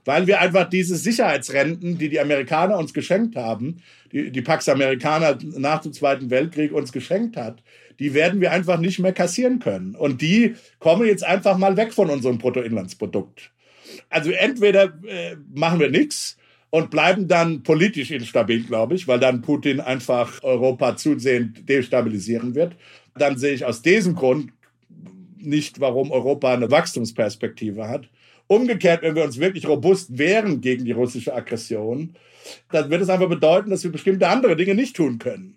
Weil 0.05 0.27
wir 0.27 0.41
einfach 0.41 0.69
diese 0.69 0.97
Sicherheitsrenten, 0.97 1.99
die 1.99 2.09
die 2.09 2.21
Amerikaner 2.21 2.79
uns 2.79 2.95
geschenkt 2.95 3.37
haben, 3.37 3.83
die, 4.13 4.31
die 4.31 4.43
Pax 4.43 4.69
Amerikaner 4.69 5.39
nach 5.57 5.81
dem 5.81 5.93
Zweiten 5.93 6.31
Weltkrieg 6.31 6.73
uns 6.73 6.93
geschenkt 6.93 7.37
hat, 7.37 7.63
die 7.99 8.15
werden 8.15 8.41
wir 8.41 8.53
einfach 8.53 8.79
nicht 8.79 8.99
mehr 8.99 9.13
kassieren 9.13 9.59
können. 9.59 9.95
Und 9.95 10.23
die 10.23 10.55
kommen 10.79 11.07
jetzt 11.07 11.25
einfach 11.25 11.59
mal 11.59 11.77
weg 11.77 11.93
von 11.93 12.09
unserem 12.09 12.39
Bruttoinlandsprodukt. 12.39 13.51
Also 14.09 14.31
entweder 14.31 14.85
äh, 15.07 15.37
machen 15.53 15.81
wir 15.81 15.91
nichts 15.91 16.37
und 16.71 16.91
bleiben 16.91 17.27
dann 17.27 17.63
politisch 17.63 18.11
instabil, 18.11 18.63
glaube 18.63 18.95
ich, 18.95 19.09
weil 19.09 19.19
dann 19.19 19.43
Putin 19.43 19.81
einfach 19.81 20.43
Europa 20.43 20.97
zusehend 20.97 21.69
destabilisieren 21.69 22.55
wird 22.55 22.77
dann 23.15 23.39
sehe 23.39 23.55
ich 23.55 23.65
aus 23.65 23.83
diesem 23.83 24.15
Grund 24.15 24.53
nicht, 25.37 25.81
warum 25.81 26.11
Europa 26.11 26.53
eine 26.53 26.71
Wachstumsperspektive 26.71 27.89
hat. 27.89 28.09
Umgekehrt, 28.47 29.03
wenn 29.03 29.15
wir 29.15 29.25
uns 29.25 29.39
wirklich 29.39 29.67
robust 29.69 30.19
wehren 30.19 30.61
gegen 30.61 30.85
die 30.85 30.93
russische 30.93 31.35
Aggression, 31.35 32.15
dann 32.73 32.91
wird 32.91 33.03
es 33.03 33.09
einfach 33.09 33.29
bedeuten, 33.29 33.71
dass 33.71 33.85
wir 33.85 33.93
bestimmte 33.93 34.29
andere 34.29 34.57
Dinge 34.57 34.75
nicht 34.75 34.97
tun 34.97 35.19
können. 35.19 35.57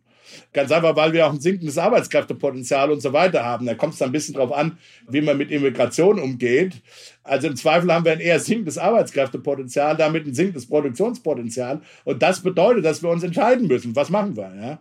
Ganz 0.52 0.72
einfach, 0.72 0.96
weil 0.96 1.14
wir 1.14 1.28
auch 1.28 1.34
ein 1.34 1.42
sinkendes 1.42 1.78
Arbeitskräftepotenzial 1.78 2.92
und 2.92 3.02
so 3.02 3.14
weiter 3.14 3.44
haben. 3.44 3.66
Da 3.66 3.76
kommt 3.76 3.94
es 3.94 4.00
dann 4.00 4.10
ein 4.10 4.14
bisschen 4.14 4.36
drauf 4.36 4.52
an, 4.52 4.78
wie 5.08 5.22
man 5.22 5.38
mit 5.38 5.52
Immigration 5.52 6.20
umgeht. 6.20 6.82
Also 7.24 7.48
im 7.48 7.56
Zweifel 7.56 7.92
haben 7.92 8.06
wir 8.06 8.12
ein 8.12 8.20
eher 8.20 8.40
sinkendes 8.40 8.78
Arbeitskräftepotenzial, 8.78 9.98
damit 9.98 10.26
ein 10.26 10.34
sinkendes 10.34 10.68
Produktionspotenzial. 10.68 11.82
Und 12.04 12.22
das 12.22 12.42
bedeutet, 12.42 12.86
dass 12.86 13.04
wir 13.04 13.10
uns 13.10 13.24
entscheiden 13.24 13.68
müssen, 13.68 13.96
was 13.96 14.10
machen 14.10 14.36
wir. 14.36 14.54
Ja? 14.56 14.80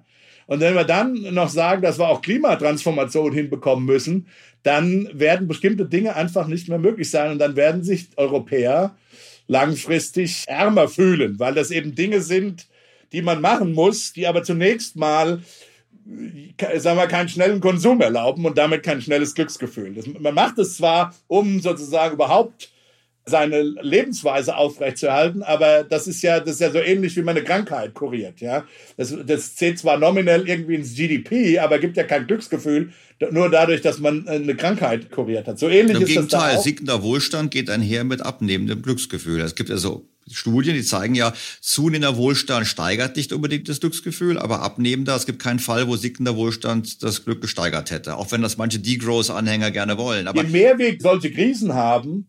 Und 0.53 0.61
wenn 0.61 0.75
wir 0.75 0.85
dann 0.85 1.15
noch 1.33 1.49
sagen, 1.49 1.81
dass 1.81 1.99
wir 1.99 2.11
auch 2.11 2.21
Klimatransformation 2.21 3.33
hinbekommen 3.33 3.87
müssen, 3.87 4.27
dann 4.63 5.09
werden 5.15 5.49
bestimmte 5.49 5.87
Dinge 5.87 6.15
einfach 6.15 6.47
nicht 6.47 6.69
mehr 6.69 6.79
möglich 6.79 7.09
sein. 7.09 7.31
Und 7.31 7.39
dann 7.39 7.57
werden 7.57 7.83
sich 7.83 8.09
Europäer 8.17 8.95
langfristig 9.47 10.45
ärmer 10.49 10.89
fühlen, 10.89 11.39
weil 11.39 11.55
das 11.55 11.71
eben 11.71 11.95
Dinge 11.95 12.21
sind, 12.21 12.67
die 13.13 13.23
man 13.23 13.41
machen 13.41 13.73
muss, 13.73 14.13
die 14.13 14.27
aber 14.27 14.43
zunächst 14.43 14.95
mal 14.95 15.41
sagen 16.77 16.99
wir, 16.99 17.07
keinen 17.07 17.31
schnellen 17.31 17.63
Konsum 17.63 18.03
erlauben 18.03 18.45
und 18.45 18.59
damit 18.59 18.83
kein 18.83 19.01
schnelles 19.01 19.35
Glücksgefühl. 19.35 19.95
Das, 19.95 20.07
man 20.07 20.35
macht 20.35 20.59
es 20.59 20.77
zwar, 20.77 21.15
um 21.29 21.63
sozusagen 21.63 22.13
überhaupt 22.13 22.71
seine 23.25 23.63
Lebensweise 23.63 24.57
aufrechtzuerhalten, 24.57 25.43
aber 25.43 25.85
das 25.85 26.09
ist 26.09 26.23
ja, 26.23 26.41
das 26.41 26.55
ist 26.55 26.61
ja 26.61 26.71
so 26.71 26.79
ähnlich, 26.79 27.17
wie 27.17 27.23
man 27.23 27.37
eine 27.37 27.45
Krankheit 27.45 27.95
kuriert. 27.95 28.41
Ja? 28.41 28.65
Das, 28.97 29.15
das 29.25 29.55
zählt 29.55 29.79
zwar 29.79 29.97
nominell 29.97 30.49
irgendwie 30.49 30.75
ins 30.75 30.95
GDP, 30.95 31.61
aber 31.61 31.79
gibt 31.79 31.97
ja 31.97 32.05
kein 32.05 32.27
Glücksgefühl, 32.27 32.93
nur 33.31 33.49
dadurch, 33.49 33.81
dass 33.81 34.01
man 34.01 34.27
eine 34.27 34.57
Krankheit 34.57 35.11
kuriert 35.11 35.47
hat. 35.47 35.59
So 35.59 35.69
ähnlich 35.69 35.97
Im 35.97 36.03
ist 36.03 36.09
Gegenteil, 36.09 36.41
das 36.41 36.53
da 36.53 36.59
auch. 36.59 36.65
sinkender 36.65 37.03
Wohlstand 37.03 37.53
geht 37.53 37.71
einher 37.71 38.03
mit 38.03 38.23
abnehmendem 38.23 38.83
Glücksgefühl. 38.83 39.41
Es 39.41 39.55
gibt 39.55 39.71
also 39.71 40.09
Studien, 40.31 40.75
die 40.75 40.83
zeigen 40.83 41.15
ja, 41.15 41.33
zunehmender 41.61 42.17
Wohlstand 42.17 42.67
steigert 42.67 43.17
nicht 43.17 43.33
unbedingt 43.33 43.69
das 43.69 43.81
Glücksgefühl, 43.81 44.39
aber 44.39 44.63
abnehmender, 44.63 45.15
es 45.17 45.27
gibt 45.27 45.41
keinen 45.41 45.59
Fall, 45.59 45.89
wo 45.89 45.97
sinkender 45.97 46.37
Wohlstand 46.37 47.03
das 47.03 47.25
Glück 47.25 47.41
gesteigert 47.41 47.91
hätte. 47.91 48.17
Auch 48.17 48.33
wenn 48.33 48.43
das 48.43 48.57
manche 48.57 48.79
Degrowth-Anhänger 48.79 49.71
gerne 49.71 49.99
wollen. 49.99 50.27
Aber 50.27 50.43
Je 50.43 50.51
mehr 50.51 50.79
wir 50.79 50.97
solche 51.01 51.31
Krisen 51.31 51.75
haben, 51.75 52.29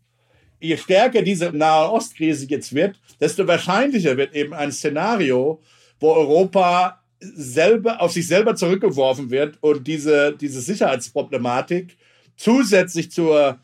je 0.64 0.77
stärker 0.77 1.22
diese 1.22 1.52
Nahe 1.52 1.91
Ostkrise 1.91 2.48
jetzt 2.48 2.73
wird, 2.73 2.99
desto 3.19 3.45
wahrscheinlicher 3.45 4.15
wird 4.15 4.34
eben 4.34 4.53
ein 4.53 4.72
Szenario, 4.72 5.61
wo 5.99 6.11
Europa 6.11 7.02
selber 7.19 8.02
auf 8.02 8.11
sich 8.14 8.27
selber 8.27 8.56
zurückgeworfen 8.56 9.30
wird 9.30 9.57
und 9.61 9.85
diese, 9.85 10.35
diese 10.40 10.61
Sicherheitsproblematik 10.61 11.98
zusätzlich 12.35 13.11
zur 13.11 13.60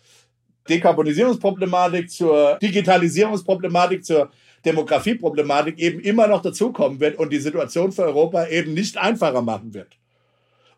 Dekarbonisierungsproblematik, 0.69 2.11
zur 2.11 2.57
Digitalisierungsproblematik, 2.61 4.05
zur 4.05 4.29
Demografieproblematik 4.65 5.79
eben 5.79 5.99
immer 6.01 6.27
noch 6.27 6.41
dazukommen 6.41 6.99
wird 6.99 7.17
und 7.17 7.31
die 7.31 7.39
Situation 7.39 7.91
für 7.91 8.03
Europa 8.03 8.47
eben 8.47 8.73
nicht 8.73 8.97
einfacher 8.97 9.41
machen 9.41 9.73
wird. 9.73 9.98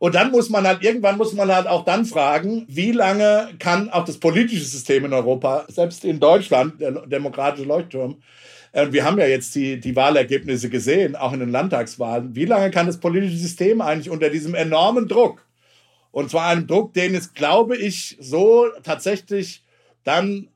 Und 0.02 0.16
dann 0.16 0.32
muss 0.32 0.50
man 0.50 0.66
halt, 0.66 0.82
irgendwann 0.82 1.18
muss 1.18 1.34
man 1.34 1.54
halt 1.54 1.68
auch 1.68 1.86
dann 1.86 2.06
fragen, 2.06 2.66
wie 2.68 2.92
lange 2.92 3.50
kann 3.60 3.92
auch 3.92 4.04
das 4.04 4.18
politische 4.18 4.66
System 4.66 5.06
in 5.06 5.14
Europa, 5.14 5.66
selbst 5.68 6.04
in 6.04 6.20
Deutschland, 6.20 6.82
der 6.82 7.06
demokratische 7.06 7.68
Leuchtturm, 7.68 8.20
äh, 8.72 8.84
und 8.84 8.94
wir 8.94 9.06
haben 9.06 9.20
ja 9.20 9.28
jetzt 9.28 9.54
die, 9.54 9.80
die 9.80 9.96
Wahlergebnisse 9.96 10.72
gesehen, 10.72 11.16
auch 11.16 11.34
in 11.34 11.40
den 11.40 11.52
Landtagswahlen, 11.52 12.36
wie 12.36 12.46
lange 12.46 12.72
kann 12.72 12.88
das 12.88 13.00
politische 13.00 13.38
System 13.38 13.80
eigentlich 13.80 14.10
unter 14.10 14.32
diesem 14.32 14.56
enormen 14.56 15.08
Druck, 15.08 15.46
und 16.10 16.32
zwar 16.32 16.48
einem 16.48 16.66
Druck, 16.66 16.96
den 16.96 17.14
es, 17.14 17.36
glaube 17.36 17.78
ich, 17.78 18.18
so 18.20 18.70
tatsächlich 18.82 19.64
dann 20.04 20.48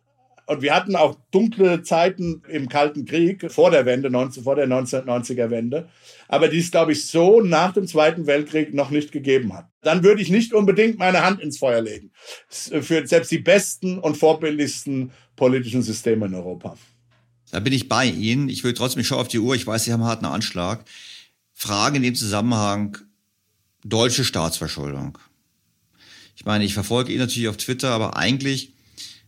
und 0.47 0.61
wir 0.61 0.76
hatten 0.76 0.95
auch 0.95 1.17
dunkle 1.31 1.81
Zeiten 1.84 2.43
im 2.47 2.69
Kalten 2.69 3.05
Krieg 3.05 3.51
vor 3.51 3.72
der 3.72 3.85
Wende, 3.85 4.09
19, 4.09 4.43
vor 4.43 4.55
der 4.55 4.67
1990er 4.67 5.49
Wende, 5.49 5.89
aber 6.27 6.47
die 6.47 6.59
es, 6.59 6.72
glaube 6.72 6.91
ich, 6.91 7.07
so 7.07 7.41
nach 7.41 7.73
dem 7.73 7.88
Zweiten 7.88 8.27
Weltkrieg 8.27 8.73
noch 8.73 8.91
nicht 8.91 9.11
gegeben 9.11 9.53
hat. 9.53 9.67
Dann 9.81 10.03
würde 10.03 10.22
ich 10.22 10.30
nicht 10.30 10.53
unbedingt 10.53 10.99
meine 10.99 11.23
Hand 11.23 11.41
ins 11.41 11.57
Feuer 11.57 11.81
legen 11.81 12.11
für 12.49 13.05
selbst 13.07 13.31
die 13.31 13.39
besten 13.39 13.99
und 13.99 14.17
vorbildlichsten 14.17 15.11
politischen 15.35 15.81
Systeme 15.81 16.27
in 16.27 16.35
Europa. 16.35 16.77
Da 17.51 17.59
bin 17.59 17.73
ich 17.73 17.89
bei 17.89 18.05
Ihnen. 18.05 18.49
Ich 18.49 18.63
will 18.63 18.73
trotzdem, 18.73 19.01
ich 19.01 19.07
schaue 19.07 19.19
auf 19.19 19.27
die 19.27 19.39
Uhr, 19.39 19.55
ich 19.55 19.65
weiß, 19.65 19.85
Sie 19.85 19.93
haben 19.93 20.01
einen 20.01 20.09
harten 20.09 20.26
Anschlag. 20.26 20.85
Frage 21.53 21.97
in 21.97 22.03
dem 22.03 22.15
Zusammenhang, 22.15 22.97
deutsche 23.84 24.26
Staatsverschuldung. 24.26 25.17
Ich 26.35 26.45
meine, 26.45 26.65
ich 26.65 26.73
verfolge 26.73 27.13
ihn 27.13 27.19
natürlich 27.19 27.47
auf 27.47 27.57
Twitter, 27.57 27.91
aber 27.91 28.17
eigentlich 28.17 28.74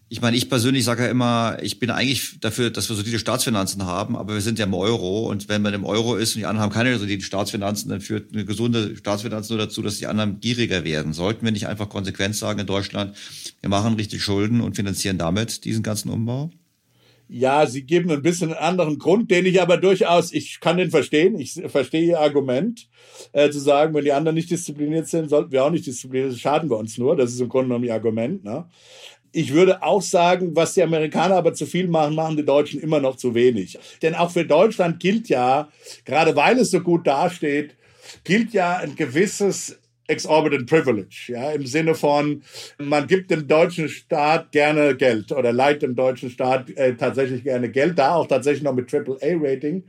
ich 0.10 0.22
meine, 0.22 0.38
ich 0.38 0.50
persönlich 0.50 0.86
sage 0.86 1.04
ja 1.04 1.10
immer, 1.10 1.58
ich 1.62 1.80
bin 1.80 1.90
eigentlich 1.90 2.40
dafür, 2.40 2.70
dass 2.70 2.88
wir 2.88 2.96
solide 2.96 3.20
Staatsfinanzen 3.20 3.86
haben, 3.86 4.16
aber 4.16 4.36
wir 4.36 4.42
sind 4.42 4.58
ja 4.58 4.66
im 4.66 4.74
Euro 4.74 5.30
und 5.30 5.50
wenn 5.50 5.62
man 5.62 5.74
im 5.74 5.84
Euro 5.84 6.16
ist 6.16 6.36
und 6.36 6.40
die 6.40 6.46
anderen 6.46 6.64
haben 6.64 6.74
keine 6.74 6.98
soliden 6.98 7.22
Staatsfinanzen, 7.22 7.90
dann 7.90 8.00
führt 8.00 8.34
eine 8.34 8.46
gesunde 8.46 8.96
Staatsfinanzen 8.96 9.58
nur 9.58 9.66
dazu, 9.66 9.82
dass 9.82 9.98
die 9.98 10.08
anderen 10.08 10.40
gieriger 10.40 10.86
werden. 10.86 11.12
Sollten 11.12 11.44
wir 11.44 11.52
nicht 11.52 11.68
einfach 11.68 11.90
konsequent 11.90 12.36
sagen 12.36 12.60
in 12.60 12.68
Deutschland, 12.68 13.18
wir 13.60 13.70
machen 13.70 13.96
richtig 13.96 14.24
Schulden 14.24 14.62
und 14.62 14.78
finanzieren 14.78 15.18
damit 15.18 15.66
diesen 15.66 15.84
ganzen 15.84 16.10
Umbau? 16.10 16.52
Ja, 17.30 17.68
Sie 17.68 17.84
geben 17.84 18.10
ein 18.10 18.22
bisschen 18.22 18.54
einen 18.54 18.64
anderen 18.64 19.00
Grund, 19.00 19.30
den 19.30 19.46
ich 19.46 19.62
aber 19.62 19.76
durchaus, 19.76 20.32
ich 20.32 20.62
kann 20.62 20.78
den 20.78 20.90
verstehen, 20.90 21.38
ich 21.38 21.62
verstehe 21.68 22.06
Ihr 22.06 22.22
Argument, 22.22 22.88
äh, 23.34 23.50
zu 23.50 23.60
sagen, 23.60 23.94
wenn 23.94 24.06
die 24.06 24.14
anderen 24.14 24.36
nicht 24.36 24.50
diszipliniert 24.50 25.08
sind, 25.08 25.30
sollten 25.30 25.52
wir 25.52 25.66
auch 25.66 25.70
nicht 25.70 25.86
diszipliniert 25.86 26.32
sein, 26.32 26.40
schaden 26.40 26.70
wir 26.70 26.78
uns 26.78 26.98
nur. 26.98 27.18
Das 27.18 27.34
ist 27.34 27.42
im 27.42 27.50
Grunde 27.50 27.68
genommen 27.68 27.84
Ihr 27.84 27.94
Argument. 27.94 28.46
Ne? 28.46 28.66
Ich 29.32 29.54
würde 29.54 29.84
auch 29.84 30.02
sagen, 30.02 30.56
was 30.56 30.74
die 30.74 30.84
Amerikaner 30.84 31.36
aber 31.36 31.54
zu 31.54 31.66
viel 31.66 31.88
machen, 31.88 32.16
machen 32.16 32.38
die 32.38 32.45
Deutschen 32.45 32.80
immer 32.82 32.99
noch 32.99 33.18
zu 33.18 33.36
wenig. 33.36 33.78
Denn 34.02 34.16
auch 34.16 34.32
für 34.32 34.45
Deutschland 34.45 34.99
gilt 34.99 35.30
ja, 35.30 35.70
gerade 36.06 36.36
weil 36.36 36.58
es 36.60 36.72
so 36.72 36.82
gut 36.82 37.06
dasteht, 37.06 37.76
gilt 38.24 38.54
ja 38.54 38.78
ein 38.78 38.95
gewisses 38.95 39.78
exorbitant 40.08 40.70
privilege, 40.70 41.26
ja, 41.28 41.52
im 41.52 41.66
Sinne 41.66 41.94
von, 41.94 42.41
man 42.78 43.08
gibt 43.08 43.30
dem 43.30 43.48
deutschen 43.48 43.90
Staat 43.90 44.52
gerne 44.52 44.95
Geld 44.95 45.32
oder 45.32 45.52
leiht 45.52 45.82
dem 45.82 45.95
deutschen 45.95 46.30
Staat 46.30 46.70
äh, 46.72 46.95
tatsächlich 46.95 47.44
gerne 47.44 47.70
Geld, 47.70 47.99
da 47.99 48.16
auch 48.16 48.28
tatsächlich 48.28 48.64
noch 48.64 48.74
mit 48.74 48.94
AAA-Rating. 48.94 49.84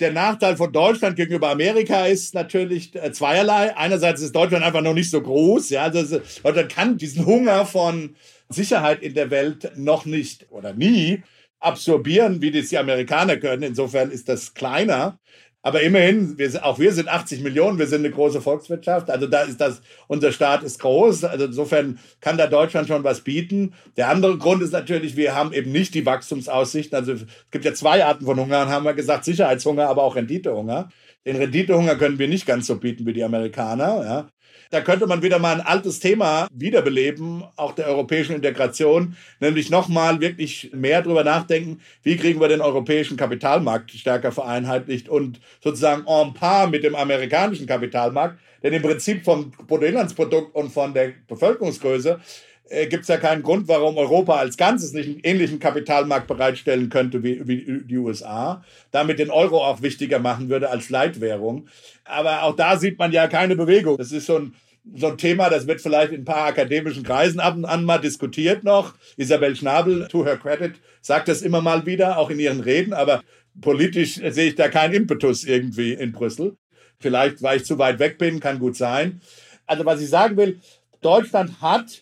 Der 0.00 0.12
Nachteil 0.12 0.56
von 0.56 0.72
Deutschland 0.72 1.16
gegenüber 1.16 1.50
Amerika 1.50 2.06
ist 2.06 2.34
natürlich 2.34 2.94
äh, 2.94 3.12
zweierlei. 3.12 3.76
Einerseits 3.76 4.20
ist 4.20 4.34
Deutschland 4.34 4.64
einfach 4.64 4.82
noch 4.82 4.94
nicht 4.94 5.10
so 5.10 5.20
groß, 5.20 5.70
ja, 5.70 5.84
also 5.84 6.20
Deutschland 6.42 6.68
kann 6.70 6.98
diesen 6.98 7.24
Hunger 7.24 7.64
von 7.64 8.14
Sicherheit 8.52 9.02
in 9.02 9.14
der 9.14 9.30
Welt 9.30 9.72
noch 9.76 10.04
nicht 10.04 10.46
oder 10.50 10.72
nie 10.72 11.22
absorbieren, 11.60 12.42
wie 12.42 12.50
das 12.50 12.68
die 12.68 12.78
Amerikaner 12.78 13.36
können. 13.36 13.62
Insofern 13.62 14.10
ist 14.10 14.28
das 14.28 14.54
kleiner. 14.54 15.18
Aber 15.64 15.80
immerhin, 15.80 16.36
wir, 16.38 16.66
auch 16.66 16.80
wir 16.80 16.92
sind 16.92 17.08
80 17.08 17.40
Millionen, 17.40 17.78
wir 17.78 17.86
sind 17.86 18.00
eine 18.00 18.12
große 18.12 18.40
Volkswirtschaft. 18.40 19.08
Also 19.08 19.28
da 19.28 19.42
ist 19.42 19.60
das, 19.60 19.80
unser 20.08 20.32
Staat 20.32 20.64
ist 20.64 20.80
groß. 20.80 21.22
Also 21.22 21.44
insofern 21.44 22.00
kann 22.20 22.36
da 22.36 22.48
Deutschland 22.48 22.88
schon 22.88 23.04
was 23.04 23.20
bieten. 23.20 23.74
Der 23.96 24.08
andere 24.08 24.38
Grund 24.38 24.60
ist 24.62 24.72
natürlich, 24.72 25.16
wir 25.16 25.36
haben 25.36 25.52
eben 25.52 25.70
nicht 25.70 25.94
die 25.94 26.04
Wachstumsaussichten. 26.04 26.98
Also 26.98 27.12
es 27.12 27.26
gibt 27.52 27.64
ja 27.64 27.74
zwei 27.74 28.04
Arten 28.04 28.24
von 28.24 28.40
Hunger, 28.40 28.68
haben 28.68 28.84
wir 28.84 28.94
gesagt, 28.94 29.24
Sicherheitshunger, 29.24 29.88
aber 29.88 30.02
auch 30.02 30.16
Renditehunger. 30.16 30.88
Den 31.24 31.36
Renditehunger 31.36 31.94
können 31.94 32.18
wir 32.18 32.26
nicht 32.26 32.46
ganz 32.46 32.66
so 32.66 32.76
bieten 32.76 33.06
wie 33.06 33.12
die 33.12 33.22
Amerikaner. 33.22 34.04
Ja. 34.04 34.28
Da 34.72 34.80
könnte 34.80 35.06
man 35.06 35.22
wieder 35.22 35.38
mal 35.38 35.60
ein 35.60 35.66
altes 35.66 36.00
Thema 36.00 36.48
wiederbeleben, 36.50 37.44
auch 37.56 37.74
der 37.74 37.88
europäischen 37.88 38.36
Integration, 38.36 39.18
nämlich 39.38 39.68
nochmal 39.68 40.18
wirklich 40.22 40.70
mehr 40.72 41.02
darüber 41.02 41.24
nachdenken, 41.24 41.82
wie 42.02 42.16
kriegen 42.16 42.40
wir 42.40 42.48
den 42.48 42.62
europäischen 42.62 43.18
Kapitalmarkt 43.18 43.90
stärker 43.90 44.32
vereinheitlicht 44.32 45.10
und 45.10 45.40
sozusagen 45.62 46.06
en 46.06 46.32
par 46.32 46.68
mit 46.68 46.84
dem 46.84 46.94
amerikanischen 46.94 47.66
Kapitalmarkt. 47.66 48.38
Denn 48.62 48.72
im 48.72 48.80
Prinzip 48.80 49.26
vom 49.26 49.50
Bruttoinlandsprodukt 49.50 50.54
und 50.54 50.72
von 50.72 50.94
der 50.94 51.12
Bevölkerungsgröße 51.28 52.18
äh, 52.68 52.86
gibt 52.86 53.02
es 53.02 53.08
ja 53.08 53.16
keinen 53.16 53.42
Grund, 53.42 53.68
warum 53.68 53.96
Europa 53.96 54.36
als 54.36 54.56
Ganzes 54.56 54.92
nicht 54.92 55.08
einen 55.08 55.20
ähnlichen 55.22 55.58
Kapitalmarkt 55.58 56.26
bereitstellen 56.26 56.88
könnte 56.88 57.22
wie, 57.22 57.46
wie 57.46 57.82
die 57.84 57.98
USA, 57.98 58.64
damit 58.90 59.18
den 59.18 59.30
Euro 59.30 59.64
auch 59.64 59.82
wichtiger 59.82 60.18
machen 60.18 60.48
würde 60.48 60.70
als 60.70 60.90
Leitwährung. 60.90 61.68
Aber 62.04 62.42
auch 62.44 62.56
da 62.56 62.76
sieht 62.76 62.98
man 62.98 63.12
ja 63.12 63.26
keine 63.28 63.56
Bewegung. 63.56 63.96
Das 63.98 64.12
ist 64.12 64.26
so 64.26 64.38
ein, 64.38 64.54
so 64.94 65.08
ein 65.08 65.18
Thema, 65.18 65.50
das 65.50 65.66
wird 65.66 65.80
vielleicht 65.80 66.12
in 66.12 66.22
ein 66.22 66.24
paar 66.24 66.46
akademischen 66.46 67.02
Kreisen 67.02 67.40
ab 67.40 67.56
und 67.56 67.64
an 67.64 67.84
mal 67.84 67.98
diskutiert 67.98 68.64
noch. 68.64 68.94
Isabel 69.16 69.54
Schnabel, 69.54 70.08
to 70.08 70.24
her 70.24 70.36
credit, 70.36 70.74
sagt 71.00 71.28
das 71.28 71.42
immer 71.42 71.60
mal 71.60 71.86
wieder, 71.86 72.18
auch 72.18 72.30
in 72.30 72.40
ihren 72.40 72.60
Reden, 72.60 72.92
aber 72.92 73.22
politisch 73.60 74.14
sehe 74.14 74.48
ich 74.48 74.54
da 74.54 74.68
keinen 74.68 74.94
Impetus 74.94 75.44
irgendwie 75.44 75.92
in 75.92 76.12
Brüssel. 76.12 76.56
Vielleicht, 76.98 77.42
weil 77.42 77.58
ich 77.58 77.64
zu 77.64 77.78
weit 77.78 77.98
weg 77.98 78.18
bin, 78.18 78.40
kann 78.40 78.58
gut 78.58 78.76
sein. 78.76 79.20
Also 79.66 79.84
was 79.84 80.00
ich 80.00 80.08
sagen 80.08 80.36
will, 80.36 80.60
Deutschland 81.00 81.60
hat 81.60 82.01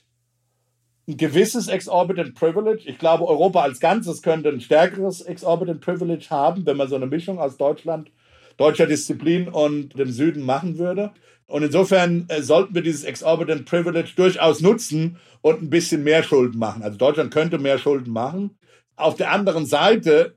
ein 1.11 1.17
gewisses 1.17 1.69
Exorbitant 1.69 2.35
Privilege. 2.35 2.83
Ich 2.87 2.99
glaube, 2.99 3.27
Europa 3.27 3.63
als 3.63 3.81
Ganzes 3.81 4.23
könnte 4.23 4.49
ein 4.49 4.61
stärkeres 4.61 5.21
Exorbitant 5.23 5.81
Privilege 5.81 6.27
haben, 6.31 6.65
wenn 6.67 6.77
man 6.77 6.89
so 6.89 6.97
eine 6.97 7.07
Mischung 7.07 7.39
aus 7.39 7.57
Deutschland, 7.57 8.11
deutscher 8.57 8.87
Disziplin 8.87 9.49
und 9.49 9.99
dem 9.99 10.13
Süden 10.13 10.43
machen 10.43 10.79
würde. 10.79 11.11
Und 11.47 11.65
insofern 11.65 12.27
äh, 12.29 12.43
sollten 12.43 12.75
wir 12.75 12.83
dieses 12.83 13.03
Exorbitant 13.03 13.67
Privilege 13.67 14.13
durchaus 14.15 14.61
nutzen 14.61 15.17
und 15.41 15.63
ein 15.63 15.71
bisschen 15.71 16.05
mehr 16.05 16.23
Schulden 16.23 16.59
machen. 16.59 16.83
Also 16.83 16.97
Deutschland 16.97 17.33
könnte 17.33 17.59
mehr 17.59 17.79
Schulden 17.79 18.13
machen. 18.13 18.57
Auf 18.95 19.17
der 19.17 19.33
anderen 19.33 19.67
Seite 19.67 20.37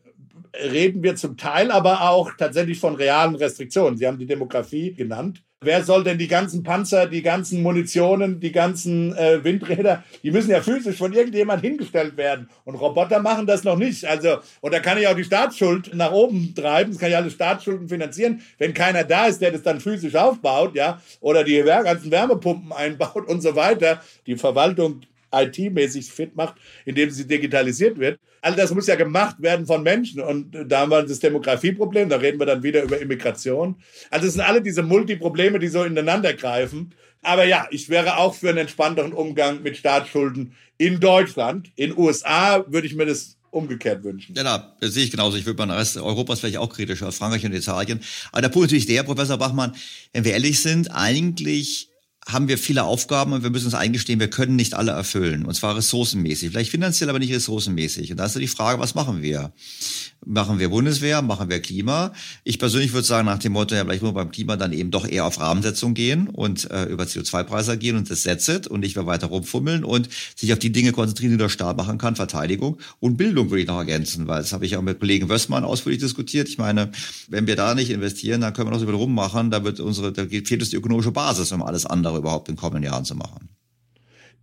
reden 0.56 1.04
wir 1.04 1.16
zum 1.16 1.38
Teil 1.38 1.72
aber 1.72 2.10
auch 2.10 2.32
tatsächlich 2.38 2.80
von 2.80 2.96
realen 2.96 3.36
Restriktionen. 3.36 3.98
Sie 3.98 4.08
haben 4.08 4.18
die 4.18 4.26
Demografie 4.26 4.94
genannt. 4.94 5.44
Wer 5.64 5.84
soll 5.84 6.04
denn 6.04 6.18
die 6.18 6.28
ganzen 6.28 6.64
Panzer, 6.64 7.08
die 7.08 7.22
ganzen 7.22 7.62
Munitionen, 7.62 8.40
die 8.40 8.52
ganzen 8.52 9.16
äh, 9.16 9.44
Windräder, 9.44 10.04
die 10.22 10.32
müssen 10.32 10.52
ja 10.52 10.62
physisch 10.62 10.98
von 10.98 11.14
irgendjemand 11.14 11.62
hingestellt 11.62 12.18
werden. 12.18 12.50
Und 12.66 12.76
Roboter 12.76 13.20
machen 13.20 13.48
das 13.48 13.64
noch 13.64 13.78
nicht. 13.78 14.06
Also, 14.06 14.38
und 14.62 14.74
da 14.74 14.80
kann 14.80 14.98
ich 14.98 15.08
auch 15.08 15.16
die 15.16 15.24
Staatsschuld 15.24 15.94
nach 15.94 16.12
oben 16.12 16.54
treiben. 16.56 16.92
Das 16.92 17.00
kann 17.00 17.10
ich 17.10 17.16
alle 17.16 17.32
Staatsschulden 17.32 17.88
finanzieren. 17.88 18.42
Wenn 18.58 18.74
keiner 18.74 19.04
da 19.04 19.28
ist, 19.28 19.42
der 19.42 19.52
das 19.52 19.64
dann 19.64 19.80
physisch 19.80 20.16
aufbaut, 20.16 20.76
ja, 20.76 21.02
oder 21.22 21.44
die 21.44 21.62
ganzen 21.64 22.12
Wärmepumpen 22.12 22.72
einbaut 22.72 23.28
und 23.28 23.42
so 23.42 23.56
weiter. 23.56 24.02
Die 24.28 24.36
Verwaltung 24.36 25.02
IT-mäßig 25.34 26.12
fit 26.12 26.36
macht, 26.36 26.56
indem 26.86 27.10
sie 27.10 27.28
digitalisiert 27.28 27.98
wird. 27.98 28.20
All 28.44 28.56
das 28.56 28.74
muss 28.74 28.88
ja 28.88 28.96
gemacht 28.96 29.38
werden 29.40 29.66
von 29.66 29.84
Menschen. 29.84 30.20
Und 30.20 30.52
da 30.68 30.82
haben 30.82 30.92
wir 30.92 31.02
das 31.04 31.20
Demografieproblem, 31.20 32.10
da 32.10 32.18
reden 32.18 32.40
wir 32.40 32.46
dann 32.46 32.62
wieder 32.62 32.84
über 32.84 33.00
Immigration. 33.00 33.76
Also 34.10 34.28
es 34.28 34.34
sind 34.34 34.42
alle 34.42 34.62
diese 34.62 34.84
Multiprobleme, 34.84 35.60
die 35.60 35.70
so 35.70 35.84
ineinander 35.84 36.34
greifen. 36.34 36.94
Aber 37.22 37.46
ja, 37.46 37.68
ich 37.72 37.88
wäre 37.88 38.18
auch 38.18 38.36
für 38.36 38.50
einen 38.50 38.58
entspannteren 38.58 39.14
Umgang 39.14 39.64
mit 39.64 39.78
Staatsschulden 39.78 40.56
in 40.78 41.00
Deutschland. 41.00 41.72
In 41.78 41.98
USA 41.98 42.66
würde 42.68 42.86
ich 42.86 42.96
mir 42.96 43.06
das 43.06 43.38
umgekehrt 43.50 44.04
wünschen. 44.04 44.36
Ja, 44.36 44.44
da, 44.44 44.76
das 44.82 44.94
sehe 44.94 45.06
ich 45.06 45.12
genauso. 45.12 45.38
Ich 45.38 45.46
würde 45.46 45.56
beim 45.56 45.72
Rest 45.72 45.96
Europas 45.96 46.42
vielleicht 46.42 46.58
auch 46.58 46.70
kritischer, 46.70 47.14
Frankreich 47.14 47.46
und 47.46 47.54
Italien. 47.54 48.02
Aber 48.34 48.42
der 48.42 48.50
Punkt 48.50 48.66
ist 48.66 48.72
natürlich 48.74 48.88
der, 48.88 49.04
Professor 49.04 49.38
Bachmann, 49.38 49.74
wenn 50.12 50.26
wir 50.26 50.34
ehrlich 50.34 50.60
sind, 50.60 50.92
eigentlich 50.92 51.93
haben 52.28 52.48
wir 52.48 52.58
viele 52.58 52.84
Aufgaben 52.84 53.34
und 53.34 53.44
wir 53.44 53.50
müssen 53.50 53.66
uns 53.66 53.74
eingestehen, 53.74 54.20
wir 54.20 54.30
können 54.30 54.56
nicht 54.56 54.74
alle 54.74 54.92
erfüllen. 54.92 55.46
Und 55.46 55.54
zwar 55.56 55.76
ressourcenmäßig. 55.76 56.52
Vielleicht 56.52 56.72
finanziell, 56.72 57.10
aber 57.10 57.20
nicht 57.20 57.34
ressourcenmäßig. 57.34 58.12
Und 58.12 58.18
da 58.18 58.26
ist 58.26 58.36
ja 58.36 58.42
die 58.42 58.48
Frage, 58.48 58.80
was 58.80 58.96
machen 58.96 59.22
wir? 59.22 59.52
Machen 60.26 60.58
wir 60.60 60.70
Bundeswehr? 60.70 61.22
Machen 61.22 61.50
wir 61.50 61.60
Klima? 61.60 62.14
Ich 62.46 62.60
persönlich 62.60 62.94
würde 62.94 63.06
sagen, 63.06 63.26
nach 63.26 63.40
dem 63.40 63.52
Motto, 63.52 63.76
ja, 63.76 63.84
vielleicht 63.84 64.04
nur 64.04 64.14
beim 64.14 64.32
Klima 64.32 64.56
dann 64.56 64.72
eben 64.72 64.90
doch 64.90 65.06
eher 65.06 65.26
auf 65.26 65.40
Rahmensetzung 65.40 65.94
gehen 65.94 66.28
und 66.28 66.70
äh, 66.72 66.86
über 66.86 67.04
CO2-Preise 67.04 67.78
gehen 67.78 67.98
und 67.98 68.10
das 68.10 68.24
setzt 68.24 68.68
und 68.68 68.80
nicht 68.80 68.96
mehr 68.96 69.06
weiter 69.06 69.28
rumfummeln 69.28 69.84
und 69.84 70.08
sich 70.36 70.54
auf 70.54 70.60
die 70.60 70.72
Dinge 70.72 70.94
konzentrieren, 70.94 71.32
die 71.32 71.38
der 71.38 71.50
Staat 71.50 71.76
machen 71.76 71.98
kann. 71.98 72.16
Verteidigung 72.16 72.78
und 73.00 73.18
Bildung 73.18 73.50
würde 73.50 73.64
ich 73.64 73.68
noch 73.68 73.78
ergänzen, 73.78 74.28
weil 74.28 74.42
das 74.42 74.54
habe 74.54 74.66
ich 74.66 74.78
auch 74.78 74.82
mit 74.82 75.00
Kollegen 75.00 75.28
Wössmann 75.30 75.66
ausführlich 75.66 76.00
diskutiert. 76.00 76.48
Ich 76.48 76.58
meine, 76.58 76.92
wenn 77.28 77.48
wir 77.48 77.56
da 77.56 77.76
nicht 77.76 77.90
investieren, 77.90 78.42
dann 78.42 78.54
können 78.54 78.68
wir 78.68 78.72
noch 78.72 78.80
so 78.80 78.86
viel 78.86 78.96
rummachen. 78.96 79.52
Da 79.52 79.64
wird 79.64 79.80
unsere, 79.80 80.14
da 80.14 80.26
fehlt 80.26 80.62
uns 80.62 80.70
die 80.70 80.78
ökonomische 80.78 81.12
Basis, 81.12 81.52
um 81.52 81.62
alles 81.62 81.86
andere 81.86 82.13
überhaupt 82.18 82.50
in 82.50 82.56
kommenden 82.56 82.84
Jahren 82.84 83.06
zu 83.06 83.16
machen. 83.16 83.50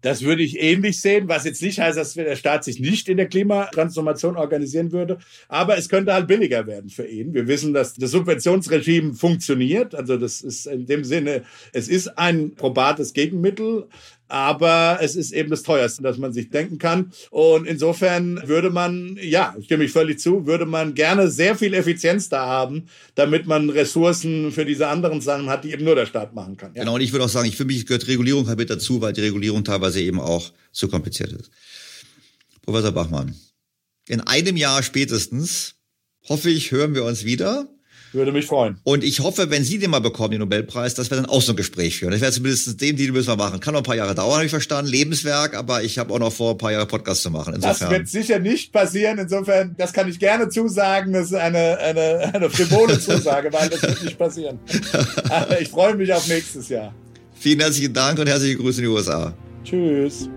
Das 0.03 0.23
würde 0.23 0.43
ich 0.43 0.59
ähnlich 0.59 1.01
sehen, 1.01 1.29
was 1.29 1.45
jetzt 1.45 1.61
nicht 1.61 1.79
heißt, 1.79 1.99
dass 1.99 2.15
der 2.15 2.37
Staat 2.37 2.65
sich 2.65 2.81
nicht 2.81 3.09
in 3.09 3.19
der 3.19 3.29
Klimatransformation 3.29 4.37
organisieren 4.37 4.93
würde. 4.93 5.19
Aber 5.49 5.77
es 5.77 5.89
könnte 5.89 6.15
halt 6.15 6.27
billiger 6.27 6.67
werden 6.67 6.89
für 6.89 7.07
ihn. 7.07 7.35
Wir 7.35 7.47
wissen, 7.47 7.75
dass 7.75 7.95
das 7.95 8.11
Subventionsregime 8.11 9.15
funktioniert. 9.15 9.95
Also 9.95 10.17
das 10.17 10.41
ist 10.41 10.67
in 10.67 10.87
dem 10.87 11.05
Sinne, 11.05 11.43
es 11.73 11.89
ist 11.89 12.19
ein 12.19 12.55
probates 12.55 13.13
Gegenmittel 13.13 13.89
aber 14.31 14.99
es 15.03 15.17
ist 15.17 15.33
eben 15.33 15.51
das 15.51 15.63
teuerste, 15.63 16.03
das 16.03 16.19
man 16.19 16.33
sich 16.33 16.51
denken 16.51 16.79
kann. 16.79 17.13
Und 17.31 17.67
insofern 17.67 18.41
würde 18.47 18.71
man, 18.71 19.19
ja, 19.21 19.55
stimme 19.63 19.85
ich 19.85 19.93
völlig 19.93 20.21
zu, 20.21 20.47
würde 20.47 20.67
man 20.67 20.95
gerne 20.95 21.31
sehr 21.31 21.57
viel 21.57 21.75
Effizienz 21.75 22.29
da 22.29 22.47
haben, 22.47 22.87
damit 23.15 23.47
man 23.47 23.71
Ressourcen 23.71 24.53
für 24.53 24.65
diese 24.65 24.89
anderen 24.89 25.21
Sachen 25.21 25.49
hat, 25.51 25.65
die 25.65 25.73
eben 25.73 25.85
nur 25.85 25.95
der 25.95 26.07
Staat 26.07 26.35
machen 26.35 26.57
kann. 26.57 26.73
Ja. 26.75 26.83
Genau, 26.83 26.95
und 26.95 27.01
ich 27.01 27.13
würde 27.13 27.25
auch 27.25 27.29
sagen, 27.29 27.49
ich, 27.49 27.57
für 27.57 27.65
mich 27.65 27.87
gehört 27.87 28.07
Regulierung 28.07 28.47
halt 28.49 28.59
mit 28.59 28.71
dazu, 28.71 29.01
weil 29.01 29.13
die 29.13 29.21
Regulierung 29.21 29.65
teilweise 29.65 30.01
eben 30.01 30.21
auch 30.21 30.53
zu 30.73 30.89
kompliziert 30.89 31.33
ist. 31.33 31.51
Professor 32.63 32.93
Bachmann, 32.93 33.35
in 34.09 34.21
einem 34.21 34.57
Jahr 34.57 34.83
spätestens, 34.83 35.75
hoffe 36.29 36.51
ich, 36.51 36.71
hören 36.71 36.95
wir 36.95 37.05
uns 37.05 37.25
wieder. 37.25 37.69
Würde 38.13 38.33
mich 38.33 38.47
freuen. 38.47 38.77
Und 38.83 39.05
ich 39.05 39.21
hoffe, 39.21 39.51
wenn 39.51 39.63
Sie 39.63 39.79
den 39.79 39.91
mal 39.91 40.01
bekommen, 40.01 40.33
den 40.33 40.41
Nobelpreis, 40.41 40.95
dass 40.95 41.11
wir 41.11 41.17
dann 41.17 41.27
auch 41.27 41.43
so 41.43 41.53
ein 41.53 41.57
Gespräch 41.57 41.99
führen. 41.99 42.11
Das 42.11 42.21
wäre 42.21 42.33
zumindest 42.33 42.81
den, 42.81 42.97
den 42.97 43.13
müssen 43.13 43.29
wir 43.29 43.37
machen. 43.37 43.61
Kann 43.61 43.75
noch 43.75 43.81
ein 43.81 43.85
paar 43.85 43.97
Jahre 43.97 44.15
dauern, 44.15 44.35
habe 44.35 44.45
ich 44.45 44.51
verstanden. 44.51 44.91
Lebenswerk, 44.91 45.55
aber 45.55 45.83
ich 45.83 45.99
habe 45.99 46.13
auch 46.13 46.19
noch 46.19 46.33
vor, 46.33 46.53
ein 46.53 46.59
paar 46.59 46.73
Jahre 46.73 46.87
Podcast 46.87 47.23
zu 47.23 47.31
machen. 47.31 47.55
Insofern. 47.55 47.91
Das 47.91 47.99
wird 47.99 48.09
sicher 48.09 48.39
nicht 48.39 48.73
passieren. 48.73 49.19
Insofern, 49.19 49.75
das 49.79 49.93
kann 49.93 50.09
ich 50.09 50.19
gerne 50.19 50.49
zusagen. 50.49 51.13
Das 51.13 51.27
ist 51.27 51.35
eine, 51.35 51.79
eine, 51.79 52.35
eine 52.35 52.51
frivole 52.51 52.99
Zusage, 52.99 53.53
weil 53.53 53.69
das 53.69 53.83
wird 53.83 54.03
nicht 54.03 54.19
passieren. 54.19 54.59
Aber 55.29 55.61
ich 55.61 55.69
freue 55.69 55.95
mich 55.95 56.13
auf 56.13 56.27
nächstes 56.27 56.69
Jahr. 56.69 56.93
Vielen 57.39 57.61
herzlichen 57.61 57.95
Dank 57.95 58.19
und 58.19 58.27
herzliche 58.27 58.57
Grüße 58.57 58.81
in 58.81 58.89
die 58.89 58.93
USA. 58.93 59.33
Tschüss. 59.65 60.29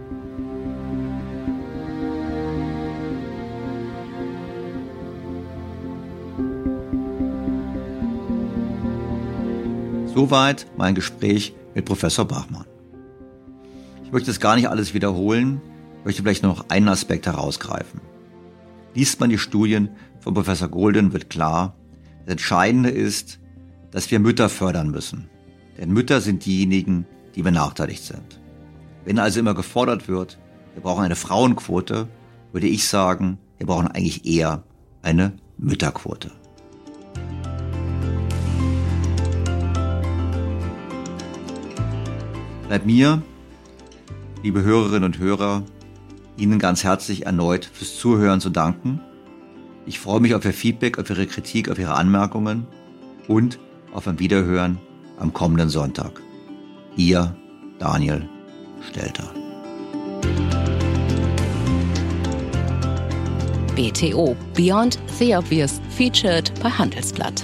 Soweit 10.16 10.68
mein 10.78 10.94
Gespräch 10.94 11.56
mit 11.74 11.86
Professor 11.86 12.26
Bachmann. 12.26 12.66
Ich 14.04 14.12
möchte 14.12 14.30
es 14.30 14.40
gar 14.40 14.56
nicht 14.56 14.70
alles 14.70 14.94
wiederholen, 14.94 15.60
möchte 16.06 16.22
vielleicht 16.22 16.44
nur 16.44 16.54
noch 16.54 16.70
einen 16.70 16.88
Aspekt 16.88 17.26
herausgreifen. 17.26 18.00
Liest 18.94 19.20
man 19.20 19.32
die 19.32 19.40
Studien 19.40 19.90
von 20.20 20.36
Professor 20.36 20.68
Golden, 20.68 21.14
wird 21.14 21.32
klar, 21.32 21.76
das 22.26 22.34
Entscheidende 22.34 22.90
ist, 22.90 23.40
dass 23.90 24.12
wir 24.12 24.20
Mütter 24.20 24.50
fördern 24.50 24.92
müssen. 24.92 25.30
Denn 25.80 25.92
Mütter 25.92 26.22
sind 26.22 26.46
diejenigen, 26.46 27.08
die 27.34 27.42
benachteiligt 27.42 28.04
sind. 28.04 28.40
Wenn 29.06 29.18
also 29.18 29.40
immer 29.40 29.56
gefordert 29.56 30.08
wird, 30.08 30.38
wir 30.76 30.84
brauchen 30.84 31.04
eine 31.04 31.16
Frauenquote, 31.16 32.08
würde 32.52 32.68
ich 32.68 32.88
sagen, 32.88 33.40
wir 33.58 33.66
brauchen 33.66 33.88
eigentlich 33.88 34.26
eher 34.26 34.64
eine 35.02 35.34
Mütterquote. 35.58 36.32
Bleibt 42.74 42.88
mir, 42.88 43.22
liebe 44.42 44.64
Hörerinnen 44.64 45.04
und 45.04 45.20
Hörer, 45.20 45.62
Ihnen 46.38 46.58
ganz 46.58 46.84
herzlich 46.84 47.28
erneut 47.28 47.70
fürs 47.72 48.00
Zuhören 48.00 48.42
zu 48.42 48.50
danken. 48.50 49.00
Ich 49.86 50.00
freue 50.00 50.20
mich 50.20 50.34
auf 50.34 50.44
Ihr 50.44 50.54
Feedback, 50.54 50.98
auf 50.98 51.08
Ihre 51.08 51.28
Kritik, 51.28 51.70
auf 51.70 51.78
Ihre 51.78 51.94
Anmerkungen 51.94 52.66
und 53.28 53.60
auf 53.94 54.08
ein 54.08 54.18
Wiederhören 54.18 54.80
am 55.20 55.34
kommenden 55.34 55.70
Sonntag. 55.70 56.20
Ihr 56.96 57.38
Daniel 57.78 58.28
Stelter. 58.90 59.32
BTO 63.76 64.36
Beyond 64.56 64.98
the 65.20 65.36
Obvious 65.36 65.80
featured 65.96 66.52
bei 66.60 66.72
Handelsblatt. 66.72 67.44